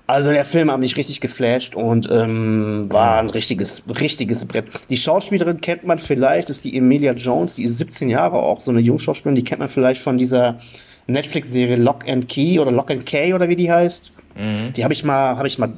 Also 0.09 0.31
der 0.31 0.45
Film 0.45 0.73
hat 0.73 0.81
mich 0.81 0.97
richtig 0.97 1.21
geflasht 1.21 1.75
und 1.75 2.09
ähm, 2.11 2.87
war 2.91 3.19
ein 3.19 3.31
richtiges, 3.31 3.83
richtiges 4.01 4.45
Brett. 4.47 4.65
Die 4.89 4.97
Schauspielerin 4.97 5.61
kennt 5.61 5.85
man 5.85 5.99
vielleicht, 5.99 6.51
ist 6.51 6.65
die 6.65 6.77
Emilia 6.77 7.13
Jones, 7.13 7.55
die 7.55 7.65
ist 7.65 7.79
17 7.79 8.09
Jahre 8.09 8.39
auch, 8.39 8.61
so 8.61 8.71
eine 8.71 8.81
Jungschauspielerin, 8.81 9.37
die 9.37 9.45
kennt 9.45 9.61
man 9.61 9.69
vielleicht 9.69 10.01
von 10.01 10.19
dieser 10.19 10.59
Netflix-Serie 11.07 11.77
Lock 11.77 12.09
and 12.09 12.27
Key 12.27 12.59
oder 12.59 12.73
Lock 12.73 12.91
and 12.91 13.07
Key 13.07 13.35
oder 13.35 13.49
wie 13.49 13.57
die 13.57 13.71
heißt. 13.71 14.11
Mhm. 14.35 14.73
Die 14.73 14.83
habe 14.83 14.95
ich 14.95 15.05
mal, 15.05 15.37
habe 15.37 15.47
ich 15.47 15.59
mal 15.59 15.75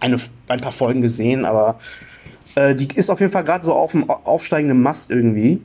eine, 0.00 0.18
ein 0.48 0.60
paar 0.60 0.72
Folgen 0.72 1.00
gesehen, 1.00 1.44
aber 1.44 1.78
äh, 2.58 2.74
die 2.74 2.88
ist 2.94 3.10
auf 3.10 3.20
jeden 3.20 3.32
Fall 3.32 3.44
gerade 3.44 3.64
so 3.64 3.72
auf 3.74 3.92
dem 3.92 4.10
aufsteigenden 4.10 4.82
Mast 4.82 5.10
irgendwie. 5.10 5.60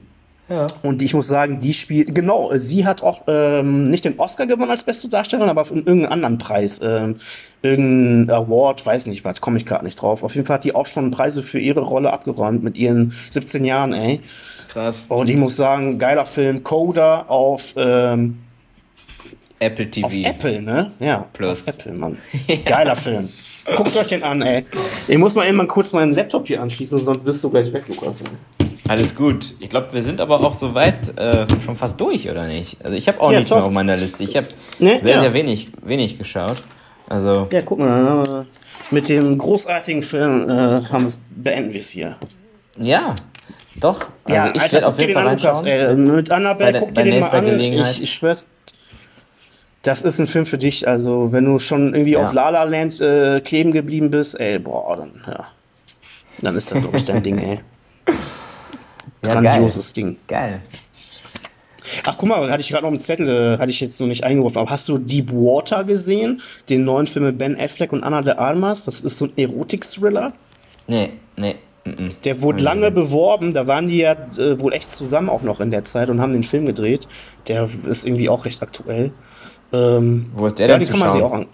Ja. 0.49 0.67
Und 0.83 1.01
ich 1.01 1.13
muss 1.13 1.27
sagen, 1.27 1.59
die 1.61 1.73
spielt, 1.73 2.13
genau, 2.13 2.51
sie 2.55 2.85
hat 2.85 3.01
auch 3.01 3.23
ähm, 3.27 3.89
nicht 3.89 4.05
den 4.05 4.19
Oscar 4.19 4.45
gewonnen 4.45 4.69
als 4.69 4.83
beste 4.83 5.07
Darstellerin, 5.07 5.49
aber 5.49 5.65
irgendeinen 5.71 6.05
anderen 6.05 6.37
Preis. 6.37 6.81
Ähm, 6.83 7.19
irgendein 7.61 8.29
Award, 8.29 8.85
weiß 8.85 9.05
nicht 9.07 9.23
was, 9.23 9.39
komme 9.41 9.57
ich 9.57 9.65
gerade 9.65 9.85
nicht 9.85 9.95
drauf. 9.95 10.23
Auf 10.23 10.35
jeden 10.35 10.45
Fall 10.45 10.55
hat 10.55 10.65
die 10.65 10.75
auch 10.75 10.85
schon 10.85 11.11
Preise 11.11 11.43
für 11.43 11.59
ihre 11.59 11.81
Rolle 11.81 12.11
abgeräumt 12.11 12.61
mit 12.61 12.75
ihren 12.75 13.13
17 13.29 13.63
Jahren, 13.63 13.93
ey. 13.93 14.19
Krass. 14.67 15.05
Und 15.07 15.29
ich 15.29 15.37
muss 15.37 15.55
sagen, 15.55 15.97
geiler 15.97 16.25
Film, 16.25 16.63
Coda 16.63 17.25
auf 17.27 17.73
ähm, 17.77 18.39
Apple 19.59 19.89
TV. 19.89 20.07
Auf 20.07 20.13
Apple, 20.13 20.61
ne? 20.61 20.91
Ja. 20.99 21.25
Plus. 21.31 21.67
Apple, 21.67 21.93
Mann. 21.93 22.17
Geiler 22.65 22.95
Film. 22.95 23.29
Guckt 23.75 23.95
euch 23.95 24.07
den 24.07 24.23
an, 24.23 24.41
ey. 24.41 24.65
Ich 25.07 25.17
muss 25.17 25.35
mal 25.35 25.47
eben 25.47 25.57
mal 25.57 25.67
kurz 25.67 25.93
meinen 25.93 26.13
Laptop 26.13 26.47
hier 26.47 26.61
anschließen, 26.61 26.99
sonst 26.99 27.23
bist 27.23 27.43
du 27.43 27.49
gleich 27.49 27.71
weg, 27.71 27.83
Lukas. 27.87 28.23
Alles 28.87 29.15
gut. 29.15 29.53
Ich 29.59 29.69
glaube, 29.69 29.93
wir 29.93 30.01
sind 30.01 30.19
aber 30.19 30.41
auch 30.41 30.53
soweit 30.53 31.17
äh, 31.17 31.45
schon 31.63 31.75
fast 31.75 31.99
durch, 31.99 32.29
oder 32.29 32.47
nicht? 32.47 32.83
Also 32.83 32.97
ich 32.97 33.07
habe 33.07 33.21
auch 33.21 33.31
ja, 33.31 33.37
nichts 33.37 33.49
top. 33.49 33.59
mehr 33.59 33.65
auf 33.65 33.71
meiner 33.71 33.95
Liste. 33.95 34.23
Ich 34.23 34.35
habe 34.35 34.47
ne? 34.79 34.99
sehr, 35.01 35.15
ja. 35.15 35.21
sehr 35.21 35.33
wenig, 35.33 35.69
wenig 35.81 36.17
geschaut. 36.17 36.61
Also. 37.07 37.47
Ja, 37.51 37.61
guck 37.61 37.79
mal. 37.79 38.45
Mit 38.91 39.07
dem 39.07 39.37
großartigen 39.37 40.03
Film 40.03 40.49
äh, 40.49 40.83
haben 40.85 41.07
beenden 41.29 41.73
wir 41.73 41.79
es 41.79 41.89
hier. 41.89 42.17
Ja, 42.77 43.15
doch. 43.77 44.05
Also 44.25 44.35
ja, 44.39 44.53
ich 44.53 44.71
werde 44.71 44.87
auf 44.87 44.99
jeden 44.99 45.13
Fall. 45.13 45.33
Lukas, 45.33 45.63
mit 45.63 46.31
Annabelle, 46.31 46.79
guck 46.79 46.93
dir 46.93 47.03
den 47.03 47.19
mal 47.21 47.29
an. 47.29 47.59
Ich, 47.59 48.01
ich 48.01 48.13
schwör's 48.13 48.49
das 49.83 50.01
ist 50.01 50.19
ein 50.19 50.27
Film 50.27 50.45
für 50.45 50.57
dich. 50.57 50.87
Also, 50.87 51.31
wenn 51.31 51.45
du 51.45 51.59
schon 51.59 51.93
irgendwie 51.93 52.13
ja. 52.13 52.25
auf 52.25 52.33
La 52.33 52.49
La 52.49 52.63
Land 52.63 52.99
äh, 52.99 53.41
kleben 53.41 53.71
geblieben 53.71 54.09
bist, 54.09 54.39
ey, 54.39 54.57
boah, 54.57 54.97
dann, 54.97 55.21
ja. 55.27 55.47
Dann 56.41 56.55
ist 56.55 56.71
das, 56.71 56.81
glaube 56.81 56.97
ich, 56.97 57.05
dein 57.05 57.21
Ding, 57.21 57.37
ey. 57.37 57.59
Ja, 59.23 59.41
Grandioses 59.41 59.93
geil. 59.93 60.03
Ding. 60.03 60.17
Geil. 60.27 60.61
Ach, 62.05 62.17
guck 62.17 62.29
mal, 62.29 62.49
hatte 62.49 62.61
ich 62.61 62.69
gerade 62.69 62.83
noch 62.83 62.91
einen 62.91 62.99
Zettel, 62.99 63.27
äh, 63.27 63.57
hatte 63.57 63.69
ich 63.69 63.79
jetzt 63.81 63.97
so 63.97 64.05
nicht 64.05 64.23
eingeworfen. 64.23 64.57
Aber 64.57 64.69
hast 64.69 64.87
du 64.87 64.97
Deep 64.97 65.31
Water 65.31 65.83
gesehen? 65.83 66.41
Den 66.69 66.85
neuen 66.85 67.07
Film 67.07 67.25
mit 67.25 67.37
Ben 67.37 67.59
Affleck 67.59 67.91
und 67.91 68.03
Anna 68.03 68.21
de 68.21 68.35
Armas? 68.35 68.85
Das 68.85 69.01
ist 69.01 69.17
so 69.17 69.25
ein 69.25 69.33
Erotik-Thriller. 69.35 70.33
Nee, 70.87 71.11
nee. 71.35 71.55
Der 72.23 72.41
wurde 72.41 72.63
lange 72.63 72.91
beworben, 72.91 73.53
da 73.53 73.67
waren 73.67 73.89
die 73.89 73.97
ja 73.97 74.13
äh, 74.37 74.57
wohl 74.57 74.71
echt 74.71 74.89
zusammen 74.89 75.27
auch 75.27 75.41
noch 75.41 75.59
in 75.59 75.69
der 75.69 75.83
Zeit 75.83 76.09
und 76.09 76.21
haben 76.21 76.31
den 76.31 76.45
Film 76.45 76.65
gedreht. 76.65 77.09
Der 77.49 77.69
ist 77.85 78.05
irgendwie 78.05 78.29
auch 78.29 78.45
recht 78.45 78.61
aktuell. 78.63 79.11
Ähm, 79.73 80.27
Wo 80.33 80.45
ist 80.45 80.59
der 80.59 80.69
ja, 80.69 80.77
denn 80.77 80.85
zu 80.85 80.95
schauen? 80.95 81.21
Auch 81.21 81.33
an. 81.33 81.47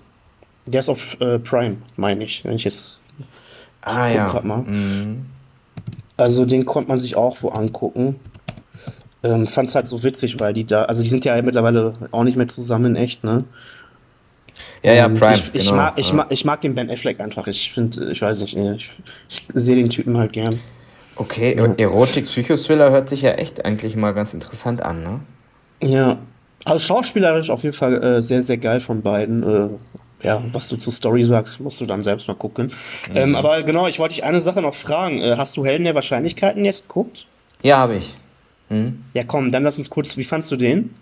Der 0.65 0.82
ist 0.82 0.89
auf 0.89 1.20
äh, 1.20 1.39
Prime, 1.39 1.78
meine 1.95 2.24
ich, 2.26 2.45
wenn 2.45 2.53
ich 2.53 2.65
jetzt. 2.65 2.99
Ah 3.82 4.07
ja. 4.07 4.41
Mal. 4.43 4.61
Mhm. 4.63 5.26
Also 6.17 6.45
den 6.45 6.65
konnte 6.65 6.89
man 6.89 6.99
sich 6.99 7.15
auch 7.15 7.38
wo 7.41 7.49
angucken. 7.49 8.20
Ähm, 9.24 9.47
Fand 9.47 9.70
es 9.70 9.76
halt 9.76 9.88
so 9.88 10.03
witzig, 10.03 10.39
weil 10.39 10.53
die 10.53 10.65
da, 10.65 10.84
also 10.84 11.01
die 11.01 11.09
sind 11.09 11.26
ja 11.26 11.41
mittlerweile 11.41 11.93
auch 12.11 12.24
nicht 12.24 12.38
mehr 12.38 12.47
zusammen, 12.47 12.95
echt, 12.95 13.24
ne? 13.24 13.45
Ja, 14.84 14.93
ja, 14.93 15.05
ähm, 15.05 15.15
Prime. 15.15 15.36
Ich, 15.36 15.55
ich, 15.55 15.65
genau, 15.65 15.76
mag, 15.76 15.93
ich, 15.97 16.13
mag, 16.13 16.28
ich 16.30 16.45
mag 16.45 16.61
den 16.61 16.76
Ben 16.76 16.89
Affleck 16.89 17.20
einfach. 17.20 17.47
Ich 17.47 17.72
finde, 17.72 18.11
ich 18.11 18.22
weiß 18.22 18.41
nicht, 18.41 18.55
ich, 18.55 18.91
ich 19.30 19.45
sehe 19.53 19.76
den 19.76 19.89
Typen 19.89 20.17
halt 20.17 20.34
gern. 20.34 20.59
Okay, 21.15 21.55
ja. 21.57 21.65
Erotik-Psychothriller 21.65 22.91
hört 22.91 23.09
sich 23.09 23.22
ja 23.22 23.32
echt 23.32 23.65
eigentlich 23.65 23.95
mal 23.95 24.13
ganz 24.13 24.34
interessant 24.34 24.82
an, 24.82 25.03
ne? 25.03 25.20
Ja, 25.82 26.17
also 26.66 26.80
schauspielerisch 26.86 27.49
auf 27.49 27.64
jeden 27.64 27.76
Fall 27.76 28.03
äh, 28.03 28.22
sehr, 28.22 28.43
sehr 28.43 28.57
geil 28.57 28.82
von 28.82 29.01
beiden. 29.01 29.43
Äh, 29.43 29.70
ja, 30.22 30.43
was 30.51 30.68
du 30.68 30.76
zur 30.76 30.91
Story 30.91 31.24
sagst, 31.24 31.62
musst 31.62 31.80
du 31.80 31.86
dann 31.86 32.03
selbst 32.03 32.28
mal 32.28 32.34
gucken. 32.34 32.72
Mhm. 33.10 33.18
Ähm, 33.18 33.36
aber 33.36 33.64
genau, 33.64 33.88
ich 33.88 33.99
wollte 33.99 34.16
dich 34.16 34.24
eine 34.24 34.41
Sache 34.41 34.62
noch 34.62 34.76
fragen. 34.76 35.20
Äh, 35.22 35.36
hast 35.38 35.55
du 35.55 35.66
Helden 35.66 35.86
der 35.86 35.95
Wahrscheinlichkeiten 35.95 36.66
jetzt 36.66 36.88
geguckt? 36.88 37.26
Ja, 37.62 37.78
habe 37.78 37.95
ich. 37.95 38.18
Mhm. 38.70 39.05
Ja, 39.14 39.24
komm, 39.24 39.51
dann 39.51 39.64
lass 39.64 39.78
uns 39.78 39.89
kurz, 39.89 40.18
wie 40.18 40.24
fandst 40.24 40.51
du 40.51 40.57
den? 40.57 40.93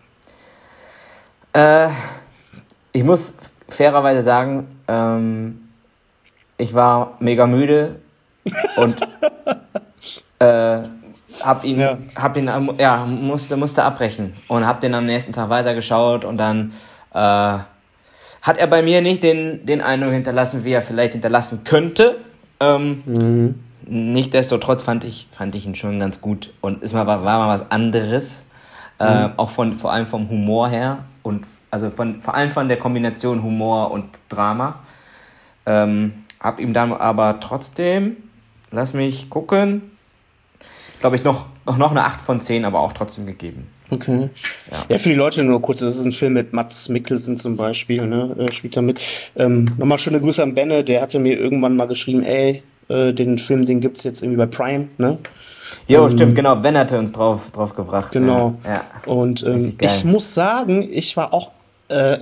Äh, 1.54 1.90
ich 2.94 3.04
muss 3.04 3.34
fairerweise 3.70 4.24
sagen, 4.24 4.68
ähm, 4.88 5.60
ich 6.58 6.74
war 6.74 7.18
mega 7.20 7.48
müde 7.48 7.96
und 8.78 9.02
äh, 10.40 10.84
hab 11.44 11.64
ihn, 11.64 11.80
Ja. 11.80 11.98
hab 12.16 12.38
ihn, 12.38 12.50
ja, 12.78 13.06
musste, 13.06 13.58
musste 13.58 13.84
abbrechen 13.84 14.34
und 14.48 14.66
hab 14.66 14.82
den 14.82 14.94
am 14.94 15.06
nächsten 15.06 15.34
Tag 15.34 15.50
weitergeschaut 15.50 16.26
und 16.26 16.38
dann 16.38 16.74
äh, 17.14 17.18
hat 18.42 18.58
er 18.58 18.68
bei 18.68 18.82
mir 18.82 19.02
nicht 19.02 19.24
den, 19.24 19.66
den 19.66 19.82
Eindruck 19.82 20.14
hinterlassen, 20.14 20.64
wie 20.64 20.72
er 20.72 20.82
vielleicht 20.82 21.14
hinterlassen 21.14 21.64
könnte. 21.64 22.18
Ähm, 22.60 23.04
Mhm. 23.06 23.56
Nichtsdestotrotz 23.90 24.84
fand 24.84 25.06
ich, 25.06 25.28
fand 25.32 25.56
ich 25.56 25.66
ihn 25.66 25.74
schon 25.76 25.98
ganz 26.00 26.20
gut 26.20 26.52
und 26.60 26.84
ist 26.84 26.94
mal, 26.94 27.08
war 27.08 27.18
mal 27.22 27.48
was 27.48 27.72
anderes. 27.72 28.44
Äh, 29.00 29.30
auch 29.38 29.52
von, 29.52 29.74
vor 29.74 29.94
allem 29.94 30.08
vom 30.08 30.28
Humor 30.30 30.68
her 30.70 31.06
und 31.24 31.46
also 31.72 31.90
von, 31.92 32.20
vor 32.22 32.34
allem 32.36 32.50
von 32.50 32.68
der 32.68 32.78
Kombination 32.80 33.44
Humor 33.44 33.92
und 33.92 34.06
Drama. 34.28 34.80
Ähm, 35.66 36.14
hab 36.42 36.60
ihm 36.60 36.74
dann 36.74 36.92
aber 36.94 37.40
trotzdem, 37.40 38.18
lass 38.72 38.94
mich 38.94 39.30
gucken, 39.30 39.92
glaube 41.00 41.16
ich, 41.16 41.24
noch, 41.24 41.46
noch, 41.66 41.78
noch 41.78 41.92
eine 41.92 42.04
8 42.04 42.22
von 42.22 42.42
10, 42.42 42.66
aber 42.66 42.80
auch 42.80 42.94
trotzdem 42.94 43.26
gegeben. 43.26 43.68
Okay. 43.90 44.30
Ja. 44.70 44.86
Ja. 44.90 44.98
für 44.98 45.10
die 45.10 45.16
Leute 45.16 45.44
nur 45.44 45.62
kurz, 45.62 45.80
das 45.80 45.98
ist 45.98 46.06
ein 46.06 46.12
Film 46.12 46.34
mit 46.34 46.52
Mats 46.52 46.90
Mikkelsen 46.90 47.38
zum 47.38 47.56
Beispiel, 47.56 48.06
ne, 48.06 48.36
äh, 48.38 48.52
spielt 48.52 48.76
da 48.76 48.82
mit. 48.82 49.00
Ähm, 49.36 49.70
nochmal 49.78 49.98
schöne 50.00 50.20
Grüße 50.20 50.44
an 50.44 50.56
Benne, 50.56 50.84
der 50.84 51.02
hatte 51.02 51.20
mir 51.20 51.40
irgendwann 51.40 51.76
mal 51.76 51.88
geschrieben, 51.88 52.24
ey, 52.24 52.64
äh, 52.90 53.14
den 53.14 53.40
Film, 53.40 53.66
den 53.66 53.80
gibt's 53.80 54.04
jetzt 54.04 54.22
irgendwie 54.22 54.38
bei 54.38 54.46
Prime, 54.46 54.88
ne? 54.98 55.18
Jo, 55.88 56.10
stimmt, 56.10 56.36
genau, 56.36 56.56
Ben 56.58 56.78
hatte 56.78 57.00
uns 57.00 57.14
drauf, 57.14 57.52
drauf 57.54 57.76
gebracht. 57.76 58.12
Genau. 58.12 58.56
Ja. 58.64 58.72
ja. 58.72 58.84
Und 59.06 59.44
ähm, 59.44 59.76
ich 59.80 60.04
muss 60.04 60.34
sagen, 60.34 60.88
ich 60.92 61.16
war 61.16 61.34
auch 61.34 61.52
äh, 61.88 62.18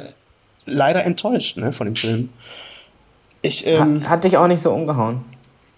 leider 0.65 1.03
enttäuscht, 1.03 1.57
ne, 1.57 1.73
von 1.73 1.85
dem 1.85 1.95
Film. 1.95 2.29
Ich, 3.41 3.65
ähm, 3.65 4.07
hat 4.09 4.23
dich 4.23 4.37
auch 4.37 4.47
nicht 4.47 4.61
so 4.61 4.71
umgehauen. 4.71 5.23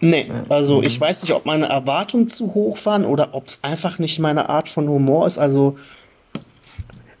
Nee, 0.00 0.30
also 0.48 0.78
Mhm. 0.78 0.86
ich 0.86 1.00
weiß 1.00 1.22
nicht, 1.22 1.32
ob 1.32 1.44
meine 1.44 1.66
Erwartungen 1.66 2.28
zu 2.28 2.54
hoch 2.54 2.78
waren 2.84 3.04
oder 3.04 3.30
ob 3.32 3.48
es 3.48 3.58
einfach 3.62 3.98
nicht 3.98 4.18
meine 4.20 4.48
Art 4.48 4.68
von 4.68 4.88
Humor 4.88 5.26
ist. 5.26 5.38
Also 5.38 5.76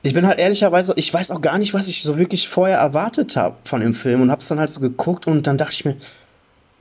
ich 0.02 0.14
bin 0.14 0.26
halt 0.26 0.38
ehrlicherweise, 0.38 0.92
ich 0.96 1.12
weiß 1.12 1.32
auch 1.32 1.40
gar 1.40 1.58
nicht, 1.58 1.74
was 1.74 1.88
ich 1.88 2.02
so 2.02 2.18
wirklich 2.18 2.48
vorher 2.48 2.78
erwartet 2.78 3.36
habe 3.36 3.56
von 3.64 3.80
dem 3.80 3.94
Film 3.94 4.22
und 4.22 4.30
habe 4.30 4.40
es 4.40 4.48
dann 4.48 4.60
halt 4.60 4.70
so 4.70 4.80
geguckt 4.80 5.26
und 5.26 5.46
dann 5.46 5.58
dachte 5.58 5.72
ich 5.72 5.84
mir, 5.84 5.96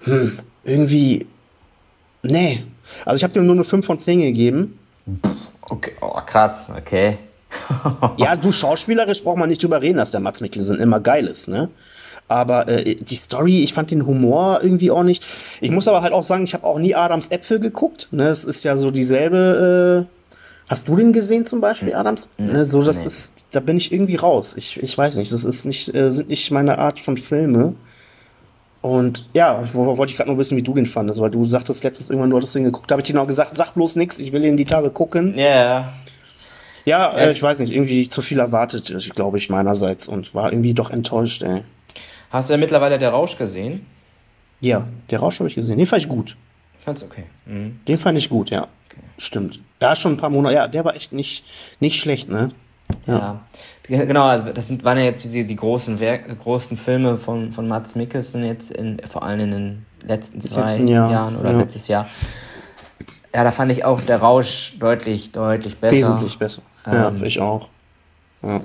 hm, 0.04 0.40
irgendwie, 0.64 1.26
nee. 2.22 2.64
Also 3.04 3.18
ich 3.18 3.24
habe 3.24 3.34
dem 3.34 3.46
nur 3.48 3.56
eine 3.56 3.64
5 3.64 3.86
von 3.86 3.98
10 4.00 4.22
gegeben. 4.22 4.78
Okay, 5.62 5.94
oh, 6.02 6.14
krass, 6.26 6.68
okay. 6.78 7.18
Ja, 8.18 8.36
du 8.36 8.52
schauspielerisch 8.52 9.24
braucht 9.24 9.38
man 9.38 9.50
nicht 9.50 9.64
drüber 9.64 9.82
reden, 9.82 9.98
dass 9.98 10.12
der 10.12 10.20
Mats 10.20 10.42
Mikkelsen 10.42 10.80
immer 10.80 11.00
geil 11.00 11.26
ist, 11.28 11.48
ne? 11.48 11.70
Aber 12.28 12.68
äh, 12.68 12.96
die 12.96 13.16
Story, 13.16 13.64
ich 13.64 13.74
fand 13.74 13.92
den 13.92 14.06
Humor 14.06 14.60
irgendwie 14.62 14.92
auch 14.92 15.04
nicht. 15.04 15.24
Ich 15.62 15.72
muss 15.72 15.88
aber 15.88 16.02
halt 16.02 16.14
auch 16.14 16.24
sagen, 16.24 16.44
ich 16.44 16.54
habe 16.54 16.66
auch 16.66 16.78
nie 16.78 16.94
Adams 16.94 17.32
Äpfel 17.32 17.60
geguckt. 17.60 18.10
Ne? 18.12 18.26
Das 18.26 18.44
ist 18.44 18.64
ja 18.64 18.78
so 18.78 18.92
dieselbe. 18.92 20.08
Äh, 20.08 20.68
hast 20.68 20.88
du 20.88 20.96
den 20.98 21.14
gesehen 21.14 21.46
zum 21.46 21.62
Beispiel, 21.62 21.96
Adams? 21.96 22.30
Ne? 22.38 22.66
So, 22.66 22.84
das 22.84 23.02
nee. 23.02 23.08
ist, 23.08 23.34
da 23.52 23.62
bin 23.62 23.78
ich 23.78 23.94
irgendwie 23.94 24.18
raus. 24.18 24.56
Ich, 24.58 24.82
ich 24.82 24.98
weiß 24.98 25.16
nicht, 25.16 25.32
das 25.32 25.46
ist 25.46 25.66
nicht, 25.66 25.94
äh, 25.96 26.12
sind 26.12 26.28
nicht 26.28 26.52
meine 26.52 26.80
Art 26.80 27.00
von 27.00 27.16
Filme. 27.16 27.76
Und 28.82 29.28
ja, 29.34 29.64
wo, 29.72 29.86
wo 29.86 29.98
wollte 29.98 30.12
ich 30.12 30.18
gerade 30.18 30.30
nur 30.30 30.38
wissen, 30.38 30.58
wie 30.58 30.62
du 30.62 30.74
den 30.74 30.86
fandest, 30.86 31.20
weil 31.20 31.32
du 31.32 31.46
sagtest 31.46 31.84
letztens 31.84 32.10
irgendwann, 32.10 32.30
du 32.30 32.38
hattest 32.38 32.56
den 32.56 32.66
geguckt. 32.66 32.92
Da 32.92 32.94
habe 32.94 33.02
ich 33.02 33.08
dir 33.08 33.16
noch 33.16 33.28
gesagt, 33.28 33.56
sag 33.56 33.74
bloß 33.74 33.96
nichts, 33.96 34.20
ich 34.20 34.34
will 34.34 34.44
ihn 34.44 34.58
die 34.58 34.66
Tage 34.66 34.90
gucken. 34.90 35.34
Ja, 35.38 35.44
yeah. 35.46 35.94
Ja, 36.86 37.12
äh, 37.12 37.32
ich 37.34 37.44
weiß 37.44 37.60
nicht, 37.60 37.74
irgendwie 37.74 38.08
zu 38.08 38.22
viel 38.22 38.40
erwartet, 38.40 38.96
glaube 39.14 39.38
ich, 39.38 39.50
meinerseits 39.50 40.08
und 40.08 40.34
war 40.34 40.54
irgendwie 40.54 40.74
doch 40.74 40.90
enttäuscht, 40.90 41.44
ey. 41.44 41.64
Hast 42.32 42.50
du 42.50 42.54
ja 42.54 42.58
mittlerweile 42.58 42.98
der 43.00 43.10
Rausch 43.12 43.38
gesehen? 43.38 43.86
Ja, 44.60 44.88
der 45.12 45.20
Rausch 45.20 45.40
habe 45.40 45.50
ich 45.50 45.56
gesehen. 45.56 45.78
Den 45.78 45.88
fand 45.88 46.04
ich 46.04 46.10
gut. 46.10 46.36
Ich 46.80 46.84
fand's 46.86 47.04
okay. 47.04 47.24
Mhm. 47.46 47.80
Den 47.88 47.98
fand 47.98 48.18
ich 48.18 48.30
gut, 48.30 48.50
ja. 48.50 48.68
Stimmt. 49.18 49.60
Ja, 49.82 49.96
schon 49.96 50.14
ein 50.14 50.18
paar 50.18 50.30
Monate. 50.30 50.56
Ja, 50.56 50.68
der 50.68 50.84
war 50.86 50.96
echt 50.96 51.14
nicht, 51.14 51.44
nicht 51.80 52.00
schlecht, 52.00 52.30
ne? 52.30 52.52
Ja. 53.06 53.42
Ge- 53.84 54.06
Genau, 54.06 54.26
also 54.26 54.52
das 54.52 54.68
sind, 54.68 54.84
waren 54.84 54.98
ja 54.98 55.04
jetzt 55.06 55.24
die, 55.34 55.46
die 55.46 55.56
großen, 55.56 56.00
Werk, 56.00 56.40
großen 56.40 56.78
Filme 56.78 57.18
von, 57.18 57.52
von 57.54 57.68
Mats 57.68 57.96
Mikkelsen 57.96 58.44
jetzt, 58.44 58.72
in, 58.72 58.98
vor 59.10 59.24
allem 59.24 59.40
in 59.42 59.52
den 59.52 59.86
letzten 60.06 60.42
zwei 60.42 60.62
Letzten 60.62 60.88
Jahr, 60.88 61.12
Jahren 61.12 61.36
oder 61.38 61.52
ja. 61.52 61.58
letztes 61.60 61.88
Jahr. 61.88 62.08
Ja, 63.36 63.44
da 63.44 63.52
fand 63.52 63.72
ich 63.72 63.86
auch 63.86 64.02
der 64.02 64.18
Rausch 64.18 64.76
deutlich, 64.80 65.32
deutlich 65.32 65.78
besser. 65.78 65.96
Wesentlich 65.96 66.40
besser. 66.40 66.62
Ja, 66.86 67.10
Ähm, 67.10 67.24
ich 67.24 67.40
auch. 67.40 67.68
Ja. 68.42 68.62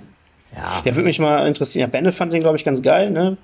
Ja. 0.55 0.83
ja, 0.85 0.95
würde 0.95 1.03
mich 1.03 1.19
mal 1.19 1.47
interessieren. 1.47 1.81
Ja, 1.83 1.87
Benne 1.89 2.13
fand 2.13 2.33
den, 2.33 2.41
glaube 2.41 2.57
ich, 2.57 2.65
ganz 2.65 2.81
geil, 2.83 3.11
ne? 3.11 3.37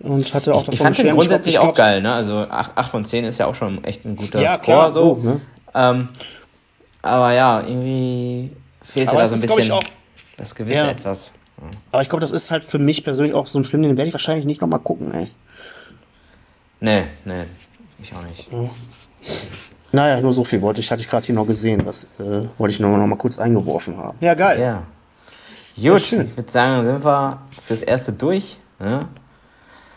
Und 0.00 0.34
hatte 0.34 0.54
auch 0.54 0.62
Ich, 0.62 0.68
ich 0.74 0.78
davon 0.78 0.94
fand 0.94 1.06
den 1.08 1.14
grundsätzlich 1.14 1.54
glaub, 1.56 1.68
auch 1.70 1.74
geil, 1.74 2.02
ne? 2.02 2.12
Also 2.12 2.46
8, 2.48 2.88
von 2.88 3.04
10 3.04 3.24
ist 3.24 3.38
ja 3.38 3.46
auch 3.46 3.54
schon 3.54 3.82
echt 3.84 4.04
ein 4.04 4.14
guter 4.16 4.40
Ja, 4.42 4.54
Score 4.54 4.62
klar, 4.64 4.90
so. 4.92 5.18
so, 5.22 5.28
ne? 5.28 5.40
Ähm, 5.74 6.08
aber 7.02 7.32
ja, 7.32 7.60
irgendwie 7.60 8.50
fehlte 8.82 9.12
Aber 9.12 9.20
da 9.22 9.28
so 9.28 9.36
ein 9.36 9.42
ist, 9.42 9.54
bisschen 9.54 9.72
auch- 9.72 9.82
das 10.36 10.54
gewisse 10.54 10.84
Ja. 10.84 10.90
etwas. 10.90 11.32
Aber 11.90 12.02
ich 12.02 12.08
glaube, 12.10 12.20
das 12.20 12.32
ist 12.32 12.50
halt 12.50 12.64
für 12.66 12.78
mich 12.78 13.02
persönlich 13.04 13.34
auch 13.34 13.46
so 13.46 13.58
ein 13.58 13.64
Film, 13.64 13.82
den 13.84 13.96
werde 13.96 14.08
ich 14.08 14.14
wahrscheinlich 14.14 14.44
nicht 14.44 14.60
nochmal 14.60 14.80
gucken, 14.80 15.14
ey. 15.14 15.30
Nee, 16.80 17.04
nee, 17.24 17.44
ich 18.02 18.12
auch 18.14 18.22
nicht. 18.22 18.48
Naja, 19.92 20.20
nur 20.20 20.32
so 20.32 20.44
viel 20.44 20.60
wollte 20.60 20.80
ich, 20.80 20.90
hatte 20.90 21.00
ich 21.00 21.08
gerade 21.08 21.24
hier 21.24 21.34
noch 21.34 21.46
gesehen. 21.46 21.82
Das 21.86 22.04
äh, 22.18 22.46
wollte 22.58 22.74
ich 22.74 22.80
nur 22.80 22.96
noch 22.98 23.06
mal 23.06 23.16
kurz 23.16 23.38
eingeworfen 23.38 23.96
haben. 23.96 24.18
Ja, 24.20 24.34
geil. 24.34 24.60
Ja. 24.60 24.82
Gut, 25.92 26.02
schön. 26.02 26.26
ich 26.30 26.36
würde 26.36 26.50
sagen, 26.52 26.76
dann 26.84 26.86
sind 26.96 27.04
wir 27.04 27.38
fürs 27.66 27.80
Erste 27.80 28.12
durch. 28.12 28.58
Ne? 28.78 29.06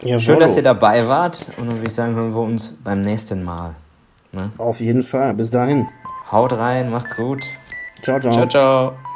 Jawollo. 0.01 0.19
Schön, 0.19 0.39
dass 0.39 0.55
ihr 0.55 0.63
dabei 0.63 1.07
wart. 1.07 1.47
Und 1.57 1.67
dann 1.67 1.77
würde 1.77 1.87
ich 1.87 1.93
sagen, 1.93 2.15
hören 2.15 2.33
wir 2.33 2.41
uns 2.41 2.75
beim 2.83 3.01
nächsten 3.01 3.43
Mal. 3.43 3.75
Ne? 4.31 4.51
Auf 4.57 4.79
jeden 4.79 5.03
Fall. 5.03 5.33
Bis 5.33 5.49
dahin. 5.49 5.87
Haut 6.31 6.53
rein, 6.53 6.89
macht's 6.89 7.15
gut. 7.15 7.43
Ciao, 8.01 8.19
ciao. 8.19 8.31
Ciao, 8.31 8.47
ciao. 8.47 9.08